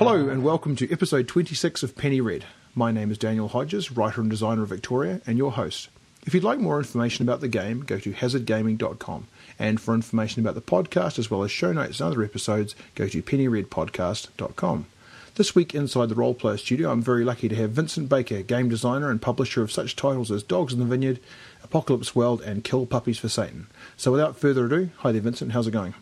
Hello 0.00 0.30
and 0.30 0.42
welcome 0.42 0.76
to 0.76 0.90
episode 0.90 1.28
26 1.28 1.82
of 1.82 1.94
Penny 1.94 2.22
Red. 2.22 2.46
My 2.74 2.90
name 2.90 3.10
is 3.10 3.18
Daniel 3.18 3.48
Hodges, 3.48 3.92
writer 3.92 4.22
and 4.22 4.30
designer 4.30 4.62
of 4.62 4.70
Victoria, 4.70 5.20
and 5.26 5.36
your 5.36 5.52
host. 5.52 5.90
If 6.24 6.32
you'd 6.32 6.42
like 6.42 6.58
more 6.58 6.78
information 6.78 7.28
about 7.28 7.42
the 7.42 7.48
game, 7.48 7.82
go 7.82 7.98
to 7.98 8.14
hazardgaming.com. 8.14 9.26
And 9.58 9.78
for 9.78 9.92
information 9.92 10.40
about 10.40 10.54
the 10.54 10.62
podcast, 10.62 11.18
as 11.18 11.30
well 11.30 11.42
as 11.42 11.50
show 11.50 11.74
notes 11.74 12.00
and 12.00 12.06
other 12.06 12.24
episodes, 12.24 12.74
go 12.94 13.08
to 13.08 13.22
pennyredpodcast.com. 13.22 14.86
This 15.34 15.54
week 15.54 15.74
inside 15.74 16.08
the 16.08 16.14
Role 16.14 16.32
Player 16.32 16.56
Studio, 16.56 16.90
I'm 16.90 17.02
very 17.02 17.22
lucky 17.22 17.50
to 17.50 17.56
have 17.56 17.72
Vincent 17.72 18.08
Baker, 18.08 18.40
game 18.40 18.70
designer 18.70 19.10
and 19.10 19.20
publisher 19.20 19.60
of 19.60 19.70
such 19.70 19.96
titles 19.96 20.30
as 20.30 20.42
Dogs 20.42 20.72
in 20.72 20.78
the 20.78 20.86
Vineyard, 20.86 21.20
Apocalypse 21.62 22.14
World, 22.16 22.40
and 22.40 22.64
Kill 22.64 22.86
Puppies 22.86 23.18
for 23.18 23.28
Satan. 23.28 23.66
So 23.98 24.10
without 24.10 24.38
further 24.38 24.64
ado, 24.64 24.88
hi 25.00 25.12
there, 25.12 25.20
Vincent. 25.20 25.52
How's 25.52 25.66
it 25.66 25.72
going? 25.72 25.92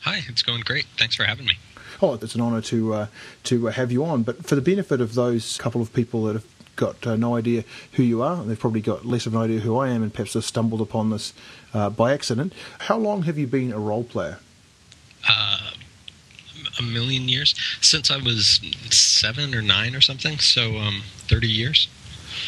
Hi, 0.00 0.22
it's 0.28 0.42
going 0.42 0.62
great. 0.62 0.86
Thanks 0.98 1.14
for 1.14 1.22
having 1.22 1.46
me. 1.46 1.54
Oh, 2.02 2.14
it's 2.14 2.34
an 2.34 2.40
honour 2.40 2.60
to 2.62 2.94
uh, 2.94 3.06
to 3.44 3.66
have 3.66 3.92
you 3.92 4.04
on. 4.04 4.22
But 4.22 4.46
for 4.46 4.54
the 4.54 4.60
benefit 4.60 5.00
of 5.00 5.14
those 5.14 5.58
couple 5.58 5.80
of 5.80 5.92
people 5.92 6.24
that 6.24 6.34
have 6.34 6.46
got 6.76 7.06
uh, 7.06 7.16
no 7.16 7.36
idea 7.36 7.64
who 7.92 8.02
you 8.02 8.22
are, 8.22 8.40
and 8.40 8.50
they've 8.50 8.58
probably 8.58 8.80
got 8.80 9.04
less 9.04 9.26
of 9.26 9.34
an 9.34 9.40
idea 9.40 9.60
who 9.60 9.78
I 9.78 9.88
am, 9.90 10.02
and 10.02 10.12
perhaps 10.12 10.34
have 10.34 10.44
stumbled 10.44 10.80
upon 10.80 11.10
this 11.10 11.32
uh, 11.72 11.90
by 11.90 12.12
accident. 12.12 12.52
How 12.80 12.96
long 12.96 13.22
have 13.22 13.38
you 13.38 13.46
been 13.46 13.72
a 13.72 13.78
role 13.78 14.04
player? 14.04 14.38
Uh, 15.28 15.70
a 16.78 16.82
million 16.82 17.28
years 17.28 17.54
since 17.80 18.10
I 18.10 18.16
was 18.16 18.60
seven 18.90 19.54
or 19.54 19.62
nine 19.62 19.94
or 19.94 20.00
something. 20.00 20.38
So 20.38 20.76
um, 20.76 21.02
thirty 21.28 21.48
years. 21.48 21.88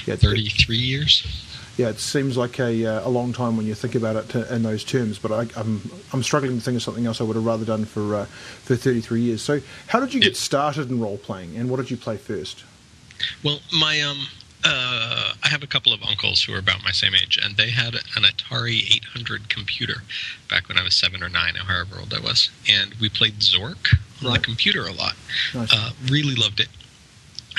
Yeah, 0.04 0.16
thirty-three 0.16 0.76
years 0.76 1.45
yeah, 1.76 1.88
it 1.88 1.98
seems 1.98 2.36
like 2.36 2.58
a, 2.58 2.86
uh, 2.86 3.08
a 3.08 3.10
long 3.10 3.32
time 3.32 3.56
when 3.56 3.66
you 3.66 3.74
think 3.74 3.94
about 3.94 4.16
it 4.16 4.28
to, 4.30 4.54
in 4.54 4.62
those 4.62 4.82
terms. 4.82 5.18
But 5.18 5.32
I, 5.32 5.42
am 5.42 5.50
I'm, 5.56 5.90
I'm 6.14 6.22
struggling 6.22 6.56
to 6.56 6.64
think 6.64 6.76
of 6.76 6.82
something 6.82 7.06
else 7.06 7.20
I 7.20 7.24
would 7.24 7.36
have 7.36 7.44
rather 7.44 7.64
done 7.64 7.84
for 7.84 8.14
uh, 8.14 8.24
for 8.24 8.76
33 8.76 9.20
years. 9.20 9.42
So, 9.42 9.60
how 9.88 10.00
did 10.00 10.14
you 10.14 10.20
get 10.20 10.36
started 10.36 10.90
in 10.90 11.00
role 11.00 11.18
playing, 11.18 11.56
and 11.56 11.68
what 11.68 11.76
did 11.76 11.90
you 11.90 11.96
play 11.96 12.16
first? 12.16 12.64
Well, 13.44 13.60
my 13.78 14.00
um, 14.00 14.26
uh, 14.64 15.34
I 15.42 15.48
have 15.48 15.62
a 15.62 15.66
couple 15.66 15.92
of 15.92 16.02
uncles 16.02 16.42
who 16.42 16.54
are 16.54 16.58
about 16.58 16.82
my 16.82 16.92
same 16.92 17.14
age, 17.14 17.38
and 17.42 17.56
they 17.56 17.70
had 17.70 17.94
an 17.94 18.22
Atari 18.22 18.78
800 18.96 19.48
computer 19.50 20.02
back 20.48 20.68
when 20.68 20.78
I 20.78 20.82
was 20.82 20.94
seven 20.94 21.22
or 21.22 21.28
nine, 21.28 21.56
or 21.56 21.64
however 21.64 21.96
old 22.00 22.14
I 22.14 22.20
was, 22.20 22.50
and 22.68 22.94
we 22.94 23.10
played 23.10 23.34
Zork 23.40 23.98
on 24.22 24.30
right. 24.30 24.40
the 24.40 24.44
computer 24.44 24.86
a 24.86 24.92
lot. 24.92 25.14
Nice. 25.54 25.72
Uh, 25.72 25.90
really 26.10 26.34
loved 26.34 26.60
it 26.60 26.68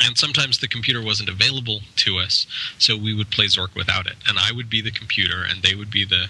and 0.05 0.17
sometimes 0.17 0.59
the 0.59 0.67
computer 0.67 1.03
wasn't 1.03 1.29
available 1.29 1.81
to 1.97 2.17
us, 2.17 2.45
so 2.77 2.97
we 2.97 3.13
would 3.13 3.31
play 3.31 3.45
Zork 3.45 3.75
without 3.75 4.05
it. 4.07 4.15
And 4.27 4.37
I 4.37 4.51
would 4.51 4.69
be 4.69 4.81
the 4.81 4.91
computer, 4.91 5.43
and 5.47 5.63
they 5.63 5.75
would 5.75 5.91
be 5.91 6.05
the 6.05 6.27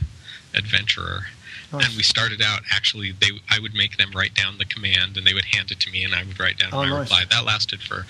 adventurer. 0.53 1.27
Oh. 1.73 1.79
And 1.79 1.89
we 1.97 2.03
started 2.03 2.41
out 2.41 2.61
actually. 2.71 3.11
They 3.11 3.31
I 3.49 3.59
would 3.59 3.73
make 3.73 3.97
them 3.97 4.11
write 4.15 4.33
down 4.33 4.57
the 4.57 4.65
command, 4.65 5.17
and 5.17 5.27
they 5.27 5.33
would 5.33 5.45
hand 5.53 5.71
it 5.71 5.79
to 5.81 5.91
me, 5.91 6.03
and 6.03 6.15
I 6.15 6.23
would 6.23 6.39
write 6.39 6.59
down 6.59 6.69
oh, 6.71 6.77
my 6.77 6.89
nice. 6.89 7.01
reply. 7.01 7.23
That 7.29 7.45
lasted 7.45 7.81
for 7.81 8.05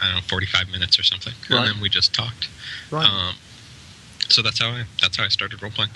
I 0.00 0.06
don't 0.06 0.14
know 0.16 0.20
forty 0.22 0.46
five 0.46 0.68
minutes 0.70 0.98
or 0.98 1.02
something, 1.02 1.34
right. 1.50 1.58
and 1.58 1.74
then 1.74 1.82
we 1.82 1.88
just 1.88 2.14
talked. 2.14 2.48
Right. 2.90 3.06
Um, 3.06 3.34
so 4.28 4.42
that's 4.42 4.60
how 4.60 4.68
I 4.68 4.84
that's 5.00 5.16
how 5.16 5.24
I 5.24 5.28
started 5.28 5.60
role 5.60 5.72
playing. 5.72 5.90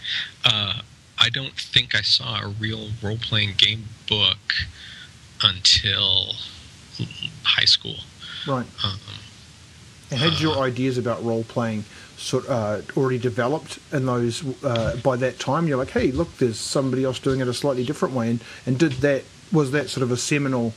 Uh, 0.45 0.81
I 1.19 1.29
don't 1.31 1.55
think 1.55 1.95
I 1.95 2.03
saw 2.03 2.41
a 2.41 2.49
real 2.49 2.89
role 3.01 3.19
playing 3.19 3.55
game 3.57 3.85
book 4.09 4.39
until 5.43 6.35
high 7.45 7.65
school. 7.65 7.97
Right. 8.47 8.67
Um, 8.85 8.99
and 10.11 10.21
had 10.21 10.41
your 10.41 10.59
ideas 10.59 10.99
about 10.99 11.25
role 11.25 11.45
playing 11.45 11.85
sort 12.17 12.49
uh, 12.49 12.83
already 12.97 13.19
developed 13.19 13.79
in 13.93 14.07
those 14.07 14.45
uh, 14.65 14.97
by 15.03 15.17
that 15.17 15.39
time? 15.39 15.67
You're 15.67 15.79
like, 15.79 15.91
hey, 15.91 16.13
look, 16.13 16.37
there's 16.39 16.59
somebody 16.59 17.05
else 17.05 17.19
doing 17.19 17.41
it 17.41 17.49
a 17.49 17.55
slightly 17.55 17.85
different 17.85 18.15
way, 18.15 18.31
and, 18.31 18.45
and 18.67 18.79
did 18.79 18.93
that 18.93 19.25
was 19.53 19.73
that 19.73 19.89
sort 19.89 20.03
of 20.03 20.13
a 20.13 20.17
seminal 20.17 20.73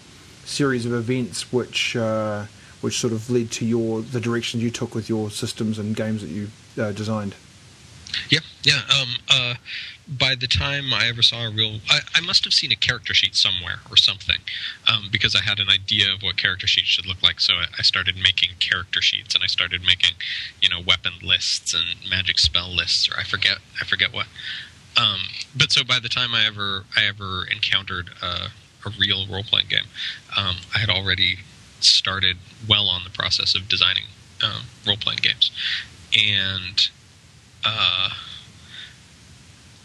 series 0.45 0.85
of 0.85 0.93
events 0.93 1.51
which 1.51 1.95
uh, 1.95 2.45
which 2.81 2.99
sort 2.99 3.13
of 3.13 3.29
led 3.29 3.51
to 3.51 3.65
your 3.65 4.01
the 4.01 4.19
directions 4.19 4.63
you 4.63 4.71
took 4.71 4.95
with 4.95 5.09
your 5.09 5.29
systems 5.29 5.77
and 5.77 5.95
games 5.95 6.21
that 6.21 6.29
you 6.29 6.47
uh, 6.79 6.91
designed. 6.91 7.35
Yeah, 8.29 8.39
yeah. 8.63 8.81
Um, 8.89 9.09
uh, 9.29 9.53
by 10.07 10.35
the 10.35 10.47
time 10.47 10.93
I 10.93 11.07
ever 11.07 11.21
saw 11.21 11.47
a 11.47 11.51
real, 11.51 11.79
I, 11.89 11.99
I, 12.15 12.21
must 12.21 12.45
have 12.45 12.53
seen 12.53 12.71
a 12.71 12.75
character 12.75 13.13
sheet 13.13 13.35
somewhere 13.35 13.79
or 13.89 13.97
something, 13.97 14.37
um, 14.87 15.09
because 15.11 15.35
I 15.35 15.41
had 15.41 15.59
an 15.59 15.69
idea 15.69 16.13
of 16.13 16.21
what 16.21 16.37
character 16.37 16.65
sheets 16.65 16.87
should 16.87 17.05
look 17.05 17.21
like. 17.21 17.41
So 17.41 17.55
I, 17.55 17.65
I, 17.77 17.81
started 17.81 18.15
making 18.15 18.51
character 18.59 19.01
sheets, 19.01 19.35
and 19.35 19.43
I 19.43 19.47
started 19.47 19.81
making, 19.83 20.15
you 20.61 20.69
know, 20.69 20.79
weapon 20.79 21.13
lists 21.21 21.73
and 21.73 22.09
magic 22.09 22.39
spell 22.39 22.73
lists, 22.73 23.09
or 23.09 23.19
I 23.19 23.23
forget, 23.23 23.57
I 23.81 23.85
forget 23.85 24.13
what. 24.13 24.27
Um, 24.95 25.19
but 25.55 25.71
so 25.71 25.83
by 25.83 25.99
the 25.99 26.09
time 26.09 26.33
I 26.33 26.45
ever, 26.45 26.85
I 26.95 27.05
ever 27.05 27.45
encountered 27.51 28.09
a, 28.21 28.47
a 28.85 28.91
real 28.97 29.27
role 29.27 29.43
playing 29.43 29.67
game, 29.67 29.87
um, 30.37 30.55
I 30.73 30.79
had 30.79 30.89
already 30.89 31.39
started 31.81 32.37
well 32.67 32.87
on 32.87 33.03
the 33.03 33.11
process 33.11 33.55
of 33.55 33.67
designing 33.67 34.05
um, 34.41 34.63
role 34.85 34.97
playing 34.97 35.19
games, 35.21 35.51
and. 36.13 36.89
Uh, 37.67 38.09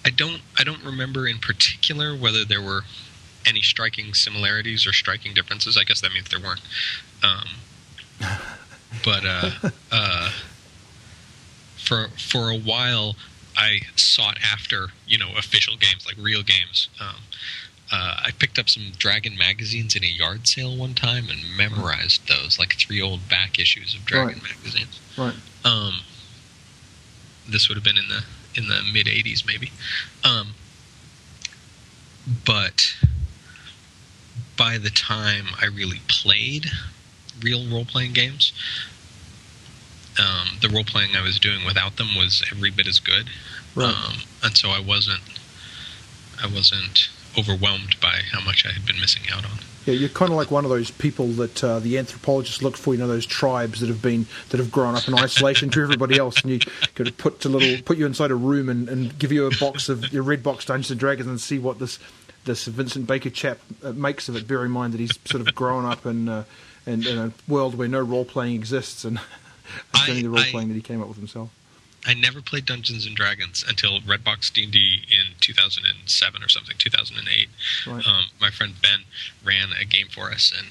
I 0.04 0.10
don't 0.10 0.42
I 0.58 0.64
don't 0.64 0.84
remember 0.84 1.26
in 1.26 1.38
particular 1.38 2.14
whether 2.14 2.44
there 2.44 2.62
were 2.62 2.82
any 3.44 3.62
striking 3.62 4.14
similarities 4.14 4.86
or 4.86 4.92
striking 4.92 5.34
differences. 5.34 5.76
I 5.76 5.84
guess 5.84 6.00
that 6.00 6.12
means 6.12 6.28
there 6.28 6.40
weren't. 6.40 6.60
Um, 7.22 7.48
but 9.04 9.24
uh, 9.24 9.50
uh, 9.92 10.30
for 11.76 12.08
for 12.16 12.50
a 12.50 12.58
while, 12.58 13.16
I 13.56 13.80
sought 13.96 14.38
after 14.42 14.88
you 15.06 15.18
know 15.18 15.30
official 15.36 15.76
games 15.76 16.06
like 16.06 16.16
real 16.18 16.42
games. 16.42 16.88
Um, 17.00 17.16
uh, 17.94 18.22
I 18.24 18.30
picked 18.38 18.58
up 18.58 18.70
some 18.70 18.84
Dragon 18.96 19.36
magazines 19.36 19.94
in 19.94 20.02
a 20.02 20.06
yard 20.06 20.48
sale 20.48 20.74
one 20.74 20.94
time 20.94 21.24
and 21.28 21.40
memorized 21.54 22.26
those, 22.26 22.58
like 22.58 22.74
three 22.78 23.02
old 23.02 23.28
back 23.28 23.58
issues 23.58 23.94
of 23.94 24.06
Dragon 24.06 24.40
right. 24.40 24.56
magazines. 24.56 24.98
Right. 25.18 25.34
Um, 25.64 26.00
this 27.48 27.68
would 27.68 27.76
have 27.76 27.84
been 27.84 27.96
in 27.96 28.08
the 28.08 28.24
in 28.54 28.68
the 28.68 28.82
mid 28.92 29.06
80s 29.06 29.46
maybe. 29.46 29.72
Um, 30.24 30.54
but 32.46 32.94
by 34.56 34.78
the 34.78 34.90
time 34.90 35.46
i 35.60 35.66
really 35.66 36.00
played 36.08 36.66
real 37.42 37.68
role-playing 37.68 38.12
games 38.12 38.52
um, 40.20 40.58
the 40.60 40.68
role-playing 40.68 41.16
i 41.16 41.22
was 41.22 41.38
doing 41.38 41.64
without 41.64 41.96
them 41.96 42.14
was 42.16 42.44
every 42.52 42.70
bit 42.70 42.86
as 42.86 42.98
good. 43.00 43.30
Right. 43.74 43.88
um, 43.88 44.14
and 44.42 44.56
so 44.56 44.68
i 44.68 44.80
wasn't 44.80 45.22
i 46.42 46.46
wasn't 46.46 47.08
overwhelmed 47.36 47.96
by 48.00 48.20
how 48.30 48.40
much 48.44 48.64
i 48.66 48.72
had 48.72 48.86
been 48.86 49.00
missing 49.00 49.22
out 49.32 49.44
on 49.44 49.58
yeah, 49.84 49.94
you're 49.94 50.08
kind 50.08 50.30
of 50.30 50.36
like 50.36 50.50
one 50.50 50.64
of 50.64 50.70
those 50.70 50.90
people 50.90 51.26
that 51.28 51.64
uh, 51.64 51.80
the 51.80 51.98
anthropologists 51.98 52.62
look 52.62 52.76
for. 52.76 52.94
You 52.94 53.00
know, 53.00 53.08
those 53.08 53.26
tribes 53.26 53.80
that 53.80 53.88
have 53.88 54.00
been 54.00 54.26
that 54.50 54.58
have 54.58 54.70
grown 54.70 54.94
up 54.94 55.08
in 55.08 55.14
isolation 55.14 55.70
to 55.70 55.82
everybody 55.82 56.18
else, 56.18 56.40
and 56.42 56.52
you 56.52 56.60
could 56.94 57.06
have 57.06 57.18
put 57.18 57.44
a 57.44 57.48
little 57.48 57.82
put 57.82 57.98
you 57.98 58.06
inside 58.06 58.30
a 58.30 58.36
room 58.36 58.68
and, 58.68 58.88
and 58.88 59.18
give 59.18 59.32
you 59.32 59.46
a 59.46 59.50
box 59.58 59.88
of 59.88 60.12
your 60.12 60.22
red 60.22 60.42
box 60.42 60.64
Dungeons 60.64 60.90
and 60.90 61.00
Dragons 61.00 61.28
and 61.28 61.40
see 61.40 61.58
what 61.58 61.78
this 61.78 61.98
this 62.44 62.66
Vincent 62.66 63.06
Baker 63.06 63.30
chap 63.30 63.58
uh, 63.82 63.92
makes 63.92 64.28
of 64.28 64.36
it. 64.36 64.46
Bear 64.46 64.64
in 64.64 64.70
mind 64.70 64.94
that 64.94 65.00
he's 65.00 65.18
sort 65.24 65.46
of 65.46 65.54
grown 65.54 65.84
up 65.84 66.06
in 66.06 66.28
uh, 66.28 66.44
in, 66.86 67.06
in, 67.06 67.18
a 67.18 67.32
world 67.48 67.76
where 67.76 67.88
no 67.88 68.00
role 68.00 68.24
playing 68.24 68.54
exists, 68.54 69.04
and 69.04 69.18
it's 69.94 70.08
only 70.08 70.22
the 70.22 70.30
role 70.30 70.44
playing 70.44 70.68
that 70.68 70.74
he 70.74 70.80
came 70.80 71.02
up 71.02 71.08
with 71.08 71.18
himself. 71.18 71.50
I 72.04 72.14
never 72.14 72.42
played 72.42 72.66
Dungeons 72.66 73.06
and 73.06 73.14
Dragons 73.14 73.64
until 73.66 74.00
Redbox 74.00 74.52
D 74.52 74.64
and 74.64 74.72
D 74.72 75.02
in 75.08 75.34
2007 75.40 76.42
or 76.42 76.48
something, 76.48 76.76
2008. 76.78 77.48
Right. 77.86 78.06
Um, 78.06 78.24
my 78.40 78.50
friend 78.50 78.74
Ben 78.82 79.00
ran 79.44 79.68
a 79.80 79.84
game 79.84 80.08
for 80.08 80.30
us, 80.30 80.52
and 80.56 80.68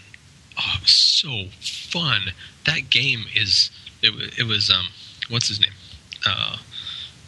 oh, 0.58 0.74
it 0.76 0.82
was 0.82 0.94
so 0.94 1.46
fun. 1.62 2.34
That 2.66 2.90
game 2.90 3.26
is 3.34 3.72
it, 4.02 4.40
it 4.40 4.44
was 4.44 4.70
um, 4.70 4.88
what's 5.30 5.48
his 5.48 5.60
name, 5.60 5.72
uh, 6.26 6.58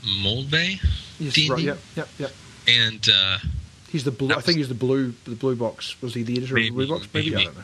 Moldvay. 0.03 0.81
Yes, 1.19 1.33
D&D? 1.33 1.51
right. 1.51 1.63
Yep, 1.63 1.77
yep, 1.95 2.09
yep. 2.19 2.31
And 2.67 3.07
uh, 3.13 3.37
he's 3.89 4.03
the 4.03 4.11
blue. 4.11 4.29
Was, 4.29 4.37
I 4.37 4.41
think 4.41 4.57
he's 4.57 4.69
the 4.69 4.73
blue. 4.73 5.13
The 5.23 5.35
blue 5.35 5.55
box 5.55 6.01
was 6.01 6.13
he 6.13 6.23
the 6.23 6.37
editor 6.37 6.55
maybe, 6.55 6.69
of 6.69 6.75
the 6.75 6.85
blue 6.85 6.97
box? 6.97 7.07
Maybe, 7.13 7.31
maybe. 7.31 7.41
I 7.41 7.45
don't 7.45 7.55
know. 7.55 7.63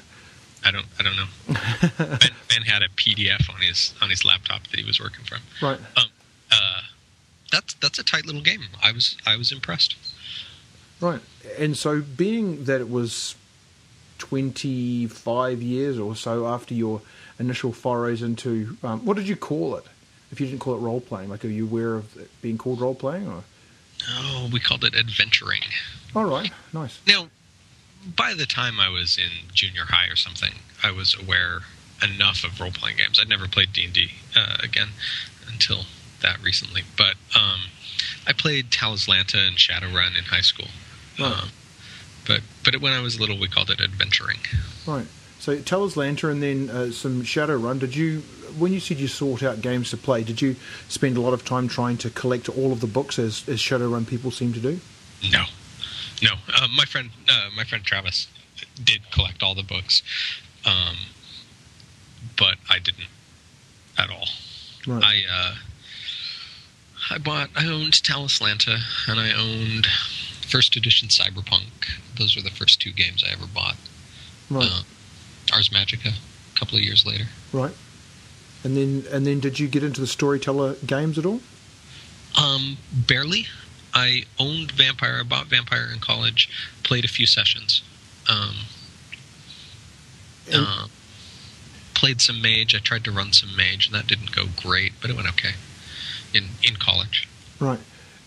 I 0.64 0.72
don't. 0.72 0.86
I 1.00 1.04
don't 1.04 1.16
know. 1.16 2.18
ben, 2.20 2.32
ben, 2.50 2.62
had 2.64 2.82
a 2.82 2.90
PDF 2.90 3.54
on 3.54 3.62
his 3.62 3.94
on 4.02 4.10
his 4.10 4.24
laptop 4.24 4.68
that 4.68 4.80
he 4.80 4.86
was 4.86 5.00
working 5.00 5.26
from. 5.26 5.40
Right. 5.62 5.80
Um, 5.98 6.06
uh, 6.52 6.82
that's 7.52 7.74
that's 7.76 8.00
a 8.00 8.04
tight 8.04 8.26
little 8.26 8.42
game. 8.42 8.62
I 8.82 8.92
was 8.92 9.18
I 9.26 9.36
was 9.36 9.52
impressed. 9.52 9.96
Right, 11.02 11.22
and 11.58 11.78
so 11.78 12.02
being 12.02 12.66
that 12.66 12.82
it 12.82 12.90
was 12.90 13.36
twenty 14.18 15.08
five 15.08 15.62
years 15.62 15.98
or 15.98 16.16
so 16.16 16.48
after 16.48 16.74
your 16.74 17.02
initial 17.40 17.72
forays 17.72 18.22
into 18.22 18.78
um, 18.84 19.06
what 19.06 19.16
did 19.16 19.28
you 19.28 19.36
call 19.36 19.76
it? 19.76 19.86
If 20.32 20.40
you 20.40 20.48
didn't 20.48 20.60
call 20.60 20.76
it 20.76 20.80
role 20.80 21.02
playing, 21.02 21.30
like 21.30 21.44
are 21.46 21.50
you 21.50 21.66
aware 21.66 21.96
of 21.96 22.16
it 22.18 22.30
being 22.42 22.58
called 22.58 22.82
role 22.82 22.96
playing 22.96 23.28
or? 23.28 23.44
Oh, 24.10 24.50
we 24.52 24.60
called 24.60 24.84
it 24.84 24.96
adventuring. 24.96 25.62
All 26.16 26.26
right, 26.26 26.52
nice. 26.74 27.00
Now, 27.06 27.28
by 28.16 28.34
the 28.34 28.46
time 28.46 28.80
I 28.80 28.90
was 28.90 29.18
in 29.18 29.48
junior 29.54 29.86
high 29.86 30.08
or 30.08 30.16
something, 30.16 30.54
I 30.84 30.92
was 30.92 31.16
aware 31.20 31.62
enough 32.02 32.44
of 32.44 32.60
role 32.60 32.72
playing 32.72 32.98
games. 32.98 33.20
I'd 33.20 33.28
never 33.28 33.48
played 33.48 33.74
D 33.74 33.86
and 33.86 33.94
D 33.94 34.12
uh, 34.36 34.58
again 34.64 34.90
until 35.52 35.86
that 36.22 36.42
recently, 36.42 36.84
but 36.98 37.16
um, 37.36 37.62
I 38.28 38.34
played 38.34 38.70
Talislanta 38.70 39.36
and 39.36 39.58
Shadowrun 39.58 40.18
in 40.18 40.26
high 40.26 40.42
school. 40.42 40.68
Right. 41.20 41.32
Um, 41.32 41.50
but 42.28 42.42
but 42.64 42.80
when 42.82 42.94
I 42.94 43.02
was 43.02 43.20
little, 43.20 43.40
we 43.40 43.48
called 43.48 43.70
it 43.70 43.82
adventuring. 43.82 44.40
Right. 44.86 45.08
So 45.40 45.58
Talislanta 45.58 46.30
and 46.30 46.44
then 46.44 46.70
uh, 46.70 46.92
some 46.92 47.24
Shadowrun. 47.24 47.80
Did 47.80 47.96
you, 47.96 48.20
when 48.58 48.74
you 48.74 48.80
said 48.80 48.98
you 48.98 49.08
sought 49.08 49.42
out 49.42 49.62
games 49.62 49.90
to 49.92 49.98
play, 49.98 50.24
did 50.24 50.42
you 50.42 50.58
spend 50.90 51.16
a 51.16 51.22
lot 51.22 51.34
of 51.34 51.46
time 51.46 51.70
trying 51.70 51.98
to 52.00 52.10
collect 52.10 52.50
all 52.50 52.74
of 52.74 52.82
the 52.82 52.88
books 52.88 53.18
as, 53.18 53.48
as 53.48 53.60
Shadowrun 53.60 54.06
people 54.06 54.32
seem 54.32 54.52
to 54.54 54.60
do? 54.60 54.80
No, 55.32 55.46
no. 56.22 56.32
Uh, 56.54 56.68
my 56.76 56.84
friend, 56.84 57.10
uh, 57.30 57.50
my 57.56 57.64
friend 57.64 57.84
Travis, 57.84 58.28
did 58.84 59.10
collect 59.12 59.42
all 59.42 59.56
the 59.56 59.64
books, 59.64 60.04
um, 60.66 60.98
but 62.38 62.58
I 62.70 62.80
didn't 62.80 63.08
at 63.98 64.10
all. 64.10 64.28
Right. 64.86 65.04
I 65.04 65.22
uh, 65.32 65.56
I 67.12 67.18
bought, 67.18 67.50
I 67.56 67.66
owned 67.66 67.94
Talislanta, 67.94 68.80
and 69.08 69.20
I 69.20 69.32
owned 69.34 69.88
first 70.48 70.76
edition 70.76 71.08
Cyberpunk. 71.10 72.00
Those 72.18 72.36
were 72.36 72.42
the 72.42 72.50
first 72.52 72.80
two 72.82 72.92
games 72.92 73.24
I 73.28 73.32
ever 73.32 73.46
bought. 73.48 73.78
right. 74.50 74.68
Uh, 74.70 74.82
Ars 75.54 75.70
Magica, 75.70 76.14
a 76.56 76.60
couple 76.60 76.78
of 76.78 76.84
years 76.84 77.06
later. 77.06 77.26
right. 77.54 77.74
And 78.64 78.76
then 78.76 79.06
and 79.12 79.26
then 79.26 79.40
did 79.40 79.58
you 79.58 79.70
get 79.70 79.84
into 79.84 80.02
the 80.02 80.08
storyteller 80.08 80.76
games 80.86 81.18
at 81.18 81.26
all? 81.26 81.40
Um, 82.38 82.78
barely. 82.94 83.48
I 83.94 84.26
owned 84.38 84.72
Vampire. 84.74 85.20
I 85.22 85.24
bought 85.24 85.48
Vampire 85.48 85.90
in 85.94 86.00
college. 86.00 86.50
Played 86.84 87.06
a 87.06 87.08
few 87.08 87.26
sessions. 87.26 87.82
Um, 88.30 88.56
And- 90.52 90.66
uh, 90.68 90.88
played 91.94 92.22
some 92.22 92.42
Mage. 92.42 92.76
I 92.76 92.80
tried 92.80 93.04
to 93.06 93.12
run 93.12 93.32
some 93.34 93.56
Mage, 93.56 93.86
and 93.88 93.96
that 93.96 94.08
didn't 94.08 94.32
go 94.36 94.46
great, 94.62 94.94
but 95.02 95.10
it 95.10 95.16
went 95.16 95.28
okay. 95.30 95.54
In 96.34 96.46
in 96.64 96.76
college. 96.76 97.28
Right. 97.60 97.80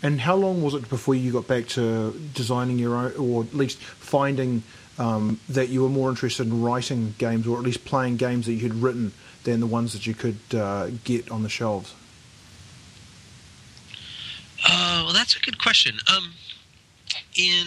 And 0.02 0.20
how 0.20 0.34
long 0.34 0.62
was 0.62 0.75
it 0.75 0.88
before 0.88 1.14
you 1.14 1.32
got 1.32 1.46
back 1.46 1.69
to 1.69 2.10
designing 2.34 2.78
your 2.78 2.96
own, 2.96 3.12
or 3.16 3.44
at 3.44 3.54
least 3.54 3.78
finding 3.78 4.64
um, 4.99 5.38
that 5.49 5.69
you 5.69 5.82
were 5.82 5.88
more 5.88 6.10
interested 6.10 6.49
in 6.49 6.60
writing 6.60 7.14
games, 7.19 7.46
or 7.46 7.56
at 7.56 7.62
least 7.62 7.84
playing 7.84 8.16
games 8.16 8.46
that 8.46 8.54
you 8.54 8.62
had 8.62 8.75
written 8.75 9.12
than 9.44 9.60
the 9.60 9.66
ones 9.66 9.93
that 9.93 10.06
you 10.06 10.14
could 10.14 10.40
uh, 10.54 10.88
get 11.04 11.31
on 11.31 11.44
the 11.44 11.49
shelves? 11.49 11.94
Uh, 14.64 15.02
well, 15.04 15.12
that's 15.12 15.37
a 15.37 15.40
good 15.40 15.60
question. 15.60 15.99
Um, 16.14 16.34
in 17.37 17.66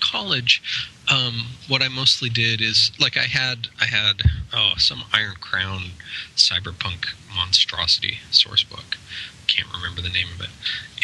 college, 0.00 0.62
um, 1.10 1.46
what 1.68 1.82
I 1.82 1.88
mostly 1.88 2.28
did 2.28 2.60
is 2.60 2.90
like 3.00 3.16
I 3.16 3.24
had 3.24 3.68
I 3.80 3.86
had 3.86 4.22
oh 4.52 4.74
some 4.76 5.04
Iron 5.12 5.36
Crown 5.40 5.90
cyberpunk 6.36 7.06
monstrosity 7.34 8.18
source 8.30 8.64
book. 8.64 8.96
Can't 9.46 9.72
remember 9.72 10.00
the 10.00 10.08
name 10.08 10.28
of 10.34 10.40
it, 10.40 10.50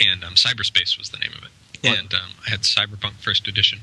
and 0.04 0.24
um, 0.24 0.34
Cyberspace 0.34 0.98
was 0.98 1.10
the 1.10 1.18
name 1.18 1.32
of 1.36 1.44
it. 1.44 1.50
Right. 1.84 1.98
And 1.98 2.14
um, 2.14 2.30
I 2.46 2.50
had 2.50 2.60
Cyberpunk 2.60 3.14
First 3.14 3.48
Edition, 3.48 3.80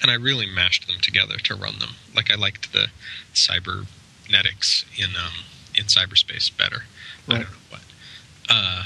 and 0.00 0.10
I 0.10 0.14
really 0.14 0.46
mashed 0.46 0.86
them 0.86 0.96
together 1.00 1.36
to 1.36 1.54
run 1.54 1.78
them. 1.78 1.96
Like 2.14 2.30
I 2.30 2.34
liked 2.34 2.72
the 2.72 2.88
cybernetics 3.34 4.84
in 4.96 5.10
um, 5.16 5.44
in 5.74 5.84
cyberspace 5.84 6.56
better. 6.56 6.84
I 7.28 7.32
don't 7.32 7.42
know 7.42 7.56
what. 7.70 7.82
Uh, 8.48 8.84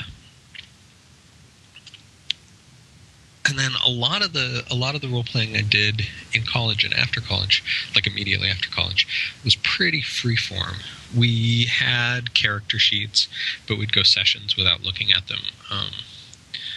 and 3.48 3.58
then 3.58 3.72
a 3.84 3.90
lot 3.90 4.24
of 4.24 4.32
the 4.32 4.64
a 4.70 4.74
lot 4.74 4.94
of 4.94 5.00
the 5.00 5.08
role 5.08 5.24
playing 5.24 5.56
I 5.56 5.60
did 5.62 6.02
in 6.32 6.42
college 6.42 6.84
and 6.84 6.92
after 6.94 7.20
college, 7.20 7.62
like 7.94 8.06
immediately 8.06 8.48
after 8.48 8.68
college, 8.70 9.06
was 9.44 9.54
pretty 9.56 10.02
free 10.02 10.36
form. 10.36 10.76
We 11.16 11.64
had 11.66 12.34
character 12.34 12.78
sheets, 12.78 13.28
but 13.68 13.78
we'd 13.78 13.92
go 13.92 14.02
sessions 14.02 14.56
without 14.56 14.82
looking 14.82 15.12
at 15.12 15.28
them. 15.28 15.40
Um, 15.70 15.90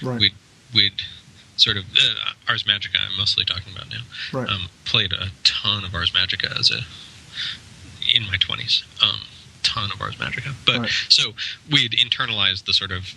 Right. 0.01 0.19
We'd 0.19 0.33
we'd 0.74 1.01
sort 1.57 1.75
of 1.75 1.83
uh, 1.86 2.31
Ars 2.48 2.63
Magica. 2.63 3.00
I'm 3.06 3.18
mostly 3.18 3.44
talking 3.44 3.74
about 3.75 3.89
now. 3.89 4.01
Right. 4.31 4.48
Um, 4.50 4.69
played 4.86 5.12
a 5.12 5.27
ton 5.44 5.83
of 5.83 5.94
Ars 5.94 6.12
Magica 6.12 6.57
as 6.57 6.71
a 6.71 6.80
in 8.16 8.24
my 8.27 8.38
20s. 8.38 8.83
Um, 9.04 9.21
ton 9.62 9.92
of 9.94 10.00
Ars 10.01 10.16
Magica, 10.16 10.54
but 10.66 10.80
Right. 10.80 10.92
so 11.10 11.33
we'd 11.69 11.92
internalized 11.92 12.63
the 12.66 12.74
sort 12.74 12.92
of 12.94 13.13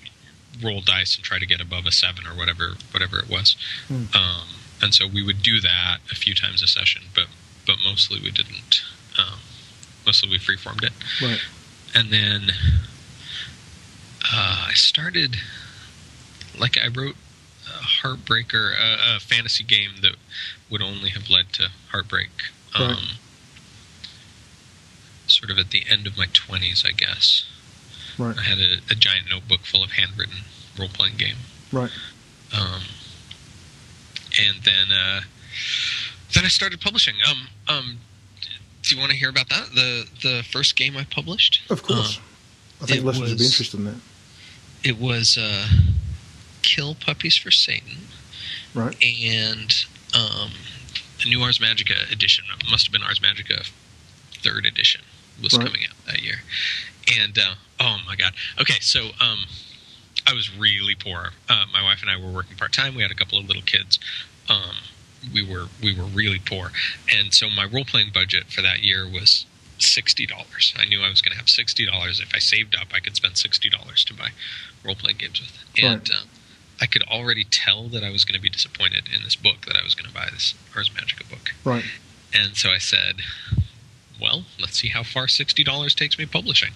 roll 0.62 0.80
dice 0.80 1.14
and 1.16 1.24
try 1.24 1.38
to 1.38 1.46
get 1.46 1.60
above 1.60 1.86
a 1.86 1.92
seven 1.92 2.26
or 2.26 2.36
whatever 2.36 2.74
whatever 2.90 3.18
it 3.18 3.28
was. 3.30 3.56
Hmm. 3.88 4.04
Um, 4.14 4.46
and 4.82 4.92
so 4.94 5.06
we 5.06 5.22
would 5.22 5.42
do 5.42 5.60
that 5.60 5.98
a 6.10 6.14
few 6.14 6.34
times 6.34 6.62
a 6.62 6.66
session, 6.66 7.02
but 7.14 7.26
but 7.66 7.76
mostly 7.84 8.18
we 8.20 8.30
didn't. 8.30 8.82
Um, 9.18 9.38
mostly 10.04 10.28
we 10.28 10.38
freeformed 10.38 10.82
it, 10.84 10.92
Right. 11.22 11.40
and 11.94 12.10
then 12.10 12.50
uh, 14.32 14.66
I 14.68 14.72
started. 14.74 15.36
Like 16.58 16.76
I 16.76 16.88
wrote 16.88 17.16
a 17.66 17.82
Heartbreaker, 18.02 18.72
a, 18.78 19.16
a 19.16 19.20
fantasy 19.20 19.64
game 19.64 19.92
that 20.02 20.16
would 20.70 20.82
only 20.82 21.08
have 21.10 21.30
led 21.30 21.52
to 21.54 21.68
Heartbreak. 21.90 22.28
Um, 22.74 22.88
Right. 22.88 22.98
Sort 25.28 25.50
of 25.50 25.58
at 25.58 25.70
the 25.70 25.84
end 25.88 26.06
of 26.06 26.18
my 26.18 26.26
twenties, 26.32 26.84
I 26.86 26.90
guess. 26.92 27.46
Right. 28.18 28.36
I 28.38 28.42
had 28.42 28.58
a, 28.58 28.76
a 28.90 28.94
giant 28.94 29.26
notebook 29.30 29.60
full 29.60 29.82
of 29.82 29.92
handwritten 29.92 30.36
role 30.78 30.88
playing 30.88 31.16
game. 31.16 31.36
Right. 31.72 31.90
Um, 32.56 32.82
and 34.40 34.62
then 34.64 34.92
uh, 34.92 35.20
then 36.34 36.44
I 36.44 36.48
started 36.48 36.80
publishing. 36.80 37.14
Um, 37.28 37.48
um, 37.68 37.98
do 38.82 38.94
you 38.94 39.00
want 39.00 39.12
to 39.12 39.16
hear 39.16 39.28
about 39.30 39.48
that? 39.50 39.68
The 39.74 40.06
the 40.22 40.42
first 40.50 40.76
game 40.76 40.96
I 40.96 41.04
published. 41.04 41.62
Of 41.70 41.82
course. 41.82 42.18
Um, 42.18 42.24
I 42.82 42.86
think 42.86 43.04
listeners 43.04 43.30
would 43.30 43.38
be 43.38 43.44
interested 43.44 43.78
in 43.78 43.84
that. 43.86 43.94
it 44.82 44.98
was 44.98 45.38
uh, 45.38 45.66
Kill 46.62 46.96
Puppies 46.96 47.36
for 47.36 47.50
Satan 47.52 48.08
Right. 48.74 48.96
and 49.04 49.72
um, 50.14 50.50
the 51.22 51.28
new 51.28 51.40
Ars 51.42 51.58
Magica 51.60 52.10
edition. 52.10 52.44
It 52.60 52.66
must 52.70 52.86
have 52.86 52.92
been 52.92 53.02
Ars 53.04 53.20
Magica 53.20 53.70
third 54.42 54.66
edition 54.66 55.02
was 55.40 55.56
Right. 55.56 55.64
coming 55.66 55.82
out 55.88 55.94
that 56.06 56.22
year. 56.22 56.42
And 57.20 57.38
uh, 57.38 57.54
oh 57.80 57.98
my 58.06 58.16
god. 58.16 58.32
Okay, 58.60 58.80
so 58.80 59.10
um, 59.20 59.46
I 60.26 60.34
was 60.34 60.56
really 60.56 60.94
poor. 60.94 61.30
Uh, 61.48 61.64
my 61.72 61.82
wife 61.82 62.02
and 62.02 62.10
I 62.10 62.16
were 62.16 62.32
working 62.32 62.56
part 62.56 62.72
time. 62.72 62.94
We 62.94 63.02
had 63.02 63.10
a 63.10 63.14
couple 63.14 63.38
of 63.38 63.46
little 63.46 63.62
kids. 63.62 63.98
Um, 64.48 64.76
we 65.32 65.42
were 65.42 65.66
we 65.82 65.94
were 65.94 66.04
really 66.04 66.40
poor, 66.44 66.72
and 67.14 67.32
so 67.32 67.48
my 67.48 67.64
role 67.64 67.84
playing 67.84 68.10
budget 68.12 68.44
for 68.46 68.62
that 68.62 68.82
year 68.82 69.04
was 69.08 69.46
sixty 69.78 70.26
dollars. 70.26 70.74
I 70.76 70.84
knew 70.84 71.02
I 71.02 71.08
was 71.08 71.20
going 71.22 71.32
to 71.32 71.38
have 71.38 71.48
sixty 71.48 71.86
dollars 71.86 72.20
if 72.20 72.34
I 72.34 72.38
saved 72.38 72.76
up. 72.76 72.88
I 72.94 73.00
could 73.00 73.16
spend 73.16 73.38
sixty 73.38 73.68
dollars 73.68 74.04
to 74.04 74.14
buy 74.14 74.30
role 74.84 74.94
playing 74.94 75.18
games 75.18 75.40
with, 75.40 75.64
and 75.82 76.10
um, 76.10 76.28
I 76.80 76.86
could 76.86 77.02
already 77.04 77.44
tell 77.44 77.88
that 77.88 78.02
I 78.02 78.10
was 78.10 78.24
going 78.24 78.34
to 78.34 78.42
be 78.42 78.50
disappointed 78.50 79.08
in 79.14 79.22
this 79.22 79.36
book 79.36 79.66
that 79.66 79.76
I 79.76 79.84
was 79.84 79.94
going 79.94 80.08
to 80.08 80.14
buy 80.14 80.28
this 80.32 80.54
Ars 80.74 80.90
Magica 80.90 81.28
book. 81.30 81.52
Right. 81.64 81.84
And 82.34 82.56
so 82.56 82.70
I 82.70 82.78
said, 82.78 83.16
"Well, 84.22 84.44
let's 84.60 84.78
see 84.78 84.88
how 84.88 85.02
far 85.02 85.28
sixty 85.28 85.64
dollars 85.64 85.94
takes 85.94 86.16
me 86.18 86.26
publishing." 86.26 86.72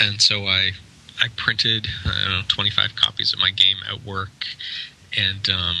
And 0.00 0.20
so 0.20 0.46
I, 0.46 0.72
I 1.20 1.28
printed 1.36 1.88
I 2.04 2.22
don't 2.24 2.32
know 2.32 2.42
twenty 2.48 2.70
five 2.70 2.94
copies 2.96 3.32
of 3.32 3.38
my 3.38 3.50
game 3.50 3.78
at 3.88 4.02
work, 4.04 4.46
and 5.16 5.48
um, 5.48 5.76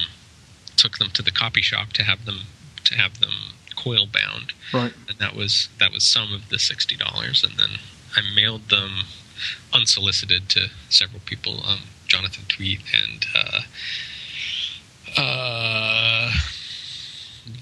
took 0.76 0.98
them 0.98 1.10
to 1.14 1.22
the 1.22 1.30
copy 1.30 1.62
shop 1.62 1.92
to 1.94 2.02
have 2.04 2.24
them 2.24 2.40
to 2.84 2.94
have 2.94 3.18
them 3.20 3.32
coil 3.76 4.06
bound, 4.06 4.52
Right. 4.72 4.92
and 5.08 5.18
that 5.18 5.34
was 5.34 5.68
that 5.78 5.92
was 5.92 6.04
some 6.04 6.32
of 6.32 6.48
the 6.50 6.58
sixty 6.58 6.96
dollars. 6.96 7.42
And 7.42 7.54
then 7.58 7.78
I 8.16 8.20
mailed 8.34 8.68
them 8.68 9.04
unsolicited 9.72 10.48
to 10.50 10.68
several 10.88 11.20
people, 11.24 11.64
um, 11.66 11.80
Jonathan 12.06 12.44
Tweet 12.48 12.80
and 12.92 13.26
uh, 13.34 13.60
uh, 15.16 16.32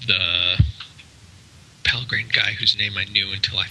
the 0.07 0.63
Pelgrane 1.91 2.29
guy 2.31 2.53
whose 2.53 2.77
name 2.77 2.93
I 2.97 3.03
knew 3.03 3.33
until 3.33 3.59
I 3.59 3.67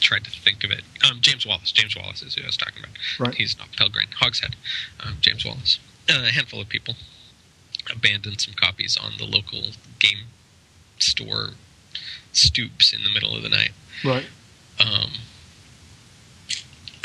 tried 0.00 0.24
to 0.24 0.30
think 0.30 0.64
of 0.64 0.72
it. 0.72 0.82
Um, 1.08 1.18
James 1.20 1.46
Wallis. 1.46 1.70
James 1.70 1.96
Wallis 1.96 2.20
is 2.22 2.34
who 2.34 2.42
I 2.42 2.46
was 2.46 2.56
talking 2.56 2.82
about. 2.82 2.96
Right. 3.20 3.34
He's 3.36 3.56
not 3.56 3.68
Pelgrane. 3.76 4.08
Hogshead. 4.16 4.56
Um, 4.98 5.18
James 5.20 5.44
Wallis. 5.44 5.78
Uh, 6.10 6.24
a 6.26 6.32
handful 6.32 6.60
of 6.60 6.68
people 6.68 6.96
abandoned 7.94 8.40
some 8.40 8.54
copies 8.54 8.96
on 8.96 9.12
the 9.18 9.24
local 9.24 9.70
game 10.00 10.26
store 10.98 11.50
stoops 12.32 12.92
in 12.92 13.04
the 13.04 13.10
middle 13.10 13.36
of 13.36 13.44
the 13.44 13.48
night. 13.48 13.70
Right. 14.04 14.26
Um, 14.80 15.12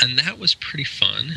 and 0.00 0.18
that 0.18 0.40
was 0.40 0.54
pretty 0.56 0.84
fun. 0.84 1.34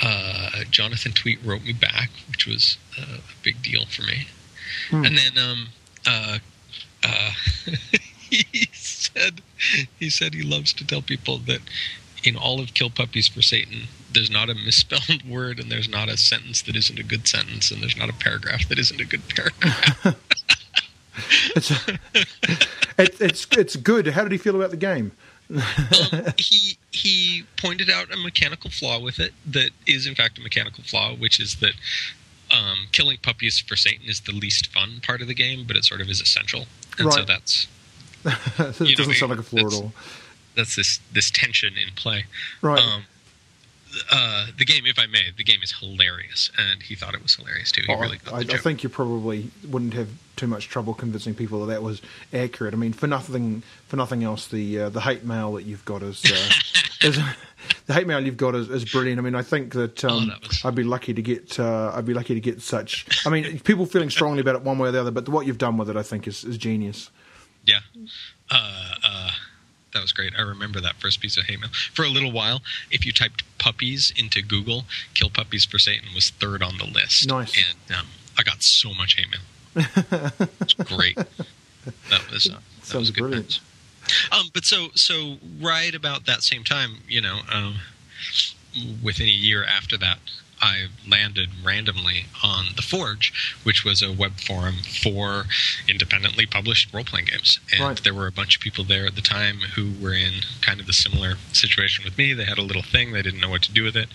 Uh, 0.00 0.64
Jonathan 0.70 1.12
Tweet 1.12 1.38
wrote 1.44 1.62
me 1.64 1.74
back, 1.74 2.08
which 2.30 2.46
was 2.46 2.78
uh, 2.98 3.18
a 3.18 3.44
big 3.44 3.62
deal 3.62 3.84
for 3.84 4.02
me. 4.02 4.26
Hmm. 4.88 5.04
And 5.04 5.18
then 5.18 5.38
um, 5.38 5.68
uh, 6.06 6.38
uh, 7.04 7.30
he 8.30 8.68
said 8.72 9.40
he 9.98 10.10
said 10.10 10.34
he 10.34 10.42
loves 10.42 10.72
to 10.74 10.86
tell 10.86 11.02
people 11.02 11.38
that 11.38 11.60
in 12.24 12.36
all 12.36 12.60
of 12.60 12.74
Kill 12.74 12.90
Puppies 12.90 13.28
for 13.28 13.42
Satan, 13.42 13.88
there's 14.12 14.30
not 14.30 14.48
a 14.48 14.54
misspelled 14.54 15.22
word, 15.28 15.58
and 15.58 15.70
there's 15.70 15.88
not 15.88 16.08
a 16.08 16.16
sentence 16.16 16.62
that 16.62 16.76
isn't 16.76 16.98
a 16.98 17.02
good 17.02 17.26
sentence, 17.26 17.70
and 17.70 17.82
there's 17.82 17.96
not 17.96 18.08
a 18.08 18.14
paragraph 18.14 18.68
that 18.68 18.78
isn't 18.78 19.00
a 19.00 19.04
good 19.04 19.22
paragraph. 19.28 20.16
It's 21.54 21.70
it, 22.98 23.20
it's 23.20 23.46
it's 23.52 23.76
good. 23.76 24.06
How 24.08 24.22
did 24.22 24.32
he 24.32 24.38
feel 24.38 24.56
about 24.56 24.70
the 24.70 24.78
game? 24.78 25.12
um, 25.50 25.62
he 26.38 26.78
he 26.90 27.44
pointed 27.58 27.90
out 27.90 28.12
a 28.12 28.16
mechanical 28.16 28.70
flaw 28.70 28.98
with 28.98 29.20
it 29.20 29.34
that 29.46 29.70
is 29.86 30.06
in 30.06 30.14
fact 30.14 30.38
a 30.38 30.40
mechanical 30.40 30.82
flaw, 30.84 31.14
which 31.14 31.38
is 31.38 31.56
that 31.56 31.74
um, 32.52 32.86
killing 32.92 33.18
puppies 33.22 33.58
for 33.58 33.76
Satan 33.76 34.06
is 34.08 34.20
the 34.20 34.32
least 34.32 34.66
fun 34.72 35.00
part 35.06 35.22
of 35.22 35.28
the 35.28 35.34
game, 35.34 35.64
but 35.66 35.76
it 35.76 35.84
sort 35.84 36.00
of 36.00 36.08
is 36.10 36.20
essential, 36.20 36.66
and 36.98 37.12
so 37.12 37.18
Right. 37.20 37.26
that's 37.26 37.66
it 38.80 38.96
doesn't 38.96 39.14
sound 39.14 39.30
like 39.30 39.38
a 39.40 39.42
flaw 39.42 39.60
at 39.60 39.64
that's- 39.64 39.80
all. 39.80 39.92
That's 40.54 40.76
this 40.76 41.00
this 41.12 41.30
tension 41.30 41.74
in 41.78 41.94
play. 41.94 42.26
Right. 42.60 42.78
Um, 42.82 43.04
uh, 44.10 44.46
the 44.58 44.64
game, 44.64 44.84
if 44.86 44.98
I 44.98 45.06
may, 45.06 45.30
the 45.36 45.44
game 45.44 45.60
is 45.62 45.72
hilarious, 45.80 46.50
and 46.58 46.82
he 46.82 46.94
thought 46.94 47.14
it 47.14 47.22
was 47.22 47.34
hilarious 47.34 47.70
too. 47.72 47.82
He 47.86 47.92
Oh, 47.92 47.98
really 48.00 48.18
I, 48.32 48.38
I 48.38 48.44
think 48.58 48.82
you 48.82 48.88
probably 48.88 49.50
wouldn't 49.66 49.92
have 49.94 50.08
too 50.36 50.46
much 50.46 50.68
trouble 50.68 50.94
convincing 50.94 51.34
people 51.34 51.60
that 51.60 51.72
that 51.72 51.82
was 51.82 52.00
accurate. 52.32 52.72
I 52.74 52.76
mean, 52.78 52.92
for 52.94 53.06
nothing, 53.06 53.62
for 53.88 53.96
nothing 53.96 54.22
else, 54.24 54.46
the 54.46 54.78
uh, 54.80 54.88
the 54.90 55.02
hate 55.02 55.24
mail 55.24 55.52
that 55.54 55.64
you've 55.64 55.84
got 55.84 56.02
is, 56.02 56.22
uh, 56.24 57.06
is 57.06 57.18
the 57.86 57.94
hate 57.94 58.06
mail 58.06 58.20
you've 58.20 58.36
got 58.36 58.54
is, 58.54 58.68
is 58.70 58.84
brilliant. 58.84 59.18
I 59.18 59.22
mean, 59.22 59.34
I 59.34 59.42
think 59.42 59.72
that, 59.74 60.04
um, 60.04 60.10
Oh, 60.12 60.26
that 60.26 60.42
was- 60.42 60.64
I'd 60.64 60.74
be 60.74 60.84
lucky 60.84 61.14
to 61.14 61.22
get 61.22 61.58
uh, 61.58 61.92
I'd 61.94 62.06
be 62.06 62.14
lucky 62.14 62.34
to 62.34 62.40
get 62.40 62.60
such. 62.62 63.06
I 63.26 63.30
mean, 63.30 63.60
people 63.60 63.86
feeling 63.86 64.10
strongly 64.10 64.40
about 64.40 64.54
it 64.56 64.62
one 64.62 64.78
way 64.78 64.88
or 64.88 64.92
the 64.92 65.00
other, 65.00 65.10
but 65.10 65.28
what 65.28 65.46
you've 65.46 65.58
done 65.58 65.76
with 65.76 65.88
it, 65.90 65.96
I 65.96 66.02
think, 66.02 66.26
is, 66.26 66.44
is 66.44 66.56
genius. 66.58 67.10
Yeah. 67.64 67.80
Uh, 68.50 68.94
uh, 69.04 69.30
that 69.94 70.00
was 70.02 70.12
great. 70.12 70.32
I 70.36 70.42
remember 70.42 70.80
that 70.80 70.96
first 71.00 71.20
piece 71.20 71.36
of 71.36 71.44
hate 71.44 71.60
mail. 71.60 71.70
For 71.94 72.04
a 72.04 72.08
little 72.08 72.32
while, 72.32 72.62
if 72.90 73.04
you 73.06 73.12
typed 73.12 73.44
puppies 73.58 74.12
into 74.16 74.42
Google, 74.42 74.84
Kill 75.14 75.30
Puppies 75.30 75.64
for 75.64 75.78
Satan 75.78 76.08
was 76.14 76.30
third 76.30 76.62
on 76.62 76.78
the 76.78 76.86
list. 76.86 77.28
Nice. 77.28 77.54
And 77.56 77.98
um, 77.98 78.06
I 78.38 78.42
got 78.42 78.62
so 78.62 78.92
much 78.94 79.16
hate 79.16 79.28
mail. 79.30 79.40
It's 80.60 80.74
great. 80.74 81.16
That 82.10 82.30
was 82.30 82.46
uh, 82.48 82.52
that 82.52 82.62
Sounds 82.86 82.94
was 82.94 83.10
good 83.10 83.20
brilliant. 83.22 83.48
times. 83.50 83.60
Um, 84.30 84.48
but 84.52 84.64
so 84.64 84.88
so 84.94 85.36
right 85.60 85.94
about 85.94 86.26
that 86.26 86.42
same 86.42 86.64
time, 86.64 86.98
you 87.08 87.20
know, 87.20 87.40
um, 87.52 87.76
within 89.02 89.26
a 89.26 89.30
year 89.30 89.64
after 89.64 89.96
that, 89.98 90.18
I 90.64 90.86
landed 91.06 91.48
randomly 91.64 92.26
on 92.42 92.66
the 92.76 92.82
Forge, 92.82 93.32
which 93.64 93.84
was 93.84 94.00
a 94.00 94.12
web 94.12 94.38
forum 94.38 94.76
for 95.02 95.46
independently 95.88 96.46
published 96.46 96.94
role 96.94 97.02
playing 97.04 97.26
games. 97.26 97.58
And 97.72 97.80
Right. 97.80 98.02
there 98.04 98.14
were 98.14 98.28
a 98.28 98.32
bunch 98.32 98.54
of 98.56 98.62
people 98.62 98.84
there 98.84 99.04
at 99.04 99.16
the 99.16 99.22
time 99.22 99.58
who 99.74 99.90
were 100.00 100.14
in 100.14 100.42
kind 100.60 100.78
of 100.78 100.86
the 100.86 100.92
similar 100.92 101.36
situation 101.52 102.04
with 102.04 102.16
me. 102.16 102.32
They 102.32 102.44
had 102.44 102.58
a 102.58 102.62
little 102.62 102.82
thing, 102.84 103.10
they 103.12 103.22
didn't 103.22 103.40
know 103.40 103.48
what 103.50 103.62
to 103.62 103.72
do 103.72 103.82
with 103.82 103.96
it. 103.96 104.08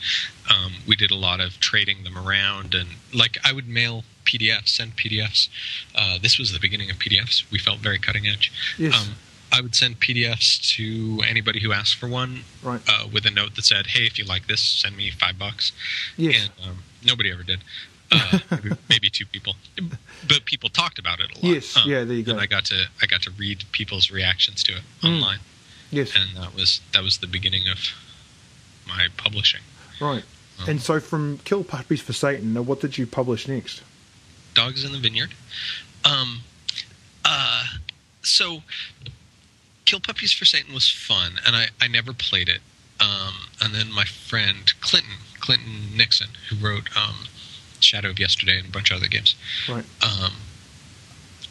Um, 0.50 0.76
we 0.88 0.96
did 0.96 1.12
a 1.12 1.16
lot 1.16 1.42
of 1.42 1.60
trading 1.60 2.06
them 2.06 2.18
around, 2.18 2.74
and 2.74 2.92
like 3.14 3.38
I 3.44 3.52
would 3.52 3.68
mail 3.68 4.06
PDFs, 4.24 4.70
send 4.70 4.96
PDFs. 4.96 5.50
Uh, 5.94 6.18
this 6.18 6.38
was 6.40 6.54
the 6.54 6.60
beginning 6.60 6.90
of 6.90 6.98
PDFs. 6.98 7.44
We 7.52 7.60
felt 7.60 7.80
very 7.80 8.00
cutting 8.00 8.26
edge. 8.26 8.54
Yes. 8.78 8.96
Um, 8.96 9.16
I 9.52 9.62
would 9.62 9.76
send 9.76 10.00
PDFs 10.00 10.62
to 10.76 11.22
anybody 11.28 11.60
who 11.62 11.72
asked 11.72 11.96
for 11.96 12.08
one 12.08 12.44
Right. 12.62 12.82
uh, 12.88 13.08
with 13.12 13.26
a 13.26 13.32
note 13.32 13.56
that 13.56 13.66
said, 13.66 13.88
"Hey, 13.88 14.06
if 14.06 14.18
you 14.20 14.26
like 14.26 14.48
this, 14.48 14.62
send 14.62 14.98
me 14.98 15.10
five 15.12 15.38
bucks." 15.40 15.72
Yes. 16.18 16.50
And 16.60 16.70
um, 16.70 16.84
nobody 17.04 17.32
ever 17.32 17.44
did. 17.44 17.62
Uh, 18.10 18.40
maybe, 18.52 18.70
maybe 18.90 19.10
two 19.10 19.26
people, 19.26 19.58
but 20.30 20.46
people 20.46 20.70
talked 20.70 20.98
about 20.98 21.20
it 21.20 21.30
a 21.30 21.36
lot. 21.36 21.44
Um, 21.44 21.54
Yes, 21.56 21.78
yeah, 21.86 22.06
there 22.06 22.16
you 22.16 22.24
go. 22.24 22.32
And 22.32 22.40
I 22.40 22.46
got 22.46 22.64
to 22.66 22.86
I 23.02 23.06
got 23.06 23.22
to 23.24 23.32
read 23.32 23.66
people's 23.74 24.10
reactions 24.10 24.64
to 24.64 24.78
it 24.78 24.82
Mm. 25.02 25.16
online, 25.16 25.40
yes. 25.92 26.16
and 26.16 26.38
that 26.38 26.56
was 26.56 26.80
that 26.94 27.04
was 27.04 27.18
the 27.18 27.28
beginning 27.28 27.68
of 27.68 27.80
my 28.88 29.08
publishing. 29.18 29.60
Right. 30.00 30.24
Um, 30.58 30.70
And 30.70 30.82
so, 30.82 31.02
from 31.02 31.40
Kill 31.40 31.66
Puppies 31.66 32.00
for 32.00 32.14
Satan, 32.14 32.54
now 32.54 32.62
what 32.62 32.80
did 32.80 32.98
you 32.98 33.06
publish 33.08 33.46
next? 33.46 33.82
Dogs 34.54 34.86
in 34.86 34.94
the 34.94 35.00
Vineyard. 35.00 35.34
Um, 36.06 36.44
uh, 37.26 37.66
so, 38.22 38.64
Kill 39.88 40.00
Puppies 40.02 40.34
for 40.34 40.44
Satan 40.44 40.74
was 40.74 40.90
fun, 40.92 41.40
and 41.46 41.56
I, 41.56 41.68
I 41.82 41.88
never 41.88 42.12
played 42.14 42.50
it. 42.50 42.60
Um, 43.00 43.34
and 43.62 43.74
then 43.74 43.90
my 43.92 44.04
friend 44.04 44.72
Clinton, 44.82 45.14
Clinton 45.40 45.96
Nixon, 45.96 46.28
who 46.50 46.58
wrote 46.58 46.90
um, 46.98 47.28
Shadow 47.80 48.10
of 48.10 48.20
Yesterday 48.20 48.58
and 48.60 48.68
a 48.68 48.72
bunch 48.72 48.92
of 48.92 48.98
other 48.98 49.08
games, 49.08 49.34
Right. 49.70 49.86
um, 50.04 50.34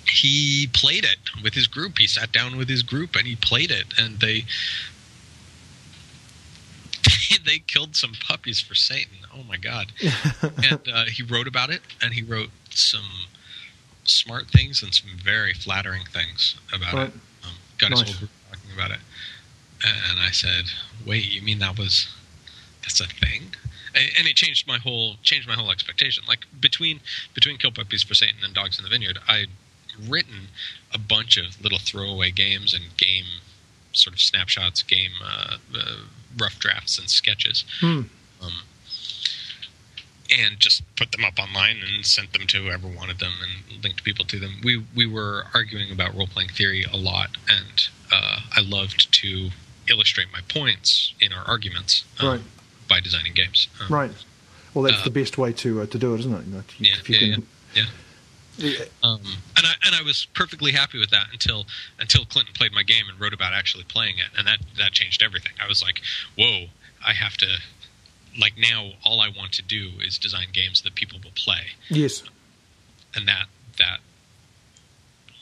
he 0.06 0.68
played 0.72 1.04
it 1.04 1.18
with 1.42 1.54
his 1.54 1.66
group. 1.66 1.96
He 1.98 2.06
sat 2.06 2.30
down 2.30 2.58
with 2.58 2.68
his 2.68 2.82
group 2.82 3.16
and 3.16 3.26
he 3.26 3.36
played 3.36 3.70
it, 3.70 3.86
and 3.98 4.20
they 4.20 4.44
they 7.46 7.58
killed 7.60 7.96
some 7.96 8.12
puppies 8.28 8.60
for 8.60 8.74
Satan. 8.74 9.16
Oh 9.34 9.44
my 9.44 9.56
god! 9.56 9.92
and 10.42 10.80
uh, 10.92 11.04
he 11.06 11.22
wrote 11.22 11.46
about 11.48 11.70
it, 11.70 11.80
and 12.02 12.12
he 12.12 12.22
wrote 12.22 12.50
some 12.70 13.26
smart 14.04 14.48
things 14.48 14.82
and 14.82 14.94
some 14.94 15.10
very 15.24 15.54
flattering 15.54 16.04
things 16.12 16.54
about 16.72 16.92
Right. 16.94 17.08
it. 17.08 17.14
Got 17.78 17.90
his 17.90 18.00
Nice. 18.00 18.10
whole 18.10 18.18
group 18.20 18.30
talking 18.50 18.70
about 18.74 18.90
it, 18.92 19.00
and 19.84 20.18
I 20.20 20.30
said, 20.30 20.64
"Wait, 21.04 21.24
you 21.30 21.42
mean 21.42 21.58
that 21.60 21.78
was 21.78 22.08
that's 22.82 23.00
a 23.00 23.06
thing?" 23.06 23.54
And 23.94 24.26
it 24.26 24.36
changed 24.36 24.66
my 24.66 24.78
whole 24.78 25.16
changed 25.22 25.48
my 25.48 25.54
whole 25.54 25.70
expectation. 25.70 26.24
Like 26.28 26.46
between 26.60 27.00
between 27.34 27.56
Kill 27.58 27.70
Puppies 27.72 28.02
for 28.02 28.14
Satan 28.14 28.36
and 28.44 28.52
Dogs 28.54 28.78
in 28.78 28.84
the 28.84 28.90
Vineyard, 28.90 29.18
I'd 29.28 29.48
written 29.98 30.48
a 30.92 30.98
bunch 30.98 31.36
of 31.38 31.60
little 31.62 31.78
throwaway 31.78 32.30
games 32.30 32.74
and 32.74 32.94
game 32.98 33.24
sort 33.92 34.12
of 34.14 34.20
snapshots, 34.20 34.82
game 34.82 35.12
uh, 35.24 35.56
uh, 35.74 35.96
rough 36.36 36.58
drafts 36.58 36.98
and 36.98 37.08
sketches 37.10 37.64
Hmm. 37.80 38.02
um, 38.42 38.62
and 40.30 40.58
just 40.58 40.82
put 40.96 41.12
them 41.12 41.24
up 41.24 41.38
online 41.38 41.78
and 41.82 42.04
sent 42.06 42.32
them 42.32 42.46
to 42.48 42.58
whoever 42.64 42.86
wanted 42.88 43.18
them 43.18 43.32
and 43.42 43.82
linked 43.82 44.02
people 44.04 44.24
to 44.26 44.38
them. 44.38 44.60
We 44.64 44.84
we 44.94 45.06
were 45.06 45.44
arguing 45.54 45.90
about 45.92 46.14
role 46.14 46.26
playing 46.26 46.50
theory 46.50 46.84
a 46.90 46.96
lot, 46.96 47.36
and 47.48 47.88
uh, 48.12 48.40
I 48.52 48.60
loved 48.60 49.12
to 49.22 49.50
illustrate 49.88 50.28
my 50.32 50.40
points 50.48 51.14
in 51.20 51.32
our 51.32 51.44
arguments 51.44 52.04
um, 52.20 52.28
Right. 52.28 52.40
by 52.88 53.00
designing 53.00 53.34
games. 53.34 53.68
Um, 53.80 53.86
Right. 53.94 54.10
Well, 54.74 54.82
that's 54.84 55.00
Uh, 55.00 55.04
the 55.04 55.10
best 55.10 55.38
way 55.38 55.52
to 55.54 55.82
uh, 55.82 55.86
to 55.86 55.98
do 55.98 56.14
it, 56.14 56.20
isn't 56.20 56.32
it? 56.34 56.44
You 56.46 56.52
know, 56.54 56.64
you- 56.78 56.90
Yeah, 56.90 56.96
if 56.98 57.08
you 57.10 57.16
yeah, 57.16 57.36
yeah. 57.74 57.84
Yeah. 58.58 58.84
Um, 59.02 59.20
and 59.56 59.66
I 59.66 59.74
and 59.84 59.94
I 59.94 60.00
was 60.02 60.26
perfectly 60.32 60.72
happy 60.72 60.98
with 60.98 61.10
that 61.10 61.26
until 61.32 61.66
until 61.98 62.24
Clinton 62.24 62.54
played 62.54 62.72
my 62.72 62.82
game 62.82 63.04
and 63.08 63.20
wrote 63.20 63.34
about 63.34 63.52
actually 63.52 63.84
playing 63.84 64.16
it, 64.18 64.28
and 64.36 64.46
that 64.46 64.60
that 64.78 64.92
changed 64.92 65.22
everything. 65.22 65.52
I 65.62 65.66
was 65.68 65.82
like, 65.82 66.00
whoa, 66.38 66.66
I 67.06 67.12
have 67.12 67.36
to. 67.38 67.58
Like 68.38 68.54
now, 68.58 68.90
all 69.04 69.20
I 69.20 69.28
want 69.28 69.52
to 69.52 69.62
do 69.62 69.90
is 70.00 70.18
design 70.18 70.48
games 70.52 70.82
that 70.82 70.94
people 70.94 71.18
will 71.22 71.32
play. 71.34 71.68
Yes. 71.88 72.22
and 73.14 73.26
that 73.28 73.46
that 73.78 73.98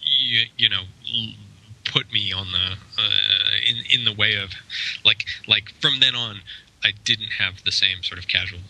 you, 0.03 0.47
you 0.57 0.69
know 0.69 0.83
put 1.85 2.13
me 2.13 2.33
on 2.33 2.47
the 2.53 2.77
uh, 2.99 3.51
in 3.69 3.77
in 3.91 4.05
the 4.05 4.13
way 4.13 4.35
of 4.37 4.51
like 5.05 5.25
like 5.47 5.71
from 5.81 6.01
then 6.01 6.15
on 6.15 6.41
I 6.83 6.93
didn't 7.05 7.33
have 7.39 7.65
the 7.65 7.73
same 7.73 8.03
sort 8.03 8.19
of 8.19 8.29
casual 8.29 8.61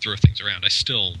throw 0.00 0.16
things 0.16 0.40
around. 0.40 0.64
I 0.64 0.68
still 0.68 1.16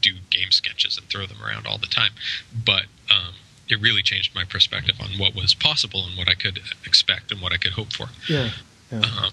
do 0.00 0.14
game 0.30 0.50
sketches 0.50 0.98
and 0.98 1.06
throw 1.08 1.26
them 1.26 1.38
around 1.42 1.66
all 1.66 1.78
the 1.78 1.86
time, 1.86 2.12
but 2.52 2.82
um, 3.10 3.34
it 3.68 3.80
really 3.80 4.02
changed 4.02 4.34
my 4.34 4.44
perspective 4.44 4.96
on 5.00 5.10
what 5.18 5.34
was 5.34 5.54
possible 5.54 6.04
and 6.06 6.16
what 6.18 6.28
I 6.28 6.34
could 6.34 6.60
expect 6.84 7.30
and 7.32 7.40
what 7.40 7.52
I 7.52 7.56
could 7.56 7.72
hope 7.72 7.92
for. 7.92 8.08
Yeah. 8.28 8.50
Yeah. 8.92 8.98
Um, 8.98 9.30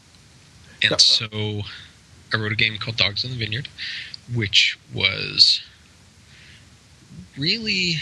and 0.81 1.01
so 1.01 1.61
I 2.33 2.37
wrote 2.37 2.51
a 2.51 2.55
game 2.55 2.77
called 2.77 2.97
Dogs 2.97 3.23
in 3.23 3.31
the 3.31 3.37
Vineyard, 3.37 3.67
which 4.33 4.77
was 4.93 5.61
really 7.37 7.97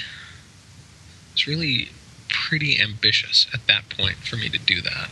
it's 1.33 1.47
really 1.47 1.89
pretty 2.29 2.79
ambitious 2.81 3.47
at 3.53 3.67
that 3.67 3.89
point 3.89 4.17
for 4.17 4.35
me 4.37 4.49
to 4.49 4.57
do 4.59 4.81
that. 4.81 5.09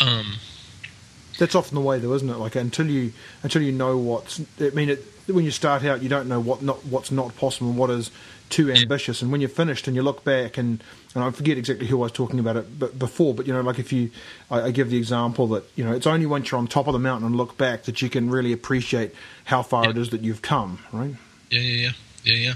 Um, 0.00 0.34
That's 1.38 1.54
often 1.54 1.74
the 1.74 1.80
way, 1.80 1.98
though, 1.98 2.14
isn't 2.14 2.28
it? 2.28 2.36
Like 2.36 2.56
until 2.56 2.86
you 2.86 3.12
until 3.42 3.62
you 3.62 3.72
know 3.72 3.96
what's. 3.96 4.40
I 4.60 4.70
mean, 4.70 4.90
it, 4.90 5.04
when 5.26 5.44
you 5.44 5.50
start 5.50 5.84
out, 5.84 6.02
you 6.02 6.08
don't 6.08 6.28
know 6.28 6.40
what 6.40 6.62
not 6.62 6.84
what's 6.86 7.10
not 7.10 7.36
possible 7.36 7.70
and 7.70 7.78
what 7.78 7.90
is 7.90 8.10
too 8.50 8.70
ambitious. 8.70 9.22
And 9.22 9.32
when 9.32 9.40
you're 9.40 9.48
finished 9.48 9.86
and 9.86 9.96
you 9.96 10.02
look 10.02 10.24
back, 10.24 10.58
and 10.58 10.82
and 11.14 11.22
I 11.24 11.30
forget 11.30 11.58
exactly 11.58 11.86
who 11.86 11.98
I 11.98 12.04
was 12.04 12.12
talking 12.12 12.38
about 12.38 12.56
it, 12.56 12.78
but 12.78 12.98
before, 12.98 13.34
but 13.34 13.46
you 13.46 13.52
know, 13.52 13.60
like 13.60 13.78
if 13.78 13.92
you, 13.92 14.10
I, 14.50 14.62
I 14.62 14.70
give 14.70 14.90
the 14.90 14.96
example 14.96 15.46
that 15.48 15.64
you 15.76 15.84
know, 15.84 15.92
it's 15.92 16.06
only 16.06 16.26
once 16.26 16.50
you're 16.50 16.58
on 16.58 16.66
top 16.66 16.86
of 16.86 16.92
the 16.92 16.98
mountain 16.98 17.26
and 17.26 17.36
look 17.36 17.56
back 17.58 17.82
that 17.84 18.00
you 18.02 18.08
can 18.08 18.30
really 18.30 18.52
appreciate 18.52 19.14
how 19.44 19.62
far 19.62 19.84
Yeah. 19.84 19.90
it 19.90 19.98
is 19.98 20.10
that 20.10 20.22
you've 20.22 20.42
come. 20.42 20.78
Right. 20.92 21.14
yeah, 21.50 21.60
yeah, 21.60 21.76
yeah, 21.76 21.90
yeah, 22.24 22.34
yeah. 22.34 22.54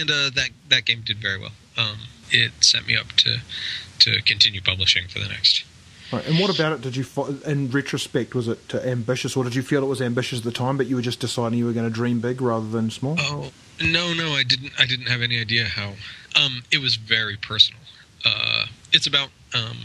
And 0.00 0.10
uh, 0.10 0.30
that 0.34 0.50
that 0.68 0.84
game 0.84 1.02
did 1.04 1.18
very 1.18 1.38
well. 1.38 1.52
Um, 1.76 1.98
it 2.30 2.52
set 2.60 2.86
me 2.86 2.96
up 2.96 3.08
to 3.12 3.38
to 4.00 4.22
continue 4.22 4.60
publishing 4.60 5.08
for 5.08 5.18
the 5.18 5.28
next 5.28 5.64
Right. 6.10 6.26
And 6.26 6.38
what 6.38 6.48
about 6.54 6.72
it? 6.72 6.80
Did 6.80 6.96
you, 6.96 7.04
in 7.44 7.70
retrospect, 7.70 8.34
was 8.34 8.48
it 8.48 8.74
uh, 8.74 8.78
ambitious, 8.78 9.36
or 9.36 9.44
did 9.44 9.54
you 9.54 9.60
feel 9.60 9.82
it 9.82 9.88
was 9.88 10.00
ambitious 10.00 10.38
at 10.38 10.44
the 10.46 10.50
time, 10.52 10.78
but 10.78 10.86
you 10.86 10.96
were 10.96 11.02
just 11.02 11.20
deciding 11.20 11.58
you 11.58 11.66
were 11.66 11.74
going 11.74 11.84
to 11.86 11.92
dream 11.92 12.18
big 12.20 12.40
rather 12.40 12.66
than 12.66 12.90
small? 12.90 13.16
Oh 13.18 13.50
no, 13.82 14.12
no, 14.12 14.32
I 14.32 14.42
didn't. 14.42 14.72
I 14.78 14.86
didn't 14.86 15.06
have 15.06 15.22
any 15.22 15.40
idea 15.40 15.64
how. 15.64 15.94
Um, 16.36 16.62
it 16.70 16.78
was 16.78 16.96
very 16.96 17.36
personal. 17.36 17.80
Uh, 18.24 18.66
it's 18.92 19.06
about 19.06 19.30
um, 19.54 19.78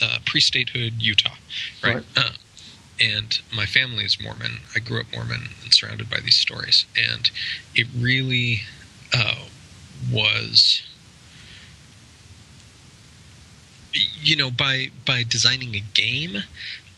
uh, 0.00 0.18
pre-statehood 0.24 0.94
Utah, 0.98 1.34
right? 1.82 1.96
Right. 1.96 2.04
Uh, 2.16 2.30
and 3.00 3.40
my 3.54 3.66
family 3.66 4.04
is 4.04 4.22
Mormon. 4.22 4.58
I 4.76 4.78
grew 4.78 5.00
up 5.00 5.06
Mormon 5.12 5.48
and 5.62 5.74
surrounded 5.74 6.08
by 6.08 6.20
these 6.20 6.36
stories, 6.36 6.86
and 6.96 7.30
it 7.74 7.86
really 7.98 8.62
uh, 9.14 9.46
was. 10.12 10.82
You 14.22 14.36
know, 14.36 14.50
by 14.50 14.90
by 15.04 15.22
designing 15.22 15.74
a 15.74 15.82
game 15.94 16.44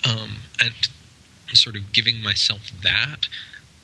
um, 0.09 0.37
and 0.61 0.75
sort 1.53 1.76
of 1.76 1.93
giving 1.93 2.23
myself 2.23 2.71
that, 2.83 3.29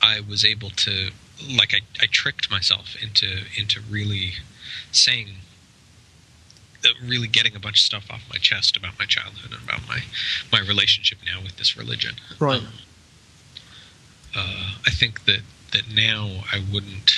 I 0.01 0.19
was 0.21 0.45
able 0.45 0.69
to 0.71 1.11
like 1.49 1.73
I, 1.73 1.79
I 2.01 2.05
tricked 2.11 2.49
myself 2.51 2.95
into 3.01 3.45
into 3.57 3.81
really 3.89 4.33
saying 4.91 5.27
uh, 6.83 6.89
really 7.05 7.27
getting 7.27 7.55
a 7.55 7.59
bunch 7.59 7.79
of 7.79 7.85
stuff 7.85 8.09
off 8.09 8.21
my 8.31 8.37
chest 8.37 8.75
about 8.77 8.97
my 8.99 9.05
childhood 9.05 9.51
and 9.53 9.63
about 9.63 9.87
my 9.87 9.99
my 10.51 10.59
relationship 10.59 11.19
now 11.25 11.41
with 11.41 11.57
this 11.57 11.77
religion. 11.77 12.15
Right. 12.39 12.59
Um, 12.61 12.67
uh, 14.35 14.71
I 14.85 14.91
think 14.91 15.25
that 15.25 15.41
that 15.71 15.83
now 15.93 16.43
I 16.51 16.61
wouldn't 16.71 17.11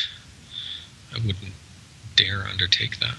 I 1.14 1.18
wouldn't 1.18 1.54
dare 2.16 2.44
undertake 2.44 3.00
that. 3.00 3.16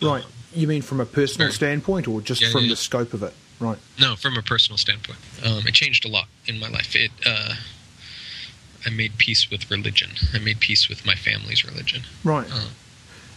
Right. 0.00 0.24
You 0.54 0.66
mean 0.66 0.82
from 0.82 1.00
a 1.00 1.06
personal 1.06 1.46
Very- 1.46 1.54
standpoint, 1.54 2.06
or 2.08 2.20
just 2.20 2.42
Yeah, 2.42 2.50
from 2.50 2.64
yeah. 2.64 2.70
the 2.70 2.76
scope 2.76 3.14
of 3.14 3.22
it? 3.22 3.32
Right. 3.58 3.78
No, 3.98 4.16
from 4.16 4.36
a 4.36 4.42
personal 4.42 4.76
standpoint, 4.76 5.18
um, 5.44 5.66
it 5.66 5.72
changed 5.74 6.04
a 6.04 6.08
lot 6.08 6.26
in 6.46 6.58
my 6.58 6.68
life. 6.68 6.94
It 6.96 7.10
uh, 7.24 7.54
I 8.84 8.90
made 8.90 9.18
peace 9.18 9.50
with 9.50 9.70
religion. 9.70 10.10
I 10.32 10.38
made 10.38 10.60
peace 10.60 10.88
with 10.88 11.06
my 11.06 11.14
family's 11.14 11.64
religion. 11.64 12.02
Right. 12.24 12.46
Uh, 12.50 12.66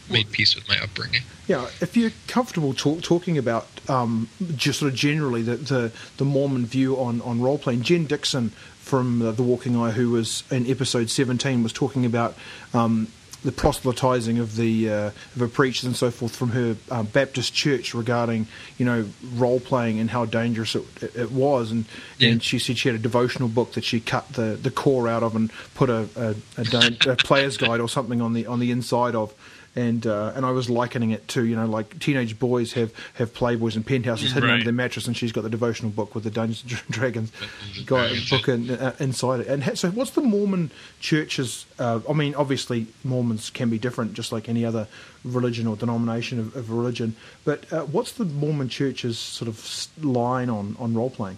made 0.09 0.31
peace 0.31 0.55
with 0.55 0.67
my 0.67 0.79
upbringing. 0.79 1.21
Yeah, 1.47 1.69
if 1.81 1.95
you're 1.97 2.11
comfortable 2.27 2.73
talk, 2.73 3.01
talking 3.01 3.37
about 3.37 3.67
um, 3.89 4.29
just 4.55 4.79
sort 4.79 4.91
of 4.91 4.97
generally 4.97 5.41
the, 5.41 5.55
the, 5.55 5.91
the 6.17 6.25
Mormon 6.25 6.65
view 6.65 6.95
on, 6.97 7.21
on 7.21 7.41
role 7.41 7.57
playing, 7.57 7.81
Jen 7.81 8.05
Dixon 8.05 8.49
from 8.79 9.21
uh, 9.21 9.31
The 9.31 9.43
Walking 9.43 9.75
Eye, 9.75 9.91
who 9.91 10.11
was 10.11 10.43
in 10.51 10.69
episode 10.69 11.09
17, 11.09 11.63
was 11.63 11.73
talking 11.73 12.05
about 12.05 12.35
um, 12.73 13.07
the 13.45 13.51
proselytizing 13.51 14.39
of 14.39 14.55
the 14.57 14.89
uh, 14.89 14.93
of 15.07 15.39
her 15.39 15.47
preachers 15.47 15.85
and 15.85 15.95
so 15.95 16.11
forth 16.11 16.35
from 16.35 16.49
her 16.49 16.75
uh, 16.91 17.03
Baptist 17.03 17.53
church 17.53 17.93
regarding 17.93 18.47
you 18.77 18.85
know 18.85 19.07
role 19.35 19.59
playing 19.59 19.99
and 19.99 20.09
how 20.09 20.25
dangerous 20.25 20.75
it, 20.75 20.83
it, 21.01 21.15
it 21.15 21.31
was, 21.31 21.71
and 21.71 21.85
Yeah. 22.17 22.31
and 22.31 22.43
she 22.43 22.59
said 22.59 22.77
she 22.77 22.89
had 22.89 22.95
a 22.95 23.01
devotional 23.01 23.47
book 23.47 23.73
that 23.73 23.83
she 23.83 23.99
cut 23.99 24.33
the, 24.33 24.57
the 24.61 24.71
core 24.71 25.07
out 25.07 25.23
of 25.23 25.35
and 25.35 25.51
put 25.75 25.89
a 25.89 26.09
a, 26.17 26.35
a, 26.57 27.11
a 27.11 27.15
player's 27.15 27.55
guide 27.57 27.79
or 27.79 27.87
something 27.87 28.21
on 28.21 28.33
the 28.33 28.45
on 28.47 28.59
the 28.59 28.71
inside 28.71 29.15
of. 29.15 29.33
And 29.77 30.07
uh, 30.07 30.31
and 30.35 30.45
I 30.45 30.51
was 30.51 30.69
likening 30.69 31.11
it 31.11 31.27
to 31.29 31.43
you 31.43 31.53
know 31.55 31.65
like 31.65 31.99
teenage 31.99 32.39
boys 32.39 32.71
have, 32.73 32.93
have 33.15 33.33
Playboys 33.33 33.75
and 33.75 33.85
penthouses 33.85 34.31
hidden 34.31 34.47
Right. 34.47 34.53
under 34.53 34.63
their 34.63 34.73
mattress, 34.73 35.05
and 35.07 35.17
she's 35.17 35.33
got 35.33 35.41
the 35.41 35.49
devotional 35.49 35.91
book 35.91 36.15
with 36.15 36.23
the 36.23 36.31
Dungeons 36.31 36.63
and 36.71 36.81
Dragons 36.89 37.29
guy 37.85 38.15
book 38.29 38.47
in, 38.47 38.69
uh, 38.71 38.95
inside 38.99 39.41
it. 39.41 39.47
And 39.47 39.63
ha- 39.65 39.73
so, 39.75 39.89
what's 39.91 40.11
the 40.11 40.21
Mormon 40.21 40.71
church's? 41.01 41.65
Uh, 41.77 41.99
I 42.09 42.13
mean, 42.13 42.35
obviously 42.35 42.87
Mormons 43.03 43.49
can 43.49 43.69
be 43.69 43.77
different, 43.77 44.13
just 44.13 44.31
like 44.31 44.47
any 44.47 44.63
other 44.63 44.87
religion 45.25 45.67
or 45.67 45.75
denomination 45.75 46.39
of, 46.39 46.55
of 46.55 46.71
religion. 46.71 47.15
But 47.43 47.71
uh, 47.73 47.81
what's 47.81 48.13
the 48.13 48.23
Mormon 48.25 48.69
church's 48.69 49.19
sort 49.19 49.49
of 49.49 49.87
line 50.01 50.49
on 50.49 50.77
on 50.79 50.93
role 50.93 51.09
playing? 51.09 51.37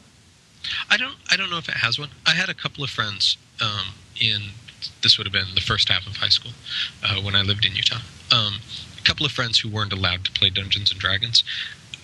I 0.91 0.97
don't 0.97 1.15
I 1.31 1.37
don't 1.37 1.49
know 1.49 1.57
if 1.57 1.69
it 1.69 1.77
has 1.77 1.97
one. 1.97 2.09
I 2.27 2.31
had 2.35 2.49
a 2.49 2.53
couple 2.53 2.83
of 2.83 2.91
friends 2.91 3.37
um, 3.61 3.93
in 4.21 4.41
this 5.03 5.17
would 5.17 5.25
have 5.27 5.33
been 5.33 5.55
the 5.55 5.61
first 5.61 5.89
half 5.89 6.05
of 6.07 6.17
high 6.17 6.29
school 6.29 6.51
uh, 7.03 7.15
when 7.21 7.35
I 7.35 7.41
lived 7.41 7.65
in 7.65 7.75
Utah. 7.75 7.99
Um, 8.31 8.55
a 8.97 9.01
couple 9.03 9.25
of 9.25 9.31
friends 9.31 9.59
who 9.59 9.69
weren't 9.69 9.93
allowed 9.93 10.23
to 10.25 10.31
play 10.31 10.49
Dungeons 10.49 10.91
and 10.91 10.99
Dragons. 10.99 11.43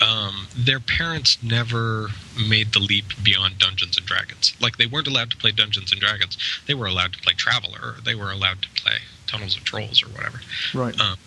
Um, 0.01 0.47
their 0.55 0.79
parents 0.79 1.37
never 1.41 2.07
made 2.49 2.73
the 2.73 2.79
leap 2.79 3.05
beyond 3.23 3.59
Dungeons 3.59 3.97
and 3.97 4.05
Dragons. 4.05 4.53
Like 4.59 4.77
they 4.77 4.85
weren't 4.87 5.07
allowed 5.07 5.29
to 5.31 5.37
play 5.37 5.51
Dungeons 5.51 5.91
and 5.91 6.01
Dragons. 6.01 6.37
They 6.67 6.73
were 6.73 6.87
allowed 6.87 7.13
to 7.13 7.19
play 7.19 7.33
Traveler. 7.33 7.79
Or 7.81 7.95
they 8.03 8.15
were 8.15 8.31
allowed 8.31 8.61
to 8.63 8.69
play 8.81 8.97
Tunnels 9.27 9.55
of 9.55 9.63
Trolls 9.63 10.03
or 10.03 10.07
whatever. 10.07 10.41
Right. 10.73 10.99
Um, 10.99 11.17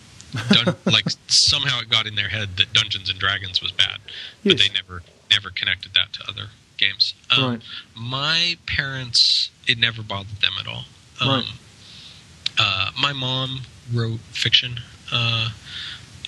dun- 0.50 0.76
like 0.84 1.06
somehow 1.28 1.80
it 1.80 1.88
got 1.88 2.06
in 2.06 2.16
their 2.16 2.28
head 2.28 2.56
that 2.56 2.72
Dungeons 2.72 3.08
and 3.08 3.18
Dragons 3.18 3.62
was 3.62 3.72
bad, 3.72 3.98
but 4.44 4.58
Yes. 4.58 4.68
they 4.68 4.74
never 4.74 5.02
never 5.30 5.50
connected 5.50 5.92
that 5.94 6.12
to 6.14 6.28
other 6.28 6.48
games. 6.76 7.14
Um, 7.30 7.44
Right. 7.50 7.62
My 7.96 8.56
parents, 8.66 9.50
it 9.66 9.78
never 9.78 10.02
bothered 10.02 10.40
them 10.40 10.52
at 10.60 10.66
all. 10.66 10.84
Um, 11.20 11.28
Right. 11.28 11.44
uh, 12.58 12.90
my 13.00 13.12
mom 13.12 13.62
wrote 13.92 14.20
fiction, 14.32 14.80
uh, 15.12 15.50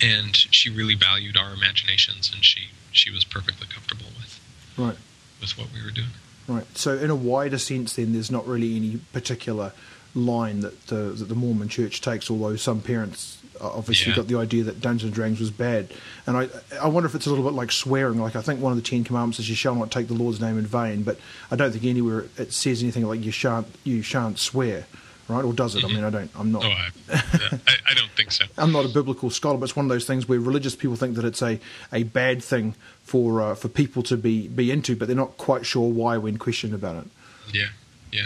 and 0.01 0.37
she 0.37 0.71
really 0.71 0.95
valued 0.95 1.37
our 1.37 1.53
imaginations, 1.53 2.31
and 2.33 2.45
she 2.45 2.69
she 2.93 3.11
was 3.11 3.25
perfectly 3.25 3.67
comfortable 3.69 4.07
with 4.17 4.41
Right. 4.77 4.97
with 5.41 5.57
what 5.59 5.69
we 5.73 5.83
were 5.83 5.91
doing. 5.91 6.11
Right. 6.47 6.67
So, 6.77 6.97
in 6.97 7.11
a 7.11 7.15
wider 7.15 7.59
sense, 7.59 7.95
then 7.95 8.13
there's 8.13 8.31
not 8.31 8.47
really 8.47 8.77
any 8.77 8.99
particular 9.13 9.73
line 10.15 10.61
that 10.61 10.87
the 10.87 11.13
that 11.17 11.29
the 11.29 11.35
Mormon 11.35 11.69
Church 11.69 12.01
takes. 12.01 12.31
Although 12.31 12.57
some 12.57 12.81
parents 12.81 13.38
obviously 13.61 14.11
Yeah. 14.11 14.17
got 14.17 14.29
the 14.29 14.37
idea 14.37 14.65
that 14.65 14.81
Dungeons 14.81 15.05
and 15.05 15.15
Dragons 15.15 15.41
was 15.41 15.51
bad, 15.51 15.89
and 16.27 16.37
I 16.37 16.49
I 16.81 16.89
wonder 16.89 17.07
if 17.09 17.15
it's 17.15 17.27
a 17.27 17.31
little 17.31 17.45
bit 17.45 17.55
like 17.55 17.73
swearing. 17.73 18.21
Like 18.21 18.37
I 18.37 18.43
think 18.43 18.61
one 18.61 18.73
of 18.73 18.77
the 18.77 18.83
Ten 18.89 19.05
Commandments 19.05 19.39
is 19.39 19.49
you 19.49 19.55
shall 19.57 19.75
not 19.75 19.91
take 19.91 20.09
the 20.09 20.15
Lord's 20.15 20.41
name 20.41 20.59
in 20.59 20.67
vain, 20.67 21.03
but 21.03 21.19
I 21.51 21.57
don't 21.57 21.73
think 21.73 21.85
anywhere 21.85 22.27
it 22.37 22.53
says 22.53 22.83
anything 22.83 23.05
like 23.07 23.25
you 23.25 23.33
shan't 23.33 23.67
you 23.85 24.03
shan't 24.03 24.39
swear. 24.39 24.87
Right? 25.29 25.45
Or 25.45 25.53
does 25.53 25.75
it? 25.77 25.85
I 25.85 25.89
mean, 25.89 26.05
I 26.05 26.09
don't. 26.09 26.31
I'm 26.35 26.51
not. 26.53 26.65
Oh, 26.65 26.69
I, 26.71 26.89
I, 27.13 27.59
I 27.91 27.95
don't 27.95 28.11
think 28.17 28.33
so. 28.33 28.47
I'm 28.57 28.73
not 28.73 28.87
a 28.87 28.89
biblical 28.89 29.29
scholar, 29.29 29.59
but 29.59 29.65
it's 29.65 29.77
one 29.77 29.85
of 29.85 29.91
those 29.91 30.07
things 30.07 30.27
where 30.27 30.41
religious 30.41 30.75
people 30.75 30.97
think 30.97 31.17
that 31.17 31.25
it's 31.27 31.43
a, 31.43 31.61
a 31.93 32.05
bad 32.05 32.43
thing 32.43 32.75
for 33.03 33.43
uh, 33.43 33.55
for 33.55 33.69
people 33.69 34.03
to 34.05 34.17
be, 34.17 34.49
be 34.49 34.71
into, 34.71 34.97
but 34.97 35.07
they're 35.07 35.15
not 35.15 35.37
quite 35.37 35.67
sure 35.67 35.87
why 35.91 36.17
when 36.17 36.39
questioned 36.39 36.73
about 36.73 37.05
it. 37.05 37.11
Yeah, 37.53 37.67
yeah, 38.11 38.25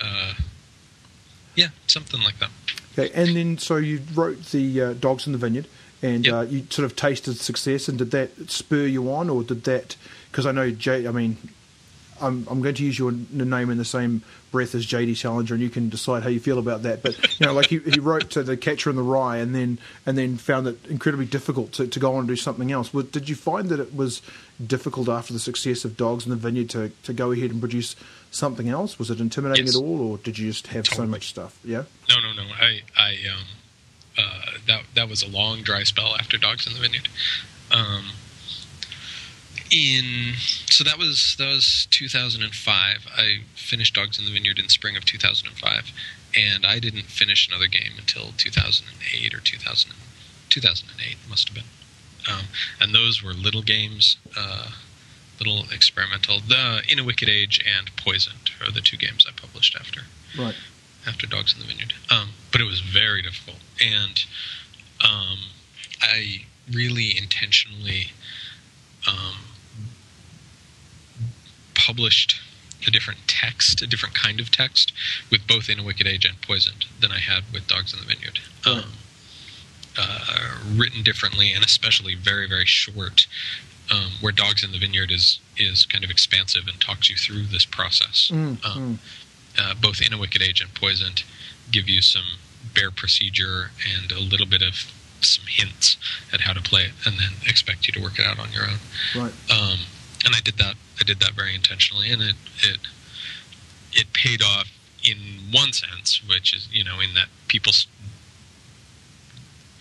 uh, 0.00 0.34
yeah, 1.56 1.68
something 1.88 2.22
like 2.22 2.38
that. 2.38 2.50
Okay, 2.96 3.10
and 3.14 3.36
then 3.36 3.58
so 3.58 3.76
you 3.76 4.00
wrote 4.14 4.42
the 4.46 4.80
uh, 4.80 4.92
Dogs 4.94 5.26
in 5.26 5.32
the 5.32 5.38
Vineyard, 5.38 5.66
and 6.02 6.24
Yep. 6.26 6.34
uh, 6.34 6.40
you 6.42 6.66
sort 6.70 6.84
of 6.86 6.94
tasted 6.96 7.36
success, 7.38 7.88
and 7.88 7.98
did 7.98 8.10
that 8.12 8.50
spur 8.50 8.86
you 8.86 9.10
on, 9.12 9.28
or 9.30 9.42
did 9.42 9.64
that? 9.64 9.96
Because 10.30 10.46
I 10.46 10.52
know 10.52 10.70
Jay. 10.70 11.06
I 11.06 11.10
mean, 11.10 11.36
I'm 12.20 12.46
I'm 12.50 12.60
going 12.62 12.74
to 12.76 12.84
use 12.84 12.98
your 12.98 13.12
name 13.12 13.70
in 13.70 13.78
the 13.78 13.84
same 13.84 14.22
breath 14.52 14.74
as 14.74 14.86
JD 14.86 15.16
Salinger, 15.16 15.54
and 15.54 15.62
you 15.62 15.68
can 15.70 15.88
decide 15.88 16.22
how 16.22 16.28
you 16.28 16.38
feel 16.40 16.58
about 16.58 16.82
that. 16.82 17.02
But 17.02 17.18
you 17.40 17.46
know, 17.46 17.52
like 17.52 17.66
he, 17.66 17.78
he 17.80 17.98
wrote 18.00 18.30
to 18.30 18.42
the 18.42 18.56
Catcher 18.56 18.90
in 18.90 18.96
the 18.96 19.02
Rye, 19.02 19.38
and 19.38 19.54
then 19.54 19.78
and 20.06 20.16
then 20.16 20.36
found 20.36 20.66
it 20.68 20.78
incredibly 20.86 21.26
difficult 21.26 21.72
to, 21.72 21.86
to 21.86 21.98
go 22.00 22.12
on 22.14 22.20
and 22.20 22.28
do 22.28 22.36
something 22.36 22.70
else. 22.72 22.90
Did 22.90 23.28
you 23.28 23.34
find 23.34 23.68
that 23.70 23.80
it 23.80 23.94
was 23.94 24.22
difficult 24.64 25.08
after 25.08 25.32
the 25.32 25.38
success 25.40 25.84
of 25.84 25.96
Dogs 25.96 26.24
in 26.24 26.30
the 26.30 26.36
Vineyard 26.36 26.70
to, 26.70 26.92
to 27.02 27.12
go 27.12 27.32
ahead 27.32 27.50
and 27.50 27.60
produce 27.60 27.96
something 28.30 28.68
else? 28.68 28.98
Was 28.98 29.10
it 29.10 29.20
intimidating 29.20 29.66
Yes. 29.66 29.76
at 29.76 29.82
all, 29.82 30.00
or 30.12 30.18
did 30.18 30.38
you 30.38 30.48
just 30.50 30.68
have 30.68 30.86
so 30.86 31.06
much 31.06 31.28
stuff? 31.28 31.58
Yeah. 31.64 31.84
No, 32.08 32.16
no, 32.20 32.32
no. 32.42 32.48
I, 32.60 32.82
I, 32.96 33.10
um, 33.32 33.44
uh, 34.16 34.40
that 34.68 34.82
that 34.94 35.08
was 35.08 35.22
a 35.24 35.28
long 35.28 35.62
dry 35.62 35.82
spell 35.82 36.14
after 36.16 36.38
Dogs 36.38 36.66
in 36.68 36.74
the 36.74 36.78
Vineyard. 36.80 37.08
Um, 37.72 38.04
in 39.74 40.34
so 40.70 40.84
that 40.84 40.98
was 40.98 41.34
that 41.38 41.48
was 41.48 41.88
2005. 41.90 43.06
I 43.16 43.38
finished 43.54 43.94
Dogs 43.94 44.18
in 44.18 44.24
the 44.24 44.30
Vineyard 44.30 44.58
in 44.58 44.68
spring 44.68 44.96
of 44.96 45.04
2005, 45.04 45.90
and 46.36 46.64
I 46.64 46.78
didn't 46.78 47.06
finish 47.06 47.48
another 47.48 47.66
game 47.66 47.92
until 47.98 48.32
2008 48.36 49.34
or 49.34 49.40
2000, 49.40 49.92
2008 50.48 51.16
must 51.28 51.48
have 51.48 51.54
been. 51.56 51.64
Um, 52.32 52.44
and 52.80 52.94
those 52.94 53.22
were 53.22 53.34
little 53.34 53.62
games, 53.62 54.16
uh, 54.36 54.70
little 55.38 55.64
experimental. 55.72 56.38
The 56.40 56.82
In 56.88 56.98
a 56.98 57.04
Wicked 57.04 57.28
Age 57.28 57.60
and 57.66 57.94
Poisoned 57.96 58.50
are 58.64 58.70
the 58.70 58.80
two 58.80 58.96
games 58.96 59.26
I 59.28 59.32
published 59.38 59.76
after 59.78 60.02
Right. 60.38 60.54
after 61.06 61.26
Dogs 61.26 61.52
in 61.52 61.58
the 61.60 61.66
Vineyard. 61.66 61.94
Um, 62.10 62.30
but 62.52 62.60
it 62.60 62.64
was 62.64 62.80
very 62.80 63.22
difficult, 63.22 63.58
and 63.80 64.24
um, 65.04 65.38
I 66.00 66.44
really 66.72 67.16
intentionally 67.18 68.12
um, 69.06 69.36
published 71.84 72.40
a 72.86 72.90
different 72.90 73.20
text, 73.26 73.80
a 73.82 73.86
different 73.86 74.14
kind 74.14 74.40
of 74.40 74.50
text, 74.50 74.92
with 75.30 75.46
both 75.46 75.68
In 75.68 75.78
a 75.78 75.82
Wicked 75.82 76.06
Age 76.06 76.24
and 76.24 76.40
Poisoned 76.42 76.84
than 77.00 77.10
I 77.12 77.18
had 77.18 77.44
with 77.52 77.66
Dogs 77.66 77.92
in 77.92 78.00
the 78.00 78.06
Vineyard. 78.06 78.38
Right. 78.66 78.76
Um, 78.84 78.92
uh, 79.96 80.58
written 80.74 81.02
differently, 81.02 81.52
and 81.52 81.64
especially 81.64 82.14
very, 82.14 82.48
very 82.48 82.66
short. 82.66 83.26
Um, 83.90 84.12
where 84.22 84.32
Dogs 84.32 84.64
in 84.64 84.72
the 84.72 84.78
Vineyard 84.78 85.10
is 85.10 85.38
is 85.58 85.84
kind 85.84 86.02
of 86.04 86.10
expansive 86.10 86.66
and 86.66 86.80
talks 86.80 87.10
you 87.10 87.16
through 87.16 87.44
this 87.44 87.66
process. 87.66 88.30
Mm, 88.32 88.64
Um, 88.64 88.98
uh, 89.58 89.74
both 89.74 90.00
in 90.00 90.12
a 90.12 90.18
wicked 90.18 90.42
age 90.42 90.60
and 90.62 90.72
poisoned 90.74 91.22
give 91.70 91.86
you 91.88 92.00
some 92.00 92.24
bare 92.74 92.90
procedure 92.90 93.70
and 93.94 94.10
a 94.10 94.18
little 94.18 94.46
bit 94.46 94.62
of 94.62 94.90
some 95.20 95.44
hints 95.46 95.96
at 96.32 96.40
how 96.40 96.54
to 96.54 96.62
play 96.62 96.84
it 96.84 96.92
and 97.04 97.18
then 97.18 97.32
expect 97.46 97.86
you 97.86 97.92
to 97.92 98.00
work 98.00 98.18
it 98.18 98.24
out 98.26 98.38
on 98.38 98.50
your 98.52 98.64
own 98.64 98.78
Right. 99.14 99.32
um, 99.50 99.78
and 100.24 100.34
i 100.34 100.40
did 100.40 100.56
that 100.56 100.74
i 101.00 101.04
did 101.04 101.20
that 101.20 101.32
very 101.32 101.54
intentionally 101.54 102.10
and 102.10 102.22
it 102.22 102.34
it 102.62 102.78
it 103.92 104.12
paid 104.12 104.42
off 104.42 104.70
in 105.04 105.18
one 105.52 105.72
sense 105.72 106.22
which 106.28 106.54
is 106.54 106.68
you 106.72 106.84
know 106.84 107.00
in 107.00 107.14
that 107.14 107.28
people 107.48 107.72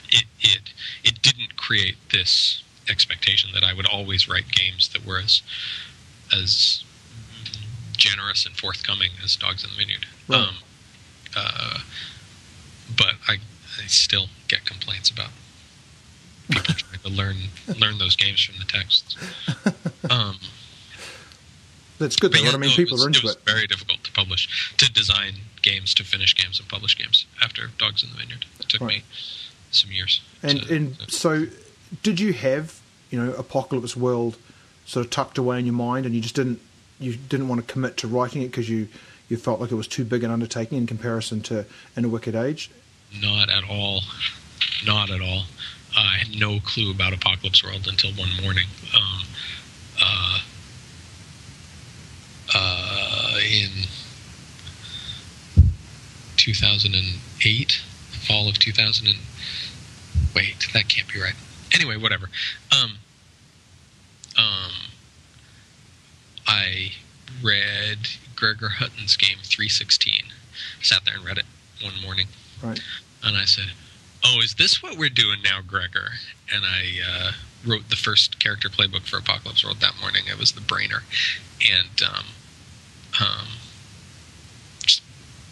it 0.10 0.26
it 0.40 0.74
it 1.04 1.22
didn't 1.22 1.56
create 1.58 1.96
this 2.12 2.64
expectation 2.90 3.50
that 3.54 3.64
i 3.64 3.74
would 3.74 3.88
always 3.88 4.28
write 4.28 4.50
games 4.52 4.90
that 4.90 5.06
were 5.06 5.20
as 5.20 5.42
as 6.34 6.84
generous 8.04 8.46
and 8.46 8.56
forthcoming 8.56 9.12
as 9.24 9.36
Dogs 9.36 9.64
in 9.64 9.70
the 9.70 9.78
Vineyard. 9.78 10.06
Right. 10.28 10.40
Um, 10.40 10.56
uh, 11.36 11.80
but 12.96 13.16
I, 13.28 13.38
I 13.82 13.88
still 13.88 14.28
get 14.48 14.66
complaints 14.66 15.10
about 15.10 15.30
to 17.04 17.10
learn 17.10 17.36
learn 17.80 17.98
those 17.98 18.16
games 18.16 18.42
from 18.44 18.56
the 18.60 18.66
texts. 18.66 19.16
Um, 20.10 20.38
That's 22.00 22.16
good, 22.16 22.34
though. 22.34 22.40
yeah? 22.40 22.50
I 22.52 22.58
mean, 22.58 22.70
no, 22.72 22.76
people 22.76 22.96
was, 22.96 23.06
are 23.06 23.08
into 23.08 23.20
it. 23.20 23.24
was 23.24 23.36
it. 23.36 23.42
very 23.46 23.68
difficult 23.68 24.04
to 24.04 24.12
publish, 24.12 24.74
to 24.78 24.92
design 24.92 25.34
games, 25.62 25.94
to 25.96 26.04
finish 26.04 26.36
games, 26.36 26.60
and 26.60 26.68
publish 26.68 26.98
games 26.98 27.26
after 27.42 27.68
Dogs 27.78 28.04
in 28.04 28.10
the 28.10 28.18
Vineyard. 28.18 28.46
It 28.60 28.70
took 28.70 28.82
Right. 28.82 28.98
me 28.98 29.04
some 29.72 29.92
years. 29.92 30.22
And 30.42 30.62
to- 30.64 30.76
and 30.76 31.00
to- 31.00 31.12
so 31.12 31.48
did 32.02 32.20
you 32.20 32.34
have 32.34 32.80
you 33.12 33.24
know 33.24 33.34
Apocalypse 33.34 33.96
World 33.96 34.38
sort 34.86 35.06
of 35.06 35.12
tucked 35.12 35.38
away 35.38 35.60
in 35.60 35.66
your 35.66 35.76
mind, 35.76 36.06
and 36.06 36.14
you 36.14 36.22
just 36.22 36.36
didn't 36.36 36.60
you 37.00 37.16
didn't 37.16 37.48
want 37.48 37.66
to 37.66 37.72
commit 37.72 37.98
to 37.98 38.08
writing 38.08 38.42
it 38.42 38.48
because 38.48 38.70
you 38.70 38.88
you 39.30 39.38
felt 39.38 39.62
like 39.62 39.72
it 39.72 39.76
was 39.76 39.88
too 39.88 40.04
big 40.04 40.24
an 40.24 40.32
undertaking 40.32 40.78
in 40.78 40.86
comparison 40.88 41.42
to 41.42 41.66
In 41.96 42.04
a 42.06 42.10
Wicked 42.10 42.36
Age? 42.36 42.70
Not 43.22 43.50
at 43.50 43.64
all. 43.64 44.02
Not 44.86 45.10
at 45.10 45.22
all. 45.22 45.44
I 45.96 46.18
had 46.18 46.40
no 46.40 46.60
clue 46.60 46.92
about 46.92 47.14
Apocalypse 47.14 47.64
World 47.64 47.88
until 47.88 48.12
one 48.12 48.30
morning. 48.42 48.68
Um, 48.96 49.24
uh, 50.02 50.40
uh, 52.56 53.38
in 53.40 53.70
2008, 56.38 57.82
fall 58.28 58.50
of 58.50 58.60
2000 58.60 59.08
and 59.08 59.18
wait, 60.36 60.68
that 60.74 60.88
can't 60.90 61.08
be 61.12 61.22
right. 61.22 61.36
Anyway, 61.74 61.98
whatever. 61.98 62.30
Um, 62.72 62.98
um, 64.38 64.72
I 66.48 66.92
read 67.44 68.08
Gregor 68.36 68.70
Hutton's 68.70 69.16
game 69.16 69.38
316. 69.44 70.26
Sat 70.82 71.06
there 71.06 71.16
and 71.16 71.26
read 71.26 71.38
it 71.38 71.46
one 71.82 71.94
morning. 72.02 72.28
Right. 72.62 72.80
And 73.24 73.38
I 73.38 73.46
said, 73.46 73.72
"Oh, 74.24 74.40
is 74.42 74.56
this 74.56 74.82
what 74.82 74.98
we're 74.98 75.10
doing 75.10 75.40
now, 75.44 75.62
Gregor?" 75.66 76.12
And 76.54 76.66
I 76.66 77.00
uh, 77.08 77.32
wrote 77.66 77.90
the 77.90 77.96
first 77.96 78.40
character 78.40 78.70
playbook 78.70 79.04
for 79.04 79.18
Apocalypse 79.18 79.64
World 79.64 79.80
that 79.82 79.94
morning. 80.00 80.24
It 80.30 80.38
was 80.38 80.52
the 80.52 80.62
Brainer, 80.62 81.02
and 81.72 82.02
um, 82.02 82.26
um, 83.22 83.48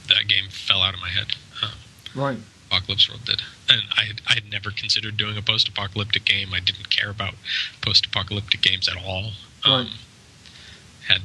that 0.10 0.28
game 0.28 0.50
fell 0.50 0.82
out 0.82 0.94
of 0.94 1.00
my 1.00 1.10
head. 1.10 1.36
Um, 1.64 1.72
right. 2.16 2.38
Apocalypse 2.68 3.10
World 3.10 3.26
did, 3.26 3.42
and 3.70 3.82
I 3.98 4.04
had, 4.04 4.22
I 4.28 4.34
had 4.36 4.50
never 4.50 4.72
considered 4.72 5.18
doing 5.18 5.38
a 5.38 5.42
post-apocalyptic 5.42 6.24
game. 6.24 6.54
I 6.54 6.62
didn't 6.62 6.90
care 6.90 7.10
about 7.10 7.34
post-apocalyptic 7.82 8.62
games 8.62 8.88
at 8.88 8.96
all. 8.98 9.32
Um. 9.66 9.90
Had 11.08 11.22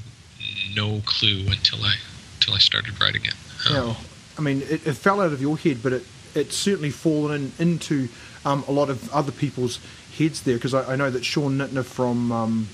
no 0.74 1.00
clue 1.04 1.44
until 1.48 1.85
I 1.85 1.96
until 2.35 2.54
I 2.54 2.59
started 2.59 3.00
writing 3.00 3.24
it. 3.24 3.35
Um, 3.68 3.74
yeah, 3.74 3.94
I 4.38 4.40
mean, 4.40 4.62
it, 4.62 4.87
it, 4.87 4.94
fell 4.94 5.20
out 5.20 5.32
of 5.32 5.40
your 5.40 5.56
head, 5.56 5.82
but 5.82 5.92
it 5.92 6.06
it's 6.37 6.57
certainly 6.57 6.90
fallen 6.90 7.53
in, 7.59 7.68
into 7.70 8.09
um, 8.44 8.64
a 8.68 8.72
lot 8.72 8.90
of 8.90 9.12
other 9.12 9.33
people's 9.33 9.81
heads 10.16 10.42
there 10.42 10.57
because 10.57 10.75
I, 10.75 10.92
I, 10.92 10.96
know 10.96 11.11
that 11.11 11.25
Sean 11.25 11.59
Nittner 11.59 11.85
from 11.85 12.31
um, 12.31 12.64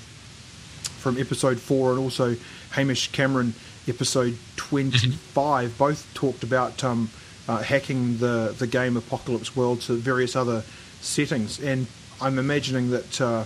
from 0.98 1.18
episode 1.18 1.58
four 1.58 1.90
and 1.90 1.98
also 1.98 2.36
Hamish 2.72 3.12
Cameron 3.12 3.54
episode 3.88 4.36
twenty 4.56 5.12
five 5.12 5.70
mm-hmm. 5.70 5.78
both 5.78 6.12
talked 6.14 6.42
about 6.42 6.82
um, 6.84 7.10
uh, 7.48 7.62
hacking 7.62 8.18
the 8.18 8.54
the 8.58 8.66
game 8.66 8.96
Apocalypse 8.96 9.56
World 9.56 9.80
to 9.82 9.94
various 9.94 10.36
other 10.36 10.62
settings, 11.00 11.58
and 11.58 11.86
I'm 12.20 12.38
imagining 12.38 12.90
that 12.90 13.20
uh, 13.20 13.44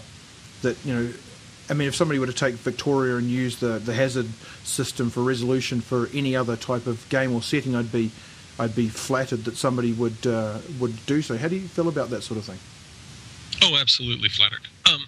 that 0.63 0.77
you 0.85 0.95
know 0.95 1.13
I 1.69 1.75
mean, 1.75 1.89
if 1.89 1.97
somebody 1.97 2.21
were 2.21 2.27
to 2.27 2.33
take 2.33 2.55
Victoria 2.55 3.17
and 3.17 3.29
use 3.29 3.59
the, 3.59 3.79
the 3.79 3.93
hazard 3.93 4.27
system 4.63 5.11
for 5.11 5.23
resolution 5.23 5.81
for 5.81 6.09
any 6.15 6.37
other 6.37 6.57
type 6.57 6.87
of 6.87 7.09
game 7.09 7.35
or 7.35 7.43
setting, 7.43 7.75
I'd 7.75 7.91
be 7.91 8.13
I'd 8.59 8.75
be 8.75 8.89
flattered 8.89 9.45
that 9.45 9.57
somebody 9.57 9.93
would 9.93 10.27
uh, 10.27 10.59
would 10.81 11.05
do 11.07 11.23
so. 11.23 11.37
How 11.37 11.49
do 11.49 11.57
you 11.57 11.69
feel 11.69 11.89
about 11.89 12.11
that 12.11 12.23
sort 12.23 12.39
of 12.39 12.45
thing? 12.45 12.59
Oh, 13.63 13.77
absolutely 13.79 14.29
flattered. 14.29 14.67
Um, 14.91 15.07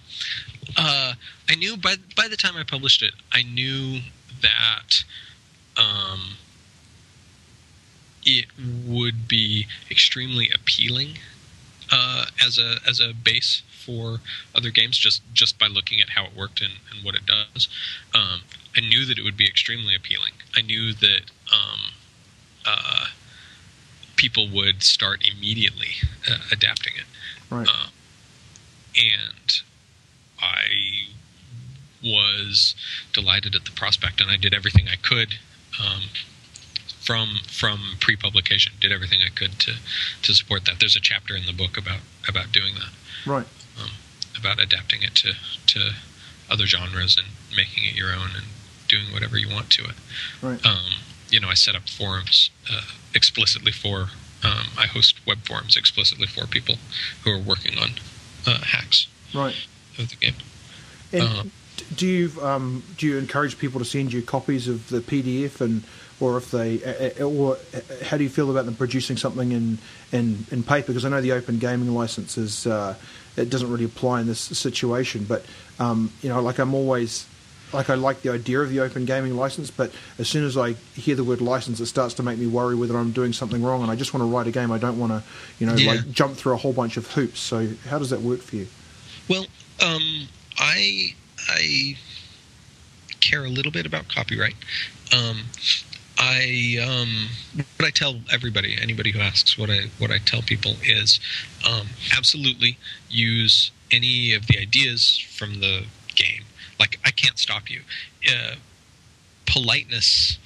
uh, 0.77 1.13
I 1.49 1.55
knew 1.55 1.77
by 1.77 1.95
by 2.15 2.27
the 2.27 2.37
time 2.37 2.55
I 2.55 2.63
published 2.63 3.01
it, 3.01 3.13
I 3.31 3.43
knew 3.43 4.01
that 4.41 5.03
um, 5.77 6.37
it 8.23 8.45
would 8.85 9.27
be 9.27 9.67
extremely 9.89 10.49
appealing 10.53 11.17
uh, 11.91 12.25
as 12.45 12.57
a 12.57 12.77
as 12.87 12.99
a 12.99 13.13
base 13.13 13.63
for 13.71 14.19
other 14.53 14.69
games 14.69 14.97
just 14.97 15.21
just 15.33 15.57
by 15.57 15.67
looking 15.67 15.99
at 16.01 16.09
how 16.09 16.25
it 16.25 16.35
worked 16.35 16.61
and, 16.61 16.73
and 16.91 17.03
what 17.03 17.15
it 17.15 17.25
does. 17.25 17.67
Um, 18.13 18.41
I 18.75 18.81
knew 18.81 19.05
that 19.05 19.17
it 19.17 19.23
would 19.23 19.37
be 19.37 19.47
extremely 19.47 19.95
appealing. 19.95 20.33
I 20.55 20.61
knew 20.61 20.93
that 20.93 21.21
um, 21.51 21.79
uh, 22.65 23.05
people 24.19 24.47
would 24.53 24.83
start 24.83 25.23
immediately 25.23 25.93
uh, 26.29 26.37
adapting 26.51 26.93
it. 26.97 27.05
Right. 27.49 27.67
Uh, 27.67 27.87
and 28.97 29.61
I 30.39 30.65
was 32.03 32.75
delighted 33.13 33.55
at 33.55 33.65
the 33.65 33.71
prospect, 33.71 34.21
and 34.21 34.29
I 34.29 34.37
did 34.37 34.53
everything 34.53 34.87
I 34.87 34.95
could 34.95 35.35
um, 35.79 36.03
from 36.99 37.39
from 37.47 37.79
pre-publication. 37.99 38.73
Did 38.79 38.91
everything 38.91 39.19
I 39.25 39.29
could 39.29 39.57
to 39.59 39.73
to 40.21 40.33
support 40.33 40.65
that. 40.65 40.79
There's 40.79 40.95
a 40.95 41.01
chapter 41.01 41.35
in 41.35 41.45
the 41.45 41.53
book 41.53 41.77
about 41.77 42.01
about 42.27 42.51
doing 42.51 42.75
that. 42.75 42.93
Right 43.25 43.47
um, 43.81 43.91
about 44.37 44.59
adapting 44.61 45.03
it 45.03 45.15
to, 45.15 45.33
to 45.67 45.91
other 46.49 46.65
genres 46.65 47.17
and 47.17 47.27
making 47.55 47.85
it 47.85 47.95
your 47.95 48.13
own 48.13 48.29
and 48.35 48.45
doing 48.87 49.05
whatever 49.13 49.37
you 49.37 49.49
want 49.49 49.69
to 49.71 49.83
it. 49.83 49.95
Right. 50.41 50.65
Um, 50.65 50.93
you 51.29 51.39
know, 51.39 51.49
I 51.49 51.53
set 51.53 51.75
up 51.75 51.87
forums 51.87 52.51
uh, 52.71 52.81
explicitly 53.13 53.71
for. 53.71 54.09
Um, 54.43 54.67
I 54.77 54.85
host 54.87 55.19
web 55.27 55.39
forums 55.45 55.75
explicitly 55.75 56.27
for 56.27 56.47
people 56.47 56.75
who 57.23 57.31
are 57.31 57.39
working 57.39 57.77
on 57.77 57.89
uh, 58.47 58.59
hacks. 58.59 59.07
Right. 59.33 59.55
Of 59.97 60.09
the 60.09 60.15
game. 60.15 60.35
And 61.11 61.23
uh, 61.23 61.43
do 61.95 62.07
you 62.07 62.31
um, 62.41 62.83
do 62.97 63.07
you 63.07 63.17
encourage 63.17 63.57
people 63.57 63.79
to 63.79 63.85
send 63.85 64.13
you 64.13 64.21
copies 64.21 64.67
of 64.67 64.89
the 64.89 64.99
PDF 64.99 65.61
and 65.61 65.83
or 66.19 66.37
if 66.37 66.51
they 66.51 66.79
or 67.21 67.57
how 68.03 68.17
do 68.17 68.23
you 68.23 68.29
feel 68.29 68.51
about 68.51 68.65
them 68.65 68.75
producing 68.75 69.17
something 69.17 69.51
in 69.51 69.77
in, 70.11 70.45
in 70.51 70.63
paper? 70.63 70.87
Because 70.87 71.05
I 71.05 71.09
know 71.09 71.21
the 71.21 71.31
open 71.31 71.59
gaming 71.59 71.93
license 71.93 72.37
is 72.37 72.67
uh, 72.67 72.95
it 73.37 73.49
doesn't 73.49 73.71
really 73.71 73.85
apply 73.85 74.21
in 74.21 74.27
this 74.27 74.39
situation. 74.39 75.25
But 75.25 75.45
um, 75.79 76.11
you 76.21 76.29
know, 76.29 76.41
like 76.41 76.59
I'm 76.59 76.73
always 76.73 77.25
like 77.73 77.89
I 77.89 77.95
like 77.95 78.21
the 78.21 78.31
idea 78.31 78.59
of 78.59 78.69
the 78.69 78.79
open 78.79 79.05
gaming 79.05 79.35
license, 79.35 79.69
but 79.71 79.91
as 80.17 80.27
soon 80.27 80.43
as 80.43 80.57
I 80.57 80.73
hear 80.95 81.15
the 81.15 81.23
word 81.23 81.41
license, 81.41 81.79
it 81.79 81.85
starts 81.85 82.13
to 82.15 82.23
make 82.23 82.37
me 82.37 82.47
worry 82.47 82.75
whether 82.75 82.97
I'm 82.97 83.11
doing 83.11 83.33
something 83.33 83.61
wrong. 83.61 83.81
And 83.81 83.91
I 83.91 83.95
just 83.95 84.13
want 84.13 84.21
to 84.21 84.35
write 84.35 84.47
a 84.47 84.51
game. 84.51 84.71
I 84.71 84.77
don't 84.77 84.99
want 84.99 85.11
to, 85.11 85.23
you 85.59 85.67
know, 85.67 85.75
yeah. 85.75 85.91
like 85.91 86.11
jump 86.11 86.35
through 86.35 86.53
a 86.53 86.57
whole 86.57 86.73
bunch 86.73 86.97
of 86.97 87.07
hoops. 87.11 87.39
So 87.39 87.67
how 87.87 87.99
does 87.99 88.09
that 88.09 88.21
work 88.21 88.41
for 88.41 88.55
you? 88.55 88.67
Well, 89.29 89.45
um, 89.81 90.27
I 90.57 91.13
I 91.47 91.97
care 93.21 93.45
a 93.45 93.49
little 93.49 93.71
bit 93.71 93.85
about 93.85 94.07
copyright. 94.07 94.55
Um, 95.13 95.43
I 96.17 96.77
um, 96.83 97.63
what 97.77 97.87
I 97.87 97.91
tell 97.91 98.19
everybody, 98.31 98.77
anybody 98.81 99.11
who 99.11 99.19
asks, 99.19 99.57
what 99.57 99.69
I 99.69 99.89
what 99.99 100.11
I 100.11 100.17
tell 100.17 100.41
people 100.41 100.73
is 100.83 101.19
um, 101.67 101.87
absolutely 102.15 102.77
use 103.09 103.71
any 103.91 104.33
of 104.33 104.47
the 104.47 104.57
ideas 104.59 105.17
from 105.17 105.61
the 105.61 105.85
game. 106.15 106.43
Like 106.79 106.99
I 107.05 107.11
can't 107.11 107.37
stop 107.37 107.69
you. 107.69 107.81
Uh, 108.27 108.55
politeness, 109.45 110.37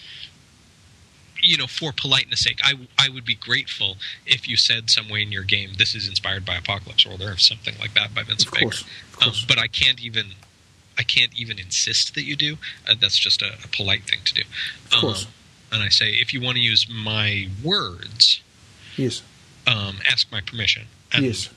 you 1.41 1.57
know, 1.57 1.67
for 1.67 1.91
politeness 1.91 2.41
sake, 2.41 2.59
I 2.63 2.73
I 2.97 3.09
would 3.09 3.25
be 3.25 3.35
grateful 3.35 3.97
if 4.25 4.47
you 4.47 4.57
said 4.57 4.89
some 4.89 5.09
way 5.09 5.21
in 5.21 5.31
your 5.31 5.43
game 5.43 5.71
this 5.77 5.95
is 5.95 6.07
inspired 6.07 6.45
by 6.45 6.55
Apocalypse 6.55 7.05
World 7.05 7.21
or 7.21 7.37
something 7.37 7.75
like 7.79 7.93
that 7.93 8.13
by 8.13 8.23
Vincent 8.23 8.53
of 8.53 8.59
course, 8.59 8.83
Baker. 8.83 8.93
Of 9.13 9.19
course. 9.19 9.41
Um, 9.43 9.45
but 9.47 9.59
I 9.59 9.67
can't 9.67 10.01
even 10.01 10.27
I 10.97 11.03
can't 11.03 11.31
even 11.35 11.59
insist 11.59 12.15
that 12.15 12.23
you 12.23 12.35
do. 12.35 12.57
Uh, 12.87 12.95
that's 12.99 13.17
just 13.17 13.41
a, 13.41 13.53
a, 13.63 13.67
polite 13.67 14.03
thing 14.03 14.19
to 14.25 14.33
do. 14.33 14.41
Of 14.85 15.01
course. 15.01 15.25
Um, 15.25 15.31
and 15.73 15.83
I 15.83 15.89
say, 15.89 16.11
if 16.11 16.33
you 16.33 16.41
want 16.41 16.55
to 16.57 16.61
use 16.61 16.87
my 16.87 17.47
words, 17.63 18.41
yes, 18.95 19.23
um, 19.65 19.97
ask 20.09 20.31
my 20.31 20.41
permission. 20.41 20.83
And 21.11 21.25
yes. 21.25 21.49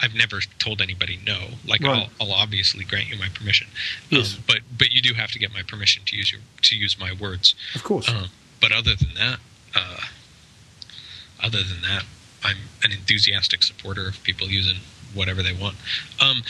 I've 0.00 0.14
never 0.14 0.40
told 0.58 0.80
anybody 0.80 1.18
no. 1.24 1.38
Like 1.66 1.82
right. 1.82 2.08
I'll, 2.20 2.28
I'll, 2.28 2.32
obviously 2.32 2.84
grant 2.84 3.08
you 3.08 3.18
my 3.18 3.28
permission. 3.28 3.66
Yes. 4.10 4.36
Um, 4.36 4.44
but 4.46 4.58
but 4.76 4.92
you 4.92 5.02
do 5.02 5.14
have 5.14 5.32
to 5.32 5.38
get 5.38 5.52
my 5.52 5.62
permission 5.62 6.02
to 6.06 6.16
use 6.16 6.30
your 6.30 6.40
to 6.62 6.76
use 6.76 6.98
my 6.98 7.12
words. 7.12 7.54
Of 7.74 7.84
course. 7.84 8.08
Uh, 8.08 8.28
but 8.60 8.72
other 8.72 8.94
than 8.94 9.14
that, 9.14 9.38
uh, 9.74 10.00
other 11.42 11.62
than 11.62 11.82
that, 11.82 12.04
I'm 12.44 12.56
an 12.84 12.92
enthusiastic 12.92 13.62
supporter 13.62 14.08
of 14.08 14.22
people 14.22 14.48
using 14.48 14.78
whatever 15.14 15.42
they 15.42 15.52
want. 15.52 15.76
Um, 16.20 16.42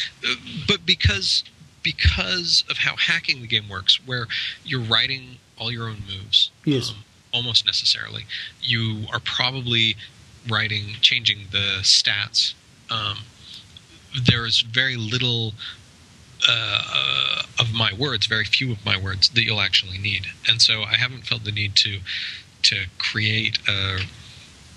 but 0.66 0.84
because 0.84 1.44
because 1.82 2.64
of 2.68 2.78
how 2.78 2.96
hacking 2.96 3.40
the 3.40 3.46
game 3.46 3.68
works, 3.68 3.98
where 4.04 4.26
you're 4.64 4.80
writing 4.80 5.38
all 5.56 5.72
your 5.72 5.88
own 5.88 6.02
moves. 6.06 6.50
Yes. 6.64 6.90
Um, 6.90 6.96
almost 7.32 7.66
necessarily. 7.66 8.26
You 8.60 9.04
are 9.12 9.20
probably 9.20 9.96
writing, 10.48 10.96
changing 11.00 11.48
the 11.50 11.80
stats. 11.82 12.54
Um, 12.90 13.18
there 14.26 14.46
is 14.46 14.60
very 14.60 14.96
little 14.96 15.54
uh, 16.48 17.42
of 17.58 17.72
my 17.72 17.92
words, 17.92 18.26
very 18.26 18.44
few 18.44 18.72
of 18.72 18.84
my 18.84 18.96
words 18.98 19.28
that 19.30 19.42
you'll 19.42 19.60
actually 19.60 19.98
need, 19.98 20.26
and 20.48 20.62
so 20.62 20.82
I 20.82 20.96
haven't 20.96 21.26
felt 21.26 21.44
the 21.44 21.52
need 21.52 21.74
to 21.76 21.98
to 22.64 22.86
create 22.98 23.58
a 23.68 24.00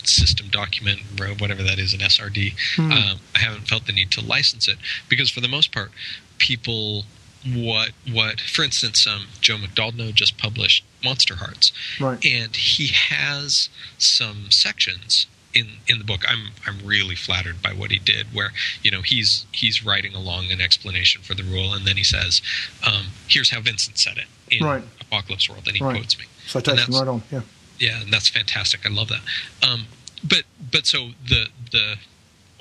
system 0.04 0.48
document, 0.50 1.00
whatever 1.40 1.64
that 1.64 1.78
is, 1.80 1.94
an 1.94 2.00
SRD. 2.00 2.54
Hmm. 2.76 2.92
Um, 2.92 3.20
I 3.36 3.40
haven't 3.40 3.68
felt 3.68 3.86
the 3.86 3.94
need 3.94 4.12
to 4.12 4.22
license 4.22 4.68
it 4.68 4.78
because, 5.10 5.30
for 5.30 5.42
the 5.42 5.48
most 5.48 5.72
part, 5.72 5.92
people 6.38 7.06
what 7.46 7.92
what 8.12 8.40
for 8.40 8.64
instance 8.64 9.08
um, 9.08 9.26
Joe 9.40 9.56
McDaldno 9.56 10.14
just 10.14 10.38
published 10.38 10.84
Monster 11.04 11.36
Hearts 11.36 11.72
right. 12.00 12.24
and 12.24 12.56
he 12.56 12.88
has 12.88 13.70
some 13.98 14.52
sections 14.52 15.26
in 15.54 15.68
in 15.88 15.98
the 15.98 16.04
book 16.04 16.22
i'm 16.30 16.52
i'm 16.66 16.86
really 16.86 17.16
flattered 17.16 17.62
by 17.62 17.72
what 17.74 17.92
he 17.92 18.00
did 18.00 18.28
where 18.34 18.52
you 18.84 18.90
know 18.92 19.02
he's 19.02 19.46
he's 19.52 19.84
writing 19.86 20.14
along 20.14 20.50
an 20.52 20.62
explanation 20.62 21.22
for 21.22 21.34
the 21.34 21.44
rule 21.44 21.74
and 21.74 21.86
then 21.86 21.98
he 21.98 22.04
says 22.04 22.42
um, 22.86 23.08
here's 23.28 23.50
how 23.52 23.60
vincent 23.62 23.98
said 23.98 24.18
it 24.18 24.26
in 24.50 24.66
Right. 24.66 24.84
apocalypse 25.02 25.50
world 25.50 25.64
and 25.68 25.76
he 25.76 25.84
Right. 25.84 25.96
quotes 25.96 26.18
me 26.18 26.26
Citation 26.48 26.94
right 26.94 27.08
on. 27.08 27.24
Yeah. 27.32 27.42
yeah 27.80 28.02
and 28.02 28.12
that's 28.14 28.30
fantastic 28.30 28.86
i 28.86 28.90
love 28.90 29.10
that 29.10 29.22
um, 29.68 29.86
but 30.24 30.44
but 30.72 30.86
so 30.86 31.10
the 31.28 31.48
the 31.72 31.96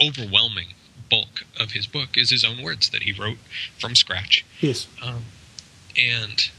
overwhelming 0.03 0.69
bulk 1.11 1.45
of 1.59 1.73
his 1.73 1.87
book 1.87 2.17
is 2.17 2.31
his 2.31 2.45
own 2.45 2.63
words 2.63 2.91
that 2.91 3.03
he 3.03 3.13
wrote 3.13 3.39
from 3.79 3.95
scratch 3.95 4.45
Yes. 4.61 4.87
um, 5.03 5.25
and 6.01 6.51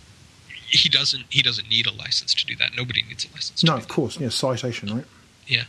he 0.67 0.88
doesn't 0.89 1.26
he 1.30 1.41
doesn't 1.41 1.70
need 1.70 1.88
a 1.88 1.91
license 1.91 2.34
to 2.36 2.46
do 2.46 2.56
that 2.58 2.72
nobody 2.76 3.02
needs 3.04 3.26
a 3.26 3.34
license 3.34 3.63
No, 3.63 3.76
of 3.76 3.82
that. 3.82 3.89
course. 3.89 4.17
Yeah. 4.20 4.30
Citation. 4.30 4.94
Right. 4.96 5.06
Yeah. 5.48 5.63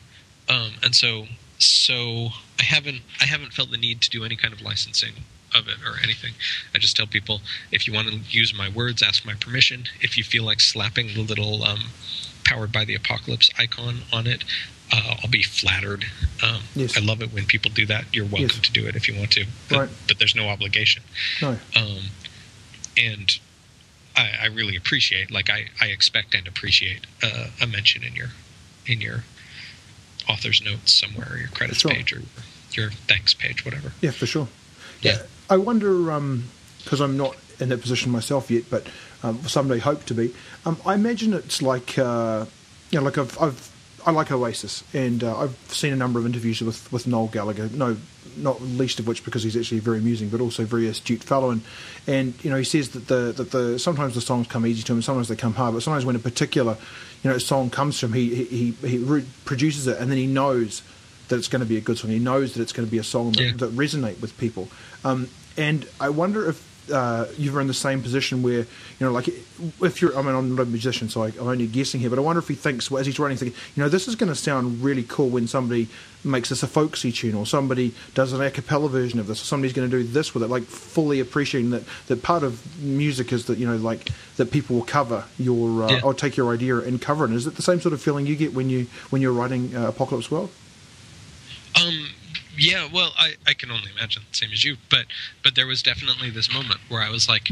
Um, 0.49 0.73
and 0.83 0.95
so 0.95 1.27
so 1.59 2.29
I 2.59 2.65
haven't 2.65 3.03
I 3.21 3.25
haven't 3.27 3.53
felt 3.53 3.71
the 3.71 3.77
need 3.77 4.01
to 4.03 4.11
do 4.11 4.25
any 4.25 4.37
kind 4.37 4.53
of 4.53 4.61
licensing 4.63 5.13
of 5.55 5.69
it 5.69 5.77
or 5.87 5.99
anything. 6.03 6.33
I 6.75 6.79
just 6.79 6.97
tell 6.97 7.07
people 7.07 7.41
if 7.71 7.87
you 7.87 7.93
want 7.93 8.09
to 8.09 8.17
use 8.29 8.53
my 8.57 8.69
words, 8.69 9.03
ask 9.03 9.25
my 9.25 9.35
permission. 9.35 9.85
If 10.01 10.17
you 10.17 10.25
feel 10.25 10.45
like 10.45 10.61
slapping 10.61 11.09
the 11.09 11.23
little 11.23 11.63
um, 11.63 11.85
powered 12.45 12.73
by 12.73 12.85
the 12.85 12.95
apocalypse 12.95 13.51
icon 13.59 13.99
on 14.13 14.27
it, 14.27 14.45
uh, 14.93 15.17
I'll 15.23 15.31
be 15.31 15.43
flattered. 15.43 16.07
Um, 16.43 16.63
Yes. 16.75 16.97
I 16.97 17.01
love 17.01 17.23
it 17.23 17.33
when 17.33 17.45
people 17.47 17.71
do 17.71 17.87
that. 17.87 18.05
You're 18.13 18.25
welcome 18.25 18.49
Yes. 18.55 18.59
to 18.61 18.73
do 18.73 18.87
it 18.87 18.97
if 18.97 19.07
you 19.09 19.15
want 19.15 19.31
to, 19.33 19.45
but, 19.69 19.79
Right. 19.79 19.89
but 20.09 20.19
there's 20.19 20.35
no 20.35 20.49
obligation. 20.49 21.03
No. 21.41 21.59
Um, 21.77 21.99
and 22.97 23.29
I, 24.17 24.31
I 24.43 24.47
really 24.47 24.77
appreciate, 24.77 25.31
like 25.31 25.49
I, 25.51 25.67
I 25.81 25.87
expect 25.87 26.35
and 26.35 26.47
appreciate 26.49 27.07
uh, 27.23 27.49
a 27.61 27.67
mention 27.67 28.03
in 28.03 28.15
your 28.17 28.31
in 28.87 29.01
your 29.01 29.25
author's 30.29 30.63
notes 30.63 30.93
somewhere, 30.93 31.29
or 31.33 31.37
your 31.39 31.49
credits 31.49 31.81
Sure. 31.81 31.91
page, 31.93 32.13
or 32.13 32.23
your 32.73 32.91
thanks 32.91 33.35
page, 33.35 33.65
whatever. 33.65 33.93
Yeah, 34.01 34.11
for 34.13 34.27
sure. 34.27 34.49
Yeah. 35.01 35.19
I 35.51 35.57
wonder, 35.57 35.93
because 36.85 37.01
I'm 37.01 37.17
not 37.17 37.37
in 37.61 37.69
that 37.69 37.81
position 37.81 38.11
myself 38.11 38.51
yet, 38.51 38.65
but 38.71 38.87
um, 39.23 39.43
someday 39.47 39.79
hope 39.79 40.05
to 40.07 40.15
be. 40.15 40.35
Um, 40.65 40.79
I 40.87 40.95
imagine 40.95 41.35
it's 41.35 41.61
like, 41.63 41.99
uh, 41.99 42.47
you 42.91 42.99
know, 42.99 43.05
like 43.05 43.19
I've, 43.19 43.41
I've 43.41 43.73
I 44.05 44.11
like 44.11 44.33
Oasis, 44.33 44.83
and 44.93 45.23
uh, 45.23 45.39
I've 45.39 45.57
seen 45.69 45.93
a 45.93 45.97
number 45.97 46.19
of 46.19 46.27
interviews 46.27 46.61
with, 46.61 46.91
with 46.93 47.07
Noel 47.07 47.29
Gallagher. 47.29 47.69
No, 47.69 47.97
not 48.37 48.61
least 48.61 48.99
of 49.01 49.07
which 49.07 49.25
because 49.25 49.43
he's 49.43 49.57
actually 49.57 49.81
very 49.81 49.99
amusing, 49.99 50.29
but 50.29 50.41
also 50.41 50.65
very 50.65 50.87
astute 50.89 51.23
fellow. 51.23 51.51
And 51.51 51.63
and 52.07 52.35
you 52.45 52.51
know 52.51 52.57
he 52.57 52.65
says 52.65 52.91
that 52.91 53.09
the 53.09 53.33
that 53.37 53.51
the 53.51 53.79
sometimes 53.79 54.15
the 54.15 54.21
songs 54.21 54.47
come 54.47 54.67
easy 54.67 54.83
to 54.83 54.93
him, 54.93 55.03
sometimes 55.03 55.29
they 55.29 55.37
come 55.37 55.55
hard. 55.55 55.75
But 55.75 55.83
sometimes 55.83 56.05
when 56.05 56.17
a 56.17 56.21
particular 56.21 56.77
you 57.23 57.31
know 57.31 57.39
song 57.39 57.71
comes 57.71 57.99
to 58.01 58.07
him, 58.07 58.13
he 58.13 58.45
he 58.45 58.71
he, 58.87 58.99
re- 58.99 59.25
produces 59.45 59.87
it, 59.87 59.99
and 59.99 60.11
then 60.11 60.19
he 60.19 60.27
knows 60.27 60.83
that 61.29 61.37
it's 61.37 61.49
going 61.49 61.61
to 61.63 61.69
be 61.69 61.77
a 61.77 61.81
good 61.81 61.97
song. 61.99 62.11
He 62.11 62.19
knows 62.19 62.55
that 62.55 62.63
it's 62.63 62.73
going 62.73 62.87
to 62.87 62.91
be 62.91 62.99
a 62.99 63.05
song 63.05 63.33
that, 63.33 63.43
Yeah. 63.43 63.53
that 63.57 63.71
resonate 63.73 64.21
with 64.21 64.37
people. 64.39 64.69
Um, 65.05 65.29
and 65.57 65.87
I 66.01 66.09
wonder 66.11 66.49
if 66.49 66.63
uh, 66.93 67.27
you're 67.39 67.61
in 67.61 67.67
the 67.67 67.75
same 67.75 68.03
position 68.03 68.43
where 68.43 68.61
you 68.61 68.67
know, 69.01 69.13
like 69.13 69.29
if 69.29 70.01
you're. 70.03 70.17
I 70.17 70.23
mean, 70.23 70.35
I'm 70.35 70.55
not 70.57 70.63
a 70.63 70.67
musician, 70.67 71.09
so 71.09 71.23
I, 71.23 71.29
I'm 71.29 71.47
only 71.49 71.67
guessing 71.67 72.01
here. 72.01 72.11
But 72.11 72.19
I 72.19 72.23
wonder 72.23 72.41
if 72.41 72.49
he 72.49 72.55
thinks, 72.55 72.91
well, 72.91 73.01
as 73.01 73.07
he's 73.07 73.19
writing, 73.19 73.37
thinking, 73.37 73.59
you 73.77 73.83
know, 73.83 73.89
this 73.89 74.09
is 74.09 74.17
going 74.17 74.29
to 74.31 74.35
sound 74.35 74.83
really 74.83 75.05
cool 75.05 75.29
when 75.29 75.47
somebody 75.47 75.89
makes 76.25 76.49
this 76.51 76.63
a 76.63 76.67
folksy 76.69 77.11
tune, 77.13 77.35
or 77.35 77.45
somebody 77.47 77.95
does 78.15 78.33
an 78.33 78.41
a 78.41 78.51
cappella 78.51 78.89
version 78.89 79.19
of 79.21 79.27
this, 79.27 79.43
or 79.43 79.45
somebody's 79.45 79.73
going 79.73 79.89
to 79.91 79.97
do 79.97 80.03
this 80.05 80.35
with 80.35 80.43
it. 80.43 80.49
Like 80.49 80.63
fully 80.65 81.21
appreciating 81.21 81.71
that 81.71 81.83
that 82.09 82.23
part 82.23 82.43
of 82.43 82.61
music 82.83 83.33
is 83.33 83.47
that 83.47 83.59
you 83.59 83.67
know, 83.67 83.77
like 83.77 84.09
that 84.37 84.51
people 84.51 84.77
will 84.77 84.85
cover 84.85 85.25
your 85.39 85.85
uh, 85.85 85.91
Yeah. 85.93 86.01
or 86.03 86.15
take 86.15 86.37
your 86.37 86.53
idea 86.53 86.79
and 86.79 87.01
cover 87.01 87.25
it. 87.25 87.33
Is 87.33 87.47
it 87.47 87.57
the 87.57 87.63
same 87.63 87.81
sort 87.81 87.93
of 87.93 88.01
feeling 88.03 88.27
you 88.27 88.37
get 88.37 88.55
when 88.55 88.71
you 88.71 88.87
when 89.11 89.23
you're 89.23 89.33
writing 89.33 89.75
uh, 89.77 89.89
Apocalypse 89.89 90.31
World? 90.31 90.51
Yeah, 92.57 92.89
well, 92.93 93.13
I, 93.17 93.35
I 93.47 93.55
can 93.55 93.71
only 93.71 93.91
imagine, 93.97 94.23
same 94.33 94.51
as 94.53 94.65
you, 94.65 94.77
but 94.91 95.07
but 95.43 95.55
there 95.55 95.67
was 95.67 95.83
definitely 95.83 96.31
this 96.31 96.53
moment 96.53 96.81
where 96.89 97.03
I 97.03 97.11
was 97.11 97.29
like, 97.29 97.49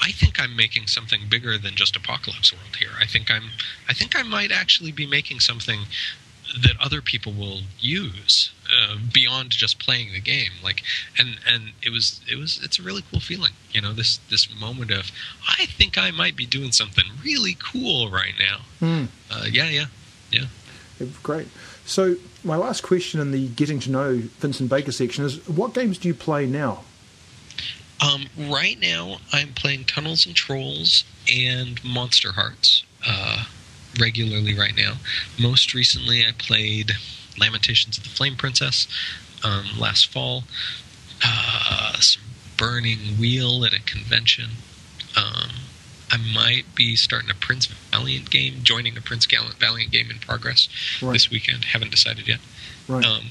I 0.00 0.10
think 0.10 0.40
I'm 0.40 0.56
making 0.56 0.88
something 0.88 1.22
bigger 1.28 1.56
than 1.58 1.74
just 1.74 1.94
Apocalypse 1.94 2.52
World 2.52 2.76
here. 2.76 2.90
I 3.00 3.06
think 3.06 3.30
I'm 3.30 3.50
I 3.88 3.92
think 3.94 4.18
I 4.18 4.22
might 4.22 4.50
actually 4.50 4.92
be 4.92 5.06
making 5.06 5.40
something 5.40 5.80
that 6.60 6.76
other 6.80 7.00
people 7.00 7.32
will 7.32 7.60
use 7.78 8.52
uh, 8.68 8.96
beyond 9.12 9.50
just 9.50 9.78
playing 9.78 10.12
the 10.12 10.20
game. 10.20 10.52
Like, 10.62 10.82
and 11.18 11.38
and 11.48 11.72
it 11.82 11.90
was 11.90 12.20
it 12.30 12.36
was 12.36 12.60
it's 12.62 12.78
a 12.78 12.82
really 12.82 13.02
cool 13.10 13.20
feeling. 13.20 13.52
You 13.70 13.80
know, 13.80 13.92
this 13.92 14.18
this 14.28 14.48
moment 14.60 14.90
of 14.90 15.10
I 15.48 15.66
think 15.66 15.96
I 15.96 16.10
might 16.10 16.36
be 16.36 16.46
doing 16.46 16.72
something 16.72 17.04
really 17.22 17.56
cool 17.72 18.10
right 18.10 18.34
now. 18.38 18.58
Hmm. 18.80 19.04
Uh, 19.30 19.44
yeah, 19.50 19.68
yeah, 19.68 19.86
yeah. 20.30 20.46
Yeah, 20.98 21.06
Great. 21.22 21.48
So, 21.84 22.16
my 22.44 22.56
last 22.56 22.82
question 22.82 23.20
in 23.20 23.30
the 23.32 23.48
getting 23.48 23.80
to 23.80 23.90
know 23.90 24.16
Vincent 24.38 24.70
Baker 24.70 24.92
section 24.92 25.24
is 25.24 25.46
what 25.48 25.74
games 25.74 25.98
do 25.98 26.08
you 26.08 26.14
play 26.14 26.46
now? 26.46 26.80
Um, 28.00 28.26
right 28.36 28.80
now, 28.80 29.18
I'm 29.32 29.52
playing 29.52 29.84
Tunnels 29.84 30.26
and 30.26 30.34
Trolls 30.34 31.04
and 31.32 31.82
Monster 31.84 32.32
Hearts 32.32 32.84
uh, 33.06 33.44
regularly 34.00 34.58
right 34.58 34.76
now. 34.76 34.94
Most 35.40 35.72
recently, 35.74 36.26
I 36.26 36.32
played 36.36 36.92
Lamentations 37.38 37.98
of 37.98 38.04
the 38.04 38.10
Flame 38.10 38.36
Princess 38.36 38.88
um, 39.44 39.66
last 39.78 40.12
fall. 40.12 40.44
Uh, 41.24 41.94
some 42.00 42.22
Burning 42.56 43.18
Wheel 43.18 43.64
at 43.64 43.72
a 43.72 43.80
convention. 43.80 44.50
Um, 45.16 45.50
I 46.12 46.18
might 46.18 46.64
be 46.74 46.94
starting 46.94 47.30
a 47.30 47.34
Prince 47.34 47.66
Valiant 47.90 48.30
game, 48.30 48.56
joining 48.62 48.96
a 48.98 49.00
Prince 49.00 49.24
Gallant 49.26 49.54
Valiant 49.54 49.90
game 49.90 50.10
in 50.10 50.18
progress 50.18 50.68
Right. 51.00 51.14
this 51.14 51.30
weekend. 51.30 51.64
Haven't 51.64 51.90
decided 51.90 52.28
yet. 52.28 52.40
Right. 52.86 53.04
Um, 53.04 53.30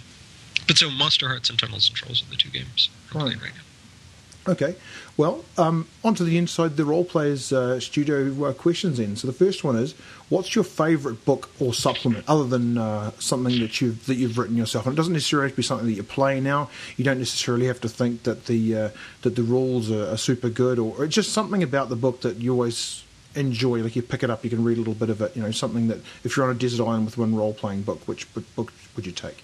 but 0.68 0.78
so 0.78 0.90
Monster 0.90 1.28
Hearts 1.28 1.50
and 1.52 1.60
Tunnels 1.60 1.88
and 1.90 1.96
Trolls 1.96 2.24
are 2.24 2.30
the 2.32 2.36
two 2.38 2.50
games 2.50 2.90
I'm 3.14 3.18
Right. 3.20 3.26
playing 3.28 3.40
right 3.40 3.54
now. 3.56 4.52
Okay. 4.54 4.76
Well, 5.22 5.46
um, 5.56 5.88
onto 6.04 6.26
the 6.26 6.40
inside 6.40 6.78
the 6.78 6.84
role 6.84 7.06
players 7.06 7.54
uh, 7.54 7.80
studio 7.80 8.44
uh, 8.44 8.54
questions. 8.54 8.98
Then, 8.98 9.16
so 9.16 9.28
the 9.28 9.34
first 9.34 9.64
one 9.64 9.76
is, 9.76 9.94
what's 10.30 10.56
your 10.56 10.64
favourite 10.64 11.24
book 11.26 11.52
or 11.60 11.76
supplement, 11.76 12.26
other 12.28 12.46
than 12.46 12.80
uh, 12.80 13.12
something 13.20 13.60
that 13.60 13.80
you've 13.80 14.04
that 14.08 14.16
you've 14.16 14.40
written 14.40 14.58
yourself? 14.58 14.88
And 14.88 14.94
it 14.94 14.98
doesn't 14.98 15.14
necessarily 15.14 15.50
have 15.50 15.54
to 15.54 15.58
be 15.58 15.62
something 15.62 15.86
that 15.86 15.94
you 15.94 16.02
play 16.02 16.40
now. 16.40 16.72
You 16.98 17.06
don't 17.06 17.20
necessarily 17.20 17.68
have 17.68 17.80
to 17.82 17.88
think 17.88 18.24
that 18.24 18.46
the 18.48 18.76
uh, 18.76 18.90
that 19.22 19.36
the 19.36 19.44
rules 19.44 19.92
are, 19.92 20.12
are 20.12 20.18
super 20.18 20.50
good, 20.50 20.80
or, 20.80 20.96
or 20.98 21.06
just 21.06 21.34
something 21.34 21.62
about 21.62 21.90
the 21.90 21.96
book 21.96 22.22
that 22.22 22.38
you 22.38 22.54
always 22.54 23.04
enjoy. 23.36 23.84
Like 23.84 23.96
you 23.96 24.02
pick 24.02 24.24
it 24.24 24.32
up, 24.32 24.44
you 24.44 24.50
can 24.50 24.64
read 24.64 24.78
a 24.78 24.82
little 24.82 24.96
bit 24.96 25.12
of 25.12 25.22
it. 25.22 25.36
You 25.36 25.44
know, 25.44 25.52
something 25.52 25.88
that 25.90 26.00
if 26.24 26.36
you're 26.36 26.48
on 26.48 26.56
a 26.56 26.58
desert 26.58 26.84
island 26.84 27.06
with 27.06 27.20
one 27.20 27.36
role 27.36 27.54
playing 27.54 27.84
book, 27.84 28.08
which 28.08 28.34
book, 28.34 28.46
book 28.56 28.74
would 28.96 29.06
you 29.06 29.12
take? 29.12 29.44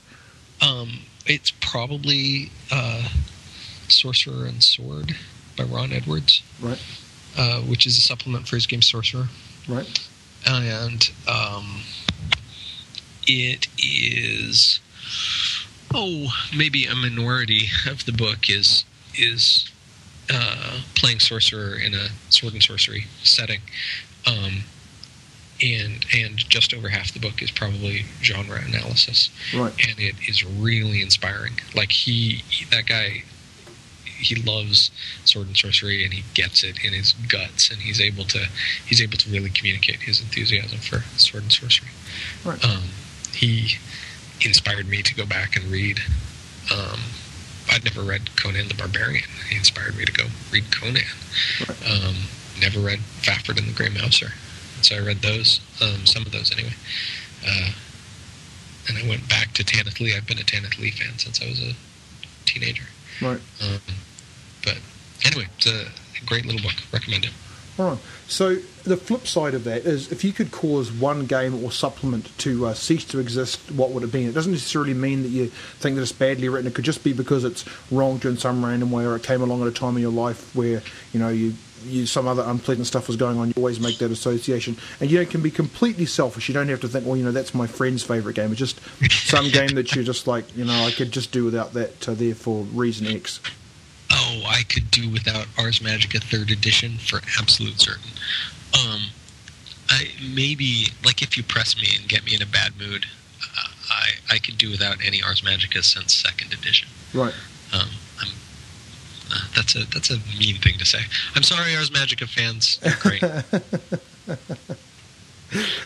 Um, 0.60 1.02
it's 1.28 1.52
probably 1.52 2.50
uh, 2.72 3.10
Sorcerer 3.90 4.48
and 4.48 4.64
Sword 4.64 5.16
by 5.58 5.64
Ron 5.64 5.92
Edwards, 5.92 6.42
Right. 6.62 6.80
uh, 7.38 7.62
which 7.62 7.86
is 7.86 7.98
a 7.98 8.02
supplement 8.02 8.48
for 8.48 8.56
his 8.56 8.66
game 8.68 8.82
Sorcerer, 8.82 9.28
Right. 9.68 10.08
and 10.46 11.10
um, 11.28 11.82
it 13.26 13.68
is 13.78 14.80
oh 15.94 16.28
maybe 16.56 16.86
a 16.86 16.96
minority 16.96 17.68
of 17.90 18.06
the 18.06 18.12
book 18.14 18.50
is 18.50 18.86
is 19.16 19.70
uh, 20.32 20.82
playing 20.96 21.20
sorcerer 21.20 21.76
in 21.76 21.94
a 21.94 22.10
sword 22.30 22.54
and 22.54 22.62
sorcery 22.64 23.06
setting. 23.24 23.62
Um, 24.26 24.64
and 25.64 26.06
and 26.16 26.38
just 26.38 26.72
over 26.74 26.90
half 26.90 27.12
the 27.14 27.20
book 27.20 27.42
is 27.42 27.50
probably 27.50 28.06
genre 28.22 28.62
analysis 28.64 29.30
Right. 29.56 29.74
and 29.90 29.98
it 30.00 30.16
is 30.28 30.44
really 30.46 31.02
inspiring. 31.02 31.54
Like 31.74 31.92
he, 31.92 32.44
he- 32.50 32.66
that 32.66 32.86
guy, 32.86 33.24
he 34.18 34.36
loves 34.36 34.92
sword 35.26 35.48
and 35.48 35.58
sorcery, 35.58 36.04
and 36.04 36.14
he 36.14 36.24
gets 36.34 36.64
it 36.64 36.84
in 36.84 36.94
his 36.94 37.14
guts, 37.14 37.70
and 37.70 37.80
he's 37.80 38.02
able 38.02 38.24
to 38.26 38.48
he's 38.86 39.02
able 39.02 39.18
to 39.18 39.30
really 39.30 39.50
communicate 39.50 40.02
his 40.02 40.22
enthusiasm 40.22 40.80
for 40.80 41.02
sword 41.18 41.44
and 41.44 41.52
sorcery. 41.52 41.90
Right. 42.44 42.64
Um, 42.64 42.84
he 43.34 43.78
inspired 44.42 44.88
me 44.88 45.02
to 45.04 45.16
go 45.16 45.26
back 45.26 45.56
and 45.56 45.66
read. 45.66 46.02
Um, 46.72 47.00
I'd 47.70 47.84
never 47.84 48.02
read 48.02 48.36
Conan 48.36 48.68
the 48.68 48.74
Barbarian. 48.74 49.26
He 49.50 49.58
inspired 49.58 49.96
me 49.98 50.06
to 50.06 50.12
go 50.12 50.26
read 50.52 50.66
Conan. 50.72 51.04
Right. 51.68 51.90
Um, 51.90 52.16
never 52.60 52.80
read 52.80 53.00
Fafhrd 53.22 53.58
and 53.58 53.68
the 53.68 53.74
Grey 53.74 53.90
Mouser. 53.90 54.32
So 54.82 54.96
I 54.96 55.00
read 55.00 55.22
those, 55.22 55.60
um, 55.82 56.06
some 56.06 56.26
of 56.26 56.32
those 56.32 56.52
anyway. 56.52 56.74
Uh, 57.46 57.72
and 58.88 58.98
I 58.98 59.08
went 59.08 59.28
back 59.28 59.54
to 59.54 59.64
Tanith 59.64 60.00
Lee. 60.00 60.16
I've 60.16 60.28
been 60.28 60.38
a 60.40 60.44
Tanith 60.44 60.80
Lee 60.80 60.92
fan 60.92 61.18
since 61.18 61.42
I 61.42 61.48
was 61.48 61.62
a 61.62 61.74
teenager. 62.46 62.86
Right. 63.22 63.42
Um, 63.62 63.80
but 64.68 64.78
anyway, 65.26 65.48
it's 65.58 65.68
a 65.68 66.26
great 66.26 66.46
little 66.46 66.62
book. 66.62 66.74
Recommend 66.92 67.26
it. 67.26 67.32
All 67.80 67.92
right. 67.92 68.00
So 68.28 68.56
the 68.84 68.98
flip 68.98 69.28
side 69.28 69.54
of 69.54 69.64
that 69.66 69.86
is, 69.86 70.12
if 70.12 70.24
you 70.24 70.34
could 70.34 70.52
cause 70.52 70.92
one 70.92 71.26
game 71.26 71.64
or 71.64 71.72
supplement 71.72 72.36
to 72.40 72.66
uh, 72.66 72.74
cease 72.74 73.06
to 73.06 73.20
exist, 73.20 73.72
what 73.72 73.92
would 73.92 74.04
it 74.04 74.12
be? 74.12 74.26
It 74.26 74.34
doesn't 74.34 74.52
necessarily 74.52 74.94
mean 74.94 75.24
that 75.24 75.30
you 75.30 75.48
think 75.48 75.96
that 75.96 76.02
it's 76.02 76.12
badly 76.12 76.50
written. 76.50 76.68
It 76.68 76.76
could 76.76 76.86
just 76.86 77.04
be 77.04 77.14
because 77.14 77.44
it's 77.44 77.66
wronged 77.92 78.24
you 78.24 78.32
in 78.32 78.38
some 78.38 78.66
random 78.66 78.92
way, 78.92 79.06
or 79.06 79.16
it 79.16 79.24
came 79.24 79.42
along 79.42 79.62
at 79.62 79.68
a 79.68 79.72
time 79.72 79.96
in 79.96 80.02
your 80.02 80.12
life 80.12 80.56
where 80.56 80.82
you 81.14 81.20
know 81.20 81.30
you 81.30 81.54
you, 81.86 82.08
some 82.08 82.28
other 82.28 82.44
unpleasant 82.44 82.88
stuff 82.88 83.08
was 83.08 83.16
going 83.16 83.38
on, 83.38 83.50
you 83.50 83.54
always 83.58 83.80
make 83.80 84.00
that 84.00 84.12
association. 84.12 84.76
And 85.00 85.12
you 85.12 85.18
know, 85.18 85.22
it 85.22 85.30
can 85.30 85.42
be 85.42 85.52
completely 85.52 86.08
selfish. 86.08 86.48
You 86.48 86.54
don't 86.56 86.68
have 86.70 86.82
to 86.82 86.88
think, 86.88 87.06
well, 87.06 87.16
you 87.16 87.24
know, 87.24 87.32
that's 87.32 87.54
my 87.54 87.68
friend's 87.68 88.04
favourite 88.04 88.36
game. 88.36 88.50
It's 88.52 88.58
just 88.60 88.80
some 89.12 89.50
game 89.50 89.70
that 89.76 89.94
you're 89.94 90.04
just 90.04 90.26
like, 90.26 90.58
you 90.58 90.66
know, 90.66 90.86
I 90.86 90.92
could 90.92 91.12
just 91.12 91.32
do 91.32 91.46
without 91.46 91.74
that 91.74 92.10
uh, 92.10 92.16
there 92.16 92.36
for 92.36 92.64
reason 92.64 93.08
X. 93.08 93.40
Oh, 94.30 94.44
I 94.46 94.64
could 94.64 94.92
do 94.92 95.10
without 95.10 95.48
Ars 95.58 95.80
Magica 95.80 96.22
Third 96.22 96.52
Edition 96.52 96.98
for 96.98 97.22
absolute 97.40 97.80
certain. 97.80 98.12
Um, 98.74 99.04
I 99.90 100.10
maybe 100.22 100.88
like 101.06 101.22
if 101.22 101.38
you 101.38 101.44
press 101.44 101.78
me 101.82 101.88
and 101.98 102.10
get 102.10 102.26
me 102.26 102.36
in 102.36 102.42
a 102.42 102.46
bad 102.46 102.78
mood, 102.78 103.06
uh, 103.42 103.70
I 103.90 104.36
I 104.36 104.40
could 104.40 104.58
do 104.58 104.70
without 104.70 104.98
any 105.06 105.24
Ars 105.24 105.42
Magica 105.42 105.82
since 105.82 106.14
Second 106.14 106.52
Edition. 106.54 106.90
Right. 107.14 107.34
Um, 107.74 107.88
I'm, 108.20 108.28
uh, 109.32 109.48
that's 109.56 109.76
a 109.76 109.86
that's 109.94 110.12
a 110.12 110.18
mean 110.38 110.58
thing 110.58 110.78
to 110.78 110.86
say. 110.86 111.00
I'm 111.36 111.44
sorry, 111.44 111.74
Ars 111.78 111.90
Magica 111.90 112.28
fans. 112.28 112.80
You're 112.84 112.96
great. 113.00 113.24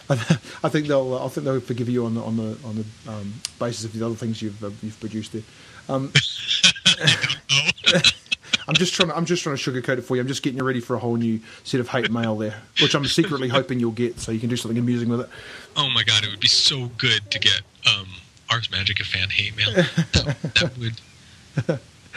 I 0.09 0.69
think 0.69 0.87
they'll. 0.87 1.15
I 1.15 1.27
think 1.27 1.45
they'll 1.45 1.59
forgive 1.59 1.89
you 1.89 2.05
on 2.05 2.15
the 2.15 2.21
on 2.21 2.37
the 2.37 2.57
on 2.65 2.75
the 2.75 2.85
um, 3.11 3.33
basis 3.59 3.85
of 3.85 3.93
the 3.93 4.03
other 4.03 4.15
things 4.15 4.41
you've 4.41 4.63
uh, 4.63 4.71
you've 4.81 4.99
produced 4.99 5.33
there. 5.33 5.43
Um, 5.87 6.11
I'm 8.71 8.75
just 8.77 8.93
trying. 8.93 9.09
To, 9.09 9.17
I'm 9.17 9.25
just 9.25 9.43
trying 9.43 9.57
to 9.57 9.61
sugarcoat 9.61 9.97
it 9.97 10.03
for 10.03 10.15
you. 10.15 10.21
I'm 10.21 10.29
just 10.29 10.43
getting 10.43 10.57
you 10.57 10.63
ready 10.63 10.79
for 10.79 10.95
a 10.95 10.99
whole 10.99 11.17
new 11.17 11.41
set 11.65 11.81
of 11.81 11.89
hate 11.89 12.09
mail 12.09 12.37
there, 12.37 12.55
which 12.81 12.95
I'm 12.95 13.05
secretly 13.05 13.47
hoping 13.49 13.81
you'll 13.81 13.91
get, 13.91 14.17
so 14.17 14.31
you 14.31 14.39
can 14.39 14.47
do 14.47 14.55
something 14.55 14.77
amusing 14.77 15.09
with 15.09 15.19
it. 15.19 15.29
Oh 15.75 15.89
my 15.89 16.03
god, 16.03 16.23
it 16.23 16.29
would 16.29 16.39
be 16.39 16.47
so 16.47 16.89
good 16.97 17.29
to 17.31 17.39
get 17.39 17.63
um, 17.85 18.07
Ars 18.49 18.69
Magica 18.69 19.03
fan 19.03 19.29
hate 19.29 19.57
mail. 19.57 19.73
That, 19.73 20.37
that 20.55 20.77
would 20.77 21.01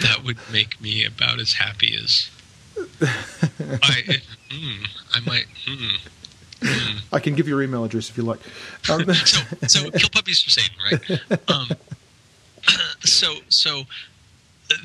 that 0.01 0.23
would 0.25 0.39
make 0.53 0.81
me 0.81 1.05
about 1.05 1.41
as 1.41 1.55
happy 1.55 1.99
as 2.01 2.31
I. 3.03 4.21
Mm, 4.51 4.87
I 5.13 5.21
might. 5.27 5.47
Mm, 5.67 5.99
mm. 6.61 7.01
I 7.13 7.19
can 7.19 7.35
give 7.35 7.49
your 7.49 7.63
email 7.63 7.83
address 7.83 8.11
if 8.11 8.17
you 8.17 8.23
like. 8.23 8.39
Um, 8.89 9.13
so, 9.13 9.57
so 9.67 9.91
kill 9.91 10.09
puppies 10.11 10.41
for 10.41 10.51
Satan, 10.51 10.77
right? 10.85 11.41
Um, 11.49 11.69
so, 13.01 13.35
so 13.49 13.83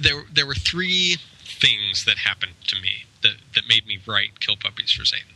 there, 0.01 0.23
there 0.34 0.47
were 0.47 0.55
three 0.55 1.17
things 1.60 2.06
that 2.06 2.19
happened 2.19 2.54
to 2.67 2.76
me 2.80 3.06
that 3.22 3.36
that 3.56 3.63
made 3.67 3.86
me 3.86 4.00
write 4.06 4.39
kill 4.39 4.56
puppies 4.56 4.91
for 4.91 5.06
Satan, 5.06 5.34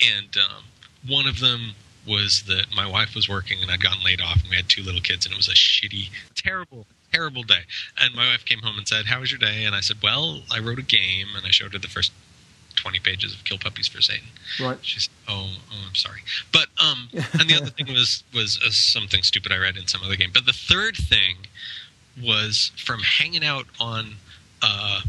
and 0.00 0.36
um, 0.36 0.64
one 1.06 1.26
of 1.26 1.40
them 1.40 1.74
was 2.06 2.44
that 2.48 2.66
my 2.74 2.86
wife 2.86 3.14
was 3.14 3.28
working 3.28 3.62
and 3.62 3.70
I'd 3.70 3.82
gotten 3.82 4.02
laid 4.02 4.20
off 4.20 4.40
and 4.40 4.50
we 4.50 4.56
had 4.56 4.68
two 4.68 4.82
little 4.82 5.00
kids 5.00 5.24
and 5.24 5.32
it 5.32 5.36
was 5.36 5.46
a 5.46 5.52
shitty, 5.52 6.10
terrible, 6.34 6.84
terrible 7.12 7.44
day. 7.44 7.60
And 8.00 8.12
my 8.12 8.26
wife 8.26 8.44
came 8.44 8.58
home 8.58 8.76
and 8.76 8.88
said, 8.88 9.06
"How 9.06 9.20
was 9.20 9.30
your 9.30 9.38
day?" 9.38 9.64
And 9.64 9.74
I 9.74 9.80
said, 9.80 9.98
"Well, 10.02 10.42
I 10.50 10.58
wrote 10.58 10.78
a 10.78 10.82
game 10.82 11.28
and 11.36 11.46
I 11.46 11.50
showed 11.50 11.72
her 11.74 11.78
the 11.78 11.88
first 11.88 12.12
20 12.76 12.98
pages 13.00 13.34
of 13.34 13.44
Kill 13.44 13.58
Puppies 13.58 13.88
for 13.88 14.00
Satan. 14.00 14.28
Right. 14.60 14.78
She 14.82 15.00
said, 15.00 15.12
"Oh, 15.28 15.50
oh, 15.70 15.84
I'm 15.86 15.94
sorry." 15.94 16.22
But 16.52 16.68
um, 16.82 17.08
and 17.12 17.48
the 17.48 17.56
other 17.56 17.70
thing 17.70 17.86
was 17.88 18.24
was 18.34 18.58
uh, 18.64 18.70
something 18.70 19.22
stupid 19.22 19.52
I 19.52 19.58
read 19.58 19.76
in 19.76 19.86
some 19.86 20.02
other 20.02 20.16
game. 20.16 20.30
But 20.32 20.46
the 20.46 20.52
third 20.52 20.96
thing 20.96 21.46
was 22.22 22.72
from 22.76 23.00
hanging 23.00 23.44
out 23.44 23.66
on 23.80 24.16
uh, 24.62 25.02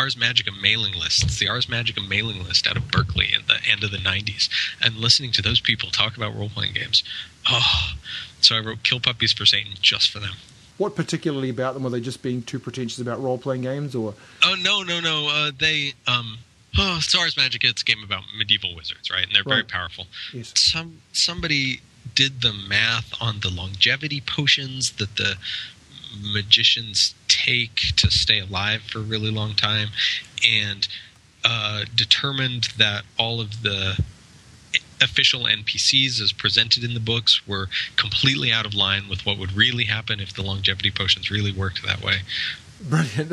Ars 0.00 0.14
Magica 0.14 0.58
mailing 0.58 0.94
lists, 0.94 1.38
the 1.38 1.46
Ars 1.46 1.66
Magica 1.66 2.06
mailing 2.08 2.42
list 2.42 2.66
out 2.66 2.74
of 2.74 2.90
Berkeley 2.90 3.34
at 3.38 3.46
the 3.46 3.58
end 3.70 3.84
of 3.84 3.90
the 3.90 3.98
90s, 3.98 4.48
and 4.80 4.96
listening 4.96 5.30
to 5.32 5.42
those 5.42 5.60
people 5.60 5.90
talk 5.90 6.16
about 6.16 6.34
role 6.34 6.48
playing 6.48 6.72
games. 6.72 7.04
Oh, 7.50 7.92
so 8.40 8.56
I 8.56 8.60
wrote 8.60 8.82
Kill 8.82 8.98
Puppies 8.98 9.34
for 9.34 9.44
Satan 9.44 9.74
just 9.82 10.10
for 10.10 10.18
them. 10.18 10.36
What 10.78 10.96
particularly 10.96 11.50
about 11.50 11.74
them? 11.74 11.82
Were 11.82 11.90
they 11.90 12.00
just 12.00 12.22
being 12.22 12.42
too 12.42 12.58
pretentious 12.58 12.98
about 12.98 13.20
role 13.20 13.36
playing 13.36 13.60
games, 13.60 13.94
or? 13.94 14.14
Oh 14.42 14.56
no, 14.58 14.82
no, 14.82 15.00
no. 15.00 15.28
Uh, 15.30 15.50
they 15.58 15.92
um, 16.06 16.38
oh, 16.78 17.00
Ars 17.18 17.34
Magica. 17.34 17.68
It's 17.68 17.82
a 17.82 17.84
game 17.84 18.02
about 18.02 18.22
medieval 18.34 18.74
wizards, 18.74 19.10
right? 19.10 19.26
And 19.26 19.36
they're 19.36 19.44
very 19.44 19.64
powerful. 19.64 20.06
Yes. 20.32 20.54
Some 20.56 21.02
somebody 21.12 21.82
did 22.14 22.40
the 22.40 22.54
math 22.54 23.12
on 23.20 23.40
the 23.40 23.50
longevity 23.50 24.22
potions 24.22 24.92
that 24.92 25.18
the 25.18 25.36
magicians 26.18 27.14
take 27.44 27.96
to 27.96 28.10
stay 28.10 28.40
alive 28.40 28.82
for 28.82 28.98
a 28.98 29.02
really 29.02 29.30
long 29.30 29.54
time, 29.54 29.88
and 30.46 30.86
uh, 31.44 31.84
determined 31.94 32.68
that 32.78 33.02
all 33.18 33.40
of 33.40 33.62
the 33.62 33.98
official 35.02 35.42
NPCs 35.44 36.20
as 36.20 36.32
presented 36.32 36.84
in 36.84 36.94
the 36.94 37.00
books 37.00 37.46
were 37.46 37.68
completely 37.96 38.52
out 38.52 38.66
of 38.66 38.74
line 38.74 39.08
with 39.08 39.24
what 39.24 39.38
would 39.38 39.52
really 39.52 39.84
happen 39.84 40.20
if 40.20 40.34
the 40.34 40.42
longevity 40.42 40.90
potions 40.90 41.30
really 41.30 41.52
worked 41.52 41.82
that 41.86 42.02
way. 42.02 42.18
Brilliant. 42.82 43.32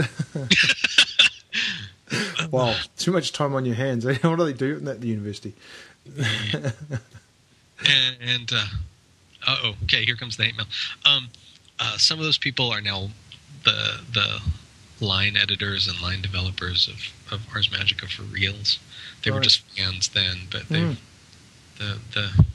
wow, 2.52 2.76
too 2.98 3.12
much 3.12 3.34
time 3.34 3.54
on 3.54 3.66
your 3.66 3.76
hands. 3.76 4.06
What 4.24 4.38
do 4.38 4.46
they 4.46 4.54
do 4.54 4.82
at 4.90 5.02
the 5.02 5.08
university? 5.08 5.54
and, 6.18 6.74
and 8.22 8.52
uh 8.54 8.66
oh, 9.48 9.76
okay, 9.84 10.06
here 10.06 10.16
comes 10.16 10.38
the 10.38 10.46
hate 10.46 10.58
mail. 10.58 10.68
Um, 11.06 11.30
uh, 11.80 11.98
some 11.98 12.18
of 12.20 12.26
those 12.26 12.38
people 12.38 12.72
are 12.72 12.82
now 12.82 13.10
the 13.64 14.02
the 14.14 14.42
line 15.00 15.38
editors 15.38 15.88
and 15.88 16.02
line 16.02 16.22
developers 16.22 16.88
of, 16.88 17.34
of 17.34 17.46
Ars 17.54 17.70
Magica 17.70 18.10
for 18.10 18.24
reals. 18.24 18.80
They 19.24 19.32
were 19.32 19.40
just 19.40 19.62
fans 19.76 20.10
then, 20.10 20.48
but 20.52 20.68
they 20.70 20.80
have 20.80 21.02
the 21.78 21.98
the 22.14 22.46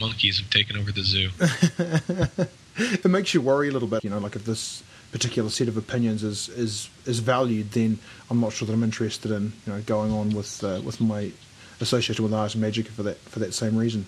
monkeys 0.00 0.38
have 0.38 0.50
taken 0.50 0.76
over 0.76 0.92
the 0.92 1.02
zoo. 1.02 1.30
it 2.76 3.04
makes 3.04 3.34
you 3.34 3.40
worry 3.40 3.68
a 3.68 3.72
little 3.72 3.88
bit. 3.88 4.04
You 4.04 4.10
know, 4.10 4.18
like 4.18 4.36
if 4.36 4.44
this 4.44 4.82
particular 5.10 5.50
set 5.50 5.68
of 5.68 5.76
opinions 5.76 6.22
is 6.22 6.48
is 6.50 6.88
is 7.04 7.20
valued, 7.20 7.72
then 7.72 7.98
I'm 8.30 8.40
not 8.40 8.52
sure 8.52 8.66
that 8.66 8.72
I'm 8.72 8.82
interested 8.82 9.30
in 9.30 9.52
you 9.66 9.72
know 9.72 9.80
going 9.82 10.12
on 10.12 10.30
with 10.30 10.62
uh, 10.64 10.80
with 10.84 11.00
my 11.00 11.32
association 11.80 12.24
with 12.24 12.32
Ars 12.32 12.54
Magica 12.54 12.88
for 12.88 13.02
that 13.02 13.18
for 13.18 13.38
that 13.40 13.54
same 13.54 13.76
reason. 13.76 14.06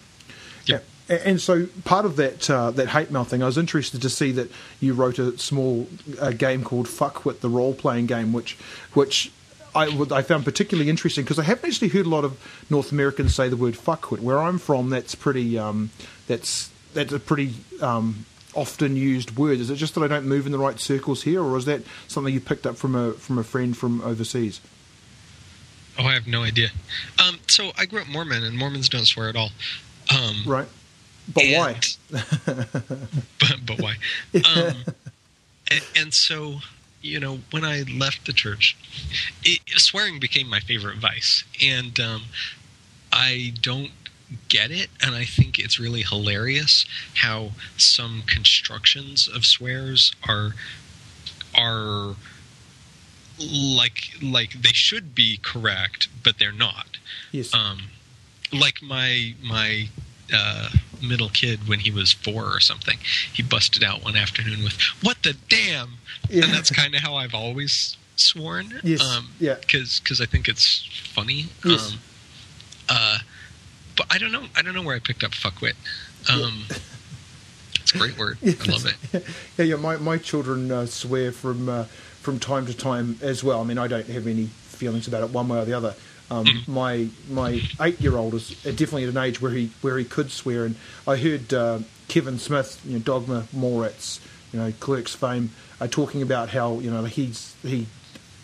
Yep. 1.09 1.09
Yeah. 1.09 1.17
A- 1.25 1.29
And 1.29 1.40
so 1.40 1.67
part 1.85 2.05
of 2.05 2.17
that 2.17 2.49
uh, 2.51 2.71
that 2.73 2.88
hate 2.88 3.11
mail 3.11 3.25
thing, 3.25 3.43
I 3.43 3.47
was 3.47 3.59
interested 3.59 4.01
to 4.03 4.11
see 4.11 4.33
that 4.33 4.51
you 4.81 4.95
wrote 4.95 5.19
a 5.19 5.37
small 5.38 5.87
uh, 6.21 6.31
game 6.31 6.62
called 6.64 6.87
Fuckwit, 6.87 7.40
the 7.40 7.49
role 7.49 7.75
playing 7.75 8.07
game, 8.07 8.33
which 8.33 8.57
which 8.95 9.31
I, 9.75 9.87
I 10.12 10.23
found 10.23 10.45
particularly 10.45 10.88
interesting 10.88 11.25
because 11.25 11.38
I 11.38 11.43
haven't 11.43 11.69
actually 11.69 11.88
heard 11.88 12.07
a 12.07 12.09
lot 12.09 12.25
of 12.25 12.38
North 12.71 12.93
Americans 12.93 13.35
say 13.35 13.49
the 13.49 13.57
word 13.57 13.75
fuckwit. 13.75 14.21
Where 14.21 14.38
I'm 14.38 14.59
from, 14.59 14.90
that's 14.90 15.14
pretty 15.14 15.59
um, 15.59 15.90
that's 16.27 16.71
that's 16.95 17.12
a 17.12 17.19
pretty 17.19 17.55
um, 17.83 18.25
often 18.55 18.95
used 18.97 19.37
word. 19.37 19.59
Is 19.59 19.69
it 19.71 19.77
just 19.77 19.95
that 19.97 20.03
I 20.05 20.07
don't 20.07 20.27
move 20.27 20.47
in 20.47 20.53
the 20.53 20.59
right 20.59 20.79
circles 20.79 21.25
here, 21.25 21.43
or 21.43 21.57
is 21.59 21.64
that 21.64 21.83
something 22.09 22.33
you 22.33 22.40
picked 22.40 22.67
up 22.67 22.77
from 22.77 22.95
a 22.95 23.12
from 23.14 23.37
a 23.38 23.45
friend 23.45 23.77
from 23.77 24.01
overseas? 24.03 24.61
Oh, 25.99 26.05
I 26.07 26.14
have 26.14 26.27
no 26.27 26.43
idea. 26.43 26.71
Um, 27.25 27.38
so 27.49 27.71
I 27.77 27.87
grew 27.87 28.01
up 28.01 28.09
Mormon, 28.09 28.43
and 28.43 28.57
Mormons 28.57 28.88
don't 28.88 29.07
swear 29.07 29.29
at 29.29 29.37
all. 29.37 29.51
Um, 30.14 30.43
Right. 30.47 30.67
But 31.32 31.44
why? 31.44 31.80
but, 32.10 33.56
but 33.66 33.80
why? 33.80 33.96
Um, 34.34 34.84
and, 35.70 35.82
and 35.96 36.14
so, 36.14 36.56
you 37.00 37.18
know, 37.18 37.38
when 37.50 37.64
I 37.64 37.82
left 37.82 38.26
the 38.26 38.32
church, 38.32 38.76
it, 39.42 39.60
swearing 39.80 40.20
became 40.20 40.48
my 40.48 40.60
favorite 40.60 40.98
vice, 40.98 41.44
and 41.62 41.98
um, 41.98 42.22
I 43.12 43.52
don't 43.60 43.92
get 44.48 44.70
it, 44.70 44.88
and 45.00 45.14
I 45.14 45.24
think 45.24 45.58
it's 45.58 45.78
really 45.78 46.02
hilarious 46.02 46.84
how 47.16 47.50
some 47.76 48.22
constructions 48.26 49.28
of 49.28 49.44
swears 49.44 50.12
are 50.28 50.54
are 51.56 52.16
like 53.38 54.10
like 54.22 54.52
they 54.52 54.72
should 54.72 55.14
be 55.14 55.38
correct, 55.42 56.08
but 56.22 56.38
they're 56.38 56.52
not 56.52 56.98
Yes. 57.32 57.52
um, 57.54 57.88
like 58.52 58.82
my 58.82 59.34
my 59.42 59.88
uh, 60.32 60.68
middle 61.02 61.28
kid 61.28 61.68
when 61.68 61.80
he 61.80 61.90
was 61.90 62.12
four 62.12 62.44
or 62.44 62.61
something, 62.61 62.98
he 63.33 63.42
busted 63.42 63.83
out 63.85 64.02
one 64.04 64.16
afternoon 64.16 64.62
with 64.64 64.78
"What 65.02 65.22
the 65.22 65.35
damn," 65.48 65.94
Yeah. 66.30 66.44
and 66.44 66.52
that's 66.54 66.70
kind 66.70 66.94
of 66.94 67.00
how 67.00 67.14
I've 67.16 67.35
always 67.35 67.96
sworn. 68.16 68.80
Yes, 68.85 69.00
Um, 69.02 69.31
yeah. 69.40 69.54
Because 69.54 70.00
because 70.00 70.21
I 70.21 70.27
think 70.27 70.48
it's 70.48 70.87
funny. 71.12 71.46
Yes. 71.64 71.92
Um, 71.92 71.98
uh, 72.88 73.19
but 73.96 74.06
I 74.10 74.19
don't 74.19 74.33
know. 74.33 74.44
I 74.56 74.62
don't 74.62 74.75
know 74.75 74.83
where 74.83 74.96
I 74.96 75.00
picked 75.00 75.25
up 75.25 75.33
fuckwit. 75.33 75.75
Um, 76.33 76.64
It's 77.81 77.94
a 77.94 77.98
great 77.98 78.16
word. 78.19 78.38
I 78.44 78.54
love 78.71 78.87
it. 78.87 79.25
Yeah, 79.58 79.64
yeah. 79.64 79.77
My 79.77 79.96
my 79.96 80.19
children 80.19 80.71
uh, 80.71 80.87
swear 80.87 81.33
from 81.33 81.69
uh, 81.69 81.85
from 82.21 82.38
time 82.38 82.66
to 82.66 82.75
time 82.75 83.19
as 83.23 83.44
well. 83.44 83.60
I 83.60 83.64
mean, 83.64 83.79
I 83.79 83.87
don't 83.88 84.06
have 84.08 84.27
any 84.27 84.46
feelings 84.46 85.06
about 85.06 85.23
it 85.23 85.31
one 85.31 85.48
way 85.48 85.58
or 85.58 85.64
the 85.64 85.75
other. 85.75 85.94
Um, 86.35 86.64
My 86.66 87.08
my 87.30 87.60
eight 87.80 88.00
year 88.00 88.16
old 88.16 88.35
is 88.35 88.50
definitely 88.62 89.04
at 89.04 89.10
an 89.10 89.16
age 89.18 89.40
where 89.40 89.52
he 89.52 89.70
where 89.82 89.98
he 89.98 90.04
could 90.04 90.30
swear, 90.30 90.64
and 90.64 90.76
I 91.06 91.16
heard 91.16 91.52
uh, 91.54 91.78
Kevin 92.08 92.38
Smith, 92.38 92.80
you 92.85 92.94
know, 92.94 92.98
Dogma 92.98 93.46
Moritz, 93.52 94.20
you 94.52 94.58
know, 94.58 94.72
Clerks 94.80 95.14
fame, 95.14 95.50
uh, 95.80 95.87
talking 95.87 96.22
about 96.22 96.50
how 96.50 96.78
you 96.80 96.90
know 96.90 97.04
he's 97.04 97.54
he 97.62 97.87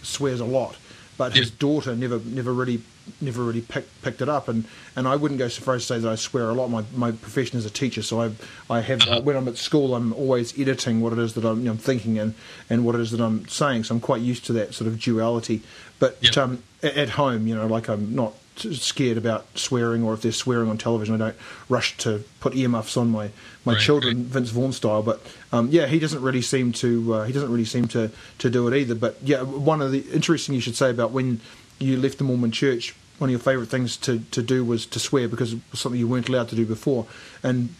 swears 0.03 0.41
a 0.41 0.45
lot, 0.45 0.77
but 1.17 1.35
his 1.35 1.51
daughter 1.51 1.97
never 1.97 2.19
never 2.21 2.53
really 2.53 2.83
never 3.21 3.43
really 3.45 3.61
picked 3.61 4.03
picked 4.03 4.21
it 4.23 4.29
up, 4.29 4.49
and, 4.49 4.65
and 4.97 5.07
I 5.09 5.17
wouldn't 5.17 5.39
go 5.39 5.49
so 5.49 5.63
far 5.63 5.75
as 5.75 5.83
to 5.83 5.95
say 5.95 5.99
that 6.01 6.09
I 6.11 6.15
swear 6.17 6.51
a 6.51 6.53
lot. 6.55 6.69
My 6.69 6.85
my 6.95 7.13
profession 7.13 7.59
is 7.59 7.65
a 7.67 7.71
teacher, 7.71 8.03
so 8.03 8.21
I 8.23 8.31
I 8.69 8.81
have 8.81 9.07
uh, 9.09 9.21
when 9.21 9.37
I'm 9.37 9.49
at 9.49 9.57
school, 9.57 9.95
I'm 9.95 10.13
always 10.13 10.59
editing 10.59 11.01
what 11.01 11.13
it 11.13 11.19
is 11.19 11.35
that 11.35 11.45
I'm, 11.45 11.59
you 11.59 11.65
know, 11.67 11.73
I'm 11.73 11.79
thinking 11.79 12.19
and 12.19 12.35
and 12.69 12.85
what 12.85 12.95
it 12.95 13.01
is 13.01 13.11
that 13.13 13.21
I'm 13.21 13.47
saying. 13.49 13.85
So 13.85 13.95
I'm 13.95 14.01
quite 14.01 14.21
used 14.23 14.45
to 14.47 14.53
that 14.55 14.75
sort 14.75 14.89
of 14.89 14.99
duality. 15.01 15.63
But 15.99 16.17
Yeah. 16.21 16.43
um, 16.43 16.63
a- 16.83 16.99
at 16.99 17.11
home, 17.11 17.47
you 17.47 17.55
know, 17.55 17.67
like 17.67 17.89
I'm 17.89 18.15
not 18.15 18.35
scared 18.57 19.17
about 19.17 19.47
swearing, 19.55 20.03
or 20.03 20.13
if 20.13 20.21
they're 20.23 20.33
swearing 20.33 20.69
on 20.69 20.77
television, 20.77 21.15
I 21.15 21.19
don't 21.19 21.37
rush 21.71 21.97
to 21.99 22.25
put 22.41 22.55
earmuffs 22.55 22.95
on 22.97 23.09
my, 23.11 23.31
my 23.65 23.73
Right, 23.73 23.81
children, 23.83 24.25
Vince 24.25 24.51
Vaughn 24.51 24.73
style. 24.73 25.03
But 25.03 25.21
um, 25.51 25.69
yeah, 25.71 25.87
he 25.87 25.99
doesn't 25.99 26.21
really 26.21 26.43
seem 26.43 26.73
to 26.73 27.15
uh, 27.15 27.25
he 27.25 27.33
doesn't 27.33 27.51
really 27.51 27.65
seem 27.65 27.89
to, 27.89 28.11
to 28.39 28.51
do 28.51 28.69
it 28.69 28.75
either. 28.77 28.95
But 28.95 29.17
yeah, 29.23 29.43
one 29.43 29.81
of 29.81 29.93
the 29.93 30.01
interesting 30.13 30.55
you 30.55 30.61
should 30.61 30.77
say 30.77 30.91
about 30.91 31.11
when 31.11 31.41
you 31.79 31.97
left 31.97 32.19
the 32.19 32.25
Mormon 32.25 32.51
Church, 32.51 32.95
one 33.21 33.29
of 33.29 33.33
your 33.33 33.41
favourite 33.41 33.69
things 33.69 33.97
to, 33.99 34.21
to 34.31 34.43
do 34.43 34.65
was 34.65 34.87
to 34.87 34.99
swear 34.99 35.29
because 35.29 35.53
it 35.53 35.61
was 35.71 35.81
something 35.81 35.99
you 35.99 36.09
weren't 36.09 36.29
allowed 36.29 36.49
to 36.49 36.57
do 36.57 36.65
before. 36.65 37.07
And 37.43 37.75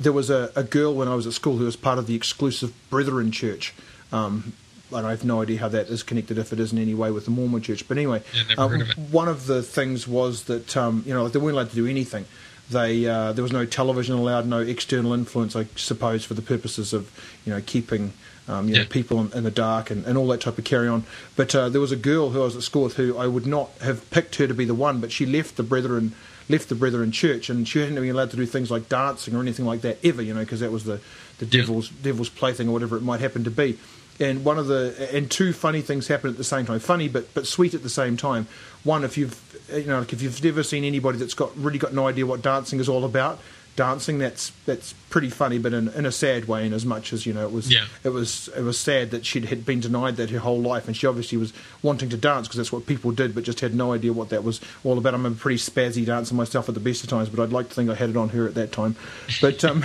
there 0.00 0.12
was 0.12 0.30
a, 0.30 0.50
a 0.56 0.62
girl 0.62 0.94
when 0.94 1.06
I 1.06 1.14
was 1.14 1.26
at 1.26 1.34
school 1.34 1.58
who 1.58 1.66
was 1.66 1.76
part 1.76 1.98
of 1.98 2.06
the 2.06 2.14
exclusive 2.14 2.72
Brethren 2.88 3.30
Church. 3.30 3.74
Um, 4.10 4.54
and 4.90 5.06
I 5.06 5.10
have 5.10 5.22
no 5.22 5.42
idea 5.42 5.58
how 5.58 5.68
that 5.68 5.88
is 5.88 6.02
connected, 6.02 6.38
if 6.38 6.50
it 6.50 6.58
is 6.58 6.72
in 6.72 6.78
any 6.78 6.94
way 6.94 7.10
with 7.10 7.26
the 7.26 7.30
Mormon 7.30 7.60
Church. 7.60 7.86
But 7.86 7.98
anyway, 7.98 8.22
Yeah, 8.32 8.54
uh, 8.56 8.68
of 8.70 9.12
one 9.12 9.28
of 9.28 9.46
the 9.46 9.62
things 9.62 10.08
was 10.08 10.44
that 10.44 10.76
um, 10.78 11.02
you 11.04 11.12
know 11.12 11.24
like 11.24 11.32
they 11.32 11.38
weren't 11.38 11.54
allowed 11.56 11.68
to 11.70 11.76
do 11.76 11.86
anything. 11.86 12.24
They 12.70 13.06
uh, 13.06 13.32
there 13.32 13.42
was 13.42 13.52
no 13.52 13.64
television 13.64 14.14
allowed, 14.16 14.46
no 14.46 14.60
external 14.60 15.12
influence, 15.14 15.56
I 15.56 15.66
suppose, 15.76 16.24
for 16.24 16.34
the 16.34 16.42
purposes 16.42 16.92
of 16.92 17.10
you 17.46 17.52
know 17.52 17.62
keeping 17.64 18.12
um, 18.46 18.68
you 18.68 18.74
know 18.76 18.84
people 18.84 19.20
in, 19.20 19.32
in 19.32 19.44
the 19.44 19.50
dark 19.50 19.90
and, 19.90 20.04
and 20.04 20.18
all 20.18 20.26
that 20.28 20.40
type 20.42 20.58
of 20.58 20.64
carry 20.64 20.88
on. 20.88 21.04
But 21.36 21.54
uh, 21.54 21.68
there 21.70 21.80
was 21.80 21.92
a 21.92 21.96
girl 21.96 22.30
who 22.30 22.40
I 22.42 22.44
was 22.44 22.56
at 22.56 22.62
school 22.62 22.84
with 22.84 22.96
who 22.96 23.16
I 23.16 23.26
would 23.26 23.46
not 23.46 23.70
have 23.80 24.08
picked 24.10 24.36
her 24.36 24.46
to 24.46 24.54
be 24.54 24.64
the 24.66 24.74
one, 24.74 25.00
but 25.00 25.10
she 25.12 25.24
left 25.26 25.56
the 25.56 25.62
Brethren 25.62 26.14
left 26.50 26.68
the 26.70 26.74
Brethren 26.74 27.12
Church, 27.12 27.50
and 27.50 27.68
she 27.68 27.78
hadn't 27.78 27.94
been 27.96 28.08
allowed 28.10 28.30
to 28.30 28.36
do 28.36 28.46
things 28.46 28.70
like 28.70 28.88
dancing 28.88 29.34
or 29.36 29.40
anything 29.40 29.66
like 29.66 29.82
that 29.82 29.98
ever, 30.02 30.22
you 30.22 30.32
know, 30.34 30.40
because 30.40 30.60
that 30.60 30.72
was 30.72 30.84
the 30.84 31.00
the 31.38 31.46
Yeah. 31.46 31.60
devil's 31.62 31.88
devil's 31.88 32.28
plaything 32.28 32.68
or 32.68 32.72
whatever 32.72 32.96
it 32.96 33.02
might 33.02 33.20
happen 33.20 33.44
to 33.44 33.50
be. 33.50 33.78
And 34.20 34.44
one 34.44 34.58
of 34.58 34.66
the 34.66 35.08
and 35.12 35.30
two 35.30 35.52
funny 35.52 35.80
things 35.80 36.08
happen 36.08 36.30
at 36.30 36.36
the 36.36 36.44
same 36.44 36.66
time, 36.66 36.80
funny 36.80 37.08
but 37.08 37.32
but 37.34 37.46
sweet 37.46 37.74
at 37.74 37.82
the 37.82 37.90
same 37.90 38.16
time. 38.16 38.48
One, 38.82 39.04
if 39.04 39.16
you've 39.16 39.40
you 39.72 39.84
know 39.84 40.00
like 40.00 40.12
if 40.12 40.22
you've 40.22 40.42
never 40.42 40.62
seen 40.62 40.84
anybody 40.84 41.18
that's 41.18 41.34
got 41.34 41.56
really 41.56 41.78
got 41.78 41.94
no 41.94 42.08
idea 42.08 42.26
what 42.26 42.42
dancing 42.42 42.80
is 42.80 42.88
all 42.88 43.04
about, 43.04 43.38
dancing 43.78 44.18
that's 44.18 44.50
that's 44.66 44.92
pretty 45.08 45.30
funny, 45.30 45.56
but 45.56 45.72
in, 45.72 45.88
in 45.90 46.04
a 46.04 46.10
sad 46.12 46.46
way. 46.48 46.66
In 46.66 46.72
as 46.72 46.84
much 46.84 47.12
as 47.12 47.24
you 47.24 47.32
know, 47.32 47.46
it 47.46 47.52
was 47.52 47.72
Yeah. 47.72 47.84
it 48.02 48.08
was 48.08 48.48
it 48.56 48.62
was 48.62 48.76
sad 48.78 49.12
that 49.12 49.24
she 49.24 49.40
had 49.46 49.64
been 49.64 49.78
denied 49.78 50.16
that 50.16 50.30
her 50.30 50.40
whole 50.40 50.60
life, 50.60 50.88
and 50.88 50.96
she 50.96 51.06
obviously 51.06 51.38
was 51.38 51.52
wanting 51.80 52.08
to 52.08 52.16
dance 52.16 52.48
because 52.48 52.56
that's 52.58 52.72
what 52.72 52.86
people 52.86 53.12
did, 53.12 53.34
but 53.36 53.44
just 53.44 53.60
had 53.60 53.74
no 53.76 53.92
idea 53.92 54.12
what 54.12 54.30
that 54.30 54.42
was 54.42 54.60
all 54.82 54.98
about. 54.98 55.14
I'm 55.14 55.24
a 55.24 55.30
pretty 55.30 55.58
spazzy 55.58 56.04
dancer 56.04 56.34
myself 56.34 56.68
at 56.68 56.74
the 56.74 56.80
best 56.80 57.04
of 57.04 57.08
times, 57.08 57.28
but 57.28 57.40
I'd 57.40 57.52
like 57.52 57.68
to 57.68 57.74
think 57.74 57.88
I 57.88 57.94
had 57.94 58.10
it 58.10 58.16
on 58.16 58.30
her 58.30 58.46
at 58.48 58.54
that 58.56 58.72
time. 58.72 58.96
But 59.40 59.64
um, 59.64 59.84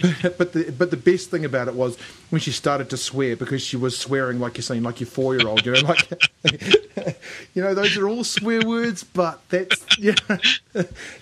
but, 0.00 0.38
but 0.38 0.52
the 0.54 0.74
but 0.76 0.90
the 0.90 0.96
best 0.96 1.30
thing 1.30 1.44
about 1.44 1.68
it 1.68 1.74
was 1.74 1.98
when 2.30 2.40
she 2.40 2.50
started 2.50 2.88
to 2.90 2.96
swear 2.96 3.36
because 3.36 3.60
she 3.62 3.76
was 3.76 3.96
swearing 3.98 4.40
like 4.40 4.56
you're 4.56 4.62
saying, 4.62 4.82
like 4.82 5.00
your 5.00 5.06
four 5.06 5.36
year 5.36 5.46
old, 5.46 5.64
you 5.66 5.72
know, 5.72 5.80
like 5.80 6.10
you 7.54 7.62
know, 7.62 7.74
those 7.74 7.96
are 7.98 8.08
all 8.08 8.24
swear 8.24 8.62
words, 8.66 9.04
but 9.04 9.40
that's 9.50 9.84
yeah. 9.98 10.14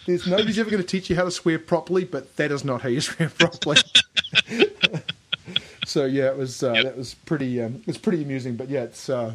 There's 0.06 0.26
nobody's 0.26 0.58
ever 0.58 0.70
going 0.70 0.82
to 0.82 0.88
teach 0.88 1.10
you 1.10 1.16
how 1.16 1.24
to 1.24 1.30
swear 1.30 1.58
properly, 1.58 1.95
but 2.04 2.36
that 2.36 2.52
is 2.52 2.64
not 2.64 2.82
how 2.82 2.88
you 2.88 3.00
swear 3.00 3.28
properly. 3.38 3.76
so 5.84 6.04
yeah, 6.04 6.30
it 6.30 6.36
was 6.36 6.62
uh, 6.62 6.72
Yep. 6.72 6.84
that 6.84 6.96
was 6.96 7.14
pretty 7.14 7.60
um, 7.60 7.76
it 7.76 7.86
was 7.86 7.98
pretty 7.98 8.22
amusing. 8.22 8.56
But 8.56 8.68
yeah, 8.68 8.82
it's 8.84 9.08
uh, 9.08 9.34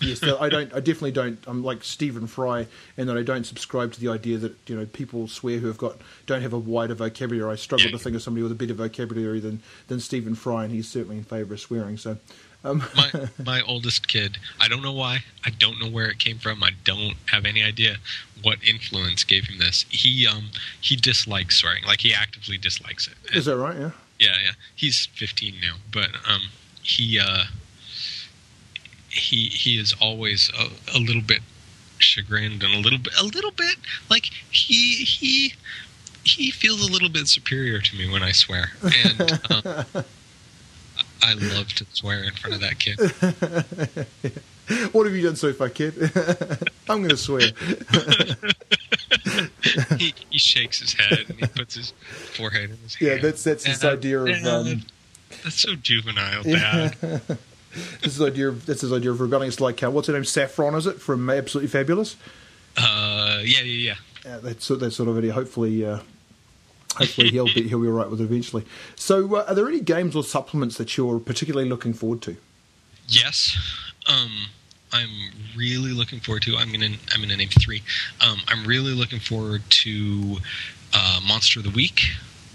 yes, 0.00 0.22
I 0.22 0.48
don't 0.48 0.72
I 0.74 0.80
definitely 0.80 1.12
don't 1.12 1.38
I'm 1.46 1.62
like 1.64 1.82
Stephen 1.84 2.26
Fry 2.26 2.66
in 2.96 3.06
that 3.06 3.16
I 3.16 3.22
don't 3.22 3.44
subscribe 3.44 3.92
to 3.92 4.00
the 4.00 4.08
idea 4.08 4.38
that 4.38 4.54
you 4.66 4.76
know 4.76 4.86
people 4.86 5.28
swear 5.28 5.58
who 5.58 5.66
have 5.68 5.78
got 5.78 5.96
don't 6.26 6.42
have 6.42 6.52
a 6.52 6.58
wider 6.58 6.94
vocabulary. 6.94 7.50
I 7.52 7.56
struggle 7.56 7.86
Yeah. 7.86 7.92
to 7.92 7.98
think 7.98 8.16
of 8.16 8.22
somebody 8.22 8.42
with 8.42 8.52
a 8.52 8.56
better 8.56 8.74
vocabulary 8.74 9.40
than 9.40 9.60
than 9.88 10.00
Stephen 10.00 10.34
Fry, 10.34 10.64
and 10.64 10.72
he's 10.72 10.88
certainly 10.88 11.16
in 11.18 11.24
favour 11.24 11.54
of 11.54 11.60
swearing. 11.60 11.96
So. 11.96 12.18
Um, 12.64 12.84
my 12.96 13.10
my 13.44 13.62
oldest 13.62 14.08
kid. 14.08 14.38
I 14.60 14.68
don't 14.68 14.82
know 14.82 14.92
why. 14.92 15.20
I 15.44 15.50
don't 15.50 15.80
know 15.80 15.88
where 15.88 16.06
it 16.06 16.18
came 16.18 16.38
from. 16.38 16.62
I 16.62 16.70
don't 16.84 17.16
have 17.30 17.44
any 17.44 17.62
idea 17.62 17.96
what 18.42 18.58
influence 18.66 19.24
gave 19.24 19.44
him 19.46 19.58
this. 19.58 19.84
He 19.88 20.26
um 20.26 20.50
he 20.80 20.96
dislikes 20.96 21.56
swearing. 21.56 21.84
Like 21.84 22.00
he 22.00 22.14
actively 22.14 22.58
dislikes 22.58 23.08
it. 23.08 23.14
is 23.36 23.46
that 23.46 23.56
right? 23.56 23.76
Yeah. 23.78 23.90
Yeah, 24.18 24.36
yeah. 24.44 24.52
He's 24.76 25.06
15 25.14 25.54
now, 25.60 25.76
but 25.92 26.08
um 26.28 26.42
he 26.82 27.18
uh 27.18 27.44
he 29.08 29.46
he 29.46 29.78
is 29.78 29.94
always 30.00 30.50
a, 30.58 30.96
a 30.96 30.98
little 30.98 31.22
bit 31.22 31.40
chagrined 31.98 32.62
and 32.62 32.74
a 32.74 32.78
little 32.78 32.98
bit 32.98 33.12
a 33.20 33.24
little 33.24 33.52
bit 33.52 33.76
like 34.10 34.24
he 34.50 35.04
he 35.04 35.54
he 36.24 36.50
feels 36.50 36.86
a 36.86 36.90
little 36.90 37.08
bit 37.08 37.28
superior 37.28 37.80
to 37.80 37.96
me 37.96 38.10
when 38.10 38.22
I 38.22 38.32
swear. 38.32 38.72
And 38.82 39.40
uh, 39.50 39.84
I 41.22 41.34
love 41.34 41.68
to 41.74 41.86
swear 41.92 42.22
in 42.24 42.32
front 42.32 42.54
of 42.54 42.60
that 42.60 42.78
kid. 42.78 44.06
What 44.92 45.06
have 45.06 45.14
you 45.14 45.22
done 45.22 45.36
so 45.36 45.52
far, 45.52 45.68
kid? 45.68 45.92
I'm 46.88 46.98
going 46.98 47.08
to 47.10 47.16
swear. 47.16 47.40
he, 49.98 50.14
he 50.30 50.38
shakes 50.38 50.80
his 50.80 50.94
head 50.94 51.26
and 51.28 51.38
he 51.38 51.46
puts 51.46 51.74
his 51.74 51.92
forehead 52.32 52.70
in 52.70 52.76
his 52.78 52.96
Yeah, 53.00 53.10
hand. 53.10 53.22
that's 53.22 53.44
that's 53.44 53.64
this 53.64 53.80
Dad, 53.80 53.94
idea 53.98 54.20
of 54.20 54.46
um, 54.46 54.82
that's 55.42 55.60
so 55.60 55.74
juvenile, 55.74 56.42
Yeah. 56.46 56.92
Dad. 57.00 57.20
this 58.02 58.14
is 58.14 58.22
idea 58.22 58.48
of 58.48 58.64
that's 58.66 58.80
his 58.82 58.92
idea 58.92 59.10
of 59.10 59.20
rebelling. 59.20 59.48
It's 59.48 59.60
like 59.60 59.82
uh, 59.82 59.90
what's 59.90 60.06
her 60.06 60.14
name? 60.14 60.24
Saffron, 60.24 60.74
is 60.74 60.86
it 60.86 61.00
from 61.00 61.28
Absolutely 61.28 61.68
Fabulous? 61.68 62.16
Uh, 62.76 63.40
yeah, 63.44 63.60
yeah, 63.60 63.64
yeah. 63.64 63.94
Yeah, 64.24 64.38
that's 64.38 64.68
that 64.68 64.90
sort 64.92 65.08
of 65.08 65.18
idea. 65.18 65.32
Hopefully, 65.32 65.84
uh, 65.84 65.98
hopefully 66.96 67.30
he'll 67.30 67.46
be 67.46 67.68
he'll 67.68 67.80
be 67.80 67.86
all 67.88 67.92
right 67.94 68.10
with 68.10 68.20
it 68.20 68.24
eventually. 68.24 68.64
So, 68.96 69.36
uh, 69.36 69.44
are 69.48 69.54
there 69.54 69.68
any 69.68 69.80
games 69.80 70.14
or 70.16 70.22
supplements 70.24 70.76
that 70.78 70.96
you're 70.96 71.18
particularly 71.20 71.68
looking 71.68 71.92
forward 71.92 72.22
to? 72.22 72.36
Yes. 73.08 73.56
Um, 74.08 74.46
I'm 74.92 75.08
really 75.56 75.92
looking 75.92 76.20
forward 76.20 76.42
to. 76.42 76.56
I'm 76.56 76.70
gonna. 76.70 76.96
I'm 77.14 77.20
gonna 77.20 77.36
name 77.36 77.48
three. 77.48 77.82
Um, 78.20 78.38
I'm 78.48 78.66
really 78.66 78.92
looking 78.92 79.20
forward 79.20 79.62
to 79.84 80.36
uh, 80.92 81.20
Monster 81.26 81.60
of 81.60 81.64
the 81.64 81.70
Week, 81.70 82.00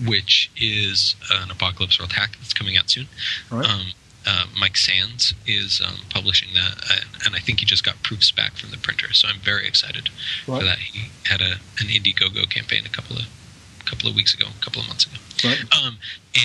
which 0.06 0.52
is 0.58 1.16
an 1.32 1.50
Apocalypse 1.52 2.00
World 2.00 2.14
hack 2.14 2.38
that's 2.40 2.54
coming 2.54 2.78
out 2.78 2.90
soon. 2.90 3.08
Right. 3.52 3.68
Um, 3.68 3.82
uh, 4.30 4.46
Mike 4.60 4.76
Sands 4.78 5.34
is 5.48 5.82
um, 5.86 5.96
publishing 6.10 6.50
that, 6.54 6.78
uh, 6.92 6.96
and 7.26 7.34
I 7.36 7.40
think 7.40 7.62
he 7.62 7.66
just 7.66 7.86
got 7.86 7.96
proofs 8.04 8.30
back 8.30 8.54
from 8.58 8.72
the 8.72 8.78
printer. 8.78 9.14
So 9.14 9.28
I'm 9.30 9.40
very 9.40 9.66
excited 9.68 10.10
Right. 10.46 10.60
for 10.60 10.66
that. 10.66 10.80
He 10.80 11.10
had 11.26 11.40
a 11.42 11.54
an 11.80 11.88
Indiegogo 11.88 12.48
campaign 12.50 12.84
a 12.86 12.90
couple 12.90 13.16
of 13.18 13.26
couple 13.90 14.10
of 14.10 14.16
weeks 14.16 14.34
ago, 14.34 14.46
a 14.60 14.64
couple 14.64 14.82
of 14.82 14.88
months 14.88 15.06
ago. 15.06 15.18
Right. 15.44 15.64
Um, 15.86 15.98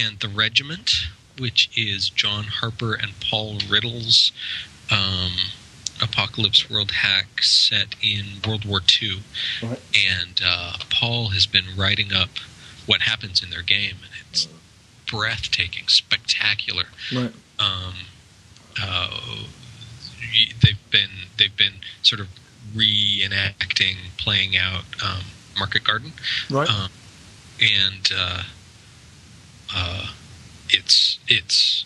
and 0.02 0.18
the 0.20 0.28
Regiment, 0.28 0.90
which 1.38 1.70
is 1.76 2.08
John 2.10 2.44
Harper 2.44 2.94
and 2.94 3.12
Paul 3.20 3.58
Riddle's 3.68 4.32
um, 4.90 5.32
Apocalypse 6.00 6.68
World 6.70 6.90
hack 6.90 7.42
set 7.42 7.94
in 8.02 8.24
World 8.46 8.64
War 8.64 8.80
II. 9.00 9.20
Right. 9.62 9.80
And 10.18 10.40
uh, 10.44 10.74
Paul 10.90 11.28
has 11.30 11.46
been 11.46 11.64
writing 11.76 12.12
up 12.12 12.30
what 12.86 13.02
happens 13.02 13.42
in 13.42 13.50
their 13.50 13.62
game, 13.62 13.96
and 14.02 14.10
it's 14.30 14.48
breathtaking, 15.10 15.88
spectacular. 15.88 16.84
Right. 17.14 17.32
Um, 17.58 17.94
uh, 18.82 19.44
they've 20.62 20.90
been 20.90 21.10
they've 21.38 21.56
been 21.56 21.74
sort 22.02 22.20
of 22.20 22.28
reenacting, 22.74 23.96
playing 24.16 24.56
out 24.56 24.84
um, 25.04 25.22
Market 25.58 25.84
Garden 25.84 26.12
Right. 26.50 26.68
um, 26.68 26.90
and 27.60 28.08
uh, 28.16 28.42
uh, 29.74 30.06
it's 30.68 31.18
it's 31.28 31.84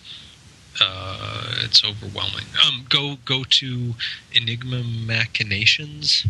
uh, 0.80 1.54
it's 1.64 1.84
overwhelming. 1.84 2.46
Um, 2.66 2.86
go 2.88 3.16
go 3.24 3.44
to 3.48 3.94
Enigma 4.34 4.82
Machinations 4.82 6.26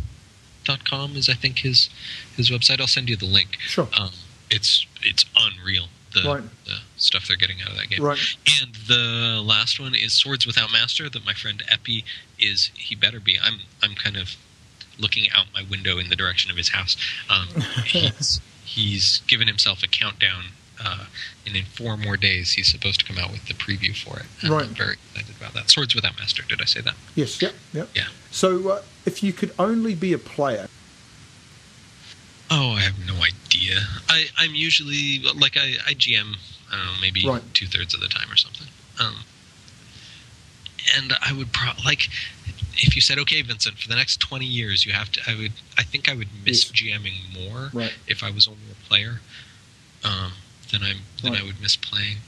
dot 0.64 0.84
com 0.84 1.16
is 1.16 1.28
I 1.28 1.34
think 1.34 1.58
his 1.60 1.88
his 2.36 2.50
website. 2.50 2.80
I'll 2.80 2.86
send 2.86 3.08
you 3.08 3.16
the 3.16 3.26
link. 3.26 3.56
Sure. 3.60 3.88
Um, 3.98 4.10
it's 4.50 4.86
it's 5.02 5.24
unreal 5.36 5.88
the, 6.14 6.22
Right. 6.28 6.42
the 6.64 6.78
stuff 6.96 7.26
they're 7.28 7.36
getting 7.36 7.60
out 7.62 7.70
of 7.70 7.76
that 7.76 7.88
game. 7.90 8.02
Right. 8.02 8.18
And 8.62 8.74
the 8.74 9.42
last 9.44 9.78
one 9.80 9.94
is 9.94 10.12
Swords 10.12 10.46
Without 10.46 10.72
Master 10.72 11.08
that 11.10 11.24
my 11.26 11.34
friend 11.34 11.62
Epi 11.68 12.04
is 12.38 12.70
he 12.74 12.94
better 12.94 13.20
be. 13.20 13.38
I'm 13.42 13.60
I'm 13.82 13.94
kind 13.94 14.16
of 14.16 14.36
looking 14.98 15.26
out 15.34 15.46
my 15.52 15.62
window 15.68 15.98
in 15.98 16.08
the 16.08 16.16
direction 16.16 16.50
of 16.50 16.56
his 16.56 16.70
house. 16.70 16.96
Um, 17.28 17.48
he's 18.66 19.22
given 19.26 19.46
himself 19.48 19.82
a 19.82 19.88
countdown. 19.88 20.44
Uh, 20.78 21.06
and 21.46 21.56
in 21.56 21.64
four 21.64 21.96
more 21.96 22.18
days, 22.18 22.52
he's 22.52 22.70
supposed 22.70 23.00
to 23.00 23.06
come 23.06 23.16
out 23.16 23.30
with 23.32 23.46
the 23.46 23.54
preview 23.54 23.96
for 23.96 24.18
it. 24.18 24.26
And 24.42 24.50
Right. 24.50 24.64
I'm 24.66 24.74
very 24.74 24.96
excited 25.14 25.34
about 25.40 25.54
that. 25.54 25.70
Swords 25.70 25.94
Without 25.94 26.18
Master. 26.18 26.42
Did 26.42 26.60
I 26.60 26.66
say 26.66 26.82
that? 26.82 26.94
Yes. 27.14 27.40
Yep. 27.40 27.54
Yep. 27.72 27.88
Yeah. 27.94 28.08
So, 28.30 28.68
uh, 28.68 28.82
if 29.06 29.22
you 29.22 29.32
could 29.32 29.52
only 29.58 29.94
be 29.94 30.12
a 30.12 30.18
player, 30.18 30.68
Oh, 32.48 32.72
I 32.72 32.80
have 32.82 32.94
no 33.06 33.14
idea. 33.24 33.80
I, 34.08 34.26
I'm 34.38 34.54
usually 34.54 35.18
like 35.34 35.56
I, 35.56 35.74
I 35.84 35.94
GM. 35.94 36.36
I 36.70 36.76
don't 36.76 36.86
know, 36.86 36.92
maybe 37.00 37.26
Right. 37.26 37.42
two 37.54 37.66
thirds 37.66 37.92
of 37.94 38.00
the 38.00 38.06
time 38.08 38.30
or 38.30 38.36
something. 38.36 38.68
Um, 39.00 39.16
and 40.96 41.14
I 41.22 41.32
would 41.32 41.52
pro- 41.52 41.72
like 41.84 42.08
if 42.78 42.94
you 42.94 43.00
said, 43.00 43.18
"Okay, 43.20 43.40
Vincent, 43.42 43.78
for 43.78 43.88
the 43.88 43.96
next 43.96 44.18
twenty 44.20 44.46
years, 44.46 44.84
you 44.86 44.92
have 44.92 45.10
to," 45.12 45.20
I 45.26 45.34
would, 45.36 45.52
I 45.78 45.82
think 45.82 46.08
I 46.08 46.14
would 46.14 46.28
miss. 46.44 46.64
GMing 46.70 47.32
more 47.32 47.70
Right. 47.72 47.94
if 48.06 48.22
I 48.22 48.30
was 48.30 48.46
only 48.46 48.60
a 48.70 48.88
player, 48.88 49.20
um, 50.04 50.32
than 50.70 50.82
I 50.82 50.94
than 51.22 51.32
Right. 51.32 51.42
I 51.42 51.44
would 51.44 51.60
miss 51.60 51.76
playing. 51.76 52.18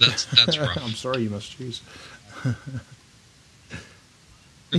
That's 0.00 0.24
that's 0.36 0.58
rough. 0.58 0.76
I'm 0.82 0.92
sorry 0.94 1.22
you 1.22 1.30
must 1.30 1.56
choose. 1.56 1.80
I 4.72 4.78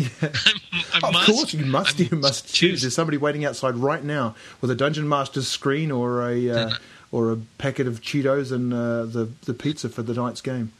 of 1.01 1.13
must- 1.13 1.25
course, 1.25 1.53
you 1.53 1.65
must. 1.65 1.99
I 1.99 2.03
You 2.03 2.17
must 2.17 2.53
choose. 2.53 2.81
There's 2.81 2.93
somebody 2.95 3.17
waiting 3.17 3.45
outside 3.45 3.75
right 3.77 4.03
now 4.03 4.35
with 4.61 4.69
a 4.69 4.75
Dungeon 4.75 5.07
Master's 5.07 5.47
screen 5.47 5.91
or 5.91 6.27
a 6.29 6.49
uh, 6.49 6.69
or 7.11 7.31
a 7.31 7.37
packet 7.57 7.87
of 7.87 8.01
Cheetos 8.01 8.51
and 8.51 8.73
uh, 8.73 9.05
the 9.05 9.29
the 9.45 9.53
pizza 9.53 9.89
for 9.89 10.03
the 10.03 10.13
night's 10.13 10.41
game. 10.41 10.73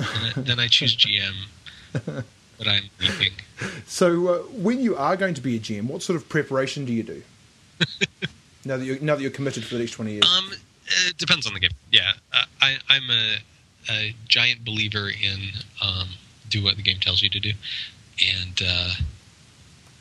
Then 0.00 0.32
I, 0.36 0.40
then 0.40 0.60
I 0.60 0.66
choose 0.68 0.96
GM, 0.96 1.34
but 2.58 2.66
I'm 2.68 2.84
leaving. 3.00 3.32
So, 3.86 4.28
uh, 4.28 4.38
when 4.52 4.80
you 4.80 4.96
are 4.96 5.16
going 5.16 5.34
to 5.34 5.40
be 5.40 5.56
a 5.56 5.60
GM, 5.60 5.86
what 5.88 6.02
sort 6.02 6.16
of 6.16 6.28
preparation 6.28 6.84
do 6.84 6.92
you 6.92 7.02
do? 7.02 7.22
now 8.64 8.76
that 8.76 8.84
you're 8.84 8.98
now 9.00 9.14
that 9.16 9.22
you're 9.22 9.30
committed 9.30 9.64
for 9.64 9.74
the 9.74 9.80
next 9.80 9.92
twenty 9.92 10.12
years. 10.12 10.24
Um, 10.24 10.50
it 11.08 11.16
depends 11.18 11.46
on 11.46 11.54
the 11.54 11.60
game. 11.60 11.70
Yeah, 11.92 12.12
uh, 12.32 12.44
I, 12.60 12.76
I'm 12.88 13.08
a, 13.10 13.36
a 13.90 14.14
giant 14.26 14.64
believer 14.64 15.08
in 15.08 15.50
um, 15.82 16.08
do 16.48 16.62
what 16.64 16.76
the 16.76 16.82
game 16.82 16.98
tells 17.00 17.22
you 17.22 17.28
to 17.30 17.38
do, 17.40 17.52
and 18.26 18.60
uh, 18.66 18.90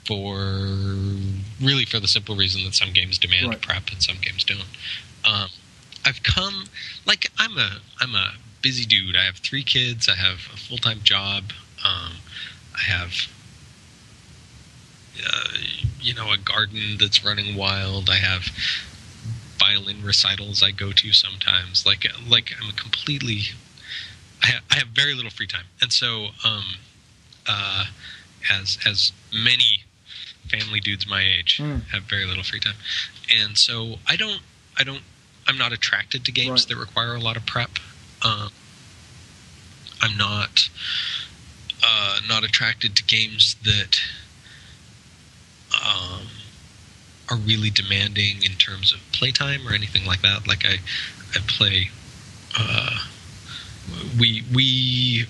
for 0.06 0.36
really 1.62 1.86
for 1.86 2.00
the 2.00 2.08
simple 2.08 2.36
reason 2.36 2.64
that 2.64 2.74
some 2.74 2.92
games 2.94 3.18
demand 3.18 3.48
Right. 3.50 3.62
prep 3.62 3.92
and 3.92 4.02
some 4.02 4.18
games 4.22 4.44
don't. 4.44 4.66
Um, 5.26 5.50
I've 6.06 6.24
come 6.24 6.66
like 7.06 7.30
I'm 7.38 7.58
a 7.58 7.78
I'm 8.00 8.16
a 8.16 8.34
busy 8.62 8.86
dude. 8.86 9.16
I 9.16 9.24
have 9.26 9.38
three 9.38 9.64
kids. 9.64 10.08
I 10.10 10.16
have 10.16 10.48
a 10.54 10.58
full 10.58 10.78
time 10.78 11.00
job. 11.04 11.46
Um, 11.86 12.14
I 12.76 12.82
have 12.92 13.14
uh, 15.26 15.58
you 16.00 16.14
know 16.14 16.32
a 16.32 16.38
garden 16.38 16.98
that's 17.00 17.24
running 17.24 17.56
wild. 17.56 18.10
I 18.10 18.16
have 18.18 18.50
violin 19.58 20.04
recitals 20.04 20.64
I 20.64 20.72
go 20.72 20.92
to 20.92 21.14
sometimes. 21.14 21.86
Like 21.86 22.06
like 22.28 22.54
I'm 22.62 22.72
completely 22.74 23.42
I 24.42 24.48
have, 24.48 24.64
I 24.72 24.76
have 24.76 24.88
very 24.90 25.14
little 25.16 25.32
free 25.32 25.48
time, 25.48 25.66
and 25.82 25.92
so 25.92 26.28
um, 26.46 26.64
uh, 27.48 27.86
as 28.52 28.78
as 28.86 29.12
many 29.34 29.84
family 30.50 30.80
dudes 30.80 31.08
my 31.08 31.22
age 31.22 31.60
Mm. 31.62 31.86
have 31.90 32.04
very 32.04 32.26
little 32.26 32.44
free 32.44 32.60
time, 32.60 32.76
and 33.34 33.58
so 33.58 33.96
I 34.08 34.16
don't 34.16 34.42
I 34.78 34.84
don't 34.84 35.02
I'm 35.48 35.58
not 35.58 35.74
attracted 35.74 36.24
to 36.26 36.32
games 36.32 36.50
Right. 36.50 36.68
that 36.70 36.78
require 36.78 37.16
a 37.16 37.20
lot 37.20 37.36
of 37.38 37.46
prep. 37.46 37.72
Um, 38.24 38.50
I'm 40.02 40.18
not 40.18 40.70
uh, 41.84 42.20
not 42.28 42.44
attracted 42.44 42.96
to 42.96 43.04
games 43.04 43.56
that 43.64 44.00
um, 45.74 46.28
are 47.30 47.38
really 47.38 47.70
demanding 47.70 48.38
in 48.44 48.54
terms 48.54 48.92
of 48.94 49.00
playtime 49.12 49.68
or 49.68 49.74
anything 49.74 50.06
like 50.06 50.22
that. 50.22 50.48
Like 50.48 50.66
I, 50.66 50.78
I 51.36 51.40
play. 51.48 51.90
Uh, 52.58 53.06
we 54.20 54.44
we 54.54 55.26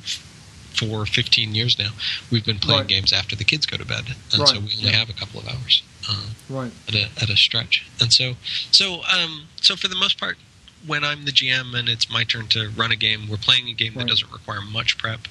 for 0.74 1.06
15 1.06 1.56
years 1.56 1.78
now 1.78 1.90
we've 2.32 2.46
been 2.46 2.58
playing 2.60 2.82
Right. 2.82 2.88
games 2.88 3.12
after 3.12 3.36
the 3.36 3.44
kids 3.44 3.66
go 3.66 3.78
to 3.78 3.86
bed, 3.86 4.16
and 4.34 4.48
so 4.48 4.54
we 4.54 4.60
only 4.60 4.76
yeah. 4.78 4.92
have 4.92 5.10
a 5.10 5.14
couple 5.14 5.40
of 5.40 5.48
hours. 5.48 5.84
Um, 6.10 6.36
right. 6.50 6.72
at 6.88 6.96
a 6.96 7.10
at 7.22 7.30
a 7.30 7.36
stretch. 7.38 7.86
And 8.00 8.12
so 8.14 8.34
so 8.72 9.02
um 9.14 9.48
so 9.62 9.76
for 9.76 9.88
the 9.88 9.96
most 9.96 10.20
part 10.20 10.38
when 10.86 11.04
I'm 11.04 11.26
the 11.26 11.32
GM 11.32 11.78
and 11.78 11.90
it's 11.90 12.10
my 12.10 12.24
turn 12.24 12.48
to 12.50 12.70
run 12.70 12.92
a 12.92 12.96
game, 12.96 13.28
we're 13.30 13.38
playing 13.38 13.68
a 13.68 13.74
game 13.74 13.94
that 13.96 14.08
doesn't 14.08 14.32
require 14.32 14.62
much 14.62 14.98
prep. 14.98 15.22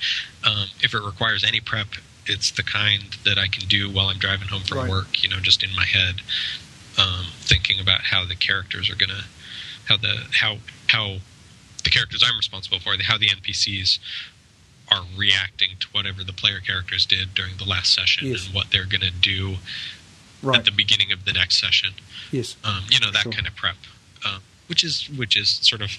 Um, 0.44 0.66
if 0.82 0.94
it 0.94 1.00
requires 1.02 1.42
any 1.44 1.60
prep, 1.60 1.88
it's 2.26 2.50
the 2.50 2.62
kind 2.62 3.16
that 3.24 3.38
I 3.38 3.46
can 3.48 3.66
do 3.68 3.90
while 3.90 4.08
I'm 4.08 4.18
driving 4.18 4.48
home 4.48 4.62
from 4.62 4.78
Right. 4.78 4.90
work, 4.90 5.22
you 5.22 5.28
know, 5.30 5.40
just 5.40 5.62
in 5.62 5.74
my 5.74 5.86
head, 5.86 6.16
um, 6.98 7.26
thinking 7.40 7.80
about 7.80 8.02
how 8.02 8.24
the 8.24 8.34
characters 8.36 8.90
are 8.90 8.94
gonna, 8.96 9.24
how 9.86 9.96
the 9.96 10.26
how 10.34 10.58
how 10.88 11.18
the 11.84 11.90
characters 11.90 12.22
I'm 12.26 12.36
responsible 12.36 12.78
for, 12.80 12.94
how 13.02 13.16
the 13.16 13.28
NPCs 13.28 13.98
are 14.90 15.04
reacting 15.16 15.76
to 15.80 15.86
whatever 15.92 16.24
the 16.24 16.32
player 16.32 16.60
characters 16.60 17.06
did 17.06 17.34
during 17.34 17.56
the 17.56 17.64
last 17.64 17.94
session 17.94 18.26
Yes. 18.28 18.46
and 18.46 18.54
what 18.54 18.70
they're 18.70 18.84
gonna 18.86 19.10
do 19.10 19.56
Right. 20.42 20.58
at 20.58 20.64
the 20.64 20.70
beginning 20.70 21.10
of 21.12 21.24
the 21.24 21.32
next 21.32 21.58
session 21.58 21.94
yes. 22.30 22.56
um, 22.64 22.84
you 22.90 23.00
know 23.00 23.10
that 23.10 23.24
Sure. 23.24 23.32
kind 23.32 23.46
of 23.46 23.54
prep, 23.56 23.76
um, 24.24 24.42
which 24.68 24.84
is 24.84 25.08
which 25.16 25.36
is 25.36 25.58
sort 25.62 25.82
of 25.82 25.90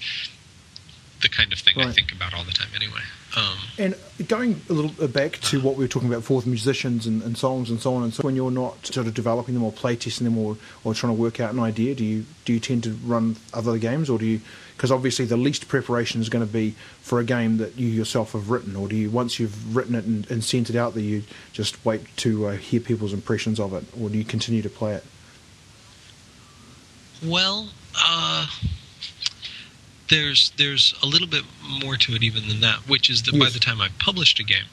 the 1.22 1.28
kind 1.28 1.52
of 1.52 1.58
thing 1.58 1.78
I 1.78 1.92
think 1.92 2.12
about 2.12 2.32
all 2.32 2.44
the 2.44 2.52
time. 2.52 2.68
Anyway, 2.74 3.00
um, 3.36 3.58
And 3.78 3.94
going 4.26 4.60
a 4.68 4.72
little 4.72 5.08
back 5.08 5.32
to 5.42 5.60
what 5.60 5.76
we 5.76 5.84
were 5.84 5.88
talking 5.88 6.08
about 6.08 6.20
before 6.20 6.36
with 6.36 6.46
musicians 6.46 7.06
and, 7.06 7.22
and 7.22 7.36
songs 7.36 7.70
and 7.70 7.80
so 7.80 7.94
on 7.94 8.02
and 8.02 8.12
so 8.12 8.22
when 8.22 8.34
you're 8.34 8.50
not 8.50 8.86
sort 8.86 9.06
of 9.06 9.14
developing 9.14 9.54
them 9.54 9.62
or 9.62 9.72
playtesting 9.72 10.24
them 10.24 10.36
or, 10.36 10.56
or 10.82 10.94
trying 10.94 11.14
to 11.14 11.20
work 11.20 11.38
out 11.38 11.52
an 11.52 11.60
idea, 11.60 11.94
do 11.94 12.04
you 12.04 12.24
do 12.44 12.52
you 12.54 12.60
tend 12.60 12.82
to 12.84 12.92
run 13.04 13.36
other 13.54 13.78
games 13.78 14.10
or 14.10 14.18
do 14.18 14.26
you 14.26 14.40
because 14.76 14.90
obviously 14.90 15.26
the 15.26 15.36
least 15.36 15.68
preparation 15.68 16.20
is 16.22 16.28
going 16.30 16.44
to 16.44 16.50
be 16.50 16.74
for 17.02 17.20
a 17.20 17.24
game 17.24 17.58
that 17.58 17.76
you 17.76 17.88
yourself 17.88 18.32
have 18.32 18.50
written 18.50 18.74
or 18.74 18.88
do 18.88 18.96
you 18.96 19.10
once 19.10 19.38
you've 19.38 19.76
written 19.76 19.94
it 19.94 20.04
and, 20.06 20.30
and 20.30 20.42
sent 20.42 20.70
it 20.70 20.76
out 20.76 20.94
there 20.94 21.02
you 21.02 21.22
just 21.52 21.84
wait 21.84 22.00
to 22.16 22.46
uh, 22.46 22.52
hear 22.52 22.80
people's 22.80 23.12
impressions 23.12 23.60
of 23.60 23.74
it 23.74 23.84
or 24.00 24.08
do 24.08 24.16
you 24.16 24.24
continue 24.24 24.62
to 24.62 24.70
play 24.70 24.94
it? 24.94 25.04
well, 27.22 27.68
uh, 27.98 28.46
there's 30.08 30.52
there's 30.56 30.94
a 31.02 31.06
little 31.06 31.28
bit 31.28 31.44
more 31.82 31.96
to 31.96 32.14
it 32.14 32.22
even 32.22 32.48
than 32.48 32.60
that, 32.60 32.88
which 32.88 33.08
is 33.10 33.22
that 33.24 33.38
by 33.38 33.48
the 33.48 33.58
time 33.60 33.80
I've 33.80 33.98
published 33.98 34.38
a 34.40 34.44
game, 34.44 34.64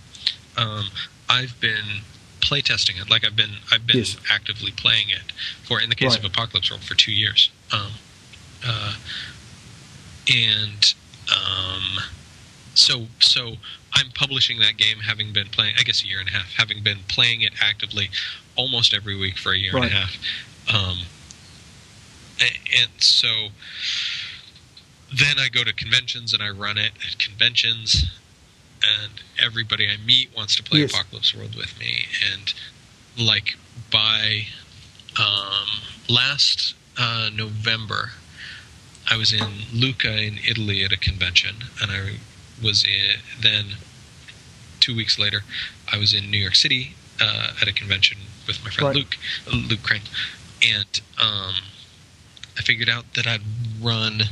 um, 0.58 0.86
I've 1.30 1.60
been 1.60 2.02
playtesting 2.42 3.02
it. 3.02 3.10
Like 3.10 3.26
I've 3.26 3.36
been 3.36 3.58
I've 3.72 3.86
been 3.86 3.98
Yes. 4.00 4.18
actively 4.30 4.72
playing 4.72 5.10
it 5.10 5.32
for 5.64 5.80
in 5.82 5.90
the 5.90 5.96
case 5.96 6.12
Right. 6.12 6.20
of 6.20 6.26
Apocalypse 6.26 6.70
World 6.72 6.84
for 6.84 6.96
two 6.96 7.12
years. 7.12 7.50
Um, 7.72 7.92
uh, 8.66 8.96
and 10.30 10.94
um, 11.32 12.00
so 12.74 13.08
so 13.20 13.58
I'm 13.94 14.12
publishing 14.12 14.60
that 14.60 14.78
game, 14.78 15.00
having 15.00 15.34
been 15.34 15.48
playing, 15.50 15.76
I 15.80 15.84
guess, 15.84 16.04
a 16.04 16.08
year 16.08 16.20
and 16.20 16.30
a 16.30 16.32
half, 16.32 16.54
having 16.54 16.84
been 16.84 17.00
playing 17.08 17.42
it 17.42 17.54
actively 17.62 18.10
almost 18.56 18.94
every 18.94 19.16
week 19.18 19.38
for 19.38 19.52
a 19.54 19.58
year 19.58 19.74
Right. 19.74 19.86
and 19.86 19.94
a 19.94 19.96
half. 19.98 20.18
Um, 20.74 21.00
and 22.40 22.92
so 23.00 23.50
then 25.14 25.38
I 25.40 25.50
go 25.50 25.64
to 25.64 25.74
conventions 25.74 26.34
and 26.34 26.44
I 26.44 26.50
run 26.50 26.78
it 26.78 26.92
at 27.08 27.20
conventions, 27.20 28.06
and 28.84 29.12
everybody 29.44 29.88
I 29.88 29.98
meet 30.06 30.30
wants 30.36 30.56
to 30.58 30.64
play 30.64 30.82
Yes. 30.82 30.94
Apocalypse 30.94 31.34
World 31.36 31.56
with 31.56 31.78
me. 31.80 32.06
And 32.34 32.54
like 33.18 33.58
by 33.92 34.44
um, 35.20 35.68
last 36.10 36.76
uh, 36.98 37.30
November, 37.34 38.12
I 39.10 39.18
was 39.18 39.32
in 39.32 39.48
Lucca 39.74 40.22
in 40.22 40.38
Italy 40.48 40.84
at 40.84 40.92
a 40.92 40.98
convention, 40.98 41.56
and 41.82 41.92
I 41.92 42.18
was 42.62 42.84
in, 42.84 43.20
then 43.42 43.66
two 44.80 44.96
weeks 44.96 45.18
later, 45.18 45.42
I 45.92 45.98
was 45.98 46.14
in 46.14 46.30
New 46.30 46.38
York 46.38 46.56
City 46.56 46.96
uh, 47.22 47.54
at 47.62 47.68
a 47.68 47.74
convention 47.74 48.18
with 48.46 48.64
my 48.64 48.70
friend 48.70 48.88
Right. 48.90 48.96
Luke, 48.98 49.18
Luke 49.70 49.84
Crane, 49.84 50.02
and 50.62 51.02
um, 51.22 51.54
I 52.58 52.62
figured 52.62 52.90
out 52.90 53.14
that 53.16 53.28
I'd 53.28 53.42
run 53.82 54.24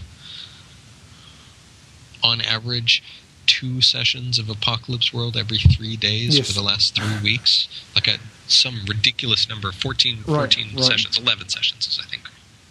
on 2.24 2.42
average 2.42 3.04
two 3.46 3.82
sessions 3.82 4.40
of 4.40 4.50
Apocalypse 4.50 5.14
World 5.14 5.38
every 5.38 5.60
three 5.60 5.96
days 5.96 6.38
Yes. 6.38 6.48
for 6.48 6.54
the 6.54 6.64
last 6.64 6.96
three 6.96 7.20
weeks, 7.22 7.68
like 7.94 8.08
a 8.08 8.18
some 8.48 8.82
ridiculous 8.88 9.48
number, 9.50 9.72
14, 9.72 10.18
Right, 10.18 10.26
14 10.54 10.76
right. 10.76 10.84
sessions, 10.86 11.18
eleven 11.18 11.50
sessions 11.50 11.88
is 11.88 12.00
I 12.04 12.08
think 12.08 12.24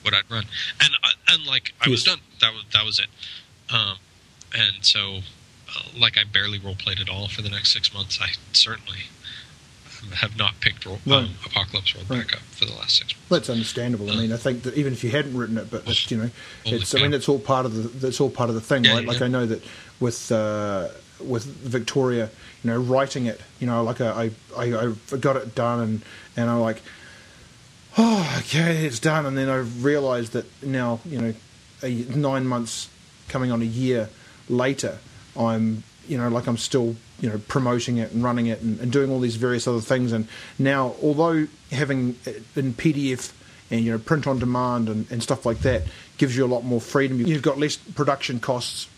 what 0.03 0.15
I'd 0.15 0.29
run, 0.31 0.47
and 0.81 0.91
and 1.29 1.47
like 1.47 1.73
I 1.81 1.89
was 1.89 2.03
done. 2.05 2.19
That 2.41 2.53
was 2.53 2.65
that 2.73 2.85
was 2.85 2.99
it. 2.99 3.07
Um, 3.73 3.97
and 4.57 4.85
so, 4.85 5.21
uh, 5.69 5.83
like 5.99 6.19
I 6.19 6.25
barely 6.25 6.59
role 6.59 6.75
played 6.77 7.01
at 7.01 7.09
all 7.09 7.29
for 7.29 7.43
the 7.43 7.49
next 7.51 7.73
six 7.73 7.93
months. 7.95 8.19
I 8.21 8.31
certainly 8.53 9.05
have 10.13 10.37
not 10.37 10.61
picked 10.61 10.85
ro- 10.87 10.99
Right. 11.07 11.25
um, 11.25 11.35
Apocalypse 11.45 11.95
World 11.95 12.09
Right. 12.11 12.27
back 12.27 12.37
up 12.37 12.43
for 12.51 12.65
the 12.65 12.73
last 12.73 12.97
six 12.97 13.13
months. 13.15 13.29
That's 13.31 13.51
understandable. 13.51 14.11
I 14.11 14.17
mean, 14.17 14.33
I 14.33 14.37
think 14.37 14.63
that 14.65 14.77
even 14.77 14.93
if 14.93 15.03
you 15.05 15.11
hadn't 15.11 15.37
written 15.37 15.59
it, 15.59 15.71
but 15.71 15.83
it's, 15.87 16.11
you 16.11 16.17
know, 16.17 16.31
it's. 16.65 16.95
I 16.95 16.99
mean, 17.03 17.13
it's 17.15 17.29
all 17.29 17.39
part 17.39 17.67
of 17.67 17.75
the. 17.75 17.83
That's 17.83 18.21
all 18.21 18.31
part 18.31 18.49
of 18.49 18.55
the 18.55 18.61
thing, 18.61 18.85
Yeah, 18.85 18.95
right? 18.95 19.07
Like 19.07 19.19
yeah. 19.21 19.27
I 19.27 19.29
know 19.29 19.47
that 19.47 19.63
with 20.01 20.31
uh, 20.33 20.89
with 21.21 21.45
Victoria, 21.45 22.31
you 22.63 22.71
know, 22.71 22.79
writing 22.79 23.27
it, 23.27 23.41
you 23.61 23.67
know, 23.67 23.83
like 23.83 24.01
I 24.01 24.31
I, 24.57 24.65
I 25.13 25.17
got 25.19 25.37
it 25.37 25.55
done, 25.55 25.81
and 25.81 26.03
and 26.37 26.51
I'm 26.51 26.61
like, 26.61 26.83
oh, 27.97 28.37
okay, 28.41 28.85
it's 28.87 28.99
done, 28.99 29.27
and 29.27 29.37
then 29.39 29.49
I 29.49 29.57
realised 29.59 30.33
that 30.33 30.47
now, 30.63 31.01
you 31.05 31.21
know, 31.21 31.35
a, 31.83 31.91
nine 32.17 32.47
months 32.47 32.89
coming 33.29 33.51
on 33.53 33.63
a 33.63 33.67
year 33.67 34.09
later, 34.49 34.99
I'm, 35.37 35.83
you 36.09 36.19
know, 36.19 36.29
like 36.29 36.47
I'm 36.47 36.57
still, 36.59 36.97
you 37.21 37.29
know, 37.29 37.41
promoting 37.49 37.99
it 37.99 38.13
and 38.13 38.23
running 38.23 38.47
it 38.47 38.61
and, 38.61 38.81
and 38.81 38.93
doing 38.93 39.11
all 39.11 39.21
these 39.21 39.37
various 39.37 39.67
other 39.67 39.81
things. 39.81 40.13
And 40.13 40.29
now, 40.59 40.95
although 41.03 41.47
having 41.71 42.17
it 42.25 42.43
in 42.57 42.75
PDF 42.75 43.33
and 43.71 43.83
you 43.85 43.93
know 43.93 43.99
print 43.99 44.27
on 44.27 44.39
demand 44.39 44.89
and, 44.89 45.11
and 45.11 45.23
stuff 45.23 45.47
like 45.47 45.61
that 45.61 45.83
gives 46.19 46.37
you 46.37 46.45
a 46.45 46.49
lot 46.49 46.65
more 46.65 46.81
freedom, 46.81 47.21
you've 47.21 47.43
got 47.43 47.59
less 47.59 47.77
production 47.77 48.41
costs 48.41 48.89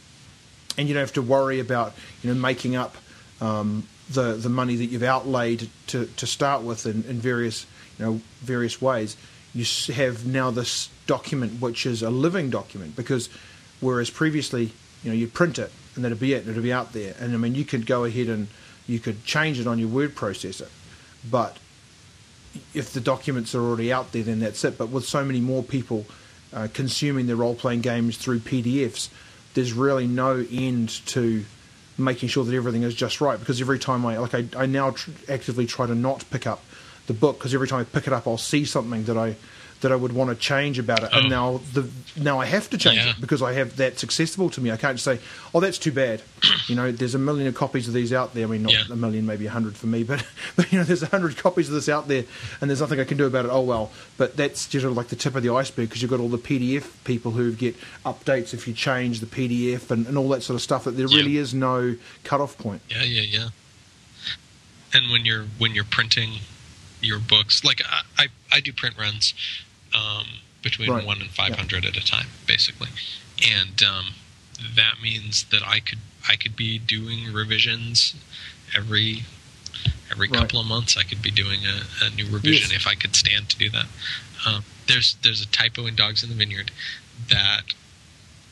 and 0.79 0.89
you 0.89 0.95
don't 0.95 1.03
have 1.03 1.13
to 1.15 1.23
worry 1.23 1.61
about 1.61 1.95
you 2.23 2.33
know 2.33 2.39
making 2.39 2.77
up 2.77 2.97
um, 3.41 3.87
the 4.11 4.35
the 4.35 4.49
money 4.49 4.77
that 4.77 4.87
you've 4.87 5.03
outlaid 5.03 5.69
to, 5.89 6.07
to 6.07 6.27
start 6.27 6.63
with 6.63 6.87
in, 6.87 7.05
in 7.05 7.19
various 7.19 7.67
you 7.99 8.05
know 8.05 8.21
various 8.41 8.81
ways. 8.81 9.17
You 9.55 9.65
have 9.95 10.27
now 10.27 10.51
this 10.51 10.91
document 11.07 11.61
which 11.61 11.87
is 11.87 12.03
a 12.03 12.11
living 12.11 12.51
document 12.51 12.97
because 12.97 13.29
whereas 13.81 14.11
previously 14.11 14.73
you 15.03 15.11
know 15.11 15.15
you 15.15 15.27
print 15.27 15.59
it 15.59 15.73
and 15.97 16.05
that'd 16.05 16.21
be 16.21 16.33
it 16.33 16.47
it'd 16.47 16.63
be 16.63 16.73
out 16.73 16.93
there 16.93 17.15
and 17.19 17.35
I 17.35 17.37
mean 17.37 17.55
you 17.55 17.65
could 17.65 17.87
go 17.87 18.05
ahead 18.05 18.29
and 18.29 18.49
you 18.87 19.01
could 19.01 19.25
change 19.25 19.59
it 19.59 19.67
on 19.67 19.79
your 19.79 19.89
word 19.89 20.15
processor 20.15 20.69
but 21.29 21.57
if 22.73 22.93
the 22.93 23.01
documents 23.01 23.55
are 23.55 23.61
already 23.61 23.93
out 23.93 24.13
there 24.13 24.23
then 24.23 24.39
that's 24.39 24.65
it 24.65 24.79
but 24.79 24.91
with 24.91 25.05
so 25.05 25.25
many 25.25 25.41
more 25.41 25.63
people 25.63 26.07
uh, 26.53 26.69
consuming 26.73 27.27
their 27.27 27.37
role 27.37 27.55
playing 27.55 27.81
games 27.81 28.17
through 28.17 28.39
PDFs 28.39 29.09
there's 29.55 29.73
really 29.73 30.07
no 30.07 30.47
end 30.51 30.89
to 31.07 31.45
making 31.99 32.29
sure 32.29 32.45
that 32.45 32.55
everything 32.55 32.83
is 32.83 32.95
just 32.95 33.21
right. 33.21 33.39
Because 33.39 33.61
every 33.61 33.79
time 33.79 34.05
I 34.05 34.19
like, 34.19 34.35
I, 34.35 34.45
I 34.57 34.67
now 34.67 34.91
tr- 34.91 35.11
actively 35.29 35.67
try 35.67 35.87
to 35.87 35.95
not 35.95 36.25
pick 36.31 36.47
up 36.47 36.63
the 37.07 37.15
book 37.15 37.39
because 37.39 37.55
every 37.55 37.69
time 37.69 37.81
I 37.81 37.85
pick 37.85 38.07
it 38.07 38.13
up, 38.13 38.27
I'll 38.27 38.39
see 38.39 38.65
something 38.65 39.05
that 39.05 39.17
I 39.17 39.37
that 39.87 39.93
I 39.93 39.97
would 39.97 40.13
want 40.13 40.31
to 40.31 40.37
change 40.37 40.81
about 40.81 41.05
it, 41.05 41.11
oh. 41.13 41.19
and 41.19 41.27
hmm. 41.27 41.31
now 41.31 41.61
the 41.73 41.89
now 42.17 42.41
I 42.41 42.47
have 42.47 42.69
to 42.71 42.79
change 42.79 42.97
yeah. 42.97 43.11
it 43.11 43.21
because 43.21 43.41
I 43.41 43.53
have 43.53 43.77
that's 43.77 44.03
accessible 44.03 44.51
to 44.51 44.61
me. 44.61 44.73
I 44.73 44.77
can't 44.77 44.97
just 44.97 45.05
say, 45.05 45.21
"Oh, 45.55 45.61
that's 45.61 45.79
too 45.79 45.93
bad." 45.93 46.23
you 46.67 46.75
know, 46.75 46.91
there's 46.91 47.15
a 47.15 47.21
million 47.21 47.47
of 47.47 47.55
copies 47.55 47.87
of 47.87 47.95
these 47.95 48.13
out 48.13 48.35
there. 48.35 48.49
I 48.49 48.51
mean, 48.51 48.63
not 48.65 48.73
yeah. 48.73 48.83
a 48.91 48.97
million, 48.97 49.27
maybe 49.27 49.47
a 49.47 49.51
hundred 49.51 49.77
for 49.77 49.87
me, 49.87 50.03
but 50.11 50.27
but 50.57 50.73
you 50.73 50.79
know, 50.79 50.85
there's 50.85 51.05
a 51.05 51.07
hundred 51.07 51.37
copies 51.37 51.69
of 51.69 51.75
this 51.75 51.89
out 51.89 52.09
there, 52.09 52.25
and 52.61 52.69
there's 52.69 52.81
nothing 52.81 52.99
I 52.99 53.05
can 53.05 53.17
do 53.17 53.27
about 53.27 53.45
it. 53.45 53.51
Oh 53.53 53.61
well, 53.61 53.93
but 54.17 54.37
that's 54.37 54.67
just 54.67 54.85
like 54.85 55.07
the 55.07 55.17
tip 55.17 55.37
of 55.37 55.45
the 55.45 55.55
iceberg 55.55 55.89
because 55.89 56.03
you've 56.03 56.11
got 56.11 56.19
all 56.19 56.29
the 56.29 56.37
PDF 56.37 57.05
people 57.05 57.31
who 57.31 57.53
get 57.53 57.77
updates 58.05 58.53
if 58.53 58.67
you 58.67 58.75
change 58.75 59.21
the 59.21 59.27
PDF 59.27 59.93
and, 59.93 60.09
and 60.09 60.19
all 60.19 60.29
that 60.31 60.43
sort 60.43 60.57
of 60.57 60.63
stuff. 60.63 60.83
That 60.83 60.97
there 60.97 61.07
yeah. 61.07 61.17
really 61.17 61.37
is 61.37 61.55
no 61.55 61.95
cutoff 62.25 62.59
point. 62.59 62.83
Yeah, 62.89 63.05
yeah, 63.05 63.23
yeah. 63.23 63.49
And 64.93 65.13
when 65.13 65.25
you're 65.25 65.45
when 65.59 65.77
you're 65.77 65.85
printing 65.85 66.41
your 67.01 67.21
books, 67.21 67.63
like 67.63 67.83
I 67.89 68.25
I, 68.25 68.27
I 68.51 68.61
do 68.61 68.73
print 68.73 68.97
runs 68.99 69.35
um, 69.97 70.27
between 70.63 70.91
right. 70.91 71.07
one 71.07 71.21
and 71.21 71.31
five 71.31 71.55
hundred 71.55 71.85
yeah. 71.85 71.91
at 71.91 71.97
a 71.97 72.05
time, 72.05 72.27
basically, 72.47 72.89
and 73.49 73.83
um, 73.83 74.15
that 74.75 74.95
means 75.03 75.45
that 75.51 75.63
I 75.67 75.81
could 75.81 75.99
I 76.29 76.37
could 76.37 76.57
be 76.57 76.79
doing 76.79 77.33
revisions 77.33 78.15
every 78.77 79.25
every 80.11 80.29
right. 80.29 80.41
couple 80.41 80.61
of 80.61 80.67
months. 80.67 80.97
I 80.97 81.03
could 81.03 81.23
be 81.23 81.31
doing 81.31 81.61
a, 81.65 82.05
a 82.05 82.11
new 82.11 82.27
revision 82.27 82.71
yes. 82.71 82.81
if 82.81 82.87
I 82.87 82.95
could 82.95 83.15
stand 83.15 83.49
to 83.51 83.59
do 83.59 83.71
that. 83.71 83.87
Um, 84.47 84.65
there's 84.87 85.17
there's 85.23 85.43
a 85.43 85.47
typo 85.47 85.87
in 85.87 85.95
Dogs 85.95 86.23
in 86.23 86.29
the 86.29 86.35
Vineyard 86.35 86.71
that 87.29 87.63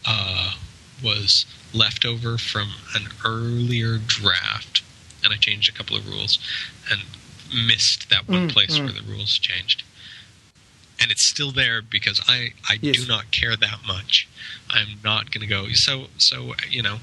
uh, 0.07 0.55
was 1.03 1.47
left 1.73 2.05
over 2.05 2.39
from 2.39 2.69
an 2.95 3.09
earlier 3.25 3.99
draft, 3.99 4.83
and 5.23 5.33
I 5.33 5.37
changed 5.37 5.69
a 5.69 5.77
couple 5.77 5.97
of 5.97 6.09
rules 6.09 6.39
and 6.91 7.03
missed 7.67 8.11
that 8.11 8.29
one 8.29 8.49
mm, 8.49 8.53
place 8.53 8.79
mm. 8.79 8.85
where 8.85 8.93
the 8.93 9.03
rules 9.03 9.39
changed 9.39 9.83
and 11.01 11.11
it's 11.11 11.23
still 11.23 11.51
there 11.51 11.83
because 11.83 12.21
I 12.27 12.53
I 12.69 12.79
yes. 12.81 12.97
do 12.97 13.07
not 13.07 13.31
care 13.31 13.57
that 13.57 13.81
much. 13.87 14.29
I'm 14.71 14.99
not 15.03 15.31
going 15.31 15.43
to 15.43 15.47
go. 15.47 15.69
So 15.73 16.07
so 16.19 16.55
you 16.69 16.83
know. 16.83 16.99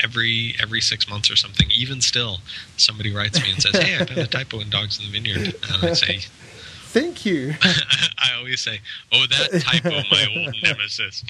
Every 0.00 0.54
every 0.62 0.80
six 0.80 1.10
months 1.10 1.28
or 1.28 1.34
something, 1.34 1.68
even 1.72 2.00
still, 2.00 2.38
somebody 2.76 3.12
writes 3.12 3.42
me 3.42 3.50
and 3.50 3.60
says, 3.60 3.76
"Hey, 3.76 3.96
I 3.96 4.06
found 4.06 4.20
a 4.20 4.28
typo 4.28 4.60
in 4.60 4.70
Dogs 4.70 4.96
in 5.00 5.06
the 5.06 5.10
Vineyard," 5.10 5.56
and 5.72 5.84
I 5.84 5.92
say, 5.94 6.18
"Thank 6.92 7.26
you." 7.26 7.54
I 7.62 8.36
always 8.38 8.60
say, 8.60 8.80
"Oh, 9.12 9.24
that 9.28 9.60
typo, 9.60 9.90
my 10.08 10.26
old 10.36 10.54
nemesis." 10.62 11.24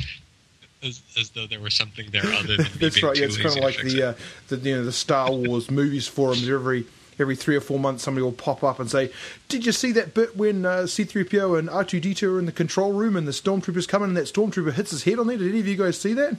As, 0.82 1.00
as, 1.18 1.30
though 1.30 1.46
there 1.46 1.60
was 1.60 1.72
something 1.72 2.10
there 2.10 2.26
other 2.26 2.58
than 2.58 2.66
That's 2.78 3.02
right. 3.02 3.16
Yeah, 3.16 3.24
it's 3.24 3.38
kind 3.38 3.56
of 3.56 3.64
like 3.64 3.80
the, 3.80 4.10
uh, 4.10 4.14
the 4.48 4.56
you 4.58 4.76
know 4.76 4.84
the 4.84 4.92
Star 4.92 5.32
Wars 5.32 5.70
movies 5.70 6.06
forums. 6.06 6.46
Every 6.46 6.84
every 7.18 7.36
three 7.36 7.56
or 7.56 7.60
four 7.60 7.78
months 7.78 8.04
somebody 8.04 8.22
will 8.22 8.32
pop 8.32 8.62
up 8.62 8.78
and 8.80 8.90
say, 8.90 9.10
"Did 9.48 9.66
you 9.66 9.72
see 9.72 9.92
that 9.92 10.14
bit 10.14 10.36
when 10.36 10.64
uh, 10.64 10.86
C-3PO 10.86 11.58
and 11.58 11.68
R2D2 11.68 12.34
are 12.34 12.38
in 12.38 12.46
the 12.46 12.52
control 12.52 12.92
room 12.92 13.16
and 13.16 13.26
the 13.26 13.32
stormtroopers 13.32 13.88
come 13.88 14.02
in 14.02 14.10
and 14.10 14.16
that 14.16 14.24
stormtrooper 14.26 14.72
hits 14.72 14.90
his 14.90 15.04
head 15.04 15.18
on 15.18 15.26
there? 15.26 15.36
Did 15.36 15.48
any 15.48 15.60
of 15.60 15.66
you 15.66 15.76
guys 15.76 15.98
see 15.98 16.14
that?" 16.14 16.38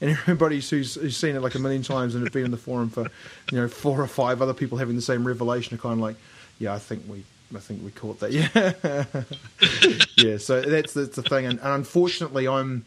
And 0.00 0.10
everybody 0.10 0.60
who's, 0.60 0.94
who's 0.94 1.16
seen 1.16 1.36
it 1.36 1.40
like 1.40 1.54
a 1.54 1.58
million 1.58 1.82
times 1.82 2.14
and 2.14 2.22
has 2.22 2.32
been 2.32 2.44
in 2.44 2.50
the 2.50 2.56
forum 2.56 2.90
for 2.90 3.06
you 3.50 3.58
know 3.58 3.68
four 3.68 4.00
or 4.00 4.06
five 4.06 4.42
other 4.42 4.54
people 4.54 4.78
having 4.78 4.96
the 4.96 5.02
same 5.02 5.26
revelation 5.26 5.74
are 5.74 5.80
kind 5.80 5.94
of 5.94 6.00
like, 6.00 6.16
"Yeah, 6.58 6.74
I 6.74 6.78
think 6.78 7.04
we." 7.08 7.24
I 7.54 7.60
think 7.60 7.84
we 7.84 7.92
caught 7.92 8.18
that. 8.18 8.32
Yeah, 10.18 10.30
yeah. 10.32 10.38
So 10.38 10.62
that's 10.62 10.94
that's 10.94 11.14
the 11.14 11.22
thing, 11.22 11.46
and, 11.46 11.60
and 11.60 11.68
unfortunately, 11.68 12.48
I'm 12.48 12.84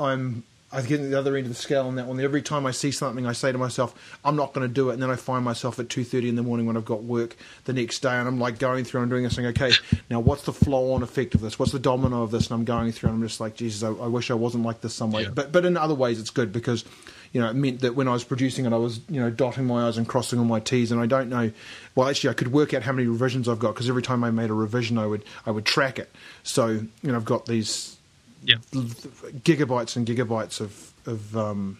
I'm 0.00 0.44
I 0.70 0.82
get 0.82 1.00
at 1.00 1.10
the 1.10 1.18
other 1.18 1.36
end 1.36 1.46
of 1.46 1.52
the 1.52 1.58
scale 1.58 1.86
on 1.86 1.96
that 1.96 2.06
one. 2.06 2.20
Every 2.20 2.42
time 2.42 2.66
I 2.66 2.72
see 2.72 2.90
something, 2.90 3.26
I 3.26 3.32
say 3.32 3.52
to 3.52 3.58
myself, 3.58 3.94
"I'm 4.24 4.36
not 4.36 4.52
going 4.52 4.68
to 4.68 4.72
do 4.72 4.90
it," 4.90 4.94
and 4.94 5.02
then 5.02 5.10
I 5.10 5.16
find 5.16 5.44
myself 5.44 5.78
at 5.78 5.88
two 5.88 6.04
thirty 6.04 6.28
in 6.28 6.36
the 6.36 6.42
morning 6.42 6.66
when 6.66 6.76
I've 6.76 6.84
got 6.84 7.02
work 7.02 7.36
the 7.64 7.72
next 7.72 8.00
day, 8.00 8.14
and 8.14 8.28
I'm 8.28 8.38
like 8.38 8.58
going 8.58 8.84
through 8.84 9.02
and 9.02 9.10
doing 9.10 9.22
this, 9.22 9.34
saying, 9.34 9.48
"Okay, 9.48 9.72
now 10.10 10.20
what's 10.20 10.42
the 10.42 10.52
flow-on 10.52 11.02
effect 11.02 11.34
of 11.34 11.40
this? 11.40 11.58
What's 11.58 11.72
the 11.72 11.78
domino 11.78 12.22
of 12.22 12.30
this?" 12.30 12.50
And 12.50 12.54
I'm 12.54 12.64
going 12.64 12.92
through, 12.92 13.10
and 13.10 13.16
I'm 13.16 13.26
just 13.26 13.40
like, 13.40 13.54
"Jesus, 13.54 13.82
I, 13.82 13.88
I 13.88 14.08
wish 14.08 14.30
I 14.30 14.34
wasn't 14.34 14.64
like 14.64 14.82
this 14.82 14.94
some 14.94 15.10
way." 15.10 15.22
Yeah. 15.22 15.30
But 15.30 15.52
but 15.52 15.64
in 15.64 15.76
other 15.76 15.94
ways, 15.94 16.20
it's 16.20 16.30
good 16.30 16.52
because 16.52 16.84
you 17.32 17.40
know, 17.40 17.50
it 17.50 17.54
meant 17.54 17.80
that 17.80 17.94
when 17.94 18.08
I 18.08 18.12
was 18.12 18.24
producing 18.24 18.64
it, 18.64 18.72
I 18.72 18.76
was, 18.76 19.00
you 19.08 19.20
know, 19.20 19.30
dotting 19.30 19.66
my 19.66 19.86
I's 19.86 19.98
and 19.98 20.08
crossing 20.08 20.38
all 20.38 20.44
my 20.44 20.60
T's. 20.60 20.92
And 20.92 21.00
I 21.00 21.06
don't 21.06 21.28
know, 21.28 21.50
well, 21.94 22.08
actually, 22.08 22.30
I 22.30 22.32
could 22.32 22.52
work 22.52 22.72
out 22.72 22.82
how 22.82 22.92
many 22.92 23.06
revisions 23.06 23.48
I've 23.48 23.58
got 23.58 23.74
because 23.74 23.88
every 23.88 24.02
time 24.02 24.24
I 24.24 24.30
made 24.30 24.50
a 24.50 24.54
revision, 24.54 24.96
I 24.96 25.06
would, 25.06 25.24
I 25.44 25.50
would 25.50 25.66
track 25.66 25.98
it. 25.98 26.10
So, 26.42 26.68
you 26.68 26.88
know, 27.02 27.16
I've 27.16 27.26
got 27.26 27.46
these 27.46 27.97
yeah. 28.44 28.56
gigabytes 28.72 29.96
and 29.96 30.06
gigabytes 30.06 30.60
of 30.60 30.92
of 31.06 31.36
um, 31.36 31.78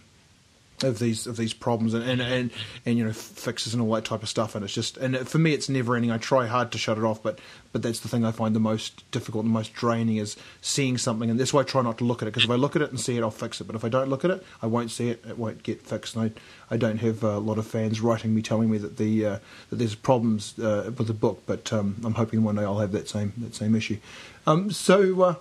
of 0.83 0.99
these 0.99 1.27
of 1.27 1.37
these 1.37 1.53
problems 1.53 1.95
and, 1.95 2.05
and, 2.05 2.21
and 2.21 2.51
and 2.87 2.99
you 2.99 3.05
know 3.05 3.13
fixes 3.13 3.75
and 3.75 3.83
all 3.83 3.93
that 3.95 4.05
type 4.05 4.23
of 4.23 4.29
stuff. 4.29 4.55
And 4.55 4.65
it's 4.65 4.75
just 4.75 4.97
and 4.97 5.17
for 5.29 5.39
me 5.39 5.53
it's 5.53 5.69
never 5.69 5.97
ending. 5.97 6.11
I 6.11 6.19
try 6.19 6.47
hard 6.47 6.73
to 6.73 6.79
shut 6.79 6.99
it 6.99 7.05
off 7.05 7.23
but 7.23 7.39
but 7.73 7.83
that's 7.83 8.01
the 8.01 8.09
thing 8.09 8.25
I 8.25 8.33
find 8.33 8.55
the 8.55 8.61
most 8.61 9.09
difficult 9.11 9.45
and 9.45 9.53
the 9.53 9.59
most 9.59 9.75
draining 9.75 10.17
is 10.17 10.37
seeing 10.61 10.99
something. 10.99 11.31
And 11.31 11.39
that's 11.39 11.53
why 11.53 11.61
I 11.61 11.65
try 11.65 11.83
not 11.83 11.99
to 11.99 12.05
look 12.05 12.23
at 12.23 12.29
it 12.29 12.33
because 12.33 12.45
if 12.45 12.51
I 12.51 12.55
look 12.55 12.77
at 12.77 12.83
it 12.83 12.91
and 12.91 13.01
see 13.01 13.17
it 13.17 13.23
I'll 13.23 13.31
fix 13.31 13.61
it. 13.61 13.65
But 13.65 13.77
if 13.77 13.85
I 13.85 13.89
don't 13.89 14.09
look 14.09 14.25
at 14.25 14.31
it 14.31 14.45
I 14.63 14.67
won't 14.67 14.91
see 14.91 15.11
it. 15.11 15.25
It 15.29 15.39
won't 15.39 15.63
get 15.63 15.83
fixed. 15.83 16.17
And 16.17 16.33
I, 16.71 16.75
I 16.75 16.77
don't 16.77 16.99
have 16.99 17.23
a 17.23 17.39
lot 17.39 17.59
of 17.59 17.67
fans 17.67 18.01
writing 18.01 18.35
me 18.35 18.43
telling 18.43 18.71
me 18.71 18.79
that 18.79 18.97
the 18.97 19.27
uh, 19.27 19.39
that 19.71 19.77
there's 19.77 19.95
problems 19.95 20.59
uh, 20.59 20.93
with 20.97 21.07
the 21.07 21.15
book. 21.15 21.43
But 21.47 21.73
um, 21.73 21.97
I'm 22.05 22.15
hoping 22.15 22.43
one 22.45 22.57
day 22.57 22.63
I'll 22.63 22.79
have 22.79 22.93
that 22.93 23.09
same 23.09 23.33
that 23.39 23.55
same 23.55 23.75
issue. 23.75 23.99
Um, 24.47 24.71
so 24.71 25.21
uh, 25.23 25.35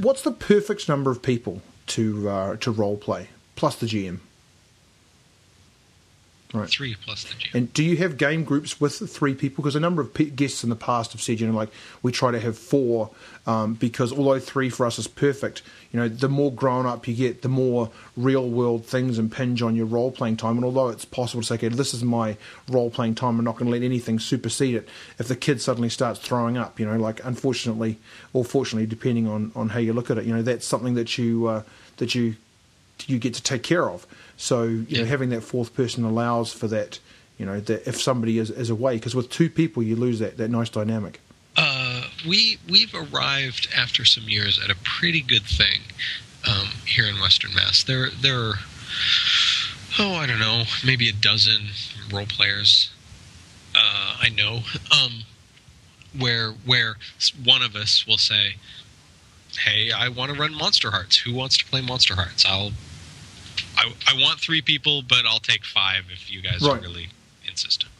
what's 0.00 0.22
the 0.22 0.32
perfect 0.32 0.88
number 0.88 1.10
of 1.10 1.22
people 1.22 1.62
to 1.88 2.28
uh, 2.28 2.56
to 2.56 2.70
role 2.70 2.96
play 2.96 3.28
plus 3.56 3.76
the 3.76 3.86
GM. 3.86 4.18
Right. 6.52 6.68
Three 6.68 6.94
plus 6.96 7.24
the 7.24 7.34
GM. 7.34 7.54
And 7.54 7.72
do 7.72 7.82
you 7.82 7.96
have 7.98 8.18
game 8.18 8.44
groups 8.44 8.78
with 8.78 9.10
three 9.10 9.34
people? 9.34 9.62
Because 9.62 9.74
a 9.74 9.80
number 9.80 10.02
of 10.02 10.36
guests 10.36 10.62
in 10.62 10.68
the 10.68 10.76
past 10.76 11.12
have 11.12 11.22
said, 11.22 11.40
you 11.40 11.46
know, 11.46 11.54
like 11.54 11.70
we 12.02 12.12
try 12.12 12.30
to 12.30 12.38
have 12.38 12.58
four 12.58 13.10
um, 13.46 13.74
because 13.74 14.12
although 14.12 14.38
three 14.38 14.68
for 14.68 14.84
us 14.84 14.98
is 14.98 15.08
perfect, 15.08 15.62
you 15.92 15.98
know, 15.98 16.08
the 16.08 16.28
more 16.28 16.52
grown 16.52 16.84
up 16.84 17.08
you 17.08 17.14
get, 17.14 17.40
the 17.42 17.48
more 17.48 17.90
real 18.16 18.48
world 18.48 18.84
things 18.84 19.18
impinge 19.18 19.62
on 19.62 19.74
your 19.74 19.86
role 19.86 20.10
playing 20.12 20.36
time. 20.36 20.56
And 20.56 20.64
although 20.64 20.88
it's 20.88 21.06
possible 21.06 21.40
to 21.40 21.46
say, 21.46 21.54
okay, 21.54 21.68
this 21.68 21.94
is 21.94 22.04
my 22.04 22.36
role 22.68 22.90
playing 22.90 23.14
time, 23.14 23.38
I'm 23.38 23.44
not 23.44 23.56
going 23.56 23.66
to 23.66 23.72
let 23.72 23.82
anything 23.82 24.18
supersede 24.18 24.74
it. 24.74 24.88
If 25.18 25.28
the 25.28 25.36
kid 25.36 25.60
suddenly 25.60 25.88
starts 25.88 26.20
throwing 26.20 26.58
up, 26.58 26.78
you 26.78 26.86
know, 26.86 26.98
like 26.98 27.24
unfortunately 27.24 27.98
or 28.34 28.44
fortunately, 28.44 28.86
depending 28.86 29.26
on, 29.26 29.52
on 29.56 29.70
how 29.70 29.78
you 29.78 29.94
look 29.94 30.10
at 30.10 30.18
it, 30.18 30.24
you 30.24 30.34
know, 30.34 30.42
that's 30.42 30.66
something 30.66 30.94
that 30.94 31.16
you 31.16 31.46
uh, 31.46 31.62
that 31.96 32.14
you 32.14 32.36
you 33.06 33.18
get 33.18 33.34
to 33.34 33.42
take 33.42 33.62
care 33.62 33.88
of. 33.88 34.06
So 34.42 34.64
you 34.64 34.86
yeah. 34.88 35.02
know, 35.02 35.04
having 35.06 35.30
that 35.30 35.42
fourth 35.42 35.72
person 35.72 36.02
allows 36.02 36.52
for 36.52 36.66
that. 36.66 36.98
You 37.38 37.46
know, 37.46 37.60
that 37.60 37.88
if 37.88 38.00
somebody 38.00 38.38
is, 38.38 38.50
is 38.50 38.70
away, 38.70 38.96
because 38.96 39.14
with 39.14 39.30
two 39.30 39.48
people 39.48 39.82
you 39.82 39.96
lose 39.96 40.18
that 40.18 40.36
that 40.36 40.48
nice 40.48 40.68
dynamic. 40.68 41.20
Uh, 41.56 42.04
we 42.28 42.58
we've 42.68 42.92
arrived 42.94 43.68
after 43.76 44.04
some 44.04 44.24
years 44.28 44.60
at 44.62 44.68
a 44.68 44.76
pretty 44.82 45.20
good 45.20 45.44
thing 45.44 45.80
um, 46.48 46.68
here 46.84 47.06
in 47.06 47.20
Western 47.20 47.54
Mass. 47.54 47.84
There 47.84 48.10
there 48.10 48.38
are 48.38 48.54
oh 50.00 50.14
I 50.14 50.26
don't 50.26 50.40
know 50.40 50.64
maybe 50.84 51.08
a 51.08 51.12
dozen 51.12 51.68
role 52.12 52.26
players 52.26 52.90
uh, 53.76 54.16
I 54.20 54.28
know 54.28 54.60
um, 54.92 55.22
where 56.18 56.50
where 56.66 56.96
one 57.44 57.62
of 57.62 57.76
us 57.76 58.06
will 58.06 58.18
say 58.18 58.56
hey, 59.58 59.92
I 59.92 60.08
want 60.08 60.32
to 60.32 60.38
run 60.38 60.52
Monsterhearts. 60.54 61.20
Who 61.20 61.34
wants 61.34 61.58
to 61.58 61.64
play 61.64 61.80
Monsterhearts? 61.80 62.46
I'll. 62.46 62.72
I, 63.82 63.92
I 64.08 64.20
want 64.20 64.40
three 64.40 64.62
people, 64.62 65.02
but 65.02 65.24
I'll 65.26 65.38
take 65.38 65.64
five 65.64 66.04
if 66.12 66.30
you 66.32 66.42
guys 66.42 66.62
right. 66.62 66.78
are 66.78 66.80
really 66.80 67.08
insistent. 67.48 67.90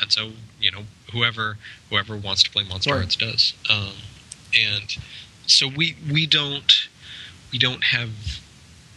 And 0.00 0.12
so, 0.12 0.30
you 0.60 0.70
know, 0.70 0.82
whoever 1.12 1.58
whoever 1.90 2.16
wants 2.16 2.42
to 2.42 2.50
play 2.50 2.64
Monster 2.64 2.90
right. 2.90 2.98
Hearts 2.98 3.16
does. 3.16 3.54
Um, 3.70 3.92
and 4.58 4.96
so 5.46 5.68
we 5.68 5.96
we 6.10 6.26
don't 6.26 6.88
we 7.52 7.58
don't 7.58 7.84
have 7.84 8.10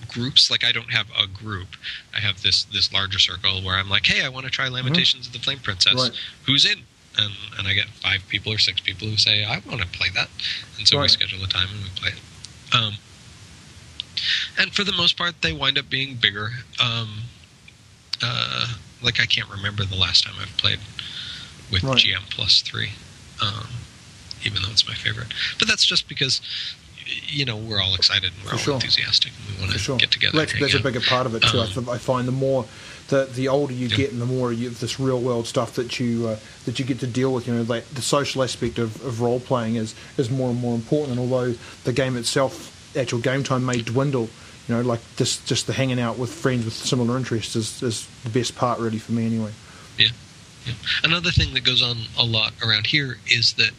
groups 0.08 0.50
like 0.50 0.64
I 0.64 0.72
don't 0.72 0.92
have 0.92 1.08
a 1.18 1.28
group. 1.28 1.70
I 2.16 2.20
have 2.20 2.42
this 2.42 2.64
this 2.66 2.92
larger 2.92 3.20
circle 3.20 3.62
where 3.62 3.76
I'm 3.76 3.90
like, 3.90 4.06
hey, 4.06 4.26
I 4.26 4.30
want 4.30 4.46
to 4.46 4.52
try 4.52 4.68
Lamentations 4.68 5.28
mm-hmm. 5.28 5.36
of 5.36 5.42
the 5.42 5.46
Flame 5.46 5.60
Princess. 5.60 5.96
Right. 5.96 6.20
Who's 6.46 6.66
in? 6.66 6.84
and 7.18 7.32
and 7.58 7.68
I 7.68 7.74
get 7.74 7.88
five 7.88 8.28
people 8.28 8.52
or 8.52 8.58
six 8.58 8.82
people 8.82 9.08
who 9.08 9.18
say 9.18 9.44
I 9.44 9.62
want 9.68 9.82
to 9.82 9.88
play 9.88 10.10
that, 10.16 10.30
and 10.78 10.88
so 10.88 10.98
right. 10.98 11.04
we 11.04 11.08
schedule 11.10 11.44
a 11.44 11.48
time 11.48 11.68
and 11.72 11.84
we 11.84 11.90
play 11.96 12.10
it. 12.10 12.76
Um, 12.76 12.94
and 14.59 14.74
for 14.74 14.84
the 14.84 14.91
most 14.93 15.18
part, 15.18 15.41
they 15.41 15.53
wind 15.53 15.78
up 15.78 15.89
being 15.89 16.16
bigger. 16.16 16.51
Um, 16.82 17.22
uh, 18.24 18.68
like 19.03 19.20
I 19.20 19.26
can't 19.26 19.49
remember 19.49 19.84
the 19.86 19.95
last 19.97 20.24
time 20.26 20.36
I've 20.41 20.55
played 20.57 20.80
with 21.72 21.84
Right. 21.84 21.97
GM 21.97 22.30
plus 22.30 22.61
three, 22.61 22.91
um, 23.41 23.68
even 24.43 24.61
though 24.61 24.70
it's 24.72 24.88
my 24.88 24.93
favorite. 24.93 25.28
But 25.59 25.68
that's 25.68 25.86
just 25.86 26.07
because 26.07 26.41
you 27.28 27.45
know 27.45 27.55
we're 27.55 27.80
all 27.82 27.93
excited 27.93 28.32
and 28.34 28.43
we're 28.43 28.49
For 28.51 28.55
all 28.55 28.57
sure. 28.57 28.74
enthusiastic 28.76 29.32
and 29.38 29.55
we 29.55 29.61
want 29.61 29.74
to 29.74 29.80
sure. 29.80 29.97
get 29.97 30.09
together. 30.11 30.38
That's, 30.38 30.59
that's 30.59 30.74
a 30.74 30.80
bigger 30.80 31.01
part 31.01 31.28
of 31.28 31.36
it 31.36 31.43
too. 31.43 31.59
I, 31.59 31.66
Um, 31.76 31.89
I 31.89 31.97
find 31.99 32.28
the 32.28 32.32
more 32.32 32.66
the 33.09 33.26
the 33.32 33.47
older 33.47 33.74
you 33.74 33.88
Yeah. 33.88 33.97
get, 33.97 34.11
and 34.11 34.22
the 34.22 34.26
more 34.26 34.51
you 34.51 34.70
this 34.70 34.99
real 34.99 35.20
world 35.20 35.45
stuff 35.45 35.74
that 35.76 35.99
you 35.99 36.28
uh, 36.30 36.38
that 36.66 36.80
you 36.80 36.86
get 36.86 36.99
to 37.01 37.07
deal 37.07 37.32
with. 37.34 37.47
You 37.47 37.53
know, 37.55 37.61
like 37.63 37.88
the 37.93 38.01
social 38.01 38.41
aspect 38.41 38.80
of, 38.80 39.03
of 39.05 39.22
role 39.22 39.39
playing 39.39 39.76
is 39.76 39.93
is 40.18 40.30
more 40.32 40.49
and 40.49 40.59
more 40.59 40.74
important. 40.74 41.11
And 41.11 41.20
although 41.20 41.53
the 41.84 41.93
game 41.93 42.16
itself, 42.18 42.72
actual 42.96 43.20
game 43.20 43.43
time 43.43 43.66
may 43.66 43.82
dwindle, 43.82 44.30
you 44.68 44.76
know, 44.76 44.82
like 44.82 45.00
just 45.18 45.46
just 45.48 45.68
the 45.68 45.74
hanging 45.74 46.00
out 46.00 46.18
with 46.18 46.32
friends 46.34 46.66
with 46.66 46.74
similar 46.74 47.18
interests 47.18 47.56
is, 47.56 47.82
is 47.84 48.08
the 48.24 48.30
best 48.30 48.56
part, 48.56 48.80
really, 48.80 48.98
for 49.00 49.12
me 49.12 49.26
anyway. 49.26 49.52
Yeah. 49.98 50.08
yeah. 50.66 50.74
Another 51.04 51.32
thing 51.32 51.54
that 51.54 51.64
goes 51.64 51.82
on 51.82 51.98
a 52.18 52.24
lot 52.26 52.54
around 52.66 52.88
here 52.88 53.18
is 53.28 53.54
that 53.54 53.72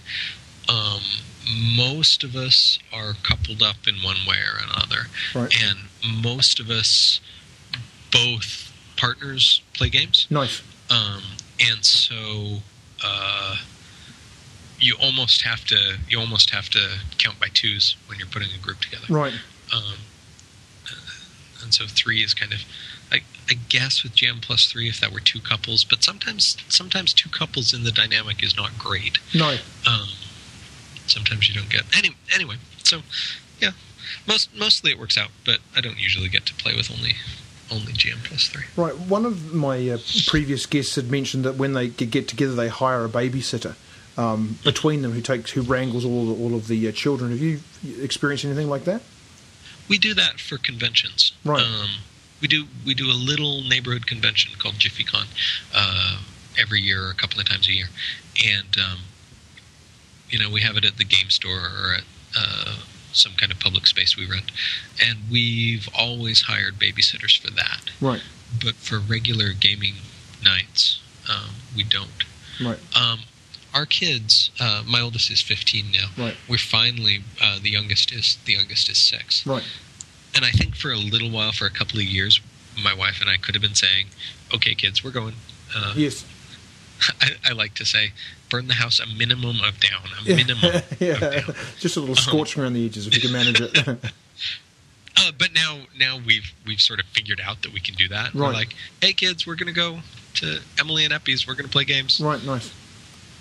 um, 0.73 1.01
most 1.77 2.25
of 2.25 2.35
us 2.37 2.79
are 2.93 3.15
coupled 3.23 3.63
up 3.63 3.77
in 3.87 3.97
one 3.97 4.17
way 4.29 4.37
or 4.39 4.59
another, 4.73 5.07
Right. 5.35 5.55
and 5.63 5.79
most 6.23 6.61
of 6.61 6.71
us 6.71 7.21
both 8.13 8.73
partners 8.97 9.63
play 9.75 9.89
games, 9.91 10.27
Nice. 10.31 10.63
um, 10.91 11.23
and 11.61 11.85
so 11.85 12.59
uh, 13.05 13.57
you 14.87 14.97
almost 15.03 15.43
have 15.43 15.65
to 15.67 15.99
you 16.09 16.19
almost 16.19 16.51
have 16.51 16.69
to 16.71 16.99
count 17.19 17.41
by 17.41 17.49
twos 17.53 17.97
when 18.07 18.19
you're 18.19 18.29
putting 18.29 18.49
a 18.59 18.63
group 18.63 18.81
together. 18.81 19.07
Right. 19.11 19.35
Um, 19.75 19.99
and 21.63 21.75
so 21.75 21.85
three 21.89 22.23
is 22.23 22.33
kind 22.33 22.53
of, 22.53 22.61
I, 23.11 23.23
I 23.51 23.55
guess 23.69 24.05
with 24.05 24.15
GM 24.15 24.41
plus 24.41 24.67
three 24.67 24.89
if 24.89 25.01
that 25.01 25.13
were 25.13 25.19
two 25.19 25.41
couples, 25.41 25.83
but 25.83 26.05
sometimes 26.05 26.57
sometimes 26.69 27.13
two 27.13 27.29
couples 27.29 27.75
in 27.75 27.83
the 27.83 27.91
dynamic 27.91 28.43
is 28.43 28.57
not 28.57 28.79
great. 28.79 29.19
No. 29.35 29.57
Um, 29.87 30.09
sometimes 31.09 31.49
you 31.49 31.55
don't 31.55 31.69
get 31.69 31.83
any 31.97 32.11
anyway. 32.33 32.57
So 32.85 33.01
yeah, 33.61 33.73
most 34.29 34.57
mostly 34.57 34.93
it 34.93 34.99
works 34.99 35.19
out, 35.19 35.31
but 35.45 35.59
I 35.77 35.81
don't 35.81 35.99
usually 35.99 36.29
get 36.29 36.47
to 36.47 36.55
play 36.55 36.75
with 36.77 36.91
only 36.91 37.17
only 37.73 37.93
GM 37.93 38.23
plus 38.23 38.47
three. 38.47 38.67
Right. 38.77 38.97
One 38.97 39.27
of 39.27 39.53
my 39.53 39.89
uh, 39.89 39.99
previous 40.29 40.67
guests 40.67 40.95
had 40.95 41.11
mentioned 41.11 41.45
that 41.45 41.57
when 41.57 41.73
they 41.73 41.89
get 41.89 42.29
together, 42.29 42.55
they 42.55 42.69
hire 42.69 43.05
a 43.05 43.09
babysitter 43.09 43.75
um, 44.17 44.59
between 44.65 45.03
them 45.03 45.13
who 45.13 45.21
takes 45.21 45.51
who 45.53 45.63
wrangles 45.63 46.05
all 46.05 46.33
all 46.41 46.55
of 46.55 46.69
the 46.69 46.89
uh, 46.89 46.93
children. 46.93 47.31
Have 47.31 47.41
you 47.41 47.61
experienced 48.01 48.45
anything 48.45 48.69
like 48.69 48.85
that? 48.85 49.03
We 49.89 49.99
do 49.99 50.15
that 50.15 50.41
for 50.41 50.59
conventions. 50.59 51.33
Right. 51.45 51.63
Um, 51.63 51.91
we 52.41 52.49
do 52.49 52.65
we 52.85 52.95
do 52.95 53.07
a 53.07 53.15
little 53.15 53.63
neighborhood 53.63 54.07
convention 54.07 54.53
called 54.59 54.75
JiffyCon 54.75 55.27
uh, 55.75 56.19
every 56.59 56.81
year, 56.81 57.07
or 57.07 57.11
a 57.11 57.15
couple 57.15 57.41
of 57.41 57.49
times 57.49 57.69
a 57.69 57.73
year, 57.73 57.89
and 58.45 58.77
um, 58.79 58.99
you 60.29 60.39
know 60.39 60.51
we 60.51 60.61
have 60.63 60.77
it 60.77 60.85
at 60.85 60.97
the 60.97 61.05
game 61.05 61.31
store 61.31 61.61
or 61.61 61.95
at 61.95 62.05
uh, 62.37 62.77
some 63.13 63.33
kind 63.33 63.51
of 63.51 63.59
public 63.61 63.87
space 63.87 64.17
we 64.17 64.27
rent, 64.29 64.51
and 65.05 65.19
we've 65.31 65.89
always 65.97 66.43
hired 66.43 66.75
babysitters 66.75 67.39
for 67.41 67.51
that. 67.53 67.91
Right. 68.01 68.23
But 68.63 68.75
for 68.75 68.99
regular 68.99 69.53
gaming 69.53 69.95
nights, 70.45 71.01
um, 71.29 71.51
we 71.75 71.83
don't. 71.83 72.25
Right. 72.61 72.79
Um, 72.97 73.21
our 73.77 73.87
kids, 73.87 74.51
uh, 74.59 74.83
my 74.87 75.01
oldest 75.01 75.31
is 75.31 75.41
15 75.43 75.85
now. 75.93 76.09
Right. 76.25 76.37
We're 76.49 76.57
finally 76.59 77.23
uh, 77.43 77.59
the 77.63 77.71
youngest 77.71 78.13
is 78.13 78.39
the 78.47 78.53
youngest 78.55 78.89
is 78.89 78.99
six 78.99 79.47
Right. 79.47 79.63
and 80.35 80.45
I 80.45 80.51
think 80.51 80.75
for 80.77 80.91
a 80.93 80.97
little 81.15 81.31
while, 81.31 81.53
for 81.53 81.67
a 81.67 81.71
couple 81.81 81.99
of 81.99 82.05
years, 82.07 82.41
my 82.83 82.95
wife 82.95 83.21
and 83.21 83.29
I 83.31 83.37
could 83.37 83.55
have 83.55 83.63
been 83.63 83.75
saying, 83.87 84.07
"Okay, 84.55 84.75
kids, 84.75 85.03
we're 85.05 85.11
going." 85.23 85.35
Uh, 85.75 85.93
Yes. 85.97 86.25
I, 87.21 87.29
I 87.51 87.53
like 87.53 87.75
to 87.75 87.85
say, 87.85 88.13
"Burn 88.51 88.69
the 88.69 88.75
house 88.75 88.99
a 89.01 89.07
minimum 89.07 89.57
of 89.69 89.75
down, 89.81 90.05
a 90.21 90.25
minimum 90.41 90.83
yeah. 90.99 91.19
down." 91.19 91.55
Just 91.79 91.97
a 91.97 92.01
little 92.01 92.17
scorching 92.17 92.63
around 92.63 92.75
the 92.75 92.85
edges 92.87 93.07
if 93.07 93.15
you 93.15 93.21
can 93.21 93.33
manage 93.33 93.61
it. 93.61 93.77
Uh, 95.19 95.33
but 95.39 95.49
now, 95.55 95.79
now 95.99 96.19
we've 96.27 96.53
we've 96.67 96.81
sort 96.81 97.01
of 97.01 97.07
figured 97.07 97.41
out 97.41 97.63
that 97.63 97.73
we 97.73 97.81
can 97.81 97.95
do 97.95 98.09
that. 98.09 98.35
We're 98.35 98.43
Right. 98.43 98.55
like, 98.55 98.75
"Hey, 99.01 99.13
kids, 99.15 99.47
we're 99.47 99.55
going 99.57 99.73
to 99.75 99.81
go 99.87 100.01
to 100.35 100.61
Emily 100.79 101.05
and 101.05 101.13
Eppie's. 101.15 101.47
We're 101.47 101.55
going 101.55 101.65
to 101.65 101.73
play 101.73 101.85
games. 101.85 102.21
right. 102.21 102.43
Nice. 102.45 102.71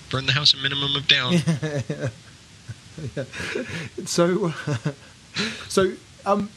Burn 0.10 0.26
the 0.26 0.34
house 0.34 0.54
a 0.54 0.58
minimum 0.58 0.96
of 0.96 1.08
down." 1.08 1.36
So, 4.06 4.54
so 5.68 5.94
um, 6.26 6.50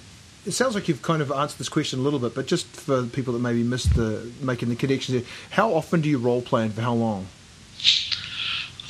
it 0.46 0.52
sounds 0.52 0.74
like 0.74 0.88
you've 0.88 1.02
kind 1.02 1.22
of 1.22 1.32
answered 1.32 1.58
this 1.58 1.68
question 1.68 1.98
a 1.98 2.02
little 2.02 2.18
bit, 2.18 2.34
but 2.34 2.46
just 2.46 2.66
for 2.66 3.04
people 3.04 3.32
that 3.32 3.40
maybe 3.40 3.62
missed 3.62 3.94
the 3.94 4.30
making 4.40 4.68
the 4.68 4.76
connection 4.76 5.24
how 5.50 5.74
often 5.74 6.00
do 6.00 6.08
you 6.08 6.18
role 6.18 6.42
play 6.42 6.64
and 6.64 6.74
for 6.74 6.82
how 6.82 6.94
long? 6.94 7.26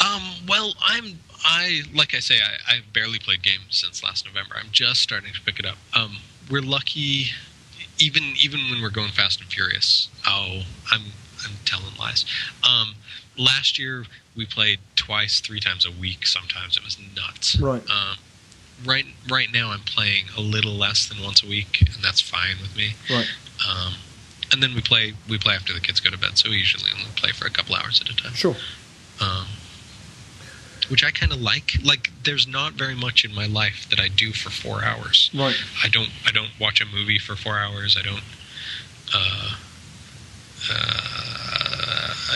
Um, 0.04 0.22
well, 0.46 0.74
I'm 0.80 1.18
I 1.44 1.82
like 1.94 2.14
I 2.14 2.20
say 2.20 2.36
I, 2.36 2.76
I've 2.76 2.92
barely 2.92 3.18
played 3.18 3.42
games 3.42 3.64
since 3.70 4.02
last 4.02 4.26
November. 4.26 4.56
I'm 4.58 4.70
just 4.70 5.00
starting 5.00 5.32
to 5.32 5.40
pick 5.40 5.58
it 5.58 5.66
up. 5.66 5.78
Um, 5.94 6.18
we're 6.50 6.62
lucky, 6.62 7.28
even 7.98 8.22
even 8.40 8.60
when 8.70 8.82
we're 8.82 8.90
going 8.90 9.10
fast 9.10 9.40
and 9.40 9.48
furious. 9.48 10.08
Oh, 10.26 10.62
I'm 10.90 11.02
I'm 11.44 11.56
telling 11.64 11.96
lies. 11.98 12.24
Um, 12.62 12.94
last 13.36 13.78
year 13.78 14.04
we 14.38 14.46
played 14.46 14.78
twice, 14.94 15.40
three 15.40 15.58
times 15.60 15.84
a 15.84 15.90
week. 15.90 16.24
Sometimes 16.26 16.76
it 16.76 16.84
was 16.84 16.96
nuts. 17.14 17.58
Right. 17.60 17.82
Um, 17.90 18.16
right 18.86 19.04
right 19.28 19.48
now 19.52 19.70
I'm 19.72 19.80
playing 19.80 20.26
a 20.36 20.40
little 20.40 20.72
less 20.72 21.08
than 21.08 21.22
once 21.22 21.42
a 21.42 21.46
week, 21.48 21.82
and 21.82 22.02
that's 22.02 22.20
fine 22.20 22.56
with 22.62 22.74
me. 22.76 22.92
Right. 23.10 23.26
Um, 23.68 23.94
and 24.52 24.62
then 24.62 24.74
we 24.74 24.80
play 24.80 25.12
we 25.28 25.36
play 25.38 25.54
after 25.54 25.74
the 25.74 25.80
kids 25.80 25.98
go 26.00 26.08
to 26.10 26.16
bed, 26.16 26.38
so 26.38 26.48
we 26.48 26.56
usually 26.56 26.90
only 26.92 27.10
play 27.16 27.32
for 27.32 27.46
a 27.46 27.50
couple 27.50 27.74
hours 27.74 28.00
at 28.00 28.08
a 28.08 28.16
time 28.16 28.32
Sure. 28.34 28.56
um, 29.20 29.46
which 30.88 31.04
I 31.04 31.10
kind 31.10 31.32
of 31.32 31.40
like. 31.40 31.72
Like, 31.84 32.10
there's 32.24 32.46
not 32.46 32.72
very 32.72 32.94
much 32.94 33.24
in 33.24 33.34
my 33.34 33.46
life 33.46 33.86
that 33.90 34.00
I 34.00 34.08
do 34.08 34.32
for 34.32 34.48
four 34.50 34.84
hours. 34.84 35.30
Right. 35.34 35.56
I 35.84 35.88
don't. 35.88 36.10
I 36.24 36.30
don't 36.30 36.52
watch 36.60 36.80
a 36.80 36.86
movie 36.86 37.18
for 37.18 37.34
four 37.36 37.58
hours. 37.58 37.96
I 37.98 38.02
don't. 38.02 38.22
Uh, 39.12 39.18
uh, 39.18 39.54
I, 40.70 42.32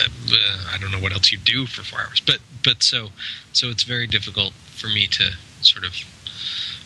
I 0.73 0.77
don't 0.79 0.91
know 0.91 0.99
what 0.99 1.11
else 1.13 1.31
you 1.31 1.37
do 1.37 1.65
for 1.65 1.83
four 1.83 1.99
hours, 2.01 2.21
but 2.25 2.39
but 2.63 2.83
so 2.83 3.09
so 3.51 3.67
it's 3.69 3.83
very 3.83 4.07
difficult 4.07 4.53
for 4.75 4.87
me 4.87 5.07
to 5.07 5.31
sort 5.61 5.85
of 5.85 5.93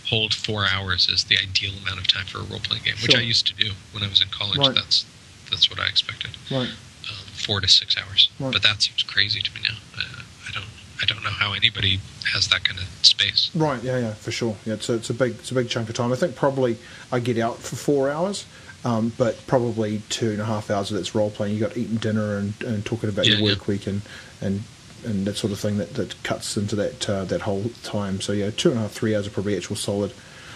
hold 0.09 0.33
four 0.33 0.65
hours 0.65 1.09
as 1.11 1.25
the 1.25 1.37
ideal 1.37 1.73
amount 1.83 1.99
of 1.99 2.07
time 2.07 2.25
for 2.25 2.39
a 2.39 2.43
role 2.43 2.59
playing 2.59 2.83
game, 2.83 2.95
which 3.01 3.15
I 3.15 3.19
used 3.21 3.45
to 3.47 3.53
do 3.53 3.71
when 3.91 4.03
I 4.03 4.07
was 4.07 4.21
in 4.21 4.29
college. 4.29 4.57
Right. 4.57 4.73
That's 4.75 5.05
that's 5.49 5.69
what 5.69 5.79
I 5.79 5.87
expected 5.87 6.31
Right. 6.51 6.67
um, 6.69 7.25
four 7.33 7.61
to 7.61 7.67
six 7.67 7.95
hours. 7.97 8.29
Right. 8.39 8.51
But 8.53 8.63
that 8.63 8.81
seems 8.81 9.03
crazy 9.03 9.41
to 9.41 9.53
me 9.53 9.61
now. 9.63 9.75
Uh, 9.97 10.21
I 10.47 10.51
don't. 10.53 10.65
I 10.99 11.05
don't 11.05 11.23
know 11.23 11.29
how 11.29 11.53
anybody 11.53 11.99
has 12.33 12.47
that 12.47 12.63
kind 12.63 12.79
of 12.79 12.87
space. 13.05 13.51
Right, 13.53 13.83
yeah, 13.83 13.99
yeah, 13.99 14.13
for 14.15 14.31
sure. 14.31 14.57
Yeah, 14.65 14.73
it's 14.73 14.89
a, 14.89 14.93
it's 14.95 15.11
a 15.11 15.13
big 15.13 15.33
it's 15.33 15.51
a 15.51 15.53
big 15.53 15.69
chunk 15.69 15.89
of 15.89 15.95
time. 15.95 16.11
I 16.11 16.15
think 16.15 16.35
probably 16.35 16.77
I 17.11 17.19
get 17.19 17.37
out 17.37 17.59
for 17.59 17.75
four 17.75 18.09
hours, 18.09 18.45
um, 18.87 19.11
but 19.17 19.35
probably 19.47 20.01
two 20.09 20.31
and 20.31 20.41
a 20.41 20.45
half 20.45 20.69
hours 20.71 20.91
of 20.91 20.97
that's 20.97 21.13
role 21.13 21.29
playing. 21.29 21.53
You 21.55 21.59
got 21.67 21.75
eating 21.75 21.97
dinner 21.97 22.37
and, 22.37 22.53
and 22.63 22.85
talking 22.85 23.09
about 23.09 23.25
Yeah, 23.25 23.33
your 23.33 23.41
yeah. 23.47 23.53
work 23.55 23.67
week 23.67 23.85
and, 23.87 24.01
and 24.41 24.63
and 25.05 25.25
that 25.27 25.37
sort 25.37 25.53
of 25.53 25.59
thing 25.59 25.77
that, 25.77 25.93
that 25.93 26.21
cuts 26.23 26.57
into 26.57 26.75
that 26.75 27.09
uh, 27.09 27.25
that 27.25 27.41
whole 27.41 27.65
time. 27.83 28.21
So 28.21 28.31
yeah, 28.33 28.49
two 28.49 28.69
and 28.69 28.79
a 28.79 28.81
half 28.83 28.91
three 28.91 29.13
hours 29.15 29.27
of 29.27 29.33
probably 29.33 29.55
actual 29.57 29.75
solid 29.75 30.13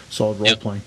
solid 0.10 0.40
role 0.40 0.48
Yep. 0.50 0.60
playing. 0.60 0.82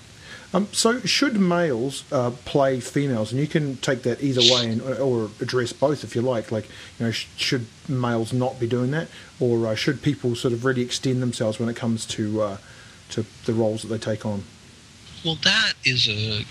Um, 0.53 0.67
so 0.71 0.99
should 1.01 1.37
males 1.39 2.03
uh, 2.11 2.31
play 2.45 2.79
females, 2.79 3.31
and 3.31 3.41
you 3.41 3.47
can 3.47 3.75
take 3.77 4.03
that 4.03 4.23
either 4.23 4.41
way, 4.41 4.69
and, 4.71 4.81
or 4.81 5.29
address 5.41 5.73
both 5.73 6.03
if 6.03 6.15
you 6.15 6.21
like. 6.21 6.51
Like, 6.51 6.65
you 6.97 7.05
know, 7.05 7.11
sh- 7.11 7.27
should 7.35 7.65
males 7.89 8.31
not 8.31 8.59
be 8.59 8.67
doing 8.67 8.91
that, 8.91 9.07
or 9.39 9.67
uh, 9.67 9.75
should 9.75 10.01
people 10.01 10.33
sort 10.35 10.53
of 10.53 10.63
really 10.63 10.81
extend 10.81 11.21
themselves 11.21 11.59
when 11.59 11.67
it 11.69 11.75
comes 11.75 12.05
to 12.07 12.41
uh, 12.41 12.57
to 13.09 13.25
the 13.45 13.53
roles 13.53 13.81
that 13.81 13.89
they 13.89 13.97
take 13.97 14.25
on? 14.25 14.43
Well, 15.25 15.37
that 15.43 15.73
is 15.83 16.07
a 16.07 16.45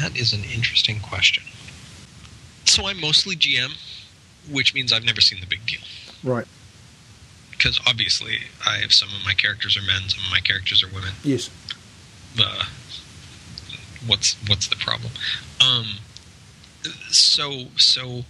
that 0.00 0.16
is 0.16 0.32
an 0.32 0.44
interesting 0.44 1.00
question. 1.00 1.44
So 2.64 2.86
I'm 2.86 3.00
mostly 3.00 3.36
GM, 3.36 3.76
which 4.50 4.74
means 4.74 4.92
I've 4.92 5.04
never 5.04 5.20
seen 5.20 5.40
the 5.40 5.46
big 5.46 5.66
deal. 5.66 5.80
Right. 6.22 6.46
Because 7.50 7.80
obviously, 7.86 8.38
I 8.66 8.78
have 8.78 8.92
some 8.92 9.08
of 9.08 9.24
my 9.24 9.34
characters 9.34 9.76
are 9.76 9.82
men, 9.82 10.08
some 10.08 10.24
of 10.24 10.30
my 10.30 10.40
characters 10.40 10.82
are 10.82 10.88
women. 10.88 11.12
Yes. 11.22 11.50
uh, 12.38 12.64
what's 14.06 14.34
what's 14.48 14.68
the 14.68 14.76
problem? 14.76 15.12
Um, 15.60 15.98
so 17.10 17.66
so 17.76 18.24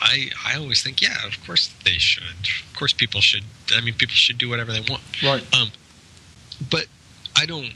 I 0.00 0.30
I 0.44 0.56
always 0.56 0.82
think 0.82 1.02
yeah, 1.02 1.26
of 1.26 1.44
course 1.44 1.72
they 1.84 1.98
should. 1.98 2.22
Of 2.70 2.76
course 2.76 2.92
people 2.92 3.20
should. 3.20 3.44
I 3.74 3.80
mean, 3.80 3.94
people 3.94 4.14
should 4.14 4.38
do 4.38 4.48
whatever 4.48 4.72
they 4.72 4.80
want. 4.80 5.02
Right. 5.22 5.44
Um, 5.56 5.70
but 6.70 6.86
I 7.36 7.46
don't 7.46 7.72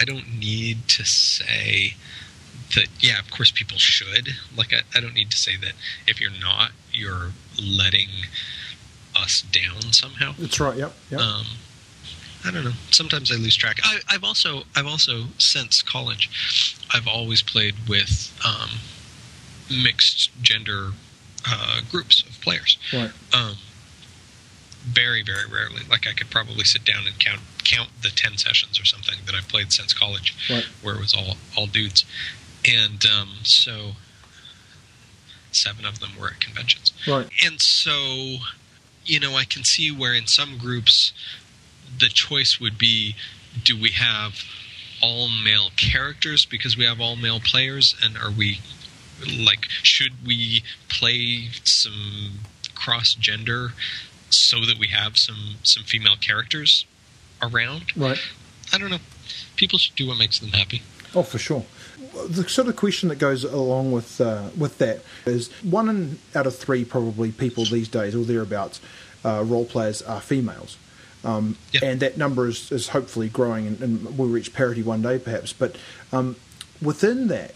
I 0.00 0.04
don't 0.04 0.38
need 0.38 0.88
to 0.88 1.04
say 1.04 1.94
that 2.74 2.88
yeah, 3.00 3.18
of 3.18 3.30
course 3.30 3.50
people 3.50 3.78
should. 3.78 4.30
Like 4.56 4.72
I, 4.72 4.80
I 4.96 5.00
don't 5.00 5.14
need 5.14 5.30
to 5.30 5.36
say 5.36 5.56
that 5.56 5.72
if 6.06 6.20
you're 6.20 6.30
not, 6.40 6.72
you're 6.92 7.32
letting 7.60 8.08
us 9.16 9.42
down 9.42 9.92
somehow. 9.92 10.34
That's 10.38 10.58
right. 10.60 10.76
Yep. 10.76 10.92
Yep. 11.10 11.20
Um, 11.20 11.46
I 12.44 12.50
don't 12.50 12.64
know. 12.64 12.72
Sometimes 12.90 13.32
I 13.32 13.36
lose 13.36 13.56
track. 13.56 13.78
I, 13.82 14.00
I've 14.08 14.24
also 14.24 14.62
I've 14.76 14.86
also 14.86 15.24
since 15.38 15.82
college, 15.82 16.76
I've 16.92 17.08
always 17.08 17.42
played 17.42 17.74
with 17.88 18.38
um, 18.44 18.70
mixed 19.70 20.30
gender 20.42 20.90
uh, 21.48 21.80
groups 21.90 22.22
of 22.22 22.40
players. 22.40 22.78
Right. 22.92 23.10
Um, 23.32 23.56
very 24.84 25.22
very 25.22 25.46
rarely. 25.50 25.82
Like 25.88 26.06
I 26.06 26.12
could 26.12 26.30
probably 26.30 26.64
sit 26.64 26.84
down 26.84 27.06
and 27.06 27.18
count 27.18 27.40
count 27.64 27.90
the 28.02 28.10
ten 28.10 28.36
sessions 28.36 28.78
or 28.80 28.84
something 28.84 29.16
that 29.26 29.34
I've 29.34 29.48
played 29.48 29.72
since 29.72 29.92
college, 29.92 30.34
Right. 30.50 30.64
where 30.82 30.94
it 30.96 31.00
was 31.00 31.14
all 31.14 31.36
all 31.56 31.66
dudes, 31.66 32.04
and 32.66 33.04
um, 33.06 33.30
so 33.42 33.92
seven 35.52 35.84
of 35.84 36.00
them 36.00 36.10
were 36.20 36.28
at 36.28 36.40
conventions. 36.40 36.92
Right. 37.06 37.28
And 37.44 37.60
so, 37.60 38.36
you 39.04 39.20
know, 39.20 39.36
I 39.36 39.44
can 39.44 39.64
see 39.64 39.90
where 39.90 40.12
in 40.14 40.26
some 40.26 40.58
groups 40.58 41.12
the 41.98 42.08
choice 42.08 42.58
would 42.60 42.76
be 42.76 43.14
do 43.62 43.80
we 43.80 43.90
have 43.90 44.42
all 45.00 45.28
male 45.28 45.68
characters 45.76 46.44
because 46.44 46.76
we 46.76 46.84
have 46.84 47.00
all 47.00 47.14
male 47.14 47.38
players 47.38 47.94
and 48.02 48.16
are 48.16 48.30
we 48.32 48.58
like 49.38 49.66
should 49.82 50.26
we 50.26 50.64
play 50.88 51.50
some 51.62 52.40
cross 52.74 53.14
gender 53.14 53.74
so 54.30 54.60
that 54.60 54.78
we 54.78 54.88
have 54.88 55.16
some 55.16 55.56
some 55.62 55.82
female 55.84 56.16
characters 56.20 56.84
around? 57.42 57.84
Right. 57.96 58.18
I 58.72 58.78
don't 58.78 58.90
know. 58.90 58.98
People 59.56 59.78
should 59.78 59.94
do 59.96 60.08
what 60.08 60.18
makes 60.18 60.38
them 60.38 60.50
happy. 60.50 60.82
Oh, 61.14 61.22
for 61.22 61.38
sure. 61.38 61.64
The 62.28 62.48
sort 62.48 62.68
of 62.68 62.76
question 62.76 63.08
that 63.08 63.16
goes 63.18 63.44
along 63.44 63.92
with 63.92 64.20
uh, 64.20 64.50
with 64.56 64.78
that 64.78 65.00
is 65.26 65.50
one 65.62 65.88
in, 65.88 66.18
out 66.34 66.46
of 66.46 66.56
three 66.56 66.84
probably 66.84 67.30
people 67.32 67.64
these 67.64 67.88
days 67.88 68.14
or 68.14 68.24
thereabouts 68.24 68.80
uh, 69.24 69.42
role 69.44 69.64
players 69.64 70.02
are 70.02 70.20
females, 70.20 70.76
um, 71.24 71.56
Yeah. 71.72 71.80
and 71.84 72.00
that 72.00 72.16
number 72.18 72.46
is, 72.48 72.70
is 72.70 72.88
hopefully 72.88 73.28
growing 73.28 73.66
and, 73.66 73.80
and 73.80 74.18
will 74.18 74.26
reach 74.28 74.52
parity 74.52 74.82
one 74.82 75.02
day 75.02 75.18
perhaps. 75.18 75.52
But 75.52 75.76
um, 76.12 76.36
within 76.82 77.28
that, 77.28 77.54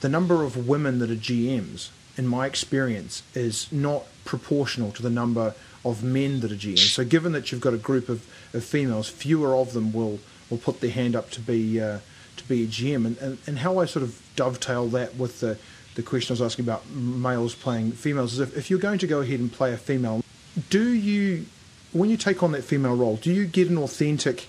the 0.00 0.08
number 0.08 0.44
of 0.44 0.68
women 0.68 0.98
that 1.00 1.10
are 1.10 1.16
GMs, 1.16 1.88
in 2.16 2.26
my 2.26 2.46
experience, 2.46 3.22
is 3.34 3.70
not 3.72 4.04
proportional 4.24 4.92
to 4.92 5.02
the 5.02 5.10
number 5.10 5.54
of 5.84 6.02
men 6.02 6.40
that 6.40 6.52
are 6.52 6.56
GMs. 6.56 6.94
So, 6.94 7.04
given 7.04 7.32
that 7.32 7.50
you've 7.50 7.60
got 7.60 7.74
a 7.74 7.78
group 7.78 8.08
of, 8.08 8.26
of 8.52 8.64
females, 8.64 9.08
fewer 9.08 9.54
of 9.54 9.72
them 9.72 9.92
will, 9.92 10.18
will 10.48 10.58
put 10.58 10.80
their 10.80 10.90
hand 10.90 11.16
up 11.16 11.30
to 11.30 11.40
be 11.40 11.80
uh, 11.80 12.00
to 12.36 12.48
be 12.48 12.64
a 12.64 12.66
GM. 12.66 13.06
And, 13.06 13.18
and, 13.18 13.38
and 13.46 13.58
how 13.58 13.78
I 13.78 13.84
sort 13.86 14.02
of 14.02 14.20
dovetail 14.36 14.88
that 14.88 15.16
with 15.16 15.40
the, 15.40 15.58
the 15.94 16.02
question 16.02 16.32
I 16.32 16.34
was 16.34 16.42
asking 16.42 16.64
about 16.64 16.88
males 16.90 17.54
playing 17.54 17.92
females 17.92 18.34
is 18.34 18.40
if, 18.40 18.56
if 18.56 18.70
you're 18.70 18.78
going 18.78 18.98
to 18.98 19.06
go 19.06 19.20
ahead 19.20 19.40
and 19.40 19.52
play 19.52 19.72
a 19.72 19.76
female, 19.76 20.22
do 20.68 20.90
you, 20.90 21.46
when 21.92 22.10
you 22.10 22.16
take 22.16 22.42
on 22.42 22.52
that 22.52 22.64
female 22.64 22.96
role, 22.96 23.16
do 23.16 23.32
you 23.32 23.46
get 23.46 23.68
an 23.68 23.78
authentic 23.78 24.46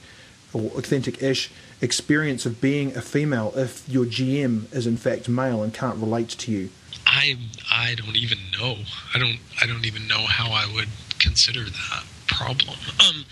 or 0.53 0.63
authentic-ish 0.71 1.51
experience 1.81 2.45
of 2.45 2.59
being 2.61 2.95
a 2.95 3.01
female 3.01 3.53
if 3.55 3.87
your 3.87 4.05
GM 4.05 4.71
is 4.73 4.85
in 4.85 4.97
fact 4.97 5.29
male 5.29 5.63
and 5.63 5.73
can't 5.73 5.97
relate 5.97 6.29
to 6.29 6.51
you? 6.51 6.69
I 7.05 7.37
I 7.71 7.95
don't 7.95 8.15
even 8.15 8.37
know. 8.57 8.77
I 9.13 9.19
don't 9.19 9.39
I 9.61 9.65
don't 9.65 9.85
even 9.85 10.07
know 10.07 10.25
how 10.27 10.51
I 10.51 10.71
would 10.73 10.89
consider 11.21 11.63
that 11.65 12.03
problem. 12.27 12.77
Um 12.99 13.25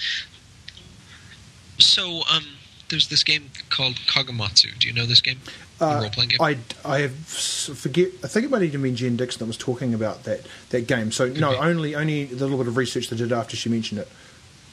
so 1.79 2.21
um 2.31 2.43
there's 2.89 3.07
this 3.07 3.23
game 3.23 3.51
called 3.69 3.95
Kagematsu. 4.07 4.77
Do 4.79 4.87
you 4.87 4.93
know 4.93 5.05
this 5.05 5.21
game? 5.21 5.39
Uh, 5.79 5.99
role 6.01 6.09
playing 6.09 6.29
game? 6.29 6.41
I, 6.41 6.57
I 6.83 6.99
have 7.01 7.15
forget. 7.15 8.09
I 8.23 8.27
think 8.27 8.45
it 8.45 8.51
might 8.51 8.63
even 8.63 8.81
been 8.81 8.95
Jen 8.95 9.15
Dixon 9.15 9.39
that 9.39 9.45
was 9.45 9.57
talking 9.57 9.93
about 9.93 10.23
that 10.23 10.41
that 10.71 10.87
game. 10.87 11.11
So 11.11 11.27
no, 11.29 11.51
be. 11.51 11.57
only 11.57 11.95
only 11.95 12.25
the 12.25 12.45
little 12.45 12.57
bit 12.57 12.67
of 12.67 12.77
research 12.77 13.09
they 13.09 13.15
did 13.15 13.31
after 13.31 13.55
she 13.55 13.69
mentioned 13.69 14.01
it. 14.01 14.07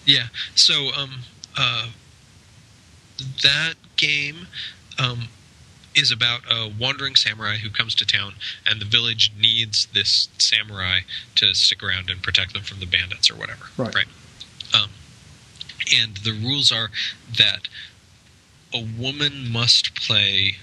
Yeah. 0.05 0.25
So 0.55 0.91
um 0.97 1.11
uh 1.57 1.89
that 3.43 3.75
game 3.97 4.49
um 4.99 5.29
is 5.97 6.11
about 6.13 6.43
a 6.51 6.71
wandering 6.79 7.15
samurai 7.17 7.57
who 7.57 7.71
comes 7.71 7.95
to 7.97 8.05
town 8.07 8.35
and 8.69 8.81
the 8.81 8.85
village 8.85 9.33
needs 9.41 9.87
this 9.95 10.29
samurai 10.39 11.01
to 11.35 11.55
stick 11.55 11.83
around 11.83 12.11
and 12.11 12.23
protect 12.23 12.53
them 12.53 12.63
from 12.63 12.79
the 12.81 12.87
bandits 12.87 13.31
or 13.31 13.35
whatever. 13.35 13.67
Right. 13.77 13.95
Right. 13.95 14.07
Um 14.75 14.91
and 16.01 16.19
the 16.19 16.33
rules 16.33 16.71
are 16.71 16.91
that 17.39 17.69
a 18.75 18.85
woman 18.99 19.51
must 19.51 19.95
play 19.95 20.57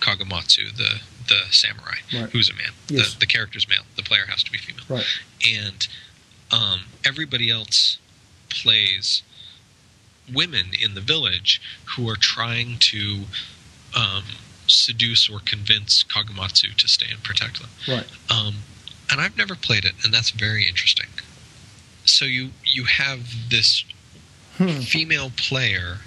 Kagematsu, 0.00 0.76
the 0.76 1.00
the 1.28 1.40
samurai, 1.50 1.96
Right. 2.12 2.30
who's 2.30 2.50
a 2.50 2.54
man. 2.54 2.72
Yes. 2.88 3.14
The, 3.14 3.20
the 3.20 3.26
character's 3.26 3.66
male. 3.68 3.84
The 3.96 4.02
player 4.02 4.26
has 4.28 4.42
to 4.42 4.50
be 4.50 4.58
female 4.58 4.84
Right. 4.88 5.06
and 5.48 5.86
um, 6.50 6.80
everybody 7.04 7.50
else 7.50 7.98
plays 8.50 9.22
women 10.32 10.66
in 10.80 10.94
the 10.94 11.00
village 11.00 11.60
who 11.96 12.08
are 12.08 12.16
trying 12.16 12.76
to 12.78 13.22
um, 13.96 14.24
seduce 14.74 15.28
or 15.28 15.40
convince 15.40 16.02
Kagematsu 16.04 16.74
to 16.76 16.88
stay 16.88 17.06
and 17.10 17.22
protect 17.22 17.60
them. 17.60 17.70
Right. 17.88 18.06
Um, 18.30 18.56
and 19.10 19.20
I've 19.20 19.36
never 19.36 19.54
played 19.54 19.84
it, 19.84 19.94
and 20.04 20.12
that's 20.12 20.30
very 20.30 20.66
interesting. 20.66 21.08
So 22.04 22.24
you 22.24 22.50
you 22.64 22.84
have 22.84 23.50
this 23.50 23.84
Hmm. 24.58 24.80
female 24.82 25.30
player 25.36 25.98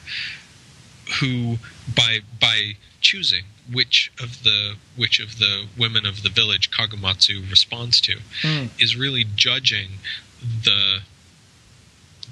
who, 1.19 1.59
by 1.93 2.21
by 2.39 2.77
choosing 3.01 3.43
which 3.71 4.09
of 4.21 4.43
the 4.43 4.75
which 4.95 5.19
of 5.19 5.37
the 5.39 5.65
women 5.77 6.05
of 6.05 6.23
the 6.23 6.29
village 6.29 6.71
Kagamatsu 6.71 7.49
responds 7.49 7.99
to, 8.01 8.19
Hmm. 8.41 8.67
is 8.79 8.95
really 8.95 9.25
judging 9.35 9.99
the 10.41 11.01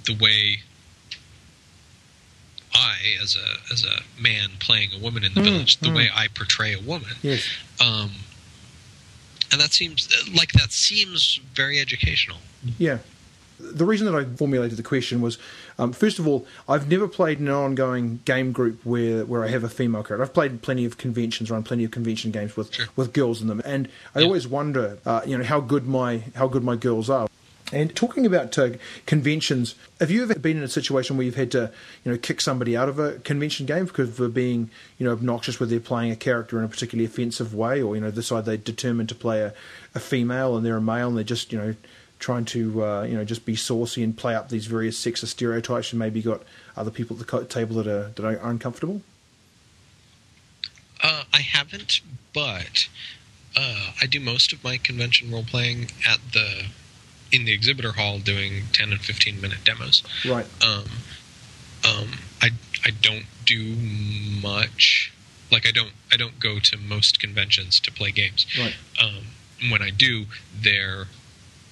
the 0.06 0.14
way 0.14 0.62
I, 2.76 2.96
as 3.24 3.36
a 3.36 3.74
as 3.74 3.84
a 3.84 4.02
man 4.22 4.50
playing 4.60 4.90
a 4.94 5.00
woman 5.00 5.24
in 5.24 5.34
the 5.34 5.42
Mm, 5.42 5.46
village, 5.46 5.78
the 5.78 5.88
mm. 5.90 5.96
way 5.96 6.10
I 6.14 6.28
portray 6.28 6.74
a 6.74 6.80
woman, 6.80 7.16
Yes. 7.24 7.44
um, 7.80 8.12
and 9.52 9.62
that 9.62 9.74
seems 9.74 10.10
like 10.36 10.52
that 10.54 10.72
seems 10.72 11.40
very 11.54 11.80
educational. 11.80 12.38
Yeah. 12.78 13.00
The 13.58 13.86
reason 13.86 14.06
that 14.12 14.16
I 14.16 14.26
formulated 14.36 14.78
the 14.78 14.84
question 14.84 15.22
was, 15.22 15.38
um, 15.80 15.94
first 15.94 16.20
of 16.20 16.28
all, 16.28 16.46
I've 16.68 16.90
never 16.90 17.08
played 17.08 17.40
in 17.40 17.48
an 17.48 17.54
ongoing 17.54 18.20
game 18.26 18.52
group 18.52 18.82
where, 18.86 19.24
where 19.26 19.46
I 19.46 19.48
have 19.48 19.64
a 19.64 19.70
female 19.70 20.04
character. 20.04 20.24
I've 20.24 20.34
played 20.34 20.62
plenty 20.62 20.84
of 20.84 20.98
conventions, 20.98 21.50
run 21.50 21.64
plenty 21.64 21.86
of 21.86 21.92
convention 21.92 22.32
games 22.32 22.58
with, 22.58 22.74
Sure. 22.74 22.88
with 22.98 23.14
girls 23.14 23.42
in 23.42 23.48
them, 23.48 23.62
and 23.64 23.88
I 24.14 24.20
Yeah. 24.20 24.26
always 24.26 24.46
wonder, 24.46 24.98
uh, 25.06 25.22
you 25.26 25.38
know, 25.38 25.44
how 25.46 25.62
good 25.62 25.88
my 25.88 26.24
how 26.36 26.50
good 26.50 26.66
my 26.66 26.76
girls 26.76 27.10
are. 27.10 27.30
And 27.74 27.96
talking 27.96 28.28
about 28.28 28.58
uh, 28.60 28.72
conventions, 29.08 29.74
have 30.00 30.12
you 30.12 30.22
ever 30.22 30.36
been 30.36 30.58
in 30.58 30.64
a 30.64 30.68
situation 30.68 31.18
where 31.18 31.26
you've 31.26 31.36
had 31.36 31.52
to, 31.52 31.72
you 32.04 32.12
know, 32.12 32.18
kick 32.18 32.40
somebody 32.40 32.78
out 32.78 32.90
of 32.90 33.00
a 33.00 33.14
convention 33.20 33.66
game 33.66 33.86
because 33.86 34.20
of 34.20 34.34
being, 34.36 34.70
you 35.00 35.06
know, 35.06 35.12
obnoxious 35.12 35.60
where 35.60 35.66
they're 35.66 35.80
playing 35.80 36.12
a 36.12 36.16
character 36.16 36.60
in 36.60 36.64
a 36.64 36.68
particularly 36.68 37.06
offensive 37.06 37.56
way, 37.56 37.82
or 37.82 37.96
you 37.96 38.02
know, 38.02 38.12
decide 38.12 38.46
they 38.46 38.58
determined 38.58 39.10
to 39.10 39.16
play 39.16 39.42
a, 39.42 39.54
a 39.96 40.00
female 40.00 40.56
and 40.56 40.66
they're 40.66 40.78
a 40.78 40.82
male 40.82 41.08
and 41.08 41.18
they're 41.18 41.24
just, 41.24 41.52
you 41.52 41.58
know, 41.58 41.76
trying 42.20 42.46
to, 42.46 42.86
uh, 42.86 43.04
you 43.04 43.16
know, 43.16 43.26
just 43.26 43.46
be 43.46 43.56
saucy 43.56 44.04
and 44.04 44.16
play 44.16 44.36
up 44.36 44.50
these 44.50 44.68
various 44.68 45.04
sexist 45.04 45.28
stereotypes, 45.28 45.92
and 45.92 46.00
maybe 46.00 46.22
got 46.22 46.44
other 46.78 46.92
people 46.92 47.20
at 47.20 47.28
the 47.28 47.46
table 47.46 47.78
that 47.78 47.88
are 47.88 48.10
that 48.10 48.24
are 48.24 48.40
uncomfortable. 48.48 49.02
Uh, 51.02 51.24
I 51.34 51.42
haven't, 51.42 52.02
but 52.32 52.88
uh, 53.56 53.92
I 54.00 54.06
do 54.06 54.20
most 54.20 54.54
of 54.54 54.64
my 54.64 54.78
convention 54.78 55.32
role 55.32 55.44
playing 55.44 55.92
at 56.08 56.20
the 56.32 56.68
in 57.36 57.46
the 57.46 57.52
exhibitor 57.54 57.94
hall, 57.94 58.20
doing 58.20 58.64
ten 58.72 58.92
and 58.92 59.02
fifteen 59.02 59.40
minute 59.42 59.60
demos. 59.64 60.02
Right. 60.26 60.46
Um, 60.64 60.86
um, 61.88 62.10
I 62.42 62.50
I 62.84 62.92
don't 63.02 63.26
do 63.46 63.76
much. 64.42 65.12
Like 65.52 65.68
I 65.68 65.72
don't 65.72 65.92
I 66.12 66.18
don't 66.18 66.40
go 66.40 66.60
to 66.60 66.78
most 66.78 67.20
conventions 67.20 67.80
to 67.82 67.92
play 67.92 68.12
games. 68.12 68.46
Right. 68.58 68.76
Um, 69.02 69.26
when 69.72 69.82
I 69.82 69.90
do, 69.90 70.26
they're 70.60 71.06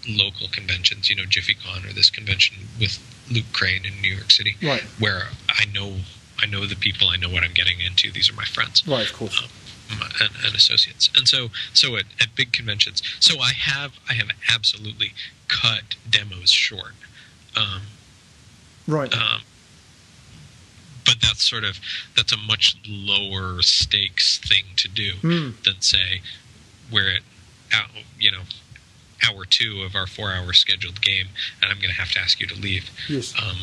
local 0.07 0.47
conventions. 0.49 1.09
You 1.09 1.16
know, 1.16 1.24
JiffyCon 1.24 1.89
or 1.89 1.93
this 1.93 2.09
convention 2.09 2.68
with 2.80 2.99
Luke 3.32 3.45
Crane 3.53 3.86
in 3.86 4.01
New 4.01 4.14
York 4.14 4.32
City, 4.32 4.55
Right. 4.61 4.82
where 4.99 5.30
I 5.49 5.66
know 5.74 5.97
I 6.39 6.45
know 6.45 6.66
the 6.66 6.76
people. 6.76 7.07
I 7.07 7.16
know 7.18 7.30
what 7.30 7.43
I'm 7.43 7.53
getting 7.53 7.80
into. 7.80 8.11
These 8.11 8.30
are 8.30 8.34
my 8.34 8.45
friends 8.45 8.86
Right. 8.86 9.05
Of 9.07 9.14
course. 9.14 9.41
my- 9.41 9.47
and, 9.91 10.29
and 10.45 10.55
associates. 10.55 11.09
And 11.15 11.27
so, 11.27 11.49
so 11.73 11.95
at, 11.95 12.05
at 12.21 12.36
big 12.36 12.51
conventions, 12.53 13.01
so 13.19 13.39
I 13.39 13.51
have 13.53 13.93
I 14.09 14.13
have 14.13 14.27
absolutely 14.53 15.13
cut 15.47 15.95
demos 16.09 16.49
short. 16.51 16.93
Um, 17.55 17.81
Right. 18.88 19.13
um, 19.13 19.41
but 21.05 21.15
that's 21.21 21.43
sort 21.47 21.63
of 21.63 21.79
that's 22.15 22.31
a 22.31 22.38
much 22.38 22.75
lower 22.88 23.61
stakes 23.61 24.38
thing 24.39 24.63
to 24.77 24.88
do 24.88 25.13
Hmm. 25.21 25.49
than 25.63 25.81
say 25.81 26.21
we're 26.91 27.17
at 27.71 27.86
you 28.19 28.31
know 28.31 28.41
hour 29.27 29.45
two 29.45 29.84
of 29.86 29.95
our 29.95 30.05
four 30.07 30.31
hour 30.34 30.51
scheduled 30.53 31.01
game 31.01 31.27
and 31.61 31.71
I'm 31.71 31.77
going 31.77 31.89
to 31.89 31.95
have 31.99 32.11
to 32.11 32.19
ask 32.19 32.39
you 32.41 32.47
to 32.47 32.55
leave. 32.55 32.89
Yes. 33.07 33.34
Um, 33.41 33.57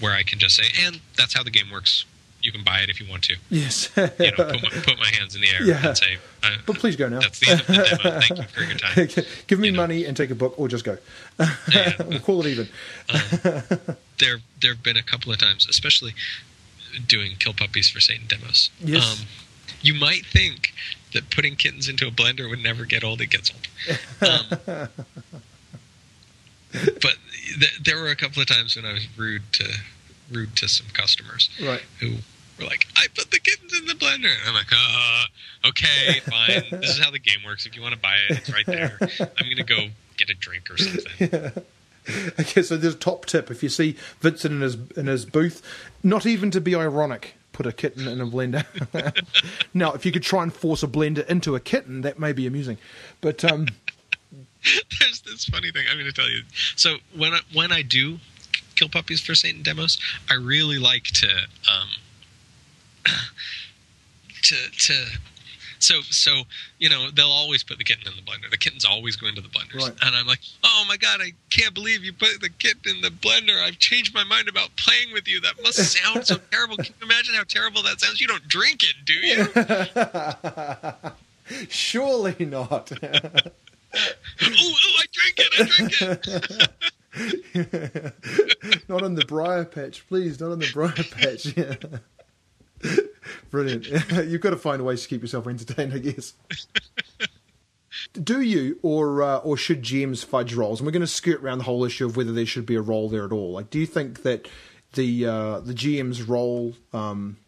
where 0.00 0.12
I 0.14 0.22
can 0.24 0.38
just 0.38 0.56
say, 0.56 0.64
and 0.84 1.00
that's 1.16 1.34
how 1.34 1.42
the 1.42 1.50
game 1.50 1.70
works. 1.70 2.04
You 2.44 2.52
can 2.52 2.62
buy 2.62 2.80
it 2.80 2.90
if 2.90 3.00
you 3.00 3.08
want 3.08 3.22
to. 3.24 3.36
Yes. 3.50 3.90
You 3.96 4.02
know, 4.02 4.10
put 4.36 4.62
my, 4.62 4.68
put 4.70 4.98
my 4.98 5.10
hands 5.18 5.34
in 5.34 5.40
the 5.40 5.48
air 5.48 5.62
Yeah. 5.64 5.88
and 5.88 5.96
say, 5.96 6.18
uh, 6.42 6.50
but 6.66 6.76
please 6.78 6.94
go 6.96 7.08
now. 7.08 7.20
"That's 7.20 7.38
the 7.40 7.50
end 7.50 7.60
of 7.60 7.66
the 7.66 7.72
demo. 7.74 8.20
Thank 8.20 8.38
you 8.38 8.44
for 8.44 8.60
your 8.62 8.76
time." 8.78 9.24
Give 9.46 9.58
me 9.58 9.68
You 9.68 9.72
know. 9.72 9.82
money 9.82 10.04
and 10.04 10.16
take 10.16 10.30
a 10.30 10.34
book, 10.34 10.54
or 10.58 10.68
just 10.68 10.84
go. 10.84 10.98
Yeah. 11.38 11.92
we'll 12.06 12.20
call 12.20 12.44
it 12.44 12.48
even. 12.48 12.68
there 14.18 14.38
there 14.60 14.74
have 14.74 14.82
been 14.82 14.96
a 14.96 15.02
couple 15.02 15.32
of 15.32 15.38
times, 15.38 15.66
especially 15.68 16.14
doing 17.08 17.32
kill 17.38 17.54
puppies 17.54 17.88
for 17.88 18.00
Satan 18.00 18.26
demos. 18.28 18.70
Yes. 18.80 19.20
Um, 19.20 19.26
you 19.82 19.94
might 19.94 20.24
think 20.26 20.72
that 21.12 21.30
putting 21.30 21.56
kittens 21.56 21.88
into 21.88 22.06
a 22.06 22.10
blender 22.10 22.48
would 22.50 22.62
never 22.62 22.84
get 22.84 23.02
old. 23.04 23.20
It 23.20 23.26
gets 23.30 23.50
old. 23.50 24.30
Um, 24.30 24.58
but 26.72 27.14
th- 27.58 27.78
there 27.82 27.96
were 28.00 28.08
a 28.08 28.16
couple 28.16 28.40
of 28.42 28.48
times 28.48 28.76
when 28.76 28.84
I 28.84 28.92
was 28.92 29.06
rude 29.16 29.42
to 29.54 29.64
rude 30.30 30.56
to 30.56 30.68
some 30.68 30.86
customers 30.92 31.50
Right. 31.62 31.82
who 32.00 32.14
were 32.58 32.64
like, 32.64 32.86
"I 32.96 33.06
put 33.14 33.30
the 33.30 33.38
kittens 33.38 33.78
in 33.78 33.86
the 33.86 33.94
blender," 33.94 34.30
and 34.30 34.48
I'm 34.48 34.54
like, 34.54 34.72
"Uh, 34.72 35.68
okay, 35.68 36.20
fine. 36.20 36.64
this 36.80 36.90
is 36.90 36.98
how 36.98 37.10
the 37.10 37.18
game 37.18 37.40
works. 37.44 37.66
If 37.66 37.76
you 37.76 37.82
want 37.82 37.94
to 37.94 38.00
buy 38.00 38.16
it, 38.28 38.38
it's 38.38 38.52
right 38.52 38.66
there. 38.66 38.98
I'm 39.00 39.48
gonna 39.48 39.64
go 39.64 39.88
get 40.16 40.30
a 40.30 40.34
drink 40.34 40.70
or 40.70 40.76
something." 40.78 41.62
Okay, 42.38 42.60
so 42.60 42.76
there's 42.76 42.94
a 42.94 42.98
top 42.98 43.24
tip. 43.24 43.50
If 43.50 43.62
you 43.62 43.70
see 43.70 43.96
Vincent 44.20 44.52
in 44.52 44.60
his 44.60 44.76
in 44.94 45.06
his 45.06 45.24
booth, 45.24 45.62
not 46.02 46.26
even 46.26 46.50
to 46.50 46.60
be 46.60 46.74
ironic, 46.74 47.34
put 47.54 47.64
a 47.64 47.72
kitten 47.72 48.06
in 48.06 48.20
a 48.20 48.26
blender. 48.26 48.66
now, 49.74 49.94
if 49.94 50.04
you 50.04 50.12
could 50.12 50.22
try 50.22 50.42
and 50.42 50.52
force 50.52 50.82
a 50.82 50.86
blender 50.86 51.26
into 51.28 51.54
a 51.56 51.60
kitten, 51.60 52.02
that 52.02 52.18
may 52.18 52.34
be 52.34 52.46
amusing. 52.46 52.76
But 53.22 53.42
um, 53.50 53.68
There's 55.00 55.20
this 55.20 55.44
funny 55.46 55.70
thing 55.70 55.86
I'm 55.90 55.96
going 55.96 56.10
to 56.10 56.12
tell 56.12 56.30
you. 56.30 56.42
So 56.76 56.96
when 57.16 57.32
I, 57.32 57.40
when 57.52 57.72
I 57.72 57.82
do 57.82 58.18
kill 58.74 58.88
puppies 58.88 59.20
for 59.20 59.34
Satan 59.34 59.62
demos, 59.62 59.98
I 60.30 60.34
really 60.34 60.78
like 60.78 61.04
to 61.04 61.28
um, 61.28 61.88
to 64.42 64.56
to 64.70 65.06
so 65.78 66.00
so 66.02 66.42
you 66.78 66.88
know 66.88 67.10
they'll 67.10 67.26
always 67.26 67.62
put 67.62 67.76
the 67.78 67.84
kitten 67.84 68.06
in 68.08 68.14
the 68.16 68.22
blender. 68.22 68.50
The 68.50 68.56
kitten's 68.56 68.84
always 68.84 69.16
going 69.16 69.34
to 69.34 69.40
the 69.42 69.48
blenders, 69.48 69.80
Right. 69.82 69.92
and 70.02 70.14
I'm 70.16 70.26
like, 70.26 70.40
oh 70.62 70.84
my 70.88 70.96
god, 70.96 71.20
I 71.20 71.32
can't 71.50 71.74
believe 71.74 72.02
you 72.04 72.12
put 72.12 72.40
the 72.40 72.48
kitten 72.48 72.96
in 72.96 73.00
the 73.02 73.10
blender. 73.10 73.60
I've 73.62 73.78
changed 73.78 74.14
my 74.14 74.24
mind 74.24 74.48
about 74.48 74.74
playing 74.76 75.12
with 75.12 75.28
you. 75.28 75.40
That 75.40 75.54
must 75.62 75.78
sound 75.78 76.26
so 76.26 76.36
terrible. 76.50 76.76
Can 76.76 76.86
you 76.86 76.94
imagine 77.06 77.34
how 77.34 77.44
terrible 77.46 77.82
that 77.82 78.00
sounds? 78.00 78.20
You 78.20 78.26
don't 78.28 78.48
drink 78.48 78.82
it, 78.82 78.94
do 79.04 79.12
you? 79.14 79.46
surely 81.68 82.44
not. 82.46 82.90
oh, 83.02 83.08
oh, 84.42 84.74
I 84.98 85.04
drink 85.12 85.38
it. 85.38 85.52
I 85.58 85.64
drink 85.68 85.92
it. 87.54 88.88
not 88.88 89.02
on 89.02 89.14
the 89.14 89.24
briar 89.26 89.64
patch, 89.64 90.06
please. 90.08 90.40
Not 90.40 90.52
on 90.52 90.58
the 90.58 90.70
briar 90.72 90.92
patch. 90.92 91.56
Yeah. 91.56 91.74
Brilliant. 93.50 93.86
You've 94.26 94.40
got 94.40 94.50
to 94.50 94.56
find 94.56 94.84
ways 94.84 95.02
to 95.02 95.08
keep 95.08 95.22
yourself 95.22 95.46
entertained, 95.46 95.92
I 95.94 95.98
guess. 95.98 96.34
Do 98.12 98.40
you, 98.40 98.78
or 98.82 99.22
uh, 99.22 99.36
or 99.38 99.56
should 99.56 99.82
GMs 99.82 100.24
fudge 100.24 100.54
rolls? 100.54 100.80
And 100.80 100.86
we're 100.86 100.92
going 100.92 101.00
to 101.00 101.06
skirt 101.06 101.42
around 101.42 101.58
the 101.58 101.64
whole 101.64 101.84
issue 101.84 102.06
of 102.06 102.16
whether 102.16 102.32
there 102.32 102.46
should 102.46 102.66
be 102.66 102.74
a 102.74 102.80
roll 102.80 103.08
there 103.08 103.24
at 103.24 103.32
all. 103.32 103.52
Like, 103.52 103.70
do 103.70 103.78
you 103.78 103.86
think 103.86 104.22
that 104.22 104.48
the 104.94 105.26
uh, 105.26 105.60
the 105.60 105.74
GM's 105.74 106.22
roll 106.22 106.74
um, 106.92 107.38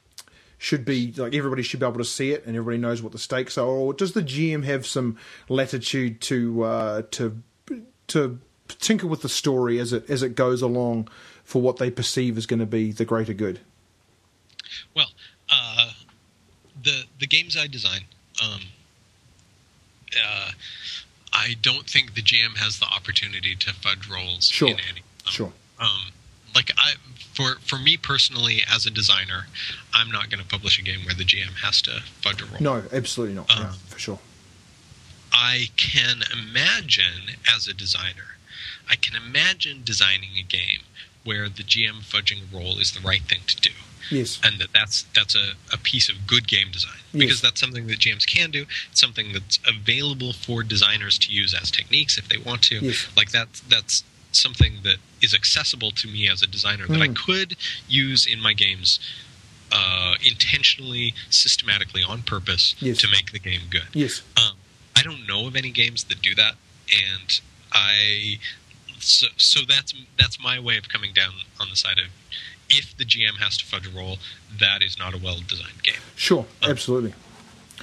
should 0.59 0.85
be 0.85 1.13
like 1.17 1.35
everybody 1.35 1.63
should 1.63 1.81
be 1.81 1.87
able 1.87 1.99
to 1.99 2.05
see 2.05 2.33
it 2.33 2.47
and 2.47 2.57
everybody 2.57 2.79
knows 2.79 3.03
what 3.03 3.13
the 3.13 3.19
stakes 3.19 3.59
are, 3.59 3.67
or 3.67 3.93
does 3.93 4.13
the 4.13 4.23
GM 4.23 4.65
have 4.65 4.87
some 4.87 5.17
latitude 5.49 6.21
to 6.23 6.63
uh, 6.63 7.03
to 7.13 7.43
to 8.09 8.39
tinker 8.69 9.07
with 9.07 9.23
the 9.23 9.29
story 9.29 9.79
as 9.79 9.93
it 9.93 10.09
as 10.09 10.23
it 10.23 10.35
goes 10.35 10.63
along 10.63 11.09
for 11.45 11.61
what 11.61 11.77
they 11.77 11.91
perceive 11.91 12.39
is 12.39 12.47
going 12.47 12.61
to 12.61 12.67
be 12.67 12.93
the 12.93 13.05
greater 13.05 13.35
good? 13.35 13.61
Well, 14.95 15.07
uh, 15.51 15.93
the 16.83 17.05
the 17.19 17.27
games 17.27 17.57
I 17.57 17.67
design, 17.67 18.03
um, 18.43 18.61
uh, 20.25 20.51
I 21.33 21.57
don't 21.63 21.89
think 21.89 22.15
the 22.15 22.23
GM 22.23 22.57
has 22.57 22.79
the 22.79 22.87
opportunity 22.87 23.55
to 23.57 23.73
fudge 23.75 24.09
rolls 24.09 24.47
Sure. 24.49 24.69
in 24.69 24.75
any. 24.91 25.01
um, 25.27 25.33
Sure. 25.33 25.53
Um, 25.79 26.13
like 26.55 26.73
I, 26.79 26.95
for 27.35 27.57
for 27.61 27.79
me 27.79 27.97
personally, 27.97 28.63
as 28.73 28.87
a 28.87 28.91
designer, 28.91 29.47
I'm 29.93 30.11
not 30.11 30.31
going 30.31 30.43
to 30.43 30.49
publish 30.49 30.79
a 30.79 30.83
game 30.83 31.01
where 31.05 31.15
the 31.15 31.25
GM 31.25 31.55
has 31.63 31.83
to 31.83 32.01
fudge 32.23 32.41
a 32.41 32.47
roll. 32.47 32.61
No, 32.61 32.83
absolutely 32.93 33.35
not. 33.35 33.51
Um, 33.55 33.63
no, 33.65 33.71
for 33.89 33.99
sure. 33.99 34.19
I 35.33 35.67
can 35.77 36.23
imagine 36.33 37.37
as 37.55 37.67
a 37.69 37.75
designer, 37.75 38.39
I 38.89 38.97
can 38.97 39.15
imagine 39.17 39.83
designing 39.85 40.31
a 40.39 40.43
game 40.43 40.81
where 41.25 41.49
the 41.51 41.63
GM 41.63 42.01
fudging 42.03 42.39
a 42.51 42.57
roll 42.57 42.79
is 42.79 42.93
the 42.93 43.01
right 43.01 43.23
thing 43.23 43.41
to 43.49 43.57
do. 43.57 43.71
Yes. 44.11 44.41
and 44.45 44.59
that 44.61 44.69
that's 44.73 45.05
that's 45.15 45.35
a, 45.35 45.53
a 45.73 45.79
piece 45.79 46.09
of 46.09 46.27
good 46.27 46.47
game 46.49 46.71
design 46.73 46.99
because 47.13 47.31
Yes. 47.31 47.41
that's 47.41 47.61
something 47.61 47.87
that 47.87 47.99
GMs 47.99 48.27
can 48.27 48.51
do. 48.51 48.67
It's 48.91 49.01
something 49.01 49.33
that's 49.33 49.59
available 49.67 50.33
for 50.33 50.63
designers 50.63 51.19
to 51.21 51.33
use 51.33 51.55
as 51.55 51.71
techniques 51.71 52.19
if 52.19 52.29
they 52.29 52.39
want 52.39 52.63
to. 52.65 52.77
Yes. 52.79 53.07
Like 53.17 53.31
that 53.33 53.49
that's 53.69 54.05
something 54.33 54.75
that 54.85 54.97
is 55.23 55.35
accessible 55.35 55.91
to 55.93 56.09
me 56.09 56.29
as 56.29 56.43
a 56.43 56.47
designer 56.47 56.87
that 56.87 57.01
I 57.01 57.09
Mm. 57.09 57.17
could 57.17 57.57
use 57.89 58.27
in 58.27 58.39
my 58.41 58.53
games 58.53 58.99
uh, 59.73 60.15
intentionally, 60.25 61.13
systematically, 61.31 62.03
on 62.03 62.23
purpose 62.23 62.77
Yes. 62.79 62.99
to 62.99 63.09
make 63.11 63.33
the 63.33 63.39
game 63.41 63.63
good. 63.71 63.89
Yes. 63.95 64.23
Um, 64.37 64.53
I 64.95 65.03
don't 65.03 65.27
know 65.27 65.47
of 65.49 65.57
any 65.57 65.71
games 65.71 66.05
that 66.05 66.23
do 66.23 66.35
that, 66.37 66.55
and 66.93 67.41
I 67.73 68.39
so 69.01 69.27
so 69.37 69.61
that's 69.67 69.93
that's 70.19 70.39
my 70.41 70.59
way 70.61 70.77
of 70.79 70.89
coming 70.89 71.13
down 71.13 71.33
on 71.61 71.69
the 71.71 71.77
side 71.77 71.99
of 71.99 72.07
if 72.71 72.97
the 72.97 73.05
GM 73.05 73.37
has 73.39 73.57
to 73.59 73.65
fudge 73.65 73.87
a 73.87 73.91
roll, 73.91 74.19
that 74.59 74.83
is 74.83 74.99
not 74.99 75.15
a 75.15 75.19
well 75.19 75.39
designed 75.47 75.83
game, 75.83 76.01
Sure. 76.17 76.47
Um, 76.63 76.71
absolutely. 76.71 77.15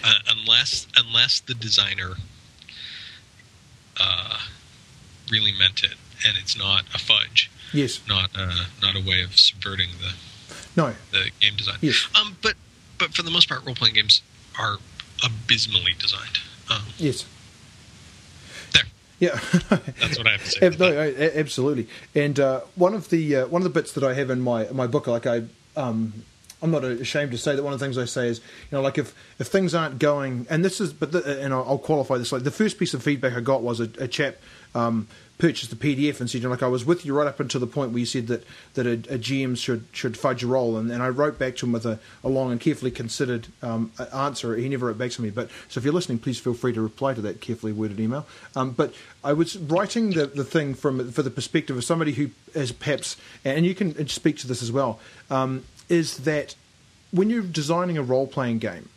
uh, 0.03 0.13
unless 0.29 0.87
unless 0.97 1.39
the 1.41 1.53
designer 1.53 2.15
uh, 3.99 4.39
really 5.31 5.51
meant 5.57 5.83
it, 5.83 5.93
and 6.27 6.37
it's 6.37 6.57
not 6.57 6.83
a 6.93 6.97
fudge, 6.99 7.49
Yes. 7.73 8.01
not 8.07 8.29
uh, 8.35 8.65
not 8.81 8.95
a 8.95 8.99
way 9.01 9.21
of 9.21 9.37
subverting 9.37 9.89
the 10.01 10.13
No. 10.75 10.95
the 11.11 11.29
game 11.39 11.55
design. 11.55 11.77
Yes. 11.81 12.07
Um, 12.19 12.37
but 12.41 12.55
but 12.97 13.13
for 13.13 13.23
the 13.23 13.31
most 13.31 13.47
part, 13.49 13.65
role 13.65 13.75
playing 13.75 13.95
games 13.95 14.21
are 14.59 14.77
abysmally 15.23 15.93
designed. 15.97 16.39
Um, 16.69 16.83
Yes. 16.97 17.25
Yeah. 19.19 19.39
that's 19.69 20.17
what 20.17 20.27
I 20.27 20.31
have 20.33 20.43
to 20.43 20.49
say. 20.51 20.69
No, 20.69 20.75
that. 20.75 20.91
a- 20.93 21.37
a- 21.37 21.39
absolutely. 21.39 21.87
And 22.15 22.39
uh, 22.39 22.61
one 22.75 22.93
of 22.93 23.09
the 23.09 23.37
uh, 23.37 23.47
one 23.47 23.61
of 23.61 23.63
the 23.63 23.69
bits 23.81 23.93
that 23.93 24.03
I 24.03 24.13
have 24.13 24.29
in 24.29 24.41
my 24.41 24.65
my 24.71 24.87
book, 24.87 25.07
like 25.07 25.25
I, 25.25 25.43
um, 25.75 26.13
I'm 26.61 26.71
not 26.71 26.83
ashamed 26.83 27.31
to 27.31 27.37
say 27.37 27.55
that 27.55 27.63
one 27.63 27.73
of 27.73 27.79
the 27.79 27.85
things 27.85 27.97
I 27.97 28.05
say 28.05 28.27
is, 28.27 28.39
you 28.39 28.77
know, 28.77 28.81
like 28.81 28.97
if 28.97 29.13
if 29.39 29.47
things 29.47 29.73
aren't 29.75 29.99
going, 29.99 30.47
and 30.49 30.63
this 30.63 30.79
is, 30.81 30.93
but 30.93 31.11
the, 31.11 31.41
and 31.41 31.53
I'll, 31.53 31.63
I'll 31.67 31.77
qualify 31.77 32.17
this. 32.17 32.31
Like 32.31 32.43
the 32.43 32.51
first 32.51 32.77
piece 32.79 32.93
of 32.93 33.03
feedback 33.03 33.33
I 33.33 33.41
got 33.41 33.61
was 33.63 33.79
a, 33.79 33.89
a 33.99 34.07
chap. 34.07 34.37
Um, 34.75 35.07
purchased 35.37 35.71
the 35.71 35.75
PDF 35.75 36.19
and 36.19 36.29
said, 36.29 36.39
you 36.39 36.43
know, 36.43 36.51
like 36.51 36.63
I 36.63 36.67
was 36.67 36.85
with 36.85 37.05
you 37.05 37.15
right 37.15 37.27
up 37.27 37.39
until 37.39 37.59
the 37.59 37.67
point 37.67 37.91
where 37.91 37.99
you 37.99 38.05
said 38.05 38.27
that 38.27 38.43
that 38.75 38.85
a, 38.85 38.93
a 38.93 39.17
GM 39.17 39.57
should 39.57 39.85
should 39.91 40.15
fudge 40.15 40.43
a 40.43 40.47
roll, 40.47 40.77
and, 40.77 40.91
and 40.91 41.01
I 41.01 41.09
wrote 41.09 41.39
back 41.39 41.55
to 41.57 41.65
him 41.65 41.71
with 41.71 41.85
a, 41.85 41.99
a 42.23 42.29
long 42.29 42.51
and 42.51 42.61
carefully 42.61 42.91
considered 42.91 43.47
um, 43.61 43.91
answer. 44.13 44.55
He 44.55 44.69
never 44.69 44.87
wrote 44.87 44.97
back 44.97 45.11
to 45.11 45.21
me, 45.21 45.29
but 45.31 45.49
so 45.69 45.79
if 45.79 45.83
you're 45.83 45.93
listening, 45.93 46.19
please 46.19 46.39
feel 46.39 46.53
free 46.53 46.73
to 46.73 46.81
reply 46.81 47.13
to 47.13 47.21
that 47.21 47.41
carefully 47.41 47.73
worded 47.73 47.99
email. 47.99 48.25
Um, 48.55 48.71
but 48.71 48.93
I 49.23 49.33
was 49.33 49.57
writing 49.57 50.11
the, 50.11 50.27
the 50.27 50.43
thing 50.43 50.75
from 50.75 51.11
for 51.11 51.23
the 51.23 51.31
perspective 51.31 51.75
of 51.75 51.83
somebody 51.83 52.13
who 52.13 52.29
is 52.53 52.71
perhaps, 52.71 53.17
and 53.43 53.65
you 53.65 53.75
can 53.75 54.07
speak 54.07 54.37
to 54.39 54.47
this 54.47 54.61
as 54.61 54.71
well, 54.71 54.99
um, 55.29 55.63
is 55.89 56.19
that 56.19 56.55
when 57.11 57.29
you're 57.29 57.41
designing 57.41 57.97
a 57.97 58.03
role 58.03 58.27
playing 58.27 58.59
game, 58.59 58.89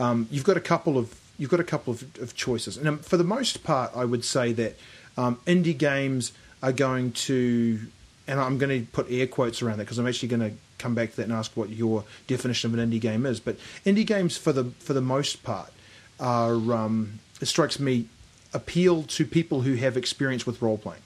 um, 0.00 0.28
you've 0.30 0.44
got 0.44 0.56
a 0.56 0.60
couple 0.60 0.98
of 0.98 1.20
you've 1.38 1.50
got 1.50 1.60
a 1.60 1.64
couple 1.64 1.92
of, 1.92 2.02
of 2.20 2.34
choices, 2.34 2.76
and 2.76 2.88
um, 2.88 2.98
for 2.98 3.16
the 3.16 3.24
most 3.24 3.64
part, 3.64 3.90
I 3.94 4.04
would 4.04 4.24
say 4.24 4.52
that 4.52 4.76
um, 5.16 5.36
indie 5.46 5.76
games 5.76 6.32
are 6.62 6.72
going 6.72 7.12
to, 7.12 7.78
and 8.26 8.40
I'm 8.40 8.58
going 8.58 8.80
to 8.80 8.90
put 8.90 9.10
air 9.10 9.26
quotes 9.26 9.62
around 9.62 9.78
that 9.78 9.84
because 9.84 9.98
I'm 9.98 10.06
actually 10.06 10.28
going 10.28 10.50
to 10.50 10.56
come 10.78 10.94
back 10.94 11.10
to 11.10 11.16
that 11.16 11.24
and 11.24 11.32
ask 11.32 11.56
what 11.56 11.70
your 11.70 12.04
definition 12.26 12.72
of 12.72 12.78
an 12.78 12.90
indie 12.90 13.00
game 13.00 13.26
is. 13.26 13.40
But 13.40 13.56
indie 13.84 14.06
games, 14.06 14.36
for 14.36 14.52
the 14.52 14.64
for 14.80 14.92
the 14.92 15.00
most 15.00 15.42
part, 15.42 15.72
are 16.18 16.54
um, 16.72 17.20
it 17.40 17.46
strikes 17.46 17.78
me 17.78 18.06
appeal 18.52 19.02
to 19.02 19.26
people 19.26 19.62
who 19.62 19.74
have 19.74 19.96
experience 19.96 20.46
with 20.46 20.62
role 20.62 20.78
playing. 20.78 21.02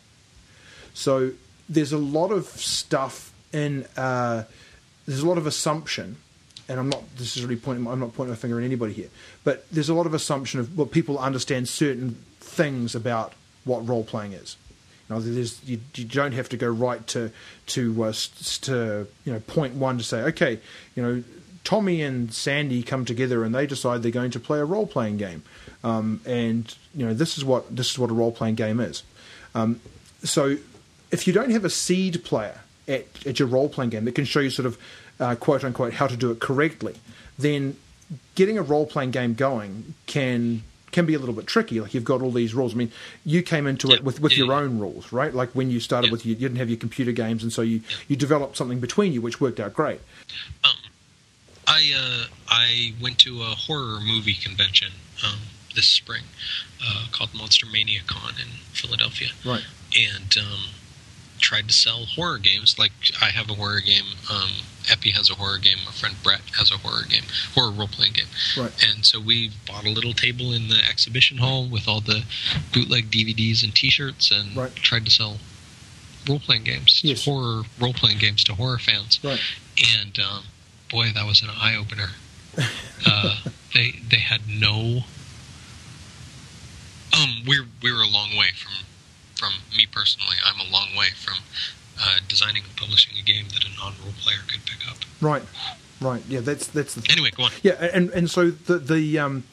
So 0.95 1.33
there's 1.69 1.93
a 1.93 1.99
lot 1.99 2.31
of 2.31 2.47
stuff 2.47 3.33
in 3.53 3.87
uh, 3.97 4.45
there's 5.07 5.21
a 5.21 5.29
lot 5.29 5.39
of 5.39 5.47
assumption, 5.47 6.17
and 6.69 6.79
I'm 6.79 6.89
not 6.89 7.03
this 7.17 7.37
is 7.37 7.45
really 7.45 7.57
pointing 7.57 7.87
I'm 7.87 8.01
not 8.01 8.15
pointing 8.15 8.33
my 8.33 8.37
finger 8.37 8.59
at 8.59 8.65
anybody 8.65 8.93
here, 8.93 9.09
but 9.45 9.69
there's 9.71 9.89
a 9.89 9.95
lot 9.95 10.07
of 10.07 10.15
assumption 10.15 10.61
of 10.61 10.77
what 10.77 10.91
people 10.91 11.19
understand 11.19 11.69
certain 11.69 12.23
things 12.41 12.95
about 12.95 13.33
what 13.69 13.87
role 13.89 14.05
playing 14.05 14.33
is. 14.33 14.57
Now, 15.09 15.21
there's, 15.21 15.63
you, 15.65 15.81
you 15.95 16.05
don't 16.05 16.33
have 16.33 16.49
to 16.51 16.57
go 16.57 16.69
right 16.69 17.07
to 17.09 17.31
to 17.67 18.05
uh, 18.05 18.13
to 18.63 19.07
you 19.25 19.33
know 19.33 19.41
point 19.41 19.75
one 19.75 19.99
to 19.99 20.05
say 20.05 20.23
okay, 20.23 20.59
you 20.95 21.03
know 21.03 21.25
Tommy 21.65 22.03
and 22.03 22.33
Sandy 22.33 22.83
come 22.83 23.05
together 23.05 23.45
and 23.45 23.55
they 23.55 23.67
decide 23.67 24.03
they're 24.03 24.11
going 24.11 24.31
to 24.33 24.41
play 24.41 24.59
a 24.59 24.65
role 24.65 24.87
playing 24.87 25.17
game, 25.17 25.43
um, 25.85 26.21
and 26.27 26.75
you 26.95 27.07
know 27.07 27.15
this 27.15 27.39
is 27.39 27.45
what 27.45 27.75
this 27.75 27.91
is 27.91 27.99
what 27.99 28.11
a 28.11 28.15
role 28.15 28.33
playing 28.33 28.57
game 28.57 28.81
is. 28.81 29.03
Um, 29.55 29.81
so 30.25 30.57
if 31.11 31.27
you 31.27 31.33
don't 31.33 31.51
have 31.51 31.65
a 31.65 31.71
seed 31.71 32.23
player 32.25 32.61
at, 32.87 33.07
at 33.27 33.39
your 33.39 33.49
role 33.49 33.69
playing 33.69 33.91
game 33.91 34.05
that 34.05 34.15
can 34.15 34.25
show 34.25 34.41
you 34.41 34.51
sort 34.51 34.67
of 34.67 34.79
uh, 35.21 35.35
quote 35.35 35.65
unquote, 35.65 35.95
how 35.95 36.07
to 36.07 36.17
do 36.17 36.31
it 36.31 36.41
correctly, 36.41 36.95
then 37.39 37.77
getting 38.35 38.59
a 38.59 38.63
role 38.63 38.87
playing 38.87 39.11
game 39.11 39.35
going 39.35 39.95
can 40.07 40.63
can 40.99 41.07
be 41.07 41.15
a 41.15 41.19
little 41.21 41.35
bit 41.35 41.47
tricky. 41.47 41.81
Like 41.81 41.95
you've 41.95 42.03
got 42.03 42.23
all 42.23 42.33
these 42.33 42.55
rules. 42.55 42.75
I 42.75 42.77
mean, 42.77 42.91
you 43.25 43.41
came 43.41 43.69
into 43.69 43.93
it 43.93 44.03
with, 44.03 44.21
with 44.21 44.37
your 44.37 44.53
own 44.53 44.81
rules, 44.81 45.13
right? 45.13 45.33
Like 45.33 45.51
when 45.51 45.71
you 45.71 45.79
started 45.79 46.11
with 46.11 46.27
you, 46.27 46.31
you 46.35 46.41
didn't 46.41 46.57
have 46.57 46.69
your 46.69 46.77
computer 46.77 47.13
games, 47.13 47.45
and 47.45 47.53
so 47.53 47.63
you, 47.63 47.83
you 48.09 48.17
developed 48.17 48.57
something 48.57 48.81
between 48.81 49.13
you, 49.13 49.21
which 49.21 49.41
worked 49.41 49.61
out 49.61 49.75
great. 49.75 50.01
Um, 50.65 50.73
I 51.69 51.93
uh, 51.97 52.25
I 52.49 52.95
went 53.01 53.19
to 53.21 53.43
a 53.43 53.55
horror 53.55 54.01
movie 54.01 54.35
convention 54.35 54.91
um, 55.25 55.39
this 55.77 55.87
spring 55.87 56.25
uh, 56.85 57.07
called 57.13 57.33
Monster 57.33 57.67
Mania 57.73 58.01
Con 58.05 58.33
in 58.33 58.49
Philadelphia, 58.73 59.29
right? 59.47 59.65
And 59.97 60.37
um, 60.37 60.71
tried 61.39 61.69
to 61.69 61.75
sell 61.75 62.05
horror 62.05 62.39
games. 62.39 62.79
Like 62.79 62.93
I 63.21 63.27
have 63.27 63.51
a 63.51 63.55
horror 63.55 63.81
game. 63.81 64.05
Um, 64.31 64.51
Epi 64.91 65.11
has 65.11 65.31
a 65.31 65.35
horror 65.35 65.59
game. 65.59 65.79
My 65.85 65.93
friend 65.93 66.17
Brett 66.23 66.41
has 66.57 66.71
a 66.71 66.79
horror 66.79 67.05
game, 67.09 67.25
horror 67.55 67.71
role 67.71 67.89
playing 67.89 68.15
game. 68.15 68.27
Right. 68.57 68.73
And 68.89 69.05
so 69.05 69.21
we 69.21 69.51
bought 69.67 69.85
a 69.85 69.91
little 69.91 70.13
table 70.13 70.53
in 70.53 70.69
the 70.69 70.81
exhibition 70.89 71.39
hall 71.39 71.69
with 71.69 71.87
all 71.87 72.01
the 72.01 72.25
bootleg 72.73 73.11
DVDs 73.11 73.63
and 73.63 73.75
T-shirts, 73.75 74.31
and 74.31 74.57
right. 74.57 74.75
tried 74.75 75.05
to 75.05 75.11
sell 75.11 75.39
role 76.29 76.41
playing 76.41 76.65
games, 76.65 77.01
yes. 77.03 77.25
horror 77.25 77.63
role 77.81 77.93
playing 77.93 78.19
games 78.19 78.45
to 78.45 78.55
horror 78.55 78.79
fans. 78.79 79.21
Right. 79.23 79.41
And 80.01 80.19
um, 80.19 80.45
boy, 80.91 81.09
that 81.15 81.27
was 81.27 81.43
an 81.43 81.51
eye 81.51 81.77
opener. 81.77 82.09
uh, 83.07 83.37
they 83.75 83.95
they 84.11 84.19
had 84.19 84.43
no. 84.49 85.01
Um, 87.15 87.43
we're 87.47 87.67
we're 87.83 88.03
a 88.03 88.09
long 88.09 88.37
way 88.37 88.51
from 88.57 88.87
from 89.37 89.53
me 89.77 89.87
personally. 89.87 90.37
I'm 90.45 90.61
a 90.61 90.71
long 90.71 90.89
way 90.97 91.09
from 91.15 91.39
uh, 92.01 92.19
designing 92.29 92.65
and 92.65 92.77
publishing 92.77 93.17
a 93.19 93.23
game 93.23 93.47
that 93.55 93.65
a 93.65 93.71
non-role 93.77 94.18
player 94.29 94.39
could 94.47 94.65
pick 94.67 94.89
up. 94.91 94.97
Right, 95.21 95.43
right. 96.01 96.23
Yeah, 96.29 96.41
that's 96.41 96.67
that's 96.69 96.95
the. 96.95 97.07
Anyway, 97.11 97.31
go 97.37 97.45
on. 97.45 97.51
Yeah, 97.63 97.73
and 97.73 98.11
and 98.11 98.31
so 98.31 98.51
the 98.51 98.79
the 98.79 99.19
um, 99.19 99.45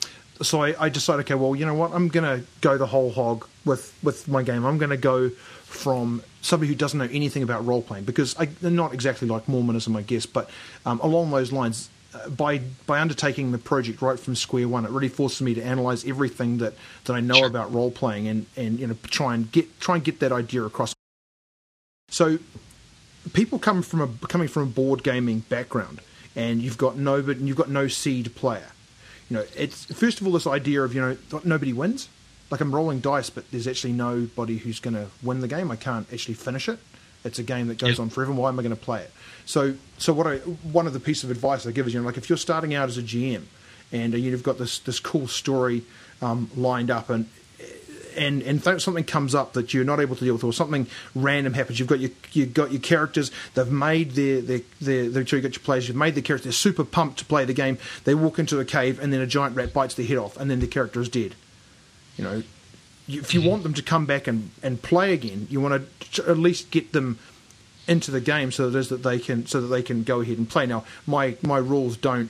so 0.41 0.61
I, 0.63 0.85
I 0.85 0.89
decided, 0.89 1.21
okay, 1.25 1.35
well, 1.35 1.55
you 1.55 1.65
know 1.65 1.73
what, 1.73 1.93
I'm 1.93 2.09
going 2.09 2.25
to 2.25 2.45
go 2.61 2.77
the 2.77 2.87
whole 2.87 3.11
hog 3.11 3.47
with 3.63 3.93
with 4.03 4.27
my 4.27 4.43
game. 4.43 4.65
I'm 4.65 4.77
going 4.77 4.89
to 4.91 4.97
go 4.97 5.29
from 5.29 6.21
somebody 6.41 6.67
who 6.69 6.75
doesn't 6.75 6.99
know 6.99 7.07
anything 7.11 7.41
about 7.43 7.65
role 7.65 7.81
playing 7.81 8.03
because 8.05 8.37
I, 8.37 8.45
they're 8.45 8.69
not 8.71 8.93
exactly 8.93 9.27
like 9.27 9.47
Mormonism, 9.47 9.95
I 9.95 10.01
guess, 10.03 10.25
but 10.25 10.49
um, 10.85 10.99
along 11.01 11.31
those 11.31 11.51
lines. 11.51 11.89
Uh, 12.13 12.29
by 12.29 12.59
by 12.85 13.01
undertaking 13.01 13.51
the 13.51 13.57
project 13.57 14.01
right 14.01 14.17
from 14.17 14.35
square 14.35 14.69
one, 14.69 14.85
it 14.85 14.91
really 14.91 15.09
forces 15.09 15.41
me 15.41 15.53
to 15.53 15.61
analyze 15.61 16.05
everything 16.05 16.59
that, 16.59 16.73
that 17.03 17.13
I 17.13 17.19
know 17.19 17.35
Sure. 17.35 17.47
about 17.47 17.73
role 17.73 17.91
playing 17.91 18.29
and, 18.29 18.45
and 18.55 18.79
you 18.79 18.87
know 18.87 18.95
try 19.03 19.35
and 19.35 19.51
get 19.51 19.65
try 19.81 19.95
and 19.95 20.03
get 20.03 20.19
that 20.21 20.31
idea 20.31 20.63
across. 20.63 20.93
So 22.09 22.37
people 23.33 23.59
come 23.59 23.81
from 23.81 24.01
a 24.01 24.27
coming 24.27 24.47
from 24.47 24.63
a 24.63 24.67
board 24.67 25.03
gaming 25.03 25.39
background, 25.39 26.01
and 26.35 26.61
you've 26.61 26.77
got 26.77 26.97
no 26.97 27.21
but 27.21 27.39
you've 27.39 27.57
got 27.57 27.69
no 27.69 27.87
seed 27.87 28.35
player. 28.35 28.67
You 29.29 29.37
know, 29.37 29.43
it's 29.55 29.85
first 29.85 30.21
of 30.21 30.27
all 30.27 30.33
this 30.33 30.47
idea 30.47 30.83
of 30.83 30.93
you 30.93 31.01
know 31.01 31.17
nobody 31.43 31.73
wins. 31.73 32.09
Like 32.51 32.61
I'm 32.61 32.73
rolling 32.73 32.99
dice, 32.99 33.29
but 33.31 33.49
there's 33.51 33.67
actually 33.67 33.93
nobody 33.93 34.57
who's 34.57 34.79
going 34.79 34.93
to 34.93 35.07
win 35.23 35.39
the 35.41 35.47
game. 35.47 35.71
I 35.71 35.75
can't 35.75 36.07
actually 36.13 36.35
finish 36.35 36.69
it. 36.69 36.77
It's 37.23 37.39
a 37.39 37.43
game 37.43 37.67
that 37.69 37.79
goes 37.79 37.97
Yeah. 37.97 38.03
on 38.03 38.09
forever. 38.11 38.31
Why 38.33 38.49
am 38.49 38.59
I 38.59 38.63
going 38.63 38.75
to 38.75 38.79
play 38.81 39.01
it? 39.01 39.11
So, 39.47 39.73
so 39.97 40.13
what 40.13 40.27
I 40.27 40.37
one 40.37 40.85
of 40.85 40.93
the 40.93 40.99
pieces 40.99 41.23
of 41.23 41.31
advice 41.31 41.65
I 41.65 41.71
give 41.71 41.87
is 41.87 41.93
you 41.93 41.99
know 42.01 42.05
like 42.05 42.17
if 42.17 42.29
you're 42.29 42.37
starting 42.37 42.75
out 42.75 42.87
as 42.87 42.99
a 42.99 43.01
GM 43.01 43.41
and 43.91 44.13
uh, 44.13 44.17
you've 44.17 44.43
got 44.43 44.59
this 44.59 44.77
this 44.79 44.99
cool 44.99 45.27
story 45.27 45.81
um, 46.21 46.51
lined 46.55 46.91
up 46.91 47.09
and 47.09 47.27
and 48.15 48.41
and 48.41 48.63
th- 48.63 48.81
something 48.81 49.03
comes 49.03 49.35
up 49.35 49.53
that 49.53 49.73
you're 49.73 49.83
not 49.83 49.99
able 49.99 50.15
to 50.15 50.23
deal 50.23 50.33
with, 50.33 50.43
or 50.43 50.53
something 50.53 50.87
random 51.13 51.53
happens. 51.53 51.79
You've 51.79 51.87
got 51.87 51.99
your 51.99 52.11
you've 52.33 52.53
got 52.53 52.71
your 52.71 52.81
characters. 52.81 53.31
They've 53.53 53.71
made 53.71 54.11
their 54.11 54.41
their 54.41 54.61
their, 54.81 55.09
their 55.09 55.27
so 55.27 55.35
you 55.35 55.41
got 55.41 55.55
your 55.55 55.63
players. 55.63 55.87
You've 55.87 55.97
made 55.97 56.15
the 56.15 56.21
characters. 56.21 56.45
They're 56.45 56.53
super 56.53 56.83
pumped 56.83 57.19
to 57.19 57.25
play 57.25 57.45
the 57.45 57.53
game. 57.53 57.77
They 58.03 58.15
walk 58.15 58.39
into 58.39 58.59
a 58.59 58.65
cave, 58.65 58.99
and 58.99 59.11
then 59.11 59.21
a 59.21 59.27
giant 59.27 59.55
rat 59.55 59.73
bites 59.73 59.95
their 59.95 60.05
head 60.05 60.17
off, 60.17 60.37
and 60.37 60.49
then 60.49 60.59
the 60.59 60.67
character 60.67 61.01
is 61.01 61.09
dead. 61.09 61.35
You 62.17 62.23
know, 62.23 62.43
you, 63.07 63.21
if 63.21 63.33
you 63.33 63.41
mm-hmm. 63.41 63.49
want 63.49 63.63
them 63.63 63.73
to 63.73 63.83
come 63.83 64.05
back 64.05 64.27
and 64.27 64.51
and 64.63 64.81
play 64.81 65.13
again, 65.13 65.47
you 65.49 65.61
want 65.61 65.87
to 66.11 66.29
at 66.29 66.37
least 66.37 66.71
get 66.71 66.91
them 66.91 67.19
into 67.87 68.09
the 68.11 68.21
game 68.21 68.51
so 68.51 68.69
that 68.69 68.79
is 68.79 68.89
that 68.89 69.03
they 69.03 69.19
can 69.19 69.45
so 69.45 69.61
that 69.61 69.67
they 69.67 69.83
can 69.83 70.03
go 70.03 70.21
ahead 70.21 70.37
and 70.37 70.49
play. 70.49 70.65
Now, 70.65 70.85
my 71.05 71.37
my 71.41 71.57
rules 71.57 71.97
don't 71.97 72.29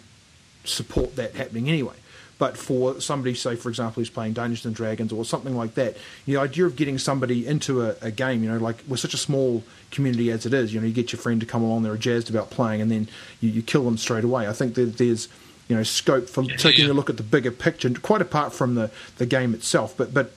support 0.64 1.16
that 1.16 1.36
happening 1.36 1.70
anyway. 1.70 1.96
But 2.38 2.58
for 2.58 3.00
somebody, 3.00 3.34
say 3.34 3.56
for 3.56 3.70
example, 3.70 4.02
who's 4.02 4.10
playing 4.10 4.34
Dungeons 4.34 4.66
and 4.66 4.76
Dragons 4.76 5.14
or 5.14 5.24
something 5.24 5.56
like 5.56 5.76
that, 5.76 5.96
the 6.26 6.38
idea 6.38 6.66
of 6.66 6.76
getting 6.76 6.98
somebody 6.98 7.48
into 7.48 7.82
a, 7.84 7.96
a 8.02 8.12
game, 8.12 8.44
you 8.44 8.52
know, 8.52 8.58
like 8.58 8.84
we're 8.88 8.98
such 8.98 9.14
a 9.14 9.18
small 9.18 9.64
community 9.92 10.32
as 10.32 10.46
it 10.46 10.54
is, 10.54 10.74
you 10.74 10.82
know, 10.82 10.88
you 10.88 10.94
get 10.94 11.14
your 11.14 11.20
friend 11.20 11.40
to 11.40 11.46
come 11.46 11.64
along, 11.64 11.84
they're 11.84 11.96
jazzed 11.96 12.30
about 12.30 12.50
playing, 12.50 12.82
and 12.82 12.92
then 12.92 13.08
you, 13.40 13.50
you 13.50 13.62
kill 13.62 13.86
them 13.86 13.98
straight 13.98 14.24
away. 14.24 14.48
I 14.48 14.54
think 14.54 14.76
that 14.76 14.98
there's 14.98 15.30
you 15.68 15.76
know 15.76 15.84
scope 15.84 16.30
for 16.30 16.44
taking 16.44 16.86
yeah. 16.86 16.92
a 16.92 16.94
look 16.94 17.10
at 17.10 17.18
the 17.18 17.24
bigger 17.24 17.52
picture, 17.52 17.90
quite 18.02 18.22
apart 18.22 18.54
from 18.54 18.76
the, 18.76 18.92
the 19.18 19.26
game 19.26 19.54
itself. 19.54 19.96
But 19.98 20.14
but 20.14 20.32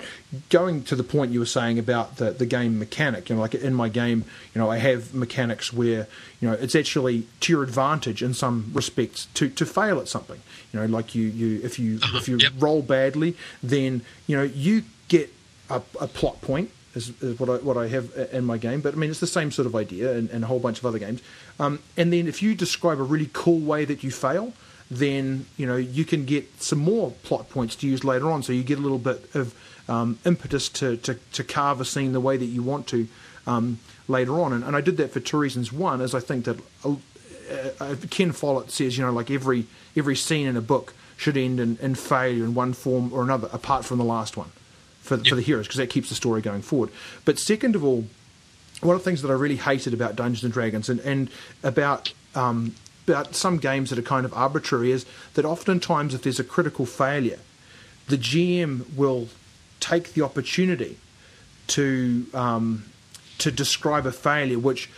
going 0.49 0.83
to 0.85 0.97
the 0.97 1.05
point 1.05 1.33
you 1.33 1.41
were 1.41 1.47
saying 1.47 1.79
about 1.79 2.17
the, 2.17 2.31
the 2.31 2.47
game 2.47 2.79
mechanic, 2.79 3.29
you 3.29 3.37
know, 3.37 3.43
like 3.43 3.55
in 3.55 3.75
my 3.75 3.89
game, 3.89 4.25
you 4.55 4.61
know, 4.61 4.71
I 4.71 4.79
have 4.79 5.15
mechanics 5.15 5.73
where 5.73 6.07
you 6.41 6.49
know 6.49 6.55
it's 6.55 6.75
actually 6.75 7.27
to 7.41 7.53
your 7.53 7.63
advantage 7.63 8.23
in 8.23 8.35
some 8.35 8.71
respects 8.73 9.29
to, 9.35 9.49
to 9.51 9.67
fail 9.67 10.01
at 10.01 10.09
something. 10.09 10.41
You 10.73 10.81
know, 10.81 10.87
like 10.87 11.15
you, 11.15 11.27
you 11.27 11.61
if 11.63 11.79
you 11.79 11.99
Uh-huh, 12.03 12.19
if 12.19 12.29
you 12.29 12.39
yep. 12.39 12.53
roll 12.59 12.83
badly, 12.83 13.37
then 13.63 14.03
you 14.27 14.37
know 14.37 14.43
you 14.43 14.83
get 15.09 15.33
a, 15.71 15.83
a 16.01 16.07
plot 16.07 16.41
point. 16.41 16.71
Is, 16.95 17.13
is 17.23 17.39
what 17.39 17.51
I 17.51 17.57
what 17.57 17.77
I 17.77 17.89
have 17.89 18.11
in 18.33 18.45
my 18.45 18.57
game, 18.57 18.81
but 18.81 18.95
I 18.95 18.97
mean 18.97 19.11
it's 19.11 19.21
the 19.21 19.27
same 19.27 19.53
sort 19.53 19.67
of 19.67 19.77
idea 19.77 20.17
in, 20.17 20.29
in 20.31 20.43
a 20.43 20.47
whole 20.47 20.59
bunch 20.59 20.79
of 20.79 20.87
other 20.87 20.99
games. 20.99 21.21
Um, 21.61 21.81
and 21.97 22.13
then 22.13 22.27
if 22.27 22.43
you 22.43 22.55
describe 22.55 22.99
a 22.99 23.03
really 23.03 23.29
cool 23.33 23.61
way 23.61 23.85
that 23.85 24.03
you 24.03 24.11
fail, 24.11 24.53
then 24.91 25.47
you 25.57 25.67
know 25.67 25.77
you 25.77 26.05
can 26.05 26.25
get 26.25 26.63
some 26.63 26.79
more 26.79 27.13
plot 27.23 27.51
points 27.51 27.77
to 27.77 27.87
use 27.87 28.05
later 28.05 28.31
on. 28.31 28.43
So 28.43 28.53
you 28.53 28.63
get 28.63 28.79
a 28.79 28.83
little 28.83 28.99
bit 28.99 29.35
of 29.35 29.55
um, 29.89 30.19
impetus 30.25 30.69
to, 30.71 30.97
to 30.99 31.15
to 31.33 31.45
carve 31.45 31.81
a 31.81 31.85
scene 31.85 32.13
the 32.13 32.21
way 32.21 32.37
that 32.37 32.47
you 32.47 32.63
want 32.63 32.87
to 32.89 33.09
um, 33.47 33.79
later 34.07 34.41
on. 34.41 34.53
And, 34.53 34.65
and 34.65 34.77
I 34.77 34.81
did 34.81 34.97
that 34.99 35.11
for 35.11 35.21
two 35.21 35.39
reasons. 35.39 35.73
One 35.73 36.01
is 36.01 36.15
I 36.15 36.21
think 36.21 36.45
that 36.47 36.59
uh, 36.85 36.97
uh, 37.81 37.97
Ken 38.11 38.33
Follett 38.33 38.71
says 38.71 38.97
you 38.97 39.05
know 39.05 39.13
like 39.13 39.31
every 39.31 39.67
every 39.97 40.17
scene 40.17 40.47
in 40.47 40.57
a 40.57 40.63
book 40.63 40.95
should 41.17 41.37
end 41.37 41.59
in, 41.59 41.77
in 41.83 41.95
failure 41.95 42.45
in 42.45 42.55
one 42.55 42.73
form 42.73 43.13
or 43.13 43.23
another, 43.23 43.49
apart 43.53 43.85
from 43.85 43.99
the 43.99 44.05
last 44.05 44.37
one 44.37 44.51
for 45.01 45.19
for 45.19 45.35
the 45.35 45.43
heroes 45.43 45.67
because 45.67 45.79
that 45.79 45.91
keeps 45.91 46.09
the 46.09 46.15
story 46.15 46.41
going 46.41 46.63
forward. 46.63 46.91
But 47.25 47.39
second 47.39 47.75
of 47.75 47.85
all, 47.85 48.07
one 48.81 48.95
of 48.95 49.03
the 49.03 49.05
things 49.05 49.23
that 49.23 49.31
I 49.31 49.35
really 49.35 49.57
hated 49.57 49.93
about 49.93 50.17
Dungeons 50.17 50.45
and 50.45 50.53
Dragons 50.53 50.89
and, 50.89 51.01
and 51.01 51.31
about 51.63 52.13
um, 52.35 52.75
about 53.09 53.35
some 53.35 53.59
games 53.59 53.91
that 53.91 53.99
are 53.99 54.03
kind 54.03 54.25
of 54.25 54.33
arbitrary 54.35 54.93
is 54.93 55.07
that 55.35 55.45
oftentimes 55.45 56.15
if 56.15 56.23
there's 56.23 56.41
a 56.41 56.45
critical 56.45 56.87
failure, 56.87 57.39
the 58.09 58.17
GM 58.17 58.95
will 58.97 59.29
take 59.81 60.15
the 60.15 60.23
opportunity 60.23 60.99
to 61.69 62.27
um, 62.35 62.85
to 63.39 63.51
describe 63.51 64.07
a 64.07 64.13
failure 64.13 64.59
which 64.59 64.91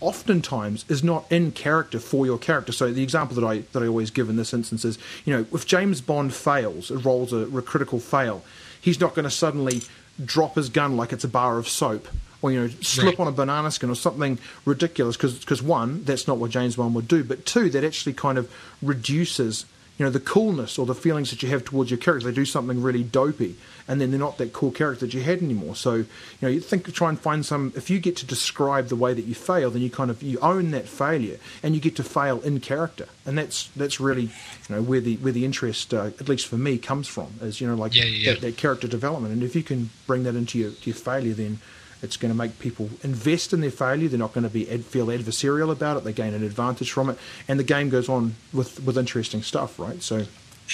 oftentimes 0.00 0.84
is 0.88 1.02
not 1.02 1.30
in 1.30 1.52
character 1.52 1.98
for 1.98 2.26
your 2.26 2.38
character. 2.38 2.72
So 2.72 2.92
the 2.92 3.02
example 3.02 3.34
that 3.40 3.46
I 3.46 3.58
that 3.72 3.82
I 3.82 3.86
always 3.86 4.10
give 4.10 4.28
in 4.28 4.36
this 4.36 4.52
instance 4.52 4.84
is, 4.84 4.98
you 5.24 5.34
know, 5.34 5.46
if 5.52 5.66
James 5.66 6.00
Bond 6.00 6.34
fails, 6.34 6.90
it 6.90 7.04
rolls 7.04 7.32
a, 7.32 7.38
a 7.56 7.62
critical 7.62 8.00
fail, 8.00 8.44
he's 8.80 9.00
not 9.00 9.14
going 9.14 9.24
to 9.24 9.30
suddenly 9.30 9.82
drop 10.22 10.56
his 10.56 10.68
gun 10.68 10.96
like 10.96 11.12
it's 11.12 11.24
a 11.24 11.28
bar 11.28 11.58
of 11.58 11.66
soap 11.66 12.06
or 12.42 12.52
you 12.52 12.60
know 12.60 12.68
slip 12.82 13.18
Right. 13.18 13.20
on 13.20 13.28
a 13.28 13.32
banana 13.32 13.70
skin 13.70 13.88
or 13.90 13.94
something 13.96 14.38
ridiculous 14.66 15.16
because 15.16 15.62
one 15.62 16.04
that's 16.04 16.26
not 16.28 16.38
what 16.38 16.50
James 16.50 16.76
Bond 16.76 16.94
would 16.94 17.08
do 17.08 17.24
but 17.24 17.46
two 17.46 17.70
that 17.70 17.84
actually 17.84 18.12
kind 18.12 18.36
of 18.36 18.50
reduces 18.82 19.64
you 19.98 20.04
know 20.06 20.10
the 20.10 20.20
coolness 20.20 20.78
or 20.78 20.86
the 20.86 20.94
feelings 20.94 21.30
that 21.30 21.42
you 21.42 21.48
have 21.50 21.64
towards 21.64 21.90
your 21.90 21.98
character 21.98 22.26
they 22.28 22.34
do 22.34 22.44
something 22.44 22.82
really 22.82 23.02
dopey 23.02 23.54
and 23.86 24.00
then 24.00 24.10
they're 24.10 24.18
not 24.18 24.38
that 24.38 24.52
cool 24.52 24.70
character 24.70 25.04
that 25.06 25.12
you 25.14 25.20
had 25.20 25.42
anymore 25.42 25.76
so 25.76 25.94
you 25.96 26.06
know 26.40 26.48
you 26.48 26.60
think 26.60 26.92
try 26.94 27.08
and 27.10 27.20
find 27.20 27.44
some 27.44 27.72
if 27.76 27.90
you 27.90 27.98
get 28.00 28.16
to 28.16 28.24
describe 28.26 28.88
the 28.88 28.96
way 28.96 29.12
that 29.12 29.24
you 29.26 29.34
fail 29.34 29.70
then 29.70 29.82
you 29.82 29.90
kind 29.90 30.10
of 30.10 30.22
you 30.22 30.38
own 30.40 30.70
that 30.70 30.88
failure 30.88 31.38
and 31.62 31.74
you 31.74 31.80
get 31.80 31.94
to 31.94 32.02
fail 32.02 32.40
in 32.40 32.58
character 32.58 33.06
and 33.26 33.36
that's 33.36 33.68
that's 33.76 34.00
really 34.00 34.22
you 34.68 34.70
know 34.74 34.82
where 34.82 35.00
the 35.00 35.16
where 35.16 35.32
the 35.32 35.44
interest 35.44 35.92
uh, 35.92 36.06
at 36.06 36.28
least 36.28 36.46
for 36.46 36.56
me 36.56 36.78
comes 36.78 37.06
from 37.06 37.28
is 37.42 37.60
you 37.60 37.66
know 37.68 37.74
like 37.74 37.94
Yeah, 37.94 38.04
yeah. 38.04 38.32
That, 38.32 38.40
that 38.40 38.56
character 38.56 38.88
development 38.88 39.32
and 39.34 39.42
if 39.42 39.54
you 39.54 39.62
can 39.62 39.90
bring 40.06 40.22
that 40.24 40.34
into 40.34 40.58
your, 40.58 40.70
your 40.84 40.94
failure 40.96 41.34
then 41.34 41.58
it's 42.02 42.16
going 42.16 42.32
to 42.32 42.36
make 42.36 42.58
people 42.58 42.90
invest 43.02 43.52
in 43.52 43.60
their 43.60 43.70
failure. 43.70 44.08
They're 44.08 44.18
not 44.18 44.32
going 44.32 44.44
to 44.44 44.50
be 44.50 44.68
ad- 44.68 44.84
feel 44.84 45.06
adversarial 45.06 45.70
about 45.70 45.96
it. 45.96 46.04
They 46.04 46.12
gain 46.12 46.34
an 46.34 46.42
advantage 46.42 46.90
from 46.90 47.10
it, 47.10 47.18
and 47.48 47.58
the 47.58 47.64
game 47.64 47.88
goes 47.90 48.08
on 48.08 48.34
with, 48.52 48.82
with 48.82 48.98
interesting 48.98 49.42
stuff, 49.42 49.78
right? 49.78 50.02
So, 50.02 50.24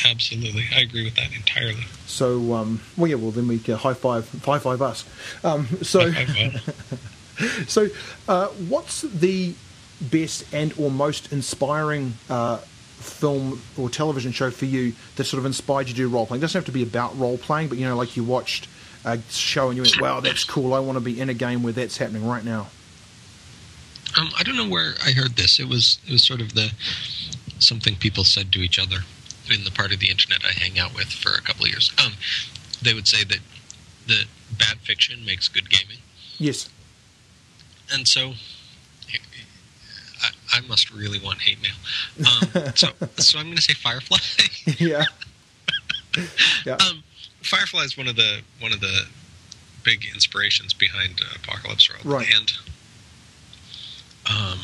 Absolutely, 0.05 0.65
I 0.75 0.81
agree 0.81 1.05
with 1.05 1.17
that 1.17 1.33
entirely. 1.35 1.85
so 2.07 2.55
um, 2.55 2.81
well, 2.97 3.09
yeah. 3.09 3.17
Well, 3.17 3.31
then 3.31 3.49
we 3.49 3.59
can 3.59 3.77
high 3.77 3.95
five, 3.95 4.31
high 4.45 4.59
five 4.59 4.81
us. 4.81 5.05
Um, 5.43 5.67
so, 5.83 6.13
so 7.67 7.89
uh, 8.29 8.49
what's 8.49 9.03
the 9.03 9.55
best 10.01 10.45
and 10.53 10.73
or 10.79 10.91
most 10.91 11.33
inspiring 11.33 12.15
uh, 12.31 12.59
film 12.59 13.61
or 13.77 13.89
television 13.91 14.31
show 14.31 14.51
for 14.51 14.67
you 14.67 14.93
that 15.17 15.25
sort 15.25 15.39
of 15.39 15.47
inspired 15.47 15.89
you 15.89 15.95
to 15.95 15.97
do 15.97 16.09
role 16.09 16.27
playing? 16.27 16.41
It 16.41 16.43
doesn't 16.43 16.59
have 16.59 16.67
to 16.67 16.73
be 16.73 16.83
about 16.83 17.19
role 17.19 17.39
playing, 17.39 17.69
but 17.69 17.79
you 17.79 17.87
know, 17.87 17.97
like 17.97 18.17
you 18.17 18.23
watched 18.23 18.69
a 19.05 19.19
show 19.31 19.71
and 19.71 19.77
you 19.77 19.85
"Wow, 20.01 20.21
that's 20.21 20.45
cool! 20.45 20.75
I 20.75 20.79
want 20.81 20.97
to 20.97 21.01
be 21.01 21.21
in 21.21 21.29
a 21.29 21.35
game 21.35 21.63
where 21.63 21.73
that's 21.73 21.97
happening 21.99 22.27
right 22.27 22.45
now." 22.45 22.69
Um, 24.19 24.31
I 24.39 24.43
don't 24.43 24.57
know 24.57 24.69
where 24.69 24.95
I 25.05 25.13
heard 25.13 25.37
this. 25.37 25.61
It 25.61 25.69
was 25.69 25.99
it 26.07 26.13
was 26.13 26.27
sort 26.27 26.41
of 26.41 26.55
the 26.55 26.73
something 27.59 27.97
people 27.97 28.25
said 28.25 28.53
to 28.53 28.61
each 28.61 28.79
other 28.79 28.99
in 29.53 29.65
the 29.65 29.71
part 29.71 29.93
of 29.93 30.01
the 30.01 30.11
internet 30.11 30.45
I 30.45 30.53
hang 30.53 30.79
out 30.79 30.95
with 30.95 31.09
for 31.09 31.33
a 31.33 31.41
couple 31.41 31.65
of 31.65 31.71
years. 31.71 31.93
Um, 32.05 32.13
they 32.83 32.95
would 32.95 33.09
say 33.09 33.25
that 33.25 33.41
that 34.07 34.25
bad 34.57 34.79
fiction 34.79 35.25
makes 35.25 35.49
good 35.49 35.69
gaming. 35.71 35.99
Yes. 36.39 36.69
And 37.93 38.07
so 38.07 38.33
I, 40.23 40.59
I 40.59 40.61
must 40.63 40.91
really 40.91 41.19
want 41.19 41.41
hate 41.41 41.59
mail. 41.63 42.27
Um, 42.67 42.73
so 42.75 42.89
so 43.17 43.39
I'm 43.39 43.47
going 43.47 43.57
to 43.57 43.63
say 43.63 43.75
Firefly. 43.75 44.19
yeah. 44.79 45.05
yeah. 46.67 46.75
Um, 46.75 47.03
Firefly 47.49 47.83
is 47.85 47.97
one 47.97 48.09
of 48.09 48.17
the 48.17 48.41
one 48.61 48.73
of 48.73 48.81
the 48.81 49.07
big 49.85 50.05
inspirations 50.13 50.75
behind 50.75 51.21
Apocalypse 51.35 51.89
World. 51.89 52.05
Right. 52.05 52.27
And 52.35 52.53
um, 54.29 54.59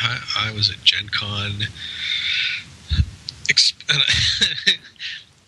I, 0.00 0.18
I 0.38 0.52
was 0.52 0.70
at 0.70 0.82
Gen 0.84 1.08
Con. 1.12 1.64
Ex- 3.50 3.74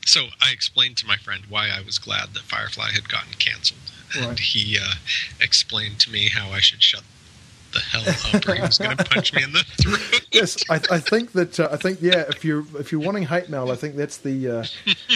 so 0.07 0.27
I 0.43 0.51
explained 0.53 0.97
to 0.99 1.07
my 1.07 1.17
friend 1.17 1.45
why 1.49 1.69
I 1.69 1.81
was 1.83 1.99
glad 1.99 2.35
that 2.35 2.43
Firefly 2.43 2.91
had 2.93 3.09
gotten 3.09 3.33
canceled. 3.39 3.81
And 4.17 4.27
Right. 4.31 4.39
he 4.39 4.79
uh, 4.79 4.95
explained 5.41 5.99
to 6.01 6.11
me 6.11 6.29
how 6.31 6.51
I 6.51 6.61
should 6.61 6.83
shut 6.83 7.03
the 7.73 7.81
hell 7.81 8.03
up 8.37 8.49
or 8.49 8.55
he 8.55 8.61
was 8.63 8.79
going 8.79 8.97
to 8.97 9.05
punch 9.05 9.33
me 9.35 9.43
in 9.43 9.53
the 9.53 9.65
throat. 9.65 10.27
yes, 10.33 10.57
I, 10.71 10.75
I 10.91 10.99
think 10.99 11.33
that 11.33 11.59
uh, 11.61 11.69
I 11.73 11.77
think 11.77 12.01
yeah. 12.03 12.25
If 12.29 12.45
you're 12.45 12.65
if 12.79 12.93
you're 12.93 13.01
wanting 13.01 13.25
hate 13.25 13.49
mail, 13.49 13.71
I 13.71 13.77
think 13.77 13.97
that's 13.97 14.19
the 14.19 14.49
uh, 14.49 14.65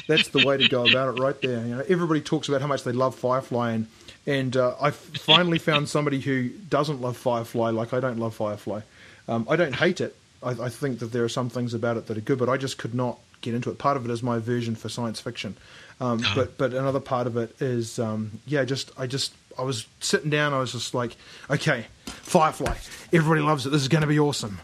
that's 0.08 0.28
the 0.28 0.44
way 0.46 0.56
to 0.56 0.68
go 0.68 0.86
about 0.86 1.16
it 1.16 1.20
right 1.20 1.40
there. 1.40 1.66
You 1.66 1.76
know, 1.76 1.84
everybody 1.88 2.20
talks 2.20 2.48
about 2.48 2.60
how 2.60 2.66
much 2.66 2.84
they 2.84 2.92
love 2.92 3.14
Firefly, 3.14 3.72
and 3.72 3.86
and 4.26 4.56
uh, 4.56 4.74
I 4.80 4.90
finally 4.90 5.58
found 5.58 5.88
somebody 5.88 6.20
who 6.20 6.48
doesn't 6.48 7.00
love 7.00 7.16
Firefly 7.16 7.70
like 7.70 7.92
I 7.92 8.00
don't 8.00 8.18
love 8.18 8.34
Firefly. 8.34 8.80
Um, 9.28 9.46
I 9.48 9.56
don't 9.56 9.74
hate 9.74 10.00
it. 10.00 10.16
I, 10.42 10.50
I 10.50 10.68
think 10.68 10.98
that 11.00 11.12
there 11.12 11.24
are 11.24 11.28
some 11.28 11.50
things 11.50 11.74
about 11.74 11.96
it 11.96 12.06
that 12.06 12.16
are 12.16 12.22
good, 12.22 12.38
but 12.38 12.48
I 12.48 12.56
just 12.56 12.78
could 12.78 12.94
not 12.94 13.18
get 13.42 13.54
into 13.54 13.70
it. 13.70 13.78
Part 13.78 13.96
of 13.96 14.04
it 14.04 14.10
is 14.10 14.22
my 14.22 14.36
aversion 14.36 14.74
for 14.74 14.88
science 14.88 15.20
fiction, 15.20 15.56
um, 16.00 16.20
Ah. 16.24 16.32
but 16.34 16.58
but 16.58 16.72
another 16.72 17.00
part 17.00 17.26
of 17.26 17.36
it 17.36 17.54
is 17.60 17.98
um, 17.98 18.40
yeah. 18.46 18.64
Just 18.64 18.90
I 18.98 19.06
just 19.06 19.34
I 19.58 19.62
was 19.62 19.86
sitting 20.00 20.30
down. 20.30 20.54
I 20.54 20.58
was 20.58 20.72
just 20.72 20.94
like, 20.94 21.16
okay, 21.50 21.86
Firefly. 22.30 22.76
Everybody 23.12 23.40
loves 23.40 23.66
it. 23.66 23.70
This 23.70 23.82
is 23.82 23.88
going 23.88 24.02
to 24.02 24.06
be 24.06 24.20
awesome. 24.20 24.60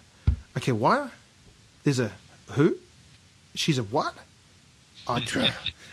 Okay, 0.56 0.70
why? 0.70 1.10
There's 1.82 1.98
a 1.98 2.12
who? 2.52 2.76
She's 3.56 3.78
a 3.78 3.82
what? 3.82 4.14
I 5.08 5.18
tr- 5.24 5.46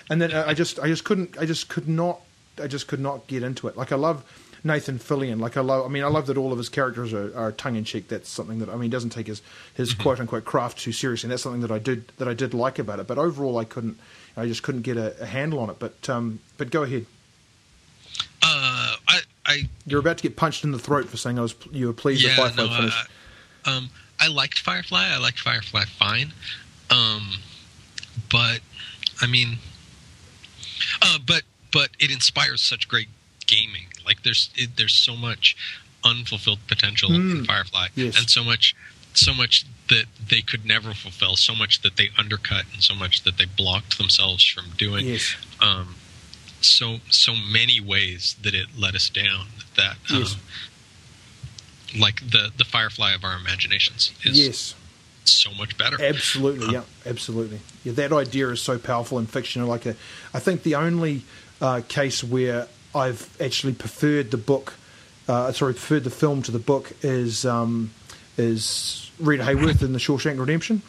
and 0.08 0.22
then 0.22 0.32
I 0.34 0.54
just 0.54 0.80
I 0.80 0.86
just 0.86 1.04
couldn't 1.04 1.36
I 1.36 1.48
just 1.48 1.70
could 1.70 1.90
not 1.90 2.22
I 2.62 2.68
just 2.68 2.88
could 2.88 3.00
not 3.00 3.26
get 3.26 3.42
into 3.42 3.68
it. 3.68 3.76
Like 3.76 3.92
I 3.92 3.96
love 3.96 4.24
Nathan 4.64 5.00
Fillion. 5.00 5.40
Like 5.40 5.58
I 5.58 5.62
love 5.62 5.84
I 5.84 5.90
mean 5.90 6.04
I 6.04 6.10
love 6.10 6.28
that 6.28 6.38
all 6.38 6.52
of 6.52 6.60
his 6.60 6.70
characters 6.70 7.12
are, 7.12 7.36
are 7.36 7.52
tongue 7.52 7.76
in 7.76 7.86
cheek. 7.86 8.08
That's 8.08 8.30
something 8.30 8.60
that 8.60 8.70
I 8.70 8.74
mean 8.74 8.84
he 8.84 8.90
doesn't 8.90 9.10
take 9.10 9.26
his 9.26 9.42
his 9.74 9.96
quote 9.96 10.20
unquote 10.20 10.46
craft 10.46 10.78
too 10.78 10.92
seriously. 10.92 11.26
And 11.26 11.32
that's 11.32 11.42
something 11.42 11.62
that 11.62 11.72
I 11.72 11.80
did 11.80 12.08
that 12.20 12.28
I 12.28 12.36
did 12.36 12.54
like 12.54 12.78
about 12.78 13.00
it. 13.00 13.08
But 13.08 13.18
overall 13.18 13.58
I 13.58 13.66
couldn't 13.66 13.98
I 14.38 14.46
just 14.46 14.62
couldn't 14.62 14.84
get 14.84 14.98
a, 14.98 15.20
a 15.24 15.26
handle 15.26 15.58
on 15.58 15.72
it. 15.72 15.80
But 15.80 16.08
um 16.08 16.40
but 16.60 16.70
go 16.70 16.84
ahead. 16.84 17.08
Uh, 18.44 18.96
I, 19.08 19.22
I 19.54 19.70
You're 19.86 20.00
about 20.00 20.18
to 20.18 20.24
get 20.24 20.36
punched 20.36 20.64
in 20.64 20.72
the 20.72 20.80
throat 20.80 21.06
for 21.10 21.18
saying 21.18 21.38
I 21.40 21.42
was 21.42 21.56
you 21.72 21.88
were 21.88 21.94
pleased 21.94 22.24
yeah, 22.24 22.30
that 22.30 22.38
Firefly 22.56 22.64
no, 22.64 22.76
finished. 22.76 23.08
I, 23.66 23.78
um, 23.78 23.90
I 24.20 24.28
liked 24.28 24.60
Firefly. 24.60 25.10
I 25.12 25.18
liked 25.18 25.40
Firefly 25.40 25.84
fine. 25.86 26.34
Um, 26.90 27.38
but 28.32 28.60
I 29.22 29.28
mean, 29.28 29.58
uh, 31.02 31.18
but 31.26 31.44
but 31.72 31.90
it 32.00 32.12
inspires 32.12 32.62
such 32.62 32.88
great 32.88 33.10
gaming. 33.48 33.86
Like 34.06 34.24
there's 34.24 34.50
it, 34.56 34.78
there's 34.78 34.96
so 34.96 35.16
much 35.16 35.56
unfulfilled 36.06 36.60
potential 36.68 37.14
in 37.14 37.22
Mm, 37.22 37.46
Firefly, 37.46 37.88
yes. 37.96 38.18
and 38.18 38.30
so 38.30 38.44
much 38.44 38.76
so 39.14 39.34
much 39.34 39.66
that 39.90 40.06
they 40.30 40.42
could 40.42 40.66
never 40.66 40.94
fulfill, 40.94 41.36
so 41.36 41.54
much 41.54 41.82
that 41.82 41.98
they 41.98 42.10
undercut, 42.18 42.66
and 42.74 42.82
so 42.82 42.96
much 42.96 43.24
that 43.24 43.38
they 43.38 43.46
blocked 43.46 43.98
themselves 43.98 44.44
from 44.46 44.66
doing. 44.78 45.06
yes. 45.06 45.36
Um, 45.62 45.96
so 46.64 46.98
so 47.10 47.34
many 47.36 47.80
ways 47.80 48.36
that 48.42 48.54
it 48.54 48.68
let 48.78 48.96
us 48.96 49.10
down. 49.10 49.48
That 49.76 49.96
um, 50.12 50.20
Yes. 50.20 50.36
like 51.98 52.22
the 52.30 52.52
the 52.58 52.64
Firefly 52.66 53.14
of 53.14 53.24
our 53.24 53.38
imaginations 53.38 54.12
is 54.24 54.38
Yes. 54.40 54.76
so 55.26 55.52
much 55.52 55.78
better. 55.78 56.02
Absolutely, 56.02 56.74
yeah, 56.74 56.82
absolutely. 57.06 57.60
Yeah, 57.84 57.94
that 57.94 58.12
idea 58.12 58.50
is 58.50 58.62
so 58.62 58.78
powerful 58.78 59.20
in 59.20 59.26
fiction. 59.28 59.66
Like, 59.68 59.86
a, 59.86 59.96
I 60.34 60.40
think 60.40 60.64
the 60.64 60.76
only 60.76 61.22
uh, 61.62 61.82
case 61.88 62.24
where 62.24 62.68
I've 62.96 63.30
actually 63.42 63.74
preferred 63.74 64.32
the 64.32 64.38
book, 64.38 64.74
uh, 65.28 65.52
sorry, 65.52 65.74
preferred 65.74 66.04
the 66.04 66.10
film 66.10 66.42
to 66.44 66.52
the 66.52 66.60
book 66.60 66.92
is 67.02 67.46
um, 67.46 67.92
is 68.38 69.12
Rita 69.20 69.44
Hayworth 69.44 69.82
in 69.84 69.94
The 69.94 70.00
Shawshank 70.00 70.40
Redemption. 70.40 70.82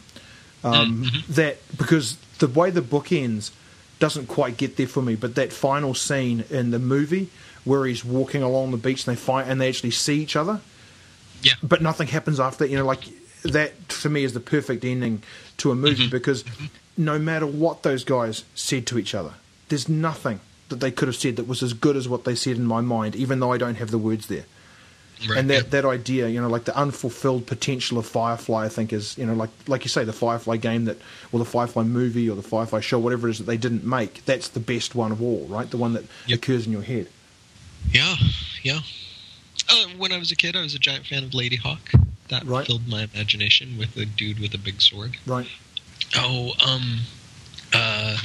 Um, 0.63 1.05
That 1.29 1.57
because 1.77 2.17
the 2.39 2.47
way 2.47 2.71
the 2.71 2.81
book 2.81 3.11
ends 3.11 3.51
doesn't 3.99 4.27
quite 4.27 4.57
get 4.57 4.77
there 4.77 4.87
for 4.87 5.01
me, 5.01 5.15
but 5.15 5.35
that 5.35 5.53
final 5.53 5.93
scene 5.93 6.43
in 6.49 6.71
the 6.71 6.79
movie 6.79 7.29
where 7.63 7.85
he's 7.85 8.03
walking 8.05 8.43
along 8.43 8.71
the 8.71 8.77
beach 8.77 9.07
and 9.07 9.15
they 9.15 9.19
fight 9.19 9.47
and 9.47 9.59
they 9.59 9.67
actually 9.69 9.91
see 9.91 10.21
each 10.21 10.35
other 10.35 10.59
Yeah, 11.41 11.53
but 11.63 11.81
nothing 11.81 12.07
happens 12.07 12.39
after. 12.39 12.63
that. 12.65 12.69
You 12.71 12.77
know, 12.77 12.85
like 12.85 13.03
that 13.43 13.73
for 13.91 14.09
me 14.09 14.23
is 14.23 14.33
the 14.33 14.39
perfect 14.39 14.83
ending 14.83 15.23
to 15.57 15.71
a 15.71 15.75
movie 15.75 16.03
mm-hmm. 16.03 16.11
because 16.11 16.43
no 16.97 17.17
matter 17.19 17.45
what 17.47 17.83
those 17.83 18.03
guys 18.03 18.43
said 18.55 18.85
to 18.87 18.97
each 18.99 19.15
other, 19.15 19.33
there's 19.69 19.89
nothing 19.89 20.39
that 20.69 20.79
they 20.79 20.91
could 20.91 21.07
have 21.07 21.15
said 21.15 21.35
that 21.35 21.47
was 21.47 21.61
as 21.63 21.73
good 21.73 21.95
as 21.95 22.09
what 22.09 22.23
they 22.23 22.35
said 22.35 22.57
in 22.57 22.65
my 22.65 22.81
mind, 22.81 23.15
even 23.15 23.39
though 23.39 23.51
I 23.51 23.57
don't 23.57 23.75
have 23.75 23.91
the 23.91 23.97
words 23.97 24.27
there. 24.27 24.45
Right. 25.29 25.37
and 25.39 25.49
that, 25.49 25.53
yeah. 25.63 25.69
that 25.69 25.85
idea, 25.85 26.27
you 26.27 26.41
know, 26.41 26.49
like 26.49 26.65
the 26.65 26.75
unfulfilled 26.77 27.47
potential 27.47 27.97
of 27.97 28.05
Firefly, 28.05 28.65
I 28.65 28.69
think 28.69 28.91
is, 28.91 29.17
you 29.17 29.25
know, 29.25 29.33
like 29.33 29.49
like 29.67 29.83
you 29.85 29.89
say, 29.89 30.03
the 30.03 30.13
Firefly 30.13 30.57
game 30.57 30.85
that, 30.85 30.97
or 31.31 31.39
the 31.39 31.45
Firefly 31.45 31.83
movie, 31.83 32.29
or 32.29 32.35
the 32.35 32.41
Firefly 32.43 32.81
show, 32.81 32.99
whatever 32.99 33.27
it 33.27 33.31
is 33.31 33.37
that 33.39 33.45
they 33.45 33.57
didn't 33.57 33.85
make. 33.85 34.25
That's 34.25 34.49
the 34.49 34.59
best 34.59 34.93
one 34.93 35.11
of 35.11 35.21
all, 35.21 35.45
right? 35.49 35.69
The 35.69 35.77
one 35.77 35.93
that 35.93 36.03
Yep. 36.27 36.39
occurs 36.39 36.65
in 36.65 36.71
your 36.73 36.81
head. 36.83 37.07
yeah, 37.91 38.15
yeah. 38.63 38.79
Uh, 39.69 39.85
when 39.97 40.11
I 40.11 40.17
was 40.17 40.31
a 40.31 40.35
kid, 40.35 40.55
I 40.55 40.61
was 40.61 40.75
a 40.75 40.79
giant 40.79 41.07
fan 41.07 41.23
of 41.23 41.31
Ladyhawke. 41.31 42.03
That 42.27 42.43
Right. 42.45 42.65
filled 42.67 42.87
my 42.87 43.03
imagination 43.13 43.77
with 43.77 43.95
a 43.97 44.05
dude 44.05 44.39
with 44.39 44.53
a 44.53 44.57
big 44.57 44.81
sword. 44.81 45.17
Right. 45.25 45.47
Oh, 46.17 46.53
um, 46.67 46.99
uh, 47.73 48.17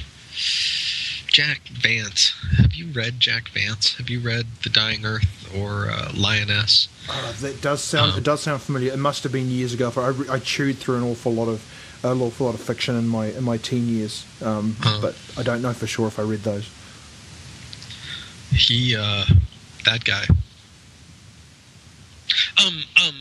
Jack 1.31 1.61
Vance. 1.69 2.35
Have 2.57 2.75
you 2.75 2.87
read 2.89 3.21
Jack 3.21 3.49
Vance? 3.51 3.95
Have 3.97 4.11
you 4.11 4.21
read 4.21 4.47
The 4.63 4.69
Dying 4.69 5.05
Earth 5.05 5.55
or 5.57 5.89
uh, 5.91 6.11
Lyonesse? 6.15 6.89
Uh, 7.09 7.33
that 7.41 7.61
does 7.61 7.83
sound. 7.83 8.13
Um, 8.13 8.19
it 8.19 8.25
does 8.25 8.41
sound 8.43 8.63
familiar. 8.63 8.93
It 8.93 8.99
must 8.99 9.23
have 9.23 9.33
been 9.33 9.49
years 9.51 9.73
ago. 9.73 9.91
For 9.91 10.03
I, 10.03 10.35
I 10.35 10.39
chewed 10.41 10.79
through 10.79 10.97
an 10.97 11.05
awful 11.05 11.33
lot 11.33 11.49
of, 11.49 11.65
an 12.05 12.21
awful 12.21 12.47
lot 12.47 12.55
of 12.55 12.61
fiction 12.61 12.97
in 12.97 13.07
my 13.09 13.27
in 13.27 13.45
my 13.45 13.57
teen 13.59 13.89
years. 13.89 14.27
Um, 14.43 14.77
Uh. 14.85 15.01
but 15.01 15.17
I 15.39 15.43
don't 15.43 15.63
know 15.63 15.73
for 15.73 15.87
sure 15.87 16.09
if 16.09 16.19
I 16.19 16.23
read 16.23 16.41
those. 16.41 16.69
He, 18.53 18.97
uh, 18.97 19.25
that 19.85 20.05
guy. 20.05 20.27
Um, 22.65 22.83
um, 23.07 23.15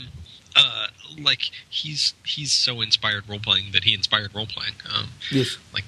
uh, 0.55 0.87
like 1.21 1.41
he's 1.69 2.13
he's 2.25 2.51
so 2.51 2.81
inspired 2.81 3.27
role 3.29 3.39
playing 3.39 3.71
that 3.73 3.83
he 3.83 3.93
inspired 3.93 4.33
role 4.33 4.47
playing. 4.47 4.73
Um, 4.93 5.09
Yes. 5.31 5.57
like 5.73 5.85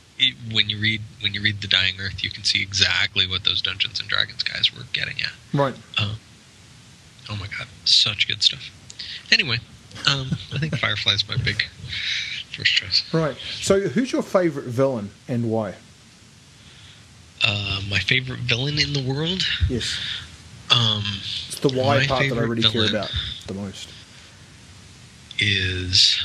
when 0.52 0.70
you 0.70 0.80
read 0.80 1.02
when 1.22 1.34
you 1.34 1.42
read 1.42 1.62
The 1.62 1.68
Dying 1.68 1.96
Earth, 2.00 2.24
you 2.24 2.30
can 2.30 2.44
see 2.44 2.62
exactly 2.62 3.28
what 3.28 3.44
those 3.44 3.62
Dungeons 3.62 4.00
and 4.00 4.08
Dragons 4.10 4.44
guys 4.44 4.74
were 4.76 4.84
getting 4.94 5.16
at. 5.22 5.32
Right. 5.54 5.76
Um, 5.98 6.18
oh 7.30 7.36
my 7.36 7.48
god, 7.48 7.68
such 7.86 8.28
good 8.28 8.44
stuff. 8.44 8.70
Anyway, 9.32 9.58
um, 10.10 10.32
I 10.54 10.58
think 10.60 10.78
Firefly's 10.78 11.28
my 11.28 11.38
big 11.38 11.64
first 12.52 12.74
choice. 12.74 13.04
Right. 13.14 13.36
So, 13.62 13.80
who's 13.82 14.12
your 14.12 14.24
favorite 14.24 14.66
villain 14.66 15.12
and 15.28 15.50
why? 15.50 15.76
Uh, 17.44 17.82
my 17.90 18.00
favorite 18.00 18.40
villain 18.40 18.78
in 18.80 18.94
the 18.94 19.04
world. 19.04 19.44
Yes. 19.68 19.98
Um, 20.70 21.04
It's 21.48 21.60
the 21.60 21.70
why 21.70 22.06
part 22.06 22.30
that 22.30 22.38
I 22.38 22.42
really 22.42 22.62
care 22.62 22.88
about 22.90 23.12
the 23.48 23.54
most. 23.56 23.90
is 25.40 26.24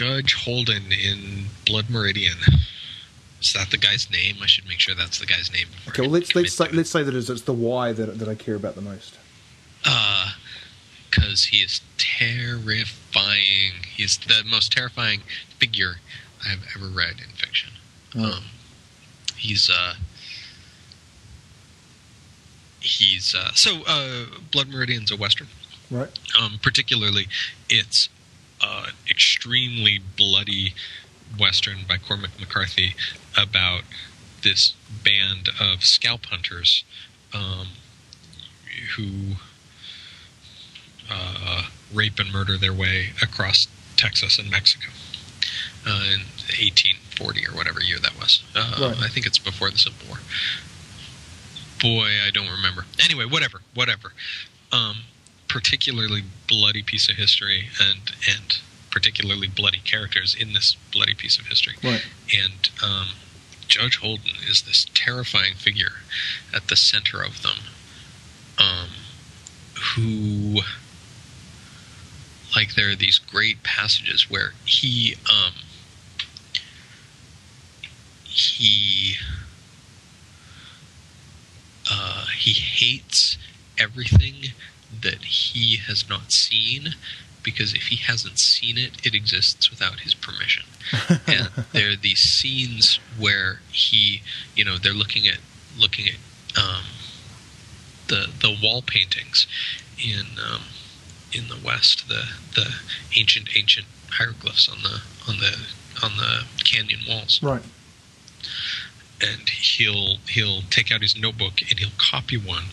Judge 0.00 0.32
Holden 0.32 0.92
in 0.92 1.44
Blood 1.66 1.90
Meridian. 1.90 2.38
Is 3.42 3.52
that 3.52 3.70
the 3.70 3.76
guy's 3.76 4.10
name? 4.10 4.36
I 4.42 4.46
should 4.46 4.66
make 4.66 4.80
sure 4.80 4.94
that's 4.94 5.18
the 5.18 5.26
guy's 5.26 5.52
name. 5.52 5.66
Okay. 5.88 6.00
Well, 6.00 6.10
let's 6.10 6.34
let's 6.34 6.54
say, 6.54 6.68
let's 6.72 6.88
say 6.88 7.02
that 7.02 7.14
it's, 7.14 7.28
it's 7.28 7.42
the 7.42 7.52
why 7.52 7.92
that 7.92 8.18
that 8.18 8.26
I 8.26 8.34
care 8.34 8.54
about 8.54 8.76
the 8.76 8.80
most. 8.80 9.18
Uh, 9.84 10.32
because 11.10 11.44
he 11.44 11.58
is 11.58 11.82
terrifying. 11.98 13.72
He's 13.94 14.16
the 14.16 14.42
most 14.42 14.72
terrifying 14.72 15.20
figure 15.58 15.96
I've 16.48 16.66
ever 16.74 16.86
read 16.86 17.16
in 17.18 17.34
fiction. 17.34 17.72
Oh. 18.16 18.24
Um, 18.24 18.44
he's 19.36 19.68
uh, 19.68 19.96
he's 22.80 23.34
uh, 23.34 23.50
so 23.52 23.82
uh, 23.86 24.24
Blood 24.50 24.68
Meridian's 24.68 25.10
a 25.10 25.16
western. 25.16 25.48
Right. 25.90 26.08
Um, 26.40 26.58
particularly, 26.62 27.28
it's 27.68 28.08
uh, 28.62 28.86
extremely 29.08 30.00
bloody 30.16 30.74
western 31.38 31.78
by 31.88 31.96
Cormac 31.96 32.38
McCarthy 32.40 32.94
about 33.36 33.82
this 34.42 34.74
band 35.04 35.48
of 35.60 35.84
scalp 35.84 36.26
hunters 36.26 36.84
um, 37.32 37.68
who 38.96 39.36
uh, 41.10 41.64
rape 41.92 42.18
and 42.18 42.32
murder 42.32 42.56
their 42.56 42.72
way 42.72 43.10
across 43.22 43.66
Texas 43.96 44.38
and 44.38 44.50
Mexico 44.50 44.88
uh, 45.86 46.04
in 46.12 46.20
1840 46.48 47.46
or 47.48 47.50
whatever 47.52 47.80
year 47.80 47.98
that 47.98 48.16
was. 48.18 48.42
Uh, 48.54 48.76
Right. 48.80 48.96
I 49.04 49.08
think 49.08 49.26
it's 49.26 49.38
before 49.38 49.70
the 49.70 49.78
Civil 49.78 50.08
War. 50.08 50.18
Boy, 51.80 52.08
I 52.26 52.30
don't 52.32 52.48
remember. 52.50 52.84
Anyway, 53.02 53.24
whatever, 53.24 53.60
whatever. 53.74 54.12
Um, 54.72 54.98
particularly 55.50 56.22
bloody 56.48 56.82
piece 56.82 57.08
of 57.10 57.16
history 57.16 57.68
and 57.80 58.12
and 58.28 58.60
particularly 58.90 59.48
bloody 59.48 59.80
characters 59.84 60.34
in 60.38 60.52
this 60.52 60.76
bloody 60.92 61.14
piece 61.14 61.38
of 61.38 61.46
history. 61.46 61.74
Right. 61.82 62.04
And 62.36 62.70
um, 62.82 63.08
Judge 63.68 63.98
Holden 63.98 64.32
is 64.48 64.62
this 64.62 64.86
terrifying 64.94 65.54
figure 65.54 66.02
at 66.52 66.68
the 66.68 66.76
center 66.76 67.22
of 67.22 67.42
them, 67.42 67.58
um, 68.58 68.88
who, 69.94 70.60
like, 72.56 72.74
there 72.74 72.90
are 72.90 72.96
these 72.96 73.18
great 73.18 73.62
passages 73.62 74.28
where 74.28 74.54
he, 74.64 75.14
um, 75.30 75.52
he, 78.24 79.18
uh, 81.88 82.26
he 82.36 82.52
hates 82.52 83.38
everything 83.78 84.52
that 85.02 85.22
he 85.24 85.76
has 85.76 86.08
not 86.08 86.32
seen 86.32 86.94
because 87.42 87.72
if 87.74 87.84
he 87.84 87.96
hasn't 87.96 88.38
seen 88.38 88.76
it, 88.76 89.04
it 89.04 89.14
exists 89.14 89.70
without 89.70 90.00
his 90.00 90.14
permission. 90.14 90.64
and 91.26 91.50
there 91.72 91.90
are 91.90 91.96
these 91.96 92.18
scenes 92.20 92.98
where 93.18 93.60
he, 93.72 94.22
you 94.54 94.64
know, 94.64 94.76
they're 94.76 94.92
looking 94.92 95.26
at 95.26 95.38
looking 95.78 96.06
at 96.06 96.60
um, 96.62 96.84
the 98.08 98.28
the 98.40 98.56
wall 98.62 98.82
paintings 98.82 99.46
in 100.02 100.26
um, 100.44 100.62
in 101.32 101.48
the 101.48 101.58
West, 101.64 102.08
the 102.08 102.24
the 102.54 102.74
ancient 103.16 103.48
ancient 103.56 103.86
hieroglyphs 104.10 104.68
on 104.68 104.82
the 104.82 105.00
on 105.28 105.38
the 105.38 105.56
on 106.02 106.16
the 106.16 106.44
canyon 106.64 107.00
walls 107.08 107.40
Right. 107.42 107.62
And 109.20 109.48
he'll 109.48 110.16
he'll 110.28 110.62
take 110.70 110.90
out 110.92 111.02
his 111.02 111.16
notebook 111.16 111.60
and 111.68 111.78
he'll 111.78 111.90
copy 111.98 112.36
one 112.36 112.64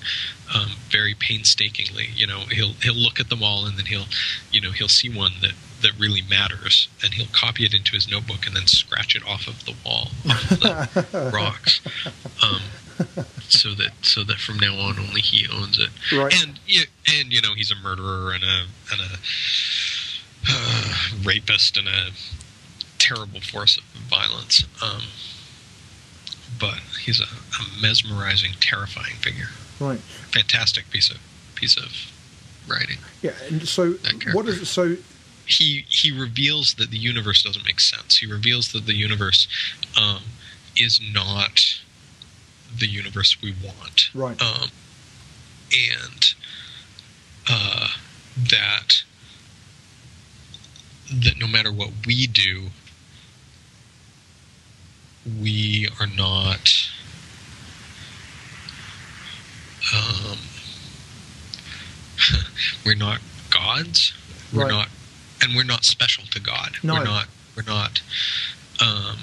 um, 0.53 0.71
very 0.89 1.13
painstakingly. 1.13 2.07
You 2.15 2.27
know, 2.27 2.41
he'll 2.51 2.73
he'll 2.81 2.95
look 2.95 3.19
at 3.19 3.29
them 3.29 3.43
all 3.43 3.65
and 3.65 3.77
then 3.77 3.85
he'll 3.85 4.05
you 4.51 4.61
know 4.61 4.71
he'll 4.71 4.87
see 4.87 5.09
one 5.09 5.33
that 5.41 5.53
that 5.81 5.91
really 5.99 6.21
matters 6.21 6.87
and 7.03 7.13
he'll 7.13 7.27
copy 7.31 7.63
it 7.63 7.73
into 7.73 7.91
his 7.91 8.09
notebook 8.09 8.47
and 8.47 8.55
then 8.55 8.65
scratch 8.65 9.15
it 9.15 9.23
off 9.27 9.47
of 9.47 9.65
the 9.65 9.73
wall, 9.85 10.07
off 10.29 10.51
of 10.51 11.11
the 11.11 11.31
rocks, 11.33 11.81
um, 12.43 12.61
so 13.49 13.73
that 13.73 13.91
so 14.01 14.23
that 14.23 14.37
from 14.37 14.57
now 14.57 14.75
on 14.75 14.97
only 14.99 15.21
he 15.21 15.47
owns 15.51 15.77
it. 15.79 15.89
Right. 16.15 16.33
And 16.41 16.59
yeah, 16.65 16.85
and 17.19 17.31
you 17.31 17.41
know 17.41 17.53
he's 17.55 17.71
a 17.71 17.75
murderer 17.75 18.31
and 18.33 18.43
a 18.43 18.65
and 18.91 19.01
a 19.01 19.17
uh, 20.49 20.93
rapist 21.23 21.77
and 21.77 21.87
a 21.87 22.11
terrible 22.97 23.41
force 23.41 23.77
of 23.77 23.83
violence. 23.83 24.65
Um, 24.81 25.03
but 26.59 26.79
he's 27.01 27.19
a, 27.19 27.25
a 27.25 27.81
mesmerizing, 27.81 28.51
terrifying 28.59 29.15
figure. 29.15 29.49
Right. 29.79 29.99
Fantastic 29.99 30.89
piece 30.89 31.09
of 31.09 31.17
piece 31.55 31.77
of 31.77 32.11
writing. 32.67 32.97
Yeah. 33.21 33.31
And 33.49 33.67
so, 33.67 33.93
what 34.33 34.47
is 34.47 34.69
so? 34.69 34.97
He 35.45 35.85
he 35.89 36.11
reveals 36.11 36.73
that 36.75 36.91
the 36.91 36.97
universe 36.97 37.43
doesn't 37.43 37.65
make 37.65 37.79
sense. 37.79 38.17
He 38.17 38.25
reveals 38.25 38.71
that 38.73 38.85
the 38.85 38.95
universe 38.95 39.47
um, 39.99 40.23
is 40.75 40.99
not 41.13 41.79
the 42.75 42.87
universe 42.87 43.41
we 43.41 43.53
want. 43.63 44.13
Right. 44.13 44.41
Um, 44.41 44.69
and 45.71 46.33
uh, 47.49 47.87
that 48.37 49.03
that 51.11 51.39
no 51.39 51.47
matter 51.47 51.71
what 51.71 51.91
we 52.05 52.27
do, 52.27 52.67
we 55.41 55.89
are 55.99 56.07
not. 56.07 56.89
Um, 59.95 60.37
we're 62.85 62.95
not 62.95 63.19
gods. 63.49 64.13
We're 64.53 64.63
Right. 64.63 64.71
not, 64.71 64.89
and 65.41 65.55
we're 65.55 65.63
not 65.63 65.85
special 65.85 66.25
to 66.31 66.39
God. 66.39 66.77
No. 66.83 66.93
We're 66.95 67.03
not. 67.03 67.27
We're 67.55 67.63
not. 67.63 68.01
Um, 68.79 69.17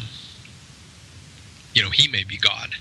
you 1.74 1.82
know, 1.82 1.90
He 1.90 2.08
may 2.08 2.24
be 2.24 2.36
God. 2.36 2.74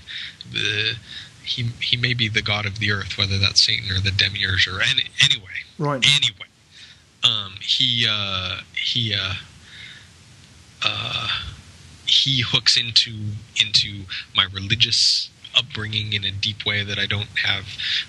The 0.50 0.96
he 1.42 1.64
he 1.80 1.96
may 1.96 2.14
be 2.14 2.28
the 2.28 2.40
god 2.42 2.64
of 2.64 2.78
the 2.78 2.90
earth, 2.90 3.18
whether 3.18 3.38
that's 3.38 3.62
Satan 3.62 3.90
or 3.94 4.00
the 4.00 4.10
demiurge 4.10 4.66
or 4.66 4.80
any, 4.80 5.04
anyway. 5.22 5.50
Right. 5.78 6.04
Anyway, 6.16 6.46
um, 7.22 7.54
he 7.60 8.06
uh, 8.08 8.60
he 8.74 9.14
uh, 9.14 9.34
uh, 10.82 11.28
he 12.14 12.42
hooks 12.42 12.76
into 12.76 13.12
into 13.60 14.04
my 14.36 14.46
religious 14.52 15.28
upbringing 15.56 16.12
in 16.12 16.24
a 16.24 16.30
deep 16.30 16.64
way 16.66 16.82
that 16.84 16.98
I 16.98 17.06
don't 17.06 17.28
have 17.44 17.64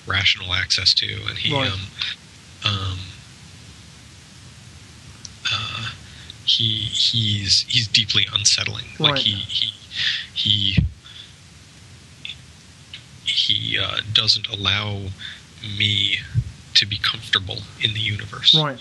rational 0.07 0.53
access 0.53 0.93
to, 0.95 1.07
and 1.27 1.37
he 1.37 1.53
Right. 1.53 1.71
um, 1.71 1.79
um, 2.65 2.99
uh, 5.51 5.89
he 6.45 6.69
he's 6.79 7.65
he's 7.67 7.87
deeply 7.87 8.27
unsettling. 8.33 8.85
Like 8.99 9.17
he 9.19 9.31
he 9.31 9.73
he 10.33 10.77
he 13.25 13.79
uh, 13.79 14.01
doesn't 14.13 14.47
allow 14.47 15.07
me 15.77 16.19
to 16.75 16.85
be 16.85 16.97
comfortable 16.97 17.59
in 17.81 17.93
the 17.93 17.99
universe. 17.99 18.53
Right. 18.55 18.77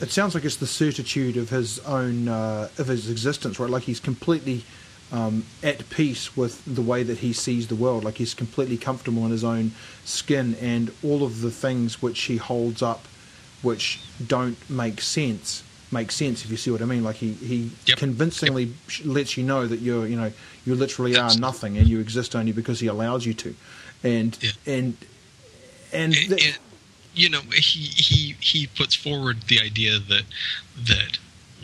It 0.00 0.10
sounds 0.10 0.34
like 0.34 0.44
it's 0.44 0.56
the 0.56 0.66
certitude 0.66 1.36
of 1.36 1.50
his 1.50 1.78
own 1.80 2.28
uh, 2.28 2.68
of 2.78 2.86
his 2.88 3.10
existence, 3.10 3.58
right? 3.60 3.70
Like 3.70 3.84
he's 3.84 4.00
completely 4.00 4.64
um, 5.12 5.44
at 5.62 5.88
peace 5.90 6.36
with 6.36 6.62
the 6.64 6.82
way 6.82 7.02
that 7.02 7.18
he 7.18 7.32
sees 7.32 7.66
the 7.68 7.74
world. 7.74 8.04
Like 8.04 8.16
he's 8.16 8.34
completely 8.34 8.76
comfortable 8.76 9.24
in 9.24 9.30
his 9.30 9.44
own 9.44 9.72
skin, 10.04 10.54
and 10.60 10.90
all 11.02 11.22
of 11.22 11.40
the 11.40 11.50
things 11.50 12.00
which 12.02 12.20
he 12.22 12.36
holds 12.38 12.82
up, 12.82 13.06
which 13.62 14.00
don't 14.26 14.56
make 14.70 15.00
sense, 15.00 15.62
make 15.92 16.10
sense. 16.12 16.44
If 16.44 16.50
you 16.50 16.56
see 16.56 16.70
what 16.70 16.82
I 16.82 16.86
mean, 16.86 17.04
like 17.04 17.16
he 17.16 17.32
he 17.34 17.70
Yep. 17.86 17.98
convincingly 17.98 18.72
sh 18.88 19.04
lets 19.04 19.36
you 19.36 19.42
know 19.44 19.66
that 19.66 19.80
you're 19.80 20.06
you 20.06 20.16
know 20.16 20.32
you 20.64 20.74
literally 20.74 21.16
are 21.16 21.34
nothing, 21.36 21.76
and 21.78 21.86
you 21.88 22.00
exist 22.00 22.34
only 22.34 22.52
because 22.52 22.80
he 22.80 22.86
allows 22.86 23.26
you 23.26 23.34
to, 23.34 23.54
and 24.02 24.36
Yeah. 24.40 24.50
and 24.66 24.96
and. 25.92 26.14
th- 26.14 26.30
and, 26.46 26.58
you 27.14 27.28
know, 27.28 27.40
he 27.52 27.80
he 27.80 28.36
he 28.40 28.66
puts 28.66 28.94
forward 28.94 29.42
the 29.48 29.60
idea 29.60 29.98
that 29.98 30.24
that 30.76 31.18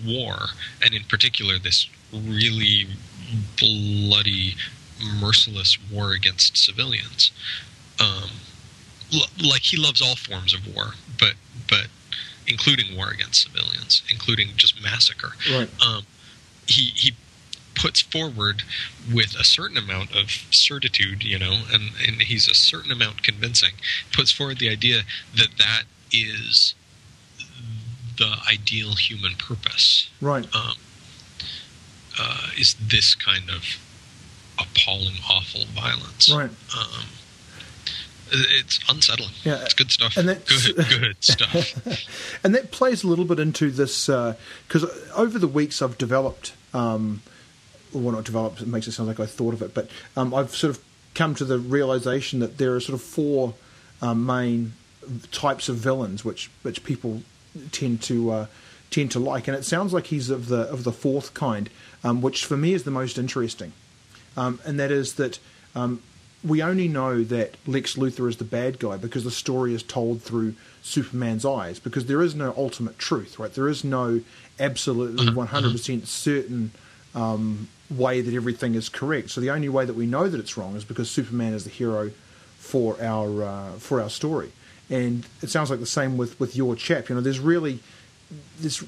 war, 0.04 0.36
and 0.82 0.94
in 0.94 1.04
particular 1.04 1.58
this 1.58 1.88
really 2.12 2.86
bloody, 3.58 4.54
merciless 5.20 5.78
war 5.90 6.12
against 6.12 6.56
civilians, 6.56 7.32
um, 8.00 8.30
l- 9.12 9.48
like 9.48 9.62
he 9.62 9.76
loves 9.76 10.00
all 10.02 10.16
forms 10.16 10.54
of 10.54 10.74
war, 10.74 10.94
but 11.18 11.34
but 11.68 11.86
including 12.46 12.96
war 12.96 13.10
against 13.10 13.42
civilians, 13.42 14.02
including 14.10 14.48
just 14.56 14.80
massacre. 14.82 15.32
Right. 15.50 15.68
Um, 15.84 16.02
he 16.66 16.92
he 16.94 17.14
puts 17.76 18.00
forward 18.00 18.62
with 19.12 19.34
a 19.38 19.44
certain 19.44 19.76
amount 19.76 20.16
of 20.16 20.30
certitude, 20.50 21.22
you 21.22 21.38
know, 21.38 21.62
and, 21.72 21.90
and 22.06 22.22
he's 22.22 22.48
a 22.48 22.54
certain 22.54 22.90
amount 22.90 23.22
convincing, 23.22 23.72
puts 24.12 24.32
forward 24.32 24.58
the 24.58 24.68
idea 24.68 25.02
that 25.36 25.48
that 25.58 25.82
is 26.10 26.74
the 28.18 28.36
ideal 28.50 28.94
human 28.94 29.34
purpose, 29.34 30.10
right. 30.20 30.44
um, 30.54 30.72
uh, 32.18 32.48
is 32.58 32.74
this 32.80 33.14
kind 33.14 33.50
of 33.50 33.78
appalling, 34.58 35.16
awful 35.30 35.66
violence. 35.66 36.32
Right. 36.32 36.50
Um, 36.76 37.04
it's 38.32 38.80
unsettling. 38.88 39.32
Yeah, 39.44 39.62
it's 39.62 39.74
good 39.74 39.90
stuff. 39.90 40.16
and 40.16 40.28
that's- 40.28 40.66
good, 40.72 40.76
good 41.00 41.16
stuff. 41.20 42.40
and 42.42 42.54
that 42.54 42.70
plays 42.70 43.04
a 43.04 43.06
little 43.06 43.24
bit 43.26 43.38
into 43.38 43.70
this 43.70 44.06
because 44.06 44.84
over 45.14 45.38
the 45.38 45.46
weeks 45.46 45.82
I've 45.82 45.98
developed, 45.98 46.54
um, 46.72 47.22
well, 47.92 48.12
not 48.12 48.24
developed. 48.24 48.60
It 48.60 48.68
makes 48.68 48.86
it 48.86 48.92
sound 48.92 49.08
like 49.08 49.20
I 49.20 49.26
thought 49.26 49.54
of 49.54 49.62
it, 49.62 49.74
but 49.74 49.88
um, 50.16 50.34
I've 50.34 50.54
sort 50.54 50.76
of 50.76 50.82
come 51.14 51.34
to 51.34 51.44
the 51.44 51.58
realization 51.58 52.40
that 52.40 52.58
there 52.58 52.74
are 52.74 52.80
sort 52.80 52.94
of 52.94 53.02
four 53.02 53.54
um, 54.02 54.26
main 54.26 54.72
types 55.30 55.68
of 55.68 55.76
villains 55.76 56.24
which 56.24 56.50
which 56.62 56.84
people 56.84 57.22
tend 57.72 58.02
to 58.02 58.30
uh, 58.30 58.46
tend 58.90 59.10
to 59.12 59.18
like, 59.18 59.48
and 59.48 59.56
it 59.56 59.64
sounds 59.64 59.92
like 59.92 60.06
he's 60.06 60.30
of 60.30 60.48
the 60.48 60.62
of 60.62 60.84
the 60.84 60.92
fourth 60.92 61.34
kind, 61.34 61.70
um, 62.04 62.20
which 62.20 62.44
for 62.44 62.56
me 62.56 62.72
is 62.74 62.84
the 62.84 62.90
most 62.90 63.18
interesting, 63.18 63.72
um, 64.36 64.60
and 64.64 64.78
that 64.78 64.90
is 64.90 65.14
that. 65.14 65.38
Um, 65.74 66.02
we 66.44 66.62
only 66.62 66.86
know 66.86 67.24
that 67.24 67.56
Lex 67.66 67.96
Luthor 67.96 68.28
is 68.28 68.36
the 68.36 68.44
bad 68.44 68.78
guy 68.78 68.96
because 68.96 69.24
the 69.24 69.32
story 69.32 69.74
is 69.74 69.82
told 69.82 70.22
through 70.22 70.54
Superman's 70.80 71.44
eyes, 71.44 71.80
because 71.80 72.06
there 72.06 72.22
is 72.22 72.36
no 72.36 72.54
ultimate 72.56 72.98
truth, 72.98 73.38
right? 73.40 73.52
There 73.52 73.68
is 73.68 73.82
no 73.82 74.20
absolutely 74.60 75.26
100% 75.26 76.06
certain 76.06 76.70
um, 77.16 77.68
way 77.90 78.20
that 78.20 78.34
everything 78.34 78.74
is 78.74 78.88
correct. 78.88 79.30
So 79.30 79.40
the 79.40 79.50
only 79.50 79.68
way 79.68 79.84
that 79.84 79.94
we 79.94 80.06
know 80.06 80.28
that 80.28 80.38
it's 80.38 80.56
wrong 80.56 80.76
is 80.76 80.84
because 80.84 81.10
Superman 81.10 81.54
is 81.54 81.64
the 81.64 81.70
hero 81.70 82.10
for 82.58 83.00
our 83.00 83.42
uh, 83.42 83.72
for 83.72 84.00
our 84.00 84.10
story, 84.10 84.52
and 84.90 85.26
it 85.42 85.50
sounds 85.50 85.70
like 85.70 85.80
the 85.80 85.86
same 85.86 86.16
with 86.16 86.38
with 86.40 86.56
your 86.56 86.74
chap. 86.76 87.08
You 87.08 87.14
know, 87.14 87.20
there's 87.20 87.40
really 87.40 87.80
this 88.58 88.84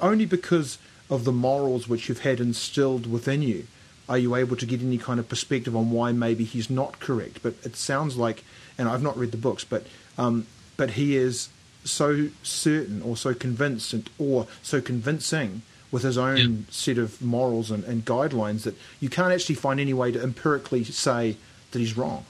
only 0.00 0.26
because 0.26 0.78
of 1.10 1.24
the 1.24 1.32
morals 1.32 1.88
which 1.88 2.08
you've 2.08 2.20
had 2.20 2.40
instilled 2.40 3.10
within 3.10 3.42
you 3.42 3.66
are 4.08 4.18
you 4.18 4.34
able 4.34 4.56
to 4.56 4.66
get 4.66 4.80
any 4.80 4.98
kind 4.98 5.18
of 5.18 5.28
perspective 5.28 5.74
on 5.74 5.90
why 5.90 6.12
maybe 6.12 6.44
he's 6.44 6.70
not 6.70 7.00
correct. 7.00 7.42
But 7.42 7.54
it 7.64 7.76
sounds 7.76 8.16
like, 8.16 8.44
and 8.78 8.88
I've 8.88 9.02
not 9.02 9.16
read 9.16 9.32
the 9.32 9.36
books, 9.36 9.64
but 9.64 9.86
um, 10.16 10.46
but 10.76 10.92
he 10.92 11.16
is 11.16 11.48
so 11.84 12.28
certain 12.42 13.02
or 13.02 13.16
so 13.16 13.34
convinced 13.34 13.92
and, 13.92 14.08
or 14.18 14.46
so 14.62 14.80
convincing 14.80 15.62
with 15.96 16.02
his 16.02 16.18
own 16.18 16.36
yeah. 16.36 16.48
set 16.68 16.98
of 16.98 17.22
morals 17.22 17.70
and, 17.70 17.82
and 17.84 18.04
guidelines 18.04 18.64
that 18.64 18.74
you 19.00 19.08
can't 19.08 19.32
actually 19.32 19.54
find 19.54 19.80
any 19.80 19.94
way 19.94 20.12
to 20.12 20.22
empirically 20.22 20.84
say 20.84 21.38
that 21.70 21.78
he's 21.78 21.96
wrong. 21.96 22.26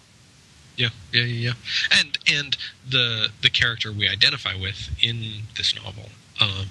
Yeah, 0.76 0.90
yeah, 1.12 1.24
yeah, 1.24 1.52
and 1.90 2.16
and 2.32 2.56
the 2.88 3.30
the 3.42 3.50
character 3.50 3.90
we 3.90 4.08
identify 4.08 4.54
with 4.54 4.90
in 5.02 5.42
this 5.56 5.74
novel, 5.74 6.10
um, 6.40 6.66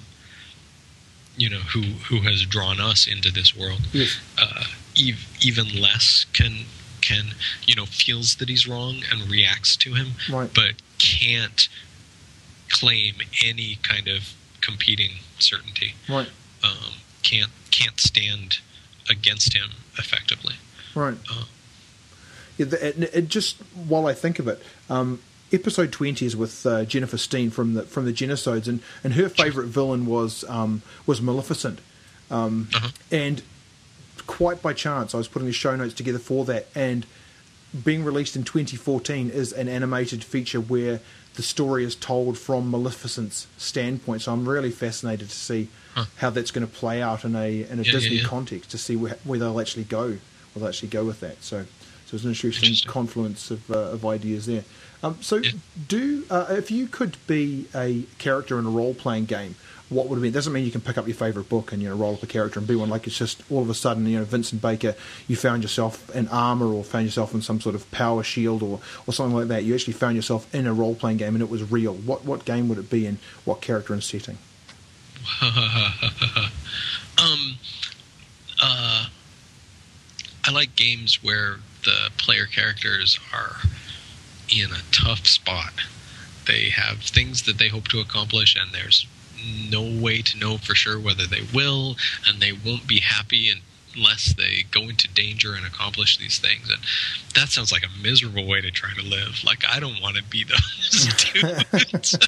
you 1.36 1.50
know, 1.50 1.58
who 1.58 1.82
who 2.08 2.22
has 2.22 2.46
drawn 2.46 2.80
us 2.80 3.06
into 3.06 3.30
this 3.30 3.54
world, 3.54 3.82
yes. 3.92 4.18
uh, 4.40 4.64
even 4.96 5.66
less 5.78 6.24
can 6.32 6.64
can 7.02 7.34
you 7.66 7.76
know 7.76 7.84
feels 7.84 8.36
that 8.36 8.48
he's 8.48 8.66
wrong 8.66 9.02
and 9.12 9.30
reacts 9.30 9.76
to 9.76 9.92
him, 9.92 10.12
right. 10.30 10.48
but 10.54 10.76
can't 10.96 11.68
claim 12.70 13.16
any 13.44 13.76
kind 13.82 14.08
of 14.08 14.32
competing 14.62 15.10
certainty. 15.38 15.94
Right. 16.08 16.30
Um, 16.64 16.94
can't 17.22 17.50
can't 17.70 17.98
stand 18.00 18.58
against 19.08 19.54
him 19.54 19.70
effectively. 19.98 20.54
Right. 20.94 21.16
Uh, 21.30 21.44
yeah, 22.58 22.66
it, 22.80 23.14
it, 23.14 23.28
just 23.28 23.56
while 23.74 24.06
I 24.06 24.14
think 24.14 24.38
of 24.38 24.48
it, 24.48 24.62
um, 24.88 25.20
episode 25.52 25.92
twenty 25.92 26.24
is 26.26 26.36
with 26.36 26.64
uh, 26.64 26.84
Jennifer 26.84 27.18
Steen 27.18 27.50
from 27.50 27.74
the 27.74 27.82
from 27.82 28.04
the 28.04 28.12
Jennisodes, 28.12 28.66
and, 28.68 28.80
and 29.04 29.14
her 29.14 29.28
favourite 29.28 29.68
villain 29.68 30.06
was 30.06 30.44
um, 30.48 30.82
was 31.04 31.20
Maleficent, 31.20 31.80
um, 32.30 32.68
uh-huh. 32.74 32.88
and 33.10 33.42
quite 34.26 34.62
by 34.62 34.72
chance 34.72 35.14
I 35.14 35.18
was 35.18 35.28
putting 35.28 35.46
the 35.46 35.52
show 35.52 35.76
notes 35.76 35.94
together 35.94 36.18
for 36.18 36.44
that, 36.46 36.68
and 36.74 37.06
being 37.84 38.04
released 38.04 38.36
in 38.36 38.44
2014 38.44 39.30
is 39.30 39.52
an 39.52 39.68
animated 39.68 40.24
feature 40.24 40.60
where 40.60 41.00
the 41.34 41.42
story 41.42 41.84
is 41.84 41.94
told 41.94 42.38
from 42.38 42.70
Maleficent's 42.70 43.46
standpoint. 43.58 44.22
So 44.22 44.32
I'm 44.32 44.48
really 44.48 44.70
fascinated 44.70 45.28
to 45.28 45.36
see 45.36 45.68
huh. 45.96 46.04
how 46.16 46.30
that's 46.30 46.50
going 46.50 46.66
to 46.66 46.72
play 46.72 47.02
out 47.02 47.24
in 47.24 47.34
a 47.34 47.62
in 47.62 47.80
a 47.80 47.82
yeah, 47.82 47.92
Disney 47.92 48.16
yeah, 48.16 48.22
yeah. 48.22 48.28
context 48.28 48.70
to 48.70 48.78
see 48.78 48.94
where, 48.94 49.16
where, 49.24 49.38
they'll 49.38 49.60
actually 49.60 49.84
go, 49.84 50.08
where 50.08 50.18
they'll 50.54 50.68
actually 50.68 50.88
go 50.88 51.04
with 51.04 51.20
that. 51.20 51.42
So 51.42 51.64
so 52.06 52.14
it's 52.14 52.24
an 52.24 52.30
interesting, 52.30 52.68
interesting. 52.68 52.90
confluence 52.90 53.50
of, 53.50 53.68
uh, 53.68 53.78
of 53.78 54.06
ideas 54.06 54.46
there. 54.46 54.62
Um, 55.02 55.18
so 55.20 55.42
do 55.88 56.24
uh, 56.30 56.46
if 56.50 56.70
you 56.70 56.86
could 56.86 57.16
be 57.26 57.66
a 57.74 58.04
character 58.18 58.58
in 58.58 58.66
a 58.66 58.70
role 58.70 58.94
playing 58.94 59.24
game, 59.24 59.56
what 59.88 60.08
would 60.08 60.18
it 60.18 60.22
be? 60.22 60.28
It 60.28 60.34
doesn't 60.34 60.52
mean 60.52 60.64
you 60.64 60.70
can 60.70 60.80
pick 60.80 60.98
up 60.98 61.06
your 61.06 61.14
favourite 61.14 61.48
book 61.48 61.72
and 61.72 61.82
you 61.82 61.88
know 61.88 61.96
roll 61.96 62.14
up 62.14 62.22
a 62.22 62.26
character 62.26 62.58
and 62.58 62.66
be 62.66 62.74
one. 62.74 62.88
Like 62.88 63.06
it's 63.06 63.18
just 63.18 63.42
all 63.50 63.62
of 63.62 63.70
a 63.70 63.74
sudden, 63.74 64.06
you 64.06 64.18
know, 64.18 64.24
Vincent 64.24 64.62
Baker, 64.62 64.94
you 65.28 65.36
found 65.36 65.62
yourself 65.62 66.14
in 66.14 66.28
armour 66.28 66.66
or 66.66 66.82
found 66.82 67.04
yourself 67.04 67.34
in 67.34 67.42
some 67.42 67.60
sort 67.60 67.74
of 67.74 67.88
power 67.90 68.22
shield 68.22 68.62
or, 68.62 68.80
or 69.06 69.12
something 69.12 69.36
like 69.36 69.48
that. 69.48 69.64
You 69.64 69.74
actually 69.74 69.92
found 69.92 70.16
yourself 70.16 70.52
in 70.54 70.66
a 70.66 70.72
role 70.72 70.94
playing 70.94 71.18
game 71.18 71.34
and 71.34 71.42
it 71.42 71.50
was 71.50 71.70
real. 71.70 71.94
What 71.94 72.24
what 72.24 72.44
game 72.44 72.68
would 72.68 72.78
it 72.78 72.90
be 72.90 73.06
and 73.06 73.18
what 73.44 73.60
character 73.60 73.92
and 73.92 74.02
setting? 74.02 74.38
um, 77.18 77.56
uh, 78.62 79.06
I 80.44 80.50
like 80.52 80.76
games 80.76 81.22
where 81.22 81.56
the 81.84 82.10
player 82.18 82.46
characters 82.46 83.18
are 83.32 83.56
in 84.54 84.70
a 84.70 84.82
tough 84.92 85.26
spot. 85.26 85.72
They 86.46 86.70
have 86.70 87.00
things 87.00 87.42
that 87.42 87.58
they 87.58 87.68
hope 87.68 87.88
to 87.88 88.00
accomplish, 88.00 88.56
and 88.56 88.72
there's 88.72 89.06
no 89.70 89.82
way 89.82 90.22
to 90.22 90.38
know 90.38 90.58
for 90.58 90.74
sure 90.74 90.98
whether 90.98 91.26
they 91.26 91.42
will, 91.54 91.96
and 92.26 92.40
they 92.40 92.52
won't 92.52 92.86
be 92.86 93.00
happy 93.00 93.52
unless 93.94 94.34
they 94.34 94.64
go 94.70 94.82
into 94.82 95.08
danger 95.08 95.54
and 95.54 95.66
accomplish 95.66 96.18
these 96.18 96.38
things. 96.38 96.68
And 96.70 96.80
that 97.34 97.48
sounds 97.48 97.72
like 97.72 97.84
a 97.84 98.02
miserable 98.02 98.46
way 98.46 98.60
to 98.60 98.70
try 98.70 98.90
to 98.94 99.02
live. 99.02 99.42
Like 99.44 99.64
I 99.68 99.80
don't 99.80 100.00
want 100.00 100.16
to 100.16 100.22
be 100.22 100.44
those 100.44 101.14
dudes. 101.32 102.18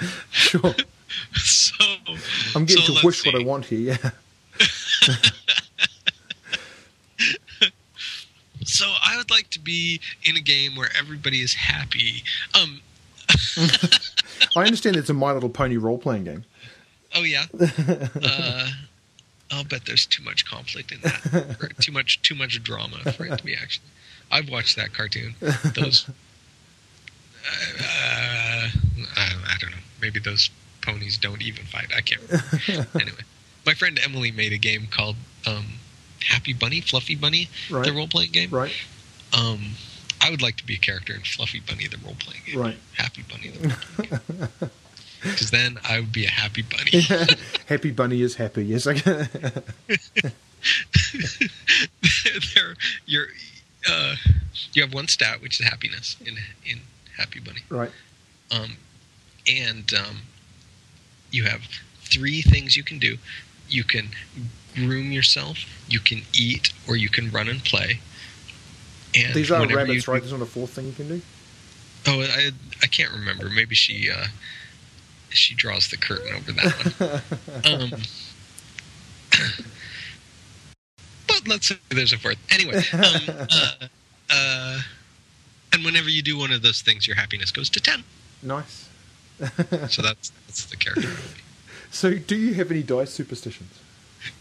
sure. 0.30 0.74
So 1.34 1.84
I'm 2.56 2.64
getting 2.64 2.82
so 2.82 2.94
to 2.94 3.06
wish 3.06 3.22
see. 3.22 3.30
what 3.30 3.40
I 3.40 3.44
want 3.44 3.66
here. 3.66 3.98
Yeah. 4.02 4.10
so 8.64 8.86
I 9.02 9.16
would 9.16 9.30
like 9.30 9.48
to 9.50 9.60
be 9.60 10.00
in 10.24 10.36
a 10.36 10.40
game 10.40 10.74
where 10.74 10.88
everybody 10.98 11.40
is 11.40 11.54
happy. 11.54 12.24
Um, 12.60 12.80
I 14.56 14.64
understand 14.64 14.96
it's 14.96 15.10
a 15.10 15.14
My 15.14 15.32
Little 15.32 15.48
Pony 15.50 15.76
role 15.76 15.98
playing 15.98 16.24
game. 16.24 16.44
Oh 17.14 17.22
yeah. 17.22 17.44
Uh, 18.22 18.70
I'll 19.50 19.64
bet 19.64 19.86
there's 19.86 20.06
too 20.06 20.22
much 20.22 20.44
conflict 20.44 20.92
in 20.92 21.00
that. 21.02 21.74
too 21.80 21.92
much 21.92 22.20
too 22.22 22.34
much 22.34 22.62
drama 22.62 22.98
for 23.12 23.26
it 23.26 23.38
to 23.38 23.44
be 23.44 23.54
actually. 23.54 23.86
I've 24.30 24.48
watched 24.50 24.76
that 24.76 24.92
cartoon. 24.92 25.34
Those. 25.74 26.08
Uh, 27.48 28.68
I, 28.68 28.68
I, 29.16 29.56
don't 29.58 29.70
know. 29.70 29.76
Maybe 30.02 30.20
those 30.20 30.50
ponies 30.88 31.18
don't 31.18 31.42
even 31.42 31.64
fight. 31.64 31.92
I 31.96 32.00
can't. 32.00 32.22
Remember. 32.68 32.88
anyway, 33.00 33.22
my 33.66 33.74
friend 33.74 33.98
Emily 34.02 34.30
made 34.30 34.52
a 34.52 34.58
game 34.58 34.86
called 34.90 35.16
um, 35.46 35.66
Happy 36.26 36.52
Bunny, 36.52 36.80
Fluffy 36.80 37.14
Bunny, 37.14 37.48
right. 37.70 37.84
the 37.84 37.92
role 37.92 38.08
playing 38.08 38.32
game. 38.32 38.50
Right. 38.50 38.72
Um, 39.36 39.72
I 40.20 40.30
would 40.30 40.42
like 40.42 40.56
to 40.56 40.66
be 40.66 40.74
a 40.74 40.78
character 40.78 41.14
in 41.14 41.20
Fluffy 41.20 41.60
Bunny, 41.60 41.86
the 41.86 41.98
role 42.04 42.16
playing 42.18 42.42
game. 42.46 42.58
Right. 42.58 42.76
Happy 42.96 43.24
Bunny, 43.28 43.50
the 43.50 43.68
role 43.68 43.76
playing 43.96 44.20
game. 44.60 44.70
Because 45.20 45.50
then 45.50 45.78
I 45.84 46.00
would 46.00 46.12
be 46.12 46.26
a 46.26 46.30
happy 46.30 46.62
bunny. 46.62 47.00
happy 47.66 47.90
bunny 47.90 48.22
is 48.22 48.36
happy. 48.36 48.64
Yes, 48.64 48.86
I 48.86 48.92
there, 52.54 52.76
you're, 53.04 53.26
uh, 53.90 54.14
you 54.74 54.82
have 54.82 54.94
one 54.94 55.08
stat, 55.08 55.42
which 55.42 55.60
is 55.60 55.66
happiness 55.66 56.16
in 56.24 56.36
in 56.64 56.82
Happy 57.16 57.40
Bunny. 57.40 57.62
Right. 57.68 57.90
Um, 58.52 58.76
and 59.48 59.92
um, 59.92 60.18
you 61.30 61.44
have 61.44 61.62
three 62.00 62.42
things 62.42 62.76
you 62.76 62.82
can 62.82 62.98
do. 62.98 63.18
You 63.68 63.84
can 63.84 64.08
groom 64.74 65.12
yourself, 65.12 65.58
you 65.88 66.00
can 66.00 66.22
eat, 66.38 66.72
or 66.88 66.96
you 66.96 67.08
can 67.08 67.30
run 67.30 67.48
and 67.48 67.62
play. 67.64 68.00
And 69.14 69.34
These 69.34 69.50
are 69.50 69.66
rabbits, 69.66 70.06
you, 70.06 70.12
right? 70.12 70.20
There's 70.20 70.32
not 70.32 70.42
a 70.42 70.46
fourth 70.46 70.70
thing 70.70 70.86
you 70.86 70.92
can 70.92 71.08
do. 71.08 71.22
Oh, 72.06 72.22
I 72.22 72.50
I 72.82 72.86
can't 72.86 73.12
remember. 73.12 73.48
Maybe 73.48 73.74
she 73.74 74.10
uh, 74.10 74.26
she 75.30 75.54
draws 75.54 75.88
the 75.88 75.96
curtain 75.96 76.34
over 76.34 76.52
that 76.52 77.22
one. 77.64 77.82
um, 77.82 77.90
but 81.26 81.48
let's 81.48 81.68
say 81.68 81.76
there's 81.90 82.12
a 82.12 82.18
fourth. 82.18 82.38
Anyway, 82.50 82.82
um, 82.92 83.48
uh, 83.50 83.86
uh, 84.30 84.80
and 85.72 85.84
whenever 85.84 86.08
you 86.08 86.22
do 86.22 86.38
one 86.38 86.52
of 86.52 86.62
those 86.62 86.82
things, 86.82 87.06
your 87.06 87.16
happiness 87.16 87.50
goes 87.50 87.68
to 87.70 87.80
ten. 87.80 88.04
Nice. 88.42 88.87
so 89.88 90.02
that's 90.02 90.30
that's 90.46 90.66
the 90.66 90.76
character. 90.76 91.08
So, 91.90 92.14
do 92.14 92.36
you 92.36 92.54
have 92.54 92.70
any 92.70 92.82
dice 92.82 93.10
superstitions? 93.10 93.78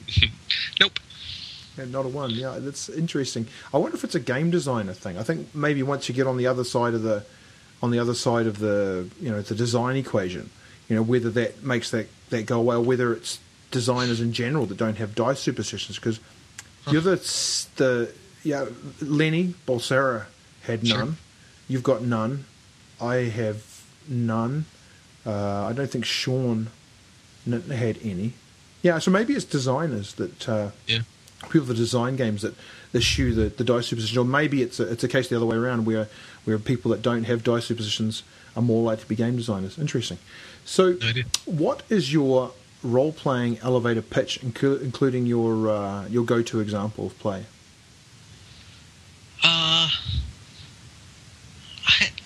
nope. 0.80 1.00
Yeah, 1.78 1.86
not 1.86 2.06
a 2.06 2.10
one. 2.10 2.32
Yeah, 2.32 2.58
that's 2.60 2.90
interesting. 2.90 3.48
I 3.74 3.78
wonder 3.78 3.96
if 3.96 4.04
it's 4.04 4.16
a 4.16 4.20
game 4.20 4.50
designer 4.50 4.94
thing. 4.94 5.18
I 5.18 5.24
think 5.24 5.54
maybe 5.54 5.84
once 5.84 6.10
you 6.10 6.16
get 6.16 6.26
on 6.26 6.38
the 6.38 6.48
other 6.48 6.64
side 6.64 6.94
of 6.94 7.04
the 7.04 7.24
on 7.84 7.92
the 7.92 8.00
other 8.00 8.16
side 8.16 8.48
of 8.48 8.60
the 8.60 9.08
you 9.22 9.30
know 9.30 9.42
the 9.42 9.56
design 9.56 9.96
equation, 9.96 10.50
you 10.90 10.96
know 10.96 11.04
whether 11.04 11.30
that 11.30 11.64
makes 11.64 11.92
that 11.92 12.08
that 12.32 12.46
go 12.46 12.60
away, 12.60 12.76
or 12.76 12.82
whether 12.82 13.14
it's 13.14 13.40
designers 13.70 14.20
in 14.20 14.34
general 14.34 14.66
that 14.66 14.78
don't 14.78 14.98
have 14.98 15.14
dice 15.14 15.40
superstitions. 15.40 15.98
Because 15.98 16.20
huh. 16.86 16.92
the 16.92 16.98
other 16.98 17.16
the 17.76 18.12
yeah 18.44 18.66
Lenny 19.02 19.54
Balsera 19.68 20.26
had 20.64 20.84
none. 20.84 21.08
Sure. 21.08 21.16
You've 21.70 21.84
got 21.84 22.02
none. 22.02 22.46
I 23.00 23.16
have 23.16 23.84
none. 24.08 24.66
Uh, 25.28 25.66
I 25.66 25.74
don't 25.74 25.90
think 25.92 26.06
Sean 26.06 26.70
had 27.46 28.00
any. 28.02 28.34
Yeah, 28.82 29.00
so 29.00 29.12
maybe 29.12 29.34
it's 29.34 29.46
designers 29.46 30.14
that 30.14 30.48
uh, 30.48 30.72
yeah 30.88 31.00
people 31.50 31.68
that 31.68 31.76
design 31.76 32.16
games 32.16 32.42
that 32.42 32.54
eschew 32.94 33.34
the, 33.34 33.50
the 33.50 33.64
dice 33.64 33.88
superstition, 33.88 34.20
or 34.20 34.26
maybe 34.26 34.62
it's 34.62 34.80
a, 34.80 34.92
it's 34.92 35.04
a 35.04 35.08
case 35.08 35.30
the 35.30 35.36
other 35.36 35.46
way 35.46 35.56
around 35.56 35.86
where 35.86 36.08
where 36.46 36.58
people 36.58 36.92
that 36.92 37.02
don't 37.02 37.26
have 37.26 37.44
dice 37.44 37.66
superstitions 37.66 38.24
are 38.56 38.62
more 38.62 38.84
likely 38.84 39.04
to 39.04 39.10
be 39.10 39.16
game 39.16 39.36
designers. 39.36 39.78
Interesting. 39.78 40.18
So, 40.66 40.98
what 41.46 41.84
is 41.90 42.12
your 42.12 42.52
role 42.84 43.12
playing 43.12 43.60
elevator 43.60 44.02
pitch, 44.02 44.38
including 44.44 45.26
your 45.26 45.70
uh, 45.70 46.08
your 46.08 46.26
go 46.26 46.42
to 46.42 46.60
example 46.60 47.08
of 47.08 47.20
play? 47.20 47.46
Uh, 49.44 49.90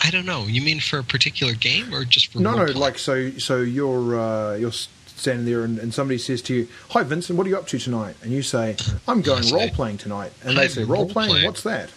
I, 0.03 0.09
don't 0.11 0.25
know. 0.25 0.45
You 0.45 0.61
mean 0.61 0.79
for 0.79 0.99
a 0.99 1.03
particular 1.03 1.53
game 1.53 1.93
or 1.93 2.03
just 2.05 2.31
for 2.31 2.39
no 2.39 2.55
no 2.55 2.65
like 2.71 2.97
so 2.97 3.31
so 3.31 3.61
you're 3.61 4.19
uh, 4.19 4.55
you're 4.55 4.71
standing 4.71 5.45
there 5.45 5.63
and, 5.63 5.77
and, 5.77 5.93
somebody 5.93 6.17
says 6.17 6.41
to 6.43 6.55
you, 6.55 6.67
"Hi 6.89 7.03
Vincent, 7.03 7.37
what 7.37 7.45
are 7.45 7.49
you 7.49 7.57
up 7.57 7.67
to 7.67 7.79
tonight?" 7.79 8.15
And 8.23 8.31
you 8.31 8.41
say, 8.41 8.75
"I'm 9.07 9.21
going 9.31 9.47
role 9.53 9.69
playing 9.69 9.97
tonight." 9.97 10.33
And 10.43 10.57
they 10.57 10.67
say, 10.67 10.83
"Role 10.83 11.07
playing? 11.07 11.45
What's 11.45 11.63
that?" 11.63 11.91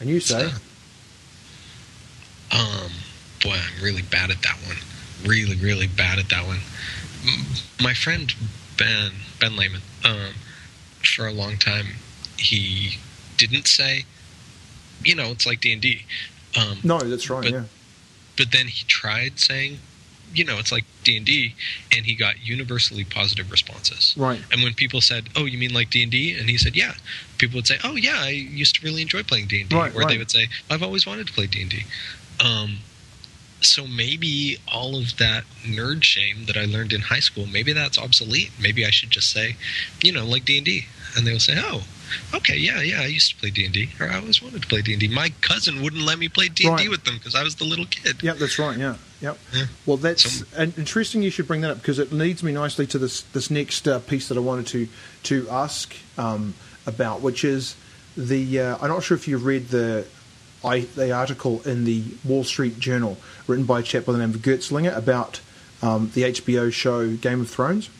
And 0.00 0.08
you 0.08 0.20
say, 0.20 0.50
um, 2.50 2.90
boy, 3.42 3.56
I'm 3.56 3.82
really 3.82 4.02
bad 4.02 4.30
at 4.30 4.42
that 4.42 4.56
one. 4.66 4.76
Really, 5.24 5.56
really 5.56 5.86
bad 5.86 6.18
at 6.18 6.28
that 6.30 6.46
one. 6.46 6.58
My 7.80 7.94
friend 7.94 8.34
Ben 8.76 9.12
Ben 9.40 9.56
Lehman, 9.56 9.80
um, 10.04 10.34
for 11.02 11.26
a 11.26 11.32
long 11.32 11.56
time, 11.56 11.86
he 12.38 12.98
didn't 13.36 13.66
say, 13.66 14.04
you 15.02 15.14
know, 15.14 15.30
it's 15.30 15.46
like 15.46 15.60
D 15.60 15.72
and 15.72 15.82
D. 15.82 16.04
Um, 16.56 16.78
no, 16.84 16.98
that's 16.98 17.28
right. 17.30 17.42
but, 17.42 17.52
yeah. 17.52 17.64
But 18.36 18.52
then 18.52 18.66
he 18.66 18.84
tried 18.86 19.38
saying, 19.38 19.78
you 20.32 20.44
know, 20.44 20.58
it's 20.58 20.72
like 20.72 20.84
D 21.04 21.16
and 21.16 21.24
D, 21.24 21.54
and 21.96 22.04
he 22.04 22.14
got 22.14 22.44
universally 22.44 23.04
positive 23.04 23.50
responses. 23.50 24.14
Right. 24.16 24.40
And 24.52 24.62
when 24.62 24.74
people 24.74 25.00
said, 25.00 25.28
"Oh, 25.36 25.44
you 25.44 25.58
mean 25.58 25.72
like 25.72 25.90
D 25.90 26.02
and 26.02 26.10
D?" 26.10 26.36
and 26.36 26.50
he 26.50 26.58
said, 26.58 26.74
"Yeah," 26.76 26.94
people 27.38 27.58
would 27.58 27.66
say, 27.66 27.78
"Oh, 27.84 27.94
yeah, 27.94 28.18
I 28.18 28.30
used 28.30 28.74
to 28.76 28.84
really 28.84 29.02
enjoy 29.02 29.22
playing 29.22 29.46
D 29.46 29.60
and 29.60 29.70
D," 29.70 29.76
Right, 29.76 29.94
or 29.94 30.04
they 30.06 30.18
would 30.18 30.30
say, 30.30 30.48
"I've 30.68 30.82
always 30.82 31.06
wanted 31.06 31.28
to 31.28 31.32
play 31.32 31.46
D 31.46 31.62
and 31.62 31.70
D." 31.70 31.84
Um, 32.40 32.78
so 33.60 33.86
maybe 33.86 34.58
all 34.66 34.96
of 34.96 35.16
that 35.18 35.44
nerd 35.64 36.02
shame 36.02 36.46
that 36.46 36.56
I 36.56 36.64
learned 36.64 36.92
in 36.92 37.02
high 37.02 37.20
school, 37.20 37.46
maybe 37.46 37.72
that's 37.72 37.96
obsolete. 37.96 38.50
Maybe 38.60 38.84
I 38.84 38.90
should 38.90 39.10
just 39.10 39.30
say, 39.30 39.56
you 40.02 40.12
know, 40.12 40.26
like 40.26 40.44
D 40.44 40.56
and 40.58 40.66
D, 40.66 40.86
and 41.16 41.26
they'll 41.26 41.38
say, 41.38 41.54
"Oh." 41.58 41.84
Okay, 42.34 42.56
yeah, 42.56 42.80
yeah. 42.80 43.00
I 43.00 43.06
used 43.06 43.30
to 43.30 43.36
play 43.36 43.50
D 43.50 43.64
and 43.64 43.74
D, 43.74 43.88
or 44.00 44.08
I 44.10 44.18
always 44.18 44.42
wanted 44.42 44.62
to 44.62 44.68
play 44.68 44.82
D 44.82 44.92
and 44.92 45.00
D. 45.00 45.08
My 45.08 45.30
cousin 45.40 45.82
wouldn't 45.82 46.02
let 46.02 46.18
me 46.18 46.28
play 46.28 46.48
D 46.48 46.66
and 46.68 46.78
D 46.78 46.88
with 46.88 47.04
them 47.04 47.16
because 47.18 47.34
I 47.34 47.42
was 47.42 47.56
the 47.56 47.64
little 47.64 47.86
kid. 47.86 48.22
Yep, 48.22 48.36
that's 48.38 48.58
right. 48.58 48.76
Yeah, 48.78 48.96
yep. 49.20 49.38
Yeah. 49.52 49.64
Well, 49.86 49.96
that's 49.96 50.40
So- 50.40 50.62
interesting. 50.76 51.22
You 51.22 51.30
should 51.30 51.46
bring 51.46 51.60
that 51.62 51.70
up 51.70 51.76
because 51.78 51.98
it 51.98 52.12
leads 52.12 52.42
me 52.42 52.52
nicely 52.52 52.86
to 52.88 52.98
this 52.98 53.22
this 53.32 53.50
next 53.50 53.86
uh, 53.88 53.98
piece 54.00 54.28
that 54.28 54.36
I 54.36 54.40
wanted 54.40 54.66
to 54.68 54.88
to 55.24 55.48
ask 55.50 55.94
um, 56.18 56.54
about, 56.86 57.20
which 57.20 57.44
is 57.44 57.76
the. 58.16 58.60
Uh, 58.60 58.78
I'm 58.80 58.88
not 58.88 59.02
sure 59.02 59.16
if 59.16 59.26
you 59.28 59.38
read 59.38 59.68
the. 59.68 60.06
I, 60.64 60.80
the 60.80 61.12
article 61.12 61.60
in 61.66 61.84
the 61.84 62.02
Wall 62.24 62.42
Street 62.42 62.78
Journal 62.78 63.18
written 63.46 63.66
by 63.66 63.80
a 63.80 63.82
chap 63.82 64.06
by 64.06 64.12
the 64.12 64.18
name 64.18 64.30
of 64.30 64.36
Gertzlinger 64.36 64.96
about 64.96 65.42
um, 65.82 66.10
the 66.14 66.22
HBO 66.22 66.72
show 66.72 67.14
Game 67.16 67.42
of 67.42 67.50
Thrones. 67.50 67.90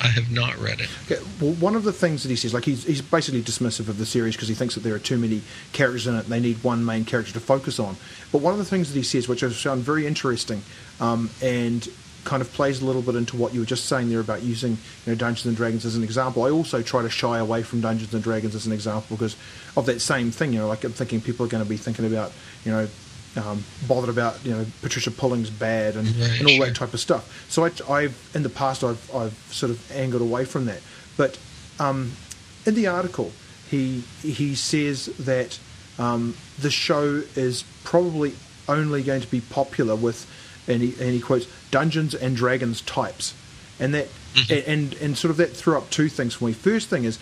I 0.00 0.08
have 0.08 0.30
not 0.30 0.56
read 0.58 0.80
it. 0.80 0.90
Okay, 1.10 1.22
well, 1.40 1.54
one 1.54 1.74
of 1.74 1.82
the 1.82 1.92
things 1.92 2.22
that 2.22 2.28
he 2.28 2.36
says, 2.36 2.52
like 2.52 2.64
he's, 2.64 2.84
he's 2.84 3.00
basically 3.00 3.42
dismissive 3.42 3.88
of 3.88 3.98
the 3.98 4.04
series 4.06 4.36
because 4.36 4.48
he 4.48 4.54
thinks 4.54 4.74
that 4.74 4.82
there 4.82 4.94
are 4.94 4.98
too 4.98 5.16
many 5.16 5.42
characters 5.72 6.06
in 6.06 6.14
it 6.14 6.24
and 6.24 6.28
they 6.28 6.40
need 6.40 6.62
one 6.62 6.84
main 6.84 7.04
character 7.04 7.32
to 7.32 7.40
focus 7.40 7.78
on. 7.78 7.96
But 8.30 8.42
one 8.42 8.52
of 8.52 8.58
the 8.58 8.64
things 8.64 8.92
that 8.92 8.96
he 8.96 9.02
says, 9.02 9.26
which 9.26 9.42
I 9.42 9.48
found 9.48 9.82
very 9.82 10.06
interesting 10.06 10.62
um, 11.00 11.30
and 11.42 11.88
kind 12.24 12.42
of 12.42 12.52
plays 12.52 12.82
a 12.82 12.84
little 12.84 13.00
bit 13.00 13.14
into 13.14 13.36
what 13.36 13.54
you 13.54 13.60
were 13.60 13.66
just 13.66 13.86
saying 13.86 14.10
there 14.10 14.20
about 14.20 14.42
using 14.42 14.72
you 14.72 14.78
know, 15.12 15.14
Dungeons 15.14 15.46
and 15.46 15.56
Dragons 15.56 15.86
as 15.86 15.96
an 15.96 16.02
example. 16.02 16.42
I 16.42 16.50
also 16.50 16.82
try 16.82 17.02
to 17.02 17.08
shy 17.08 17.38
away 17.38 17.62
from 17.62 17.80
Dungeons 17.80 18.12
and 18.12 18.22
Dragons 18.22 18.54
as 18.54 18.66
an 18.66 18.72
example 18.72 19.16
because 19.16 19.36
of 19.76 19.86
that 19.86 20.00
same 20.00 20.30
thing. 20.30 20.52
You 20.52 20.58
know, 20.60 20.68
like 20.68 20.84
I'm 20.84 20.92
thinking 20.92 21.20
people 21.20 21.46
are 21.46 21.48
going 21.48 21.62
to 21.62 21.68
be 21.68 21.76
thinking 21.76 22.04
about, 22.04 22.32
you 22.64 22.72
know, 22.72 22.88
um, 23.36 23.64
bothered 23.86 24.08
about 24.10 24.44
you 24.44 24.52
know 24.52 24.66
Patricia 24.82 25.10
Pulling's 25.10 25.50
bad 25.50 25.96
and, 25.96 26.08
Right, 26.08 26.38
and 26.40 26.48
all 26.48 26.56
sure. 26.56 26.66
that 26.66 26.76
type 26.76 26.94
of 26.94 27.00
stuff. 27.00 27.46
So 27.50 27.64
I, 27.64 27.70
I've 27.88 28.30
in 28.34 28.42
the 28.42 28.48
past 28.48 28.82
I've, 28.82 29.14
I've 29.14 29.34
sort 29.50 29.70
of 29.70 29.92
angled 29.92 30.22
away 30.22 30.44
from 30.44 30.66
that. 30.66 30.80
But 31.16 31.38
um, 31.78 32.12
in 32.64 32.74
the 32.74 32.86
article, 32.86 33.32
he 33.70 34.02
he 34.22 34.54
says 34.54 35.06
that 35.18 35.58
um, 35.98 36.36
the 36.58 36.70
show 36.70 37.22
is 37.34 37.64
probably 37.84 38.34
only 38.68 39.02
going 39.02 39.20
to 39.20 39.30
be 39.30 39.40
popular 39.40 39.94
with, 39.94 40.26
and 40.68 40.82
he, 40.82 40.88
and 41.00 41.12
he 41.12 41.20
quotes 41.20 41.46
Dungeons 41.70 42.14
and 42.14 42.36
Dragons 42.36 42.80
types, 42.82 43.34
and 43.78 43.94
that 43.94 44.08
and 44.50 44.94
and 44.94 45.16
sort 45.16 45.30
of 45.30 45.36
that 45.38 45.50
threw 45.50 45.76
up 45.76 45.88
two 45.90 46.08
things 46.08 46.34
for 46.34 46.44
me. 46.46 46.52
First 46.52 46.88
thing 46.88 47.04
is. 47.04 47.18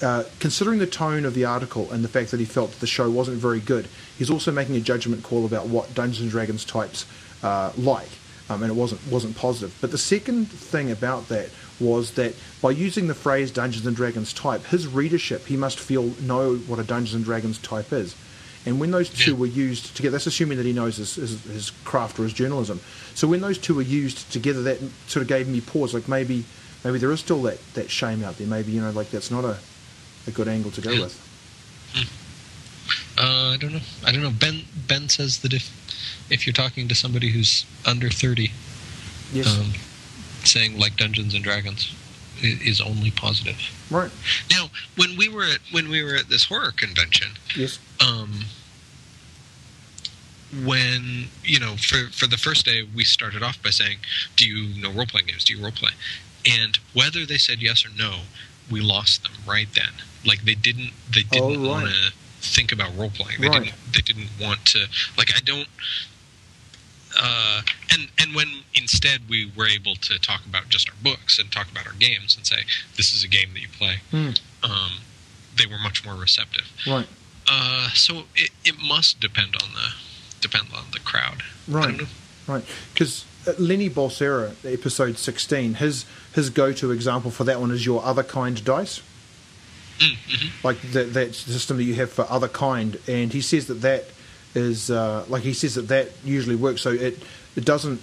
Uh, 0.00 0.22
considering 0.38 0.78
the 0.78 0.86
tone 0.86 1.24
of 1.24 1.34
the 1.34 1.44
article 1.44 1.90
and 1.90 2.04
the 2.04 2.08
fact 2.08 2.30
that 2.30 2.38
he 2.38 2.46
felt 2.46 2.70
that 2.70 2.78
the 2.78 2.86
show 2.86 3.10
wasn't 3.10 3.36
very 3.36 3.58
good, 3.58 3.88
he's 4.16 4.30
also 4.30 4.52
making 4.52 4.76
a 4.76 4.80
judgment 4.80 5.24
call 5.24 5.44
about 5.44 5.66
what 5.66 5.92
Dungeons 5.94 6.20
and 6.20 6.30
Dragons 6.30 6.64
types 6.64 7.04
uh, 7.42 7.72
like, 7.76 8.08
um, 8.48 8.62
and 8.62 8.70
it 8.70 8.76
wasn't 8.76 9.00
wasn't 9.10 9.36
positive. 9.36 9.76
But 9.80 9.90
the 9.90 9.98
second 9.98 10.46
thing 10.46 10.90
about 10.90 11.28
that 11.28 11.50
was 11.80 12.12
that 12.12 12.34
by 12.62 12.70
using 12.70 13.08
the 13.08 13.14
phrase 13.14 13.50
Dungeons 13.50 13.86
and 13.86 13.96
Dragons 13.96 14.32
type, 14.32 14.64
his 14.66 14.86
readership 14.86 15.46
he 15.46 15.56
must 15.56 15.80
feel 15.80 16.04
know 16.22 16.56
what 16.56 16.78
a 16.78 16.84
Dungeons 16.84 17.14
and 17.14 17.24
Dragons 17.24 17.58
type 17.58 17.92
is. 17.92 18.14
And 18.66 18.80
when 18.80 18.90
those 18.90 19.08
two 19.08 19.34
were 19.34 19.46
used 19.46 19.96
together, 19.96 20.12
that's 20.12 20.26
assuming 20.26 20.58
that 20.58 20.66
he 20.66 20.72
knows 20.72 20.96
his, 20.96 21.14
his, 21.14 21.42
his 21.44 21.70
craft 21.84 22.18
or 22.18 22.24
his 22.24 22.32
journalism. 22.32 22.80
So 23.14 23.26
when 23.26 23.40
those 23.40 23.56
two 23.56 23.74
were 23.74 23.82
used 23.82 24.30
together, 24.30 24.62
that 24.64 24.78
sort 25.06 25.22
of 25.22 25.28
gave 25.28 25.48
me 25.48 25.60
pause. 25.60 25.94
Like 25.94 26.08
maybe 26.08 26.44
maybe 26.84 26.98
there 26.98 27.10
is 27.12 27.20
still 27.20 27.42
that, 27.42 27.58
that 27.74 27.90
shame 27.90 28.22
out 28.22 28.36
there. 28.38 28.46
Maybe 28.46 28.72
you 28.72 28.80
know 28.80 28.90
like 28.90 29.10
that's 29.10 29.30
not 29.30 29.44
a, 29.44 29.58
a 30.28 30.30
good 30.30 30.46
angle 30.48 30.70
to 30.72 30.80
go 30.80 30.90
with. 30.90 31.24
Uh, 33.18 33.52
I 33.54 33.56
don't 33.58 33.72
know. 33.72 33.80
I 34.06 34.12
don't 34.12 34.22
know. 34.22 34.30
Ben 34.30 34.62
Ben 34.86 35.08
says 35.08 35.38
that 35.40 35.52
if 35.52 35.68
if 36.30 36.46
you're 36.46 36.52
talking 36.52 36.86
to 36.88 36.94
somebody 36.94 37.30
who's 37.30 37.66
under 37.84 38.08
thirty, 38.10 38.52
Yes, 39.32 39.46
um, 39.58 39.72
saying 40.44 40.78
like 40.78 40.96
Dungeons 40.96 41.34
and 41.34 41.42
Dragons 41.42 41.92
is 42.40 42.80
only 42.80 43.10
positive. 43.10 43.58
right. 43.90 44.12
Now, 44.50 44.66
when 44.96 45.16
we 45.16 45.28
were 45.28 45.42
at 45.44 45.58
when 45.72 45.88
we 45.88 46.02
were 46.04 46.14
at 46.14 46.28
this 46.28 46.44
horror 46.44 46.70
convention, 46.70 47.32
Yes, 47.56 47.80
um, 48.00 48.44
when 50.64 51.26
you 51.42 51.58
know 51.58 51.76
for 51.76 52.10
for 52.12 52.26
the 52.28 52.36
first 52.38 52.64
day 52.64 52.86
we 52.94 53.02
started 53.04 53.42
off 53.42 53.60
by 53.62 53.70
saying, 53.70 53.98
"Do 54.36 54.46
you 54.46 54.80
know 54.80 54.92
role 54.92 55.06
playing 55.06 55.26
games? 55.26 55.44
Do 55.44 55.54
you 55.54 55.62
role 55.62 55.72
play?" 55.72 55.92
And 56.48 56.78
whether 56.94 57.26
they 57.26 57.38
said 57.38 57.60
yes 57.60 57.84
or 57.84 57.90
no, 57.90 58.20
we 58.70 58.80
lost 58.80 59.22
them 59.22 59.32
right 59.46 59.68
then. 59.74 59.92
Like 60.24 60.42
they 60.44 60.54
didn't 60.54 60.90
they 61.12 61.24
Oh, 61.32 61.50
didn't 61.50 61.62
right. 61.62 61.68
want 61.68 61.86
to 61.90 62.12
think 62.40 62.72
about 62.72 62.96
role 62.96 63.10
playing. 63.10 63.40
They 63.40 63.48
Right. 63.48 63.64
didn't 63.64 63.74
they 63.92 64.00
didn't 64.00 64.28
want 64.40 64.64
to 64.66 64.86
like 65.16 65.30
I 65.36 65.40
don't. 65.40 65.68
Uh, 67.20 67.62
and 67.90 68.08
and 68.18 68.34
when 68.34 68.48
instead 68.74 69.28
we 69.28 69.50
were 69.56 69.66
able 69.66 69.94
to 69.96 70.18
talk 70.18 70.44
about 70.44 70.68
just 70.68 70.88
our 70.90 70.94
books 71.02 71.38
and 71.38 71.50
talk 71.50 71.70
about 71.70 71.86
our 71.86 71.94
games 71.94 72.36
and 72.36 72.46
say 72.46 72.58
this 72.96 73.14
is 73.14 73.24
a 73.24 73.28
game 73.28 73.54
that 73.54 73.60
you 73.60 73.68
play, 73.68 73.96
Hmm. 74.10 74.30
um, 74.62 74.92
they 75.56 75.66
were 75.66 75.78
much 75.78 76.04
more 76.04 76.14
receptive. 76.14 76.66
right. 76.86 77.06
Uh, 77.50 77.88
so 77.94 78.24
it, 78.36 78.50
it 78.64 78.78
must 78.78 79.20
depend 79.20 79.56
on 79.62 79.72
the 79.72 79.92
depend 80.40 80.68
on 80.74 80.84
the 80.92 81.00
crowd. 81.00 81.42
Right. 81.66 82.00
Right, 82.46 82.64
because 82.94 83.24
Lenny 83.58 83.88
Balsera, 83.90 84.52
episode 84.64 85.18
sixteen, 85.18 85.74
his 85.74 86.04
his 86.34 86.50
go 86.50 86.72
to 86.72 86.90
example 86.92 87.30
for 87.30 87.44
that 87.44 87.60
one 87.60 87.70
is 87.70 87.84
your 87.86 88.04
other 88.04 88.22
kind 88.22 88.62
dice, 88.64 89.00
Mm-hmm. 90.00 90.66
like 90.66 90.80
that 90.92 91.12
that 91.14 91.34
system 91.34 91.76
that 91.78 91.82
you 91.84 91.94
have 91.94 92.10
for 92.12 92.24
other 92.30 92.46
kind, 92.48 92.98
and 93.08 93.32
he 93.32 93.40
says 93.40 93.66
that 93.66 93.80
that 93.82 94.04
is 94.54 94.90
uh, 94.90 95.24
like 95.28 95.42
he 95.42 95.52
says 95.52 95.74
that 95.74 95.88
that 95.88 96.10
usually 96.24 96.54
works. 96.56 96.82
So 96.82 96.90
it 96.92 97.18
it 97.56 97.64
doesn't 97.64 98.00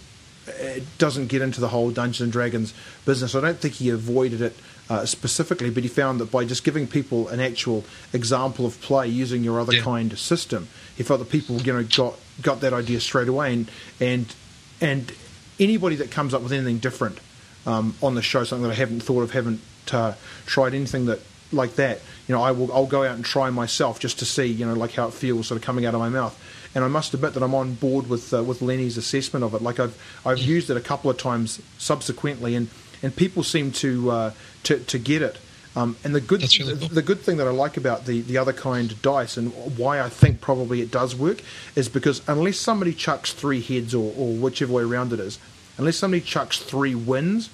it 0.48 0.84
doesn't 0.98 1.28
get 1.28 1.42
into 1.42 1.62
the 1.62 1.70
whole 1.70 1.92
Dungeons 1.92 2.20
and 2.22 2.32
Dragons 2.34 2.74
business. 3.06 3.34
I 3.34 3.40
don't 3.42 3.58
think 3.58 3.76
he 3.76 3.90
avoided 3.92 4.42
it 4.42 4.54
uh, 4.90 5.06
specifically, 5.06 5.70
but 5.70 5.84
he 5.84 5.90
found 5.90 6.20
that 6.20 6.32
by 6.32 6.44
just 6.44 6.64
giving 6.66 6.86
people 6.86 7.30
an 7.30 7.40
actual 7.40 7.86
example 8.14 8.66
of 8.66 8.80
play 8.82 9.08
using 9.08 9.44
your 9.44 9.60
other 9.62 9.74
Yeah. 9.76 9.82
kind 9.82 10.18
system, 10.20 10.68
he 10.98 11.04
felt 11.04 11.20
that 11.22 11.30
people 11.30 11.62
you 11.62 11.72
know 11.72 11.84
got 11.96 12.16
got 12.42 12.60
that 12.60 12.74
idea 12.74 13.00
straight 13.00 13.30
away, 13.30 13.54
and 13.54 13.72
and 14.02 14.36
and 14.82 15.14
anybody 15.60 15.96
that 15.98 16.12
comes 16.12 16.34
up 16.34 16.42
with 16.42 16.52
anything 16.52 16.80
different 16.80 17.20
um, 17.66 17.96
on 18.02 18.16
the 18.16 18.22
show, 18.22 18.44
something 18.44 18.64
that 18.64 18.72
I 18.72 18.76
haven't 18.76 19.02
thought 19.02 19.22
of, 19.22 19.32
haven't 19.32 19.62
uh, 19.92 20.14
tried 20.46 20.74
anything 20.74 21.06
that 21.06 21.20
like 21.52 21.76
that, 21.76 22.02
you 22.28 22.36
know, 22.36 22.42
I 22.42 22.52
will 22.52 22.72
I'll 22.74 22.88
go 22.88 23.04
out 23.04 23.16
and 23.16 23.24
try 23.24 23.50
myself 23.50 24.00
just 24.00 24.20
to 24.20 24.26
see, 24.26 24.46
you 24.46 24.66
know, 24.66 24.74
like 24.74 24.94
how 24.94 25.08
it 25.08 25.14
feels 25.14 25.48
sort 25.48 25.60
of 25.60 25.66
coming 25.66 25.86
out 25.86 25.94
of 25.94 26.00
my 26.00 26.10
mouth. 26.10 26.40
And 26.74 26.84
I 26.84 26.88
must 26.88 27.14
admit 27.14 27.34
that 27.36 27.44
I'm 27.44 27.56
on 27.56 27.76
board 27.76 28.10
with 28.10 28.34
uh, 28.34 28.44
with 28.44 28.62
Lenny's 28.62 28.98
assessment 28.98 29.46
of 29.46 29.54
it. 29.54 29.62
Like 29.62 29.80
I've 29.80 29.98
I've 30.26 30.40
used 30.40 30.70
it 30.70 30.78
a 30.78 30.82
couple 30.82 31.10
of 31.10 31.18
times 31.18 31.62
subsequently, 31.78 32.56
and, 32.56 32.68
and 33.02 33.16
people 33.16 33.44
seem 33.44 33.72
to 33.74 34.12
uh, 34.12 34.32
to 34.64 34.80
to 34.80 35.00
get 35.00 35.22
it. 35.22 35.38
Um, 35.78 35.98
and 36.06 36.16
the 36.16 36.22
good 36.22 36.42
really 36.58 36.74
the, 36.74 36.80
cool. 36.80 36.90
the 36.90 37.02
good 37.02 37.20
thing 37.20 37.38
that 37.38 37.48
I 37.48 37.52
like 37.52 37.76
about 37.76 38.06
the, 38.06 38.22
the 38.22 38.38
other 38.38 38.54
kind 38.54 39.00
dice 39.02 39.36
and 39.36 39.52
why 39.78 40.00
I 40.00 40.08
think 40.08 40.40
probably 40.40 40.82
it 40.82 40.90
does 40.90 41.16
work 41.16 41.42
is 41.76 41.90
because 41.90 42.22
unless 42.30 42.58
somebody 42.58 42.94
chucks 42.94 43.34
three 43.34 43.62
heads 43.62 43.94
or, 43.94 44.14
or 44.18 44.34
whichever 44.34 44.72
way 44.72 44.84
around 44.84 45.12
it 45.12 45.20
is, 45.20 45.38
unless 45.78 45.98
somebody 45.98 46.22
chucks 46.22 46.60
three 46.60 46.96
wins, 46.96 47.50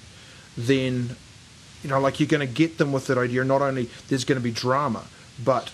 then 0.56 1.16
you 1.82 1.90
know 1.90 1.98
like 1.98 2.20
you're 2.20 2.28
going 2.28 2.46
to 2.46 2.52
get 2.52 2.78
them 2.78 2.92
with 2.92 3.08
that 3.08 3.18
idea. 3.18 3.42
Not 3.42 3.60
only 3.60 3.90
there's 4.08 4.24
going 4.24 4.38
to 4.38 4.44
be 4.44 4.52
drama, 4.52 5.04
but 5.44 5.72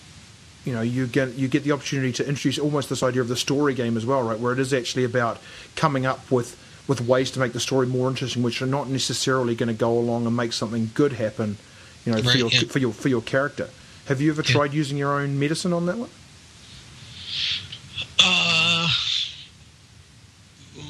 you 0.65 0.73
know 0.73 0.81
you 0.81 1.05
get 1.05 1.35
you 1.35 1.47
get 1.47 1.63
the 1.63 1.71
opportunity 1.71 2.11
to 2.13 2.27
introduce 2.27 2.57
almost 2.57 2.89
this 2.89 3.03
idea 3.03 3.21
of 3.21 3.27
the 3.27 3.35
story 3.35 3.75
game 3.75 3.95
as 3.95 4.07
well, 4.07 4.23
right? 4.23 4.39
Where 4.39 4.53
it 4.53 4.59
is 4.59 4.73
actually 4.73 5.03
about 5.03 5.37
coming 5.75 6.07
up 6.07 6.31
with 6.31 6.57
with 6.87 6.99
ways 7.01 7.29
to 7.29 7.39
make 7.39 7.53
the 7.53 7.59
story 7.59 7.85
more 7.85 8.09
interesting, 8.09 8.41
which 8.41 8.59
are 8.63 8.65
not 8.65 8.89
necessarily 8.89 9.53
going 9.53 9.67
to 9.67 9.75
go 9.75 9.91
along 9.91 10.25
and 10.25 10.35
make 10.35 10.51
something 10.51 10.89
good 10.95 11.13
happen, 11.13 11.57
you 12.05 12.11
know, 12.13 12.21
for 12.23 12.37
your 12.37 12.49
yeah. 12.49 12.61
for 12.67 12.79
your 12.79 12.93
for 12.93 13.09
your 13.09 13.21
character. 13.21 13.69
Have 14.07 14.21
you 14.21 14.31
ever 14.31 14.41
Yeah. 14.41 14.51
tried 14.53 14.73
using 14.73 14.97
your 14.97 15.19
own 15.19 15.37
medicine 15.39 15.73
on 15.73 15.85
that 15.85 15.97
one? 15.97 16.09
Uh, 18.19 18.87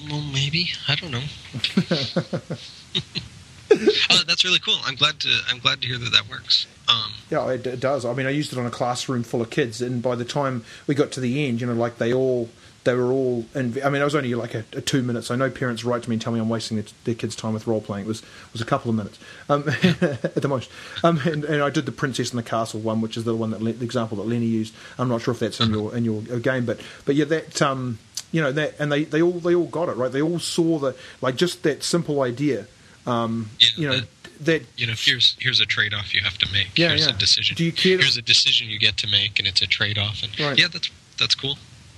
well, 0.10 0.22
maybe 0.22 0.72
I 0.88 0.96
don't 0.96 1.12
know. 1.12 1.24
oh, 4.10 4.24
that's 4.28 4.44
really 4.44 4.60
cool. 4.60 4.78
I'm 4.86 4.96
glad 4.96 5.20
to 5.22 5.30
I'm 5.50 5.60
glad 5.60 5.82
to 5.82 5.88
hear 5.88 5.98
that 5.98 6.12
that 6.12 6.30
works. 6.30 6.68
Um, 6.88 7.14
yeah, 7.30 7.48
it, 7.50 7.68
it, 7.68 7.80
does. 7.80 8.04
I 8.04 8.14
mean, 8.14 8.26
I 8.26 8.32
used 8.32 8.52
it 8.52 8.58
on 8.58 8.66
a 8.66 8.72
classroom 8.72 9.22
full 9.24 9.42
of 9.42 9.52
kids, 9.52 9.82
and 9.82 10.02
by 10.02 10.16
the 10.16 10.26
time 10.26 10.64
we 10.88 10.96
got 10.96 11.12
to 11.14 11.20
the 11.20 11.46
end, 11.46 11.62
you 11.62 11.68
know, 11.68 11.74
like 11.74 12.00
they 12.00 12.12
all 12.12 12.50
they 12.84 12.96
were 12.96 13.12
all. 13.12 13.46
And 13.54 13.80
I 13.84 13.90
mean, 13.90 14.02
I 14.02 14.06
was 14.06 14.16
only 14.16 14.34
like 14.36 14.56
a, 14.56 14.64
a, 14.74 14.82
two 14.82 15.04
minutes. 15.04 15.30
I 15.30 15.36
know 15.36 15.50
parents 15.50 15.84
write 15.84 16.04
to 16.04 16.10
me 16.10 16.16
and 16.16 16.22
tell 16.22 16.34
me 16.34 16.40
I'm 16.40 16.50
wasting 16.50 16.78
their, 16.78 16.86
their 17.04 17.16
kids' 17.16 17.36
time 17.36 17.54
with 17.54 17.68
role 17.68 17.82
playing. 17.82 18.06
It 18.06 18.08
was 18.08 18.24
was 18.54 18.62
a 18.62 18.66
couple 18.66 18.90
of 18.90 18.96
minutes 18.96 19.20
um, 19.50 19.66
at 20.02 20.42
the 20.42 20.48
most. 20.48 20.72
Um, 21.04 21.20
and, 21.26 21.44
and, 21.44 21.62
I 21.62 21.70
did 21.70 21.86
the 21.86 21.92
Princess 21.92 22.32
and 22.32 22.40
the 22.40 22.44
Castle 22.44 22.80
one, 22.80 23.02
which 23.02 23.18
is 23.18 23.26
the 23.26 23.36
one 23.36 23.52
that 23.52 23.60
the 23.60 23.86
example 23.86 24.18
that 24.18 24.28
Lenny 24.28 24.46
used. 24.46 24.74
I'm 24.98 25.10
not 25.10 25.22
sure 25.22 25.34
if 25.34 25.40
that's 25.40 25.60
in 25.60 25.72
your 25.72 25.96
in 25.96 26.06
your 26.06 26.22
game, 26.40 26.66
but 26.66 26.80
but 27.06 27.16
yeah, 27.16 27.26
that. 27.26 27.62
Um, 27.62 28.00
you 28.32 28.44
know 28.44 28.52
that, 28.52 28.76
and 28.80 28.92
they, 28.92 29.06
they 29.06 29.24
all 29.24 29.40
they 29.40 29.56
all 29.56 29.66
got 29.66 29.90
it 29.90 29.94
right. 29.94 30.12
They 30.12 30.22
all 30.22 30.38
saw 30.38 30.78
the 30.78 30.96
like 31.20 31.36
just 31.36 31.64
that 31.64 31.84
simple 31.84 32.22
idea. 32.22 32.68
Um, 33.10 33.50
yeah, 33.60 33.70
you 33.76 33.90
know, 33.90 34.00
that, 34.00 34.08
that 34.42 34.62
you 34.78 34.88
know 34.88 34.94
here's 34.96 35.36
here's 35.40 35.60
a 35.60 35.66
trade 35.66 35.94
off 35.94 36.14
you 36.14 36.22
have 36.22 36.38
to 36.40 36.52
make. 36.52 36.78
Yeah, 36.78 36.90
here's 36.90 37.08
yeah. 37.08 37.16
a 37.16 37.18
decision. 37.18 37.56
Do 37.56 37.64
you 37.64 37.72
care? 37.72 37.98
Here's 37.98 38.18
a 38.18 38.22
decision 38.22 38.70
you 38.70 38.80
get 38.80 38.98
to 38.98 39.08
make, 39.08 39.40
and 39.40 39.48
it's 39.48 39.62
a 39.62 39.68
trade 39.68 39.98
off. 39.98 40.24
And 40.24 40.40
right. 40.40 40.58
yeah, 40.58 40.68
that's 40.72 40.90
that's 41.18 41.36
cool. 41.36 41.58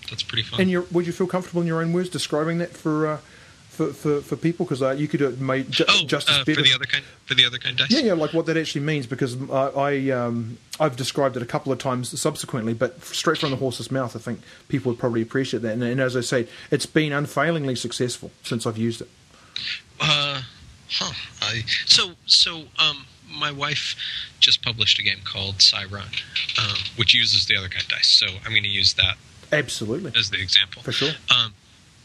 That's 0.09 0.23
pretty 0.23 0.43
fun. 0.43 0.61
And 0.61 0.91
would 0.91 1.05
you 1.05 1.13
feel 1.13 1.27
comfortable 1.27 1.61
in 1.61 1.67
your 1.67 1.81
own 1.81 1.93
words 1.93 2.09
describing 2.09 2.57
that 2.59 2.71
for? 2.75 3.07
Uh, 3.07 3.17
for, 3.71 3.93
for, 3.93 4.21
for 4.21 4.35
people 4.35 4.65
because 4.65 4.81
uh, 4.81 4.91
you 4.91 5.07
could 5.07 5.21
have 5.21 5.39
made 5.39 5.71
ju- 5.71 5.85
oh, 5.87 6.03
justice 6.05 6.35
uh, 6.35 6.43
better 6.43 6.59
for 6.59 6.67
the 6.67 6.75
other 6.75 6.85
kind 6.85 7.05
for 7.25 7.35
the 7.35 7.45
other 7.45 7.57
kind 7.57 7.77
dice. 7.77 7.89
Yeah, 7.89 8.01
yeah, 8.01 8.13
like 8.13 8.33
what 8.33 8.45
that 8.47 8.57
actually 8.57 8.81
means 8.81 9.07
because 9.07 9.41
uh, 9.49 9.71
I 9.75 10.09
um, 10.09 10.57
I've 10.79 10.97
described 10.97 11.37
it 11.37 11.41
a 11.41 11.45
couple 11.45 11.71
of 11.71 11.79
times 11.79 12.19
subsequently, 12.19 12.73
but 12.73 13.01
straight 13.03 13.37
from 13.37 13.49
the 13.49 13.55
horse's 13.55 13.89
mouth, 13.89 14.13
I 14.15 14.19
think 14.19 14.41
people 14.67 14.91
would 14.91 14.99
probably 14.99 15.21
appreciate 15.21 15.63
that. 15.63 15.71
And, 15.71 15.83
and 15.83 16.01
as 16.01 16.17
I 16.17 16.21
say, 16.21 16.47
it's 16.69 16.85
been 16.85 17.13
unfailingly 17.13 17.75
successful 17.75 18.31
since 18.43 18.67
I've 18.67 18.77
used 18.77 19.01
it. 19.01 19.09
Uh, 20.01 20.41
Huh. 20.91 21.13
I, 21.41 21.63
so 21.85 22.11
so 22.25 22.63
um, 22.77 23.05
my 23.39 23.51
wife 23.51 23.95
just 24.39 24.61
published 24.61 24.99
a 24.99 25.03
game 25.03 25.19
called 25.23 25.61
Run, 25.89 26.07
um, 26.59 26.77
which 26.97 27.13
uses 27.13 27.45
the 27.45 27.55
other 27.55 27.69
kind 27.69 27.83
of 27.83 27.89
dice. 27.89 28.07
So 28.07 28.27
I'm 28.45 28.51
going 28.51 28.63
to 28.63 28.69
use 28.69 28.93
that 28.95 29.15
absolutely 29.51 30.11
as 30.17 30.29
the 30.29 30.41
example 30.41 30.81
for 30.81 30.91
sure. 30.91 31.11
Um, 31.29 31.53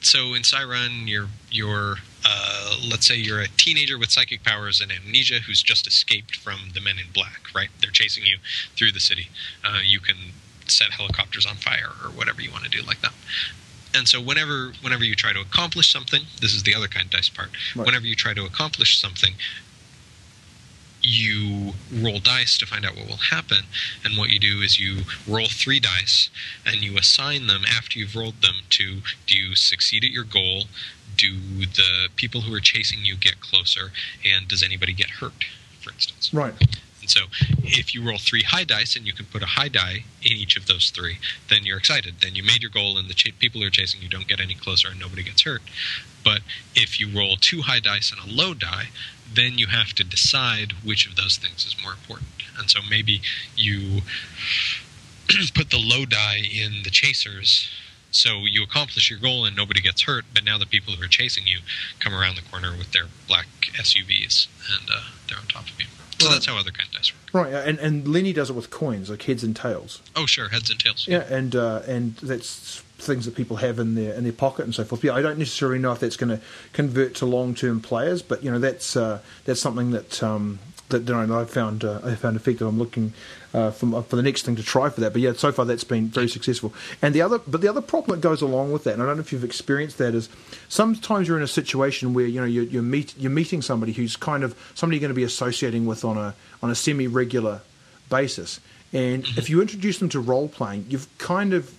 so 0.00 0.34
in 0.34 0.42
Run, 0.68 1.08
you're 1.08 1.28
you're 1.50 1.96
uh, 2.24 2.76
let's 2.88 3.08
say 3.08 3.16
you're 3.16 3.40
a 3.40 3.48
teenager 3.48 3.98
with 3.98 4.10
psychic 4.10 4.44
powers 4.44 4.80
and 4.80 4.92
amnesia 4.92 5.40
who's 5.40 5.62
just 5.62 5.86
escaped 5.86 6.36
from 6.36 6.70
the 6.74 6.80
Men 6.80 6.98
in 6.98 7.10
Black. 7.12 7.40
Right? 7.54 7.70
They're 7.80 7.90
chasing 7.90 8.24
you 8.24 8.38
through 8.76 8.92
the 8.92 9.00
city. 9.00 9.28
Uh, 9.64 9.80
you 9.84 9.98
can 9.98 10.16
set 10.68 10.90
helicopters 10.90 11.46
on 11.46 11.56
fire 11.56 11.90
or 12.04 12.10
whatever 12.10 12.40
you 12.40 12.50
want 12.50 12.64
to 12.64 12.70
do 12.70 12.82
like 12.82 13.00
that 13.00 13.14
and 13.97 14.06
so 14.06 14.20
whenever 14.20 14.73
whenever 14.82 15.05
you 15.05 15.14
try 15.14 15.32
to 15.32 15.40
accomplish 15.40 15.90
something, 15.90 16.23
this 16.40 16.55
is 16.55 16.62
the 16.62 16.74
other 16.74 16.89
kind 16.89 17.06
of 17.06 17.12
dice 17.12 17.28
part. 17.28 17.51
Right. 17.74 17.86
Whenever 17.86 18.06
you 18.06 18.14
try 18.14 18.35
to 18.35 18.44
accomplish 18.44 19.01
something, 19.01 19.32
you 21.02 21.73
roll 21.93 22.18
dice 22.18 22.59
to 22.59 22.66
find 22.66 22.85
out 22.85 22.97
what 22.97 23.06
will 23.09 23.16
happen. 23.16 23.64
And 24.05 24.18
what 24.18 24.31
you 24.31 24.39
do 24.39 24.60
is 24.60 24.78
you 24.78 25.02
roll 25.27 25.48
three 25.48 25.81
dice 25.81 26.28
and 26.64 26.77
you 26.82 26.98
assign 26.98 27.47
them 27.47 27.62
after 27.66 27.98
you've 27.98 28.16
rolled 28.16 28.43
them 28.43 28.56
to 28.70 29.01
do 29.27 29.39
you 29.39 29.55
succeed 29.55 30.05
at 30.05 30.10
your 30.10 30.24
goal? 30.24 30.64
Do 31.16 31.35
the 31.66 32.09
people 32.16 32.43
who 32.43 32.55
are 32.55 32.60
chasing 32.60 33.05
you 33.05 33.16
get 33.16 33.40
closer? 33.40 33.93
And 34.24 34.47
does 34.48 34.62
anybody 34.62 34.93
get 34.93 35.10
hurt, 35.10 35.44
for 35.81 35.90
instance? 35.90 36.35
Right. 36.35 36.55
And 37.07 37.11
so 37.12 37.20
if 37.62 37.95
you 37.95 38.05
roll 38.05 38.19
three 38.19 38.43
high 38.43 38.65
dice 38.65 38.97
and 38.97 39.07
you 39.07 39.12
can 39.12 39.27
put 39.27 39.41
a 39.41 39.47
high 39.47 39.69
die 39.69 40.07
in 40.24 40.33
each 40.33 40.57
of 40.57 40.66
those 40.66 40.91
three, 40.91 41.19
then 41.49 41.61
you're 41.62 41.78
excited. 41.78 42.16
Then 42.20 42.35
you 42.35 42.43
made 42.43 42.62
your 42.62 42.70
goal 42.70 42.99
and 42.99 43.09
the 43.09 43.15
ch- 43.15 43.39
people 43.39 43.61
who 43.61 43.69
are 43.69 43.70
chasing 43.70 44.03
you 44.03 44.09
don't 44.09 44.27
get 44.27 44.41
any 44.41 44.55
closer 44.55 44.89
and 44.89 44.99
nobody 44.99 45.23
gets 45.23 45.45
hurt. 45.45 45.62
But 46.24 46.41
if 46.74 46.99
you 46.99 47.09
roll 47.16 47.37
two 47.41 47.62
high 47.62 47.78
dice 47.78 48.11
and 48.11 48.20
a 48.20 48.35
low 48.35 48.55
die, 48.55 48.89
then 49.33 49.57
you 49.57 49.69
have 49.69 49.93
to 49.93 50.03
decide 50.03 50.73
which 50.85 51.09
of 51.09 51.15
those 51.15 51.37
things 51.37 51.65
is 51.65 51.77
more 51.81 51.93
important. 51.93 52.27
And 52.59 52.69
so 52.69 52.81
maybe 52.91 53.23
you 53.55 54.01
put 55.55 55.70
the 55.70 55.78
low 55.78 56.07
die 56.07 56.43
in 56.43 56.83
the 56.83 56.91
chasers 56.91 57.70
so 58.11 58.47
you 58.51 58.65
accomplish 58.65 59.11
your 59.11 59.20
goal 59.20 59.45
and 59.45 59.55
nobody 59.55 59.81
gets 59.81 60.03
hurt, 60.03 60.24
but 60.35 60.43
now 60.43 60.59
the 60.59 60.66
people 60.66 60.95
who 60.95 61.05
are 61.05 61.09
chasing 61.09 61.47
you 61.47 61.61
come 62.01 62.15
around 62.15 62.37
the 62.37 62.43
corner 62.51 62.73
with 62.77 62.91
their 62.91 63.07
black 63.28 63.47
SUVs 63.74 64.49
and 64.77 64.91
uh, 64.93 65.03
they're 65.28 65.39
on 65.39 65.47
top 65.47 65.69
of 65.69 65.78
you. 65.78 65.87
So 66.18 66.28
that's 66.28 66.47
how 66.47 66.56
other 66.56 66.70
kind 66.70 66.88
of 66.88 66.94
dice 66.94 67.12
work. 67.12 67.34
Right, 67.34 67.52
and 67.52 67.78
and 67.78 68.09
Lenny 68.09 68.32
does 68.32 68.51
it 68.51 68.55
with 68.55 68.70
coins, 68.70 69.10
like 69.10 69.22
heads 69.22 69.44
and 69.44 69.55
tails. 69.55 70.02
Oh, 70.14 70.26
sure, 70.26 70.48
heads 70.48 70.70
and 70.70 70.78
tails. 70.78 71.06
Yeah, 71.06 71.24
and 71.28 71.55
uh, 71.55 71.82
and 71.86 72.16
that's 72.16 72.82
things 72.98 73.26
that 73.26 73.34
people 73.34 73.56
have 73.56 73.78
in 73.78 73.94
their 73.94 74.14
in 74.14 74.24
their 74.24 74.32
pocket 74.32 74.64
and 74.64 74.74
so 74.74 74.84
forth. 74.84 75.05
Yeah, 75.05 75.14
I 75.14 75.22
don't 75.22 75.38
necessarily 75.38 75.78
know 75.78 75.93
if 75.93 76.01
that's 76.01 76.16
going 76.16 76.36
to 76.36 76.40
convert 76.72 77.14
to 77.16 77.26
long 77.26 77.55
term 77.55 77.80
players, 77.80 78.22
but 78.22 78.43
you 78.43 78.51
know 78.51 78.59
that's 78.59 78.97
uh, 78.97 79.20
that's 79.44 79.60
something 79.60 79.90
that 79.90 80.22
um, 80.22 80.59
that 80.88 81.05
know, 81.05 81.38
I 81.38 81.44
found 81.44 81.84
uh, 81.84 82.01
I 82.05 82.14
found 82.14 82.36
effective. 82.36 82.66
I'm 82.66 82.78
looking 82.78 83.12
uh, 83.57 83.70
for, 83.70 84.03
for 84.03 84.16
the 84.16 84.23
next 84.23 84.43
thing 84.43 84.55
to 84.55 84.62
try 84.62 84.91
for 84.91 85.01
that. 85.01 85.15
But 85.15 85.23
yeah, 85.23 85.33
so 85.33 85.51
far 85.51 85.65
that's 85.65 85.83
been 85.83 86.09
very 86.09 86.28
successful. 86.28 86.74
And 87.01 87.15
the 87.15 87.23
other, 87.23 87.39
but 87.39 87.62
the 87.62 87.69
other 87.69 87.81
problem 87.81 88.20
that 88.20 88.23
goes 88.23 88.43
along 88.43 88.70
with 88.70 88.85
that, 88.85 88.93
and 88.93 89.03
I 89.03 89.07
don't 89.07 89.16
know 89.16 89.23
if 89.23 89.33
you've 89.33 89.45
experienced 89.45 89.97
that, 89.97 90.15
is 90.15 90.28
sometimes 90.69 91.27
you're 91.27 91.39
in 91.39 91.43
a 91.43 91.49
situation 91.49 92.12
where 92.12 92.27
you 92.27 92.39
know 92.39 92.47
you're, 92.47 92.65
you're 92.65 92.83
meet 92.83 93.16
you're 93.16 93.31
meeting 93.31 93.62
somebody 93.62 93.93
who's 93.93 94.15
kind 94.15 94.45
of 94.45 94.55
somebody 94.74 94.99
you're 94.99 95.09
going 95.09 95.15
to 95.15 95.15
be 95.15 95.24
associating 95.24 95.87
with 95.87 96.05
on 96.05 96.19
a 96.19 96.35
on 96.62 96.70
a 96.70 96.74
semi 96.74 97.07
regular 97.07 97.62
basis, 98.11 98.61
and 98.93 99.24
mm-hmm. 99.24 99.39
if 99.39 99.49
you 99.49 99.62
introduce 99.62 99.99
them 99.99 100.11
to 100.11 100.20
role 100.20 100.49
playing, 100.49 100.85
you've 100.91 101.09
kind 101.16 101.55
of 101.55 101.74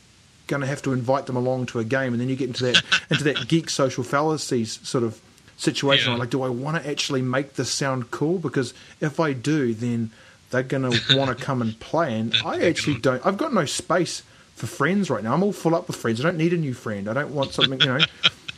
going 0.48 0.62
to 0.62 0.68
have 0.68 0.82
to 0.82 0.94
invite 0.94 1.28
them 1.28 1.36
along 1.36 1.68
to 1.68 1.80
a 1.80 1.84
game, 1.84 2.12
and 2.12 2.20
then 2.20 2.28
you 2.28 2.36
get 2.36 2.48
into 2.48 2.64
that 2.64 2.82
into 3.12 3.24
that 3.24 3.48
geek 3.48 3.70
social 3.70 4.04
fallacies 4.04 4.80
sort 4.82 5.04
of 5.04 5.22
situation. 5.58 6.14
Yeah. 6.14 6.18
Like, 6.18 6.32
do 6.32 6.41
I 6.41 6.49
want 6.49 6.82
to 6.82 6.90
actually 6.90 7.22
make 7.22 7.54
this 7.54 7.70
sound 7.70 8.10
cool? 8.10 8.40
Because 8.40 8.74
if 8.99 9.20
I 9.20 9.34
do, 9.34 9.76
then 9.76 10.10
they're 10.49 10.64
going 10.64 10.91
to 10.91 11.18
want 11.18 11.38
to 11.38 11.44
come 11.44 11.61
and 11.61 11.80
play. 11.80 12.18
And 12.18 12.36
I 12.45 12.61
actually 12.61 12.99
don't. 12.99 13.26
I've 13.26 13.38
got 13.38 13.53
no 13.53 13.65
space 13.65 14.24
for 14.56 14.68
friends 14.68 15.10
right 15.10 15.24
now. 15.24 15.34
I'm 15.34 15.44
all 15.44 15.53
full 15.53 15.76
up 15.76 15.88
with 15.88 15.95
friends. 15.95 16.19
I 16.19 16.24
don't 16.24 16.38
need 16.38 16.53
a 16.53 16.57
new 16.57 16.74
friend. 16.74 17.07
I 17.07 17.14
don't 17.14 17.34
want 17.34 17.53
something, 17.53 17.80
you 17.80 17.86
know. 17.86 17.99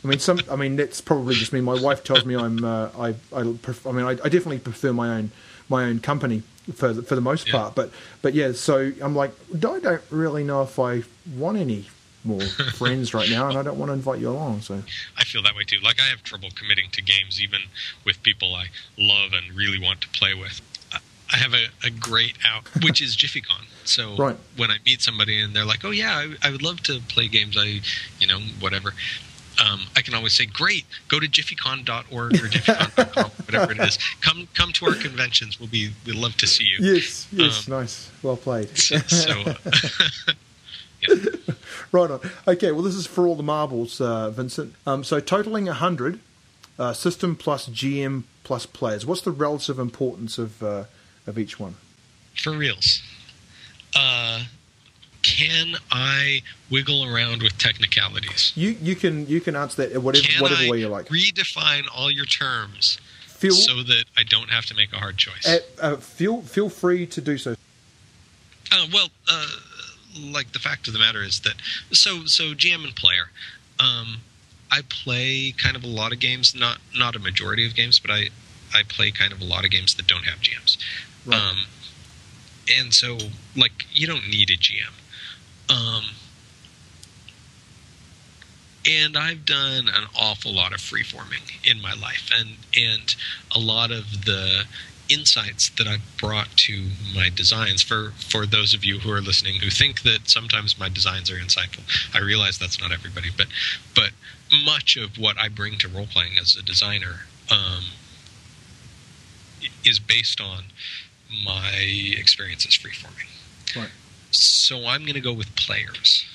I 0.02 0.06
mean, 0.06 0.18
some. 0.18 0.40
I 0.50 0.56
mean, 0.56 0.76
that's 0.76 1.00
probably 1.00 1.34
just 1.34 1.52
me. 1.52 1.60
My 1.60 1.80
wife 1.80 2.04
tells 2.04 2.24
me 2.24 2.36
I'm. 2.36 2.64
Uh, 2.64 2.88
I. 2.98 3.14
I. 3.34 3.54
Prefer, 3.60 3.90
I 3.90 3.92
mean, 3.92 4.06
I, 4.06 4.10
I, 4.10 4.28
definitely 4.28 4.60
prefer 4.60 4.92
my 4.92 5.16
own 5.16 5.30
my 5.68 5.84
own 5.84 6.00
company 6.00 6.42
for 6.74 6.92
the, 6.92 7.02
for 7.02 7.14
the 7.14 7.20
most 7.20 7.46
yeah. 7.46 7.52
part. 7.52 7.74
But 7.74 7.90
but 8.22 8.34
yeah. 8.34 8.52
So 8.52 8.92
I'm 9.02 9.14
like, 9.14 9.32
I 9.54 9.58
don't 9.58 10.02
really 10.10 10.42
know 10.42 10.62
if 10.62 10.78
I 10.78 11.02
want 11.36 11.58
any 11.58 11.86
more 12.24 12.40
friends 12.74 13.12
right 13.12 13.28
now, 13.28 13.48
and 13.48 13.58
I 13.58 13.62
don't 13.62 13.78
want 13.78 13.90
to 13.90 13.94
invite 13.94 14.20
you 14.20 14.30
along. 14.30 14.62
So 14.62 14.82
I 15.18 15.24
feel 15.24 15.42
that 15.42 15.54
way 15.54 15.64
too. 15.64 15.80
Like 15.80 16.00
I 16.00 16.04
have 16.04 16.22
trouble 16.22 16.48
committing 16.54 16.90
to 16.92 17.02
games, 17.02 17.40
even 17.40 17.60
with 18.04 18.22
people 18.22 18.54
I 18.54 18.68
love 18.96 19.32
and 19.32 19.54
really 19.54 19.78
want 19.78 20.00
to 20.00 20.08
play 20.08 20.32
with. 20.32 20.62
I 21.32 21.36
have 21.36 21.54
a, 21.54 21.68
a 21.86 21.90
great 21.90 22.36
out, 22.46 22.64
which 22.82 23.00
is 23.00 23.16
JiffyCon. 23.16 23.64
So 23.84 24.16
right. 24.18 24.36
when 24.56 24.70
I 24.70 24.78
meet 24.84 25.02
somebody 25.02 25.40
and 25.40 25.54
they're 25.54 25.64
like, 25.64 25.84
"Oh 25.84 25.90
yeah, 25.90 26.14
I, 26.14 26.48
I 26.48 26.50
would 26.50 26.62
love 26.62 26.82
to 26.84 27.00
play 27.08 27.28
games," 27.28 27.56
I, 27.58 27.80
you 28.18 28.26
know, 28.26 28.38
whatever. 28.58 28.94
Um, 29.64 29.80
I 29.94 30.02
can 30.02 30.14
always 30.14 30.32
say, 30.32 30.46
"Great, 30.46 30.86
go 31.08 31.20
to 31.20 31.26
jiffycon.org 31.26 32.34
or 32.34 32.48
jiffycon.com, 32.48 33.30
whatever 33.46 33.72
it 33.72 33.80
is. 33.80 33.98
Come, 34.20 34.48
come 34.54 34.72
to 34.72 34.86
our 34.86 34.94
conventions. 34.94 35.60
We'll 35.60 35.68
be, 35.68 35.90
we'd 36.06 36.14
love 36.16 36.36
to 36.38 36.46
see 36.46 36.64
you." 36.64 36.94
Yes, 36.94 37.28
yes, 37.30 37.68
um, 37.68 37.80
nice, 37.80 38.10
well 38.22 38.36
played. 38.36 38.76
so, 38.78 38.98
so 38.98 39.54
right 41.92 42.10
on. 42.10 42.20
Okay, 42.48 42.72
well, 42.72 42.82
this 42.82 42.94
is 42.94 43.06
for 43.06 43.26
all 43.26 43.36
the 43.36 43.42
marbles, 43.42 44.00
uh, 44.00 44.30
Vincent. 44.30 44.74
Um, 44.86 45.04
so 45.04 45.20
totaling 45.20 45.66
100, 45.66 46.20
uh, 46.78 46.92
system 46.94 47.36
plus 47.36 47.68
GM 47.68 48.24
plus 48.42 48.66
players. 48.66 49.04
What's 49.04 49.20
the 49.20 49.30
relative 49.30 49.78
importance 49.78 50.38
of 50.38 50.62
uh, 50.62 50.84
of 51.30 51.38
each 51.38 51.58
one? 51.58 51.76
For 52.34 52.52
reals. 52.52 53.02
Uh, 53.96 54.44
can 55.22 55.76
I 55.90 56.42
wiggle 56.70 57.04
around 57.04 57.42
with 57.42 57.56
technicalities? 57.58 58.52
You 58.54 58.76
you 58.82 58.94
can 58.94 59.26
you 59.26 59.40
can 59.40 59.56
answer 59.56 59.86
that 59.86 60.02
whatever 60.02 60.26
can 60.26 60.42
whatever 60.42 60.62
I 60.62 60.70
way 60.70 60.78
you 60.78 60.88
like. 60.88 61.06
Redefine 61.06 61.86
all 61.94 62.10
your 62.10 62.26
terms 62.26 62.98
feel, 63.26 63.52
so 63.52 63.82
that 63.82 64.04
I 64.16 64.22
don't 64.22 64.50
have 64.50 64.66
to 64.66 64.74
make 64.74 64.92
a 64.92 64.96
hard 64.96 65.16
choice. 65.16 65.46
Uh, 65.46 65.58
uh, 65.80 65.96
feel 65.96 66.42
feel 66.42 66.68
free 66.68 67.06
to 67.06 67.20
do 67.20 67.38
so. 67.38 67.54
Uh, 68.72 68.86
well, 68.92 69.08
uh, 69.30 69.46
like 70.18 70.52
the 70.52 70.58
fact 70.58 70.86
of 70.86 70.92
the 70.92 70.98
matter 70.98 71.22
is 71.22 71.40
that 71.40 71.54
so 71.92 72.24
so 72.26 72.54
GM 72.54 72.84
and 72.84 72.94
player. 72.94 73.30
Um, 73.78 74.18
I 74.70 74.82
play 74.88 75.52
kind 75.56 75.74
of 75.74 75.82
a 75.82 75.88
lot 75.88 76.12
of 76.12 76.20
games, 76.20 76.54
not 76.54 76.78
not 76.96 77.16
a 77.16 77.18
majority 77.18 77.66
of 77.66 77.74
games, 77.74 77.98
but 77.98 78.10
I 78.10 78.28
I 78.72 78.82
play 78.84 79.10
kind 79.10 79.32
of 79.32 79.40
a 79.40 79.44
lot 79.44 79.64
of 79.64 79.70
games 79.70 79.94
that 79.94 80.06
don't 80.06 80.24
have 80.24 80.40
GMs. 80.40 80.76
Right. 81.26 81.36
Um, 81.40 81.56
and 82.78 82.94
so, 82.94 83.18
like, 83.56 83.72
you 83.92 84.06
don't 84.06 84.28
need 84.28 84.50
a 84.50 84.56
GM. 84.56 84.92
Um, 85.68 86.04
and 88.88 89.16
I've 89.16 89.44
done 89.44 89.88
an 89.88 90.06
awful 90.18 90.52
lot 90.52 90.72
of 90.72 90.78
freeforming 90.78 91.58
in 91.64 91.80
my 91.80 91.92
life, 91.92 92.30
and 92.36 92.56
and 92.76 93.14
a 93.54 93.58
lot 93.58 93.90
of 93.90 94.24
the 94.24 94.64
insights 95.10 95.70
that 95.70 95.86
I've 95.86 96.16
brought 96.16 96.56
to 96.56 96.90
my 97.14 97.28
designs. 97.34 97.82
For 97.82 98.12
for 98.16 98.46
those 98.46 98.72
of 98.74 98.84
you 98.84 99.00
who 99.00 99.12
are 99.12 99.20
listening 99.20 99.56
who 99.56 99.70
think 99.70 100.02
that 100.02 100.30
sometimes 100.30 100.78
my 100.78 100.88
designs 100.88 101.30
are 101.30 101.36
insightful, 101.36 101.82
I 102.14 102.20
realize 102.20 102.58
that's 102.58 102.80
not 102.80 102.92
everybody, 102.92 103.28
but 103.36 103.48
but 103.94 104.10
much 104.64 104.96
of 104.96 105.18
what 105.18 105.38
I 105.38 105.48
bring 105.48 105.78
to 105.78 105.88
role 105.88 106.06
playing 106.06 106.38
as 106.40 106.56
a 106.56 106.62
designer 106.62 107.26
um, 107.50 107.84
is 109.84 109.98
based 109.98 110.40
on 110.40 110.64
my 111.44 111.72
experience 112.18 112.66
as 112.66 112.74
freeforming. 112.74 113.28
Right. 113.76 113.90
So 114.30 114.86
I'm 114.86 115.02
going 115.02 115.14
to 115.14 115.20
go 115.20 115.32
with 115.32 115.54
players. 115.56 116.26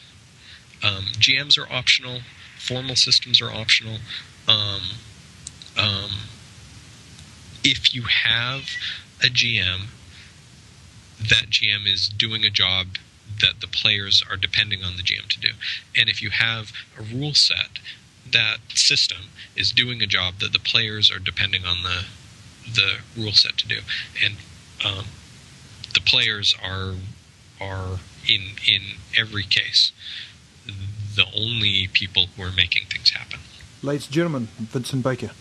Um, 0.84 1.06
GMs 1.18 1.58
are 1.58 1.72
optional. 1.72 2.22
Formal 2.60 2.96
systems 2.96 3.42
are 3.42 3.52
optional. 3.52 3.98
Um, 4.48 4.82
um, 5.78 6.12
if 7.64 7.94
you 7.94 8.04
have 8.04 8.70
a 9.22 9.28
GM, 9.28 9.88
that 11.20 11.50
GM 11.50 11.92
is 11.92 12.10
doing 12.10 12.44
a 12.44 12.50
job 12.50 12.88
that 13.42 13.62
the 13.62 13.68
players 13.68 14.24
are 14.30 14.38
depending 14.38 14.84
on 14.84 14.98
the 14.98 15.04
GM 15.04 15.28
to 15.30 15.40
do. 15.40 15.50
And 15.96 16.10
if 16.10 16.22
you 16.22 16.30
have 16.30 16.72
a 16.98 17.02
rule 17.02 17.34
set, 17.34 17.80
that 18.32 18.58
system 18.70 19.30
is 19.56 19.72
doing 19.72 20.02
a 20.02 20.08
job 20.08 20.36
that 20.40 20.54
the 20.54 20.60
players 20.60 21.12
are 21.12 21.20
depending 21.20 21.66
on 21.66 21.84
the 21.84 22.06
the 22.72 22.98
rule 23.16 23.34
set 23.34 23.58
to 23.58 23.68
do. 23.68 23.82
And 24.24 24.38
um, 24.86 25.06
the 25.94 26.02
players 26.02 26.56
are 26.64 26.94
are 27.60 28.00
in 28.28 28.42
in 28.68 28.82
every 29.18 29.44
case 29.44 29.92
the 31.16 31.26
only 31.36 31.88
people 31.94 32.28
who 32.36 32.44
are 32.44 32.52
making 32.52 32.86
things 32.86 33.12
happen. 33.12 33.40
Ladies 33.82 34.08
and 34.08 34.14
gentlemen, 34.14 34.48
Vincent 34.60 35.04
Baker. 35.04 35.32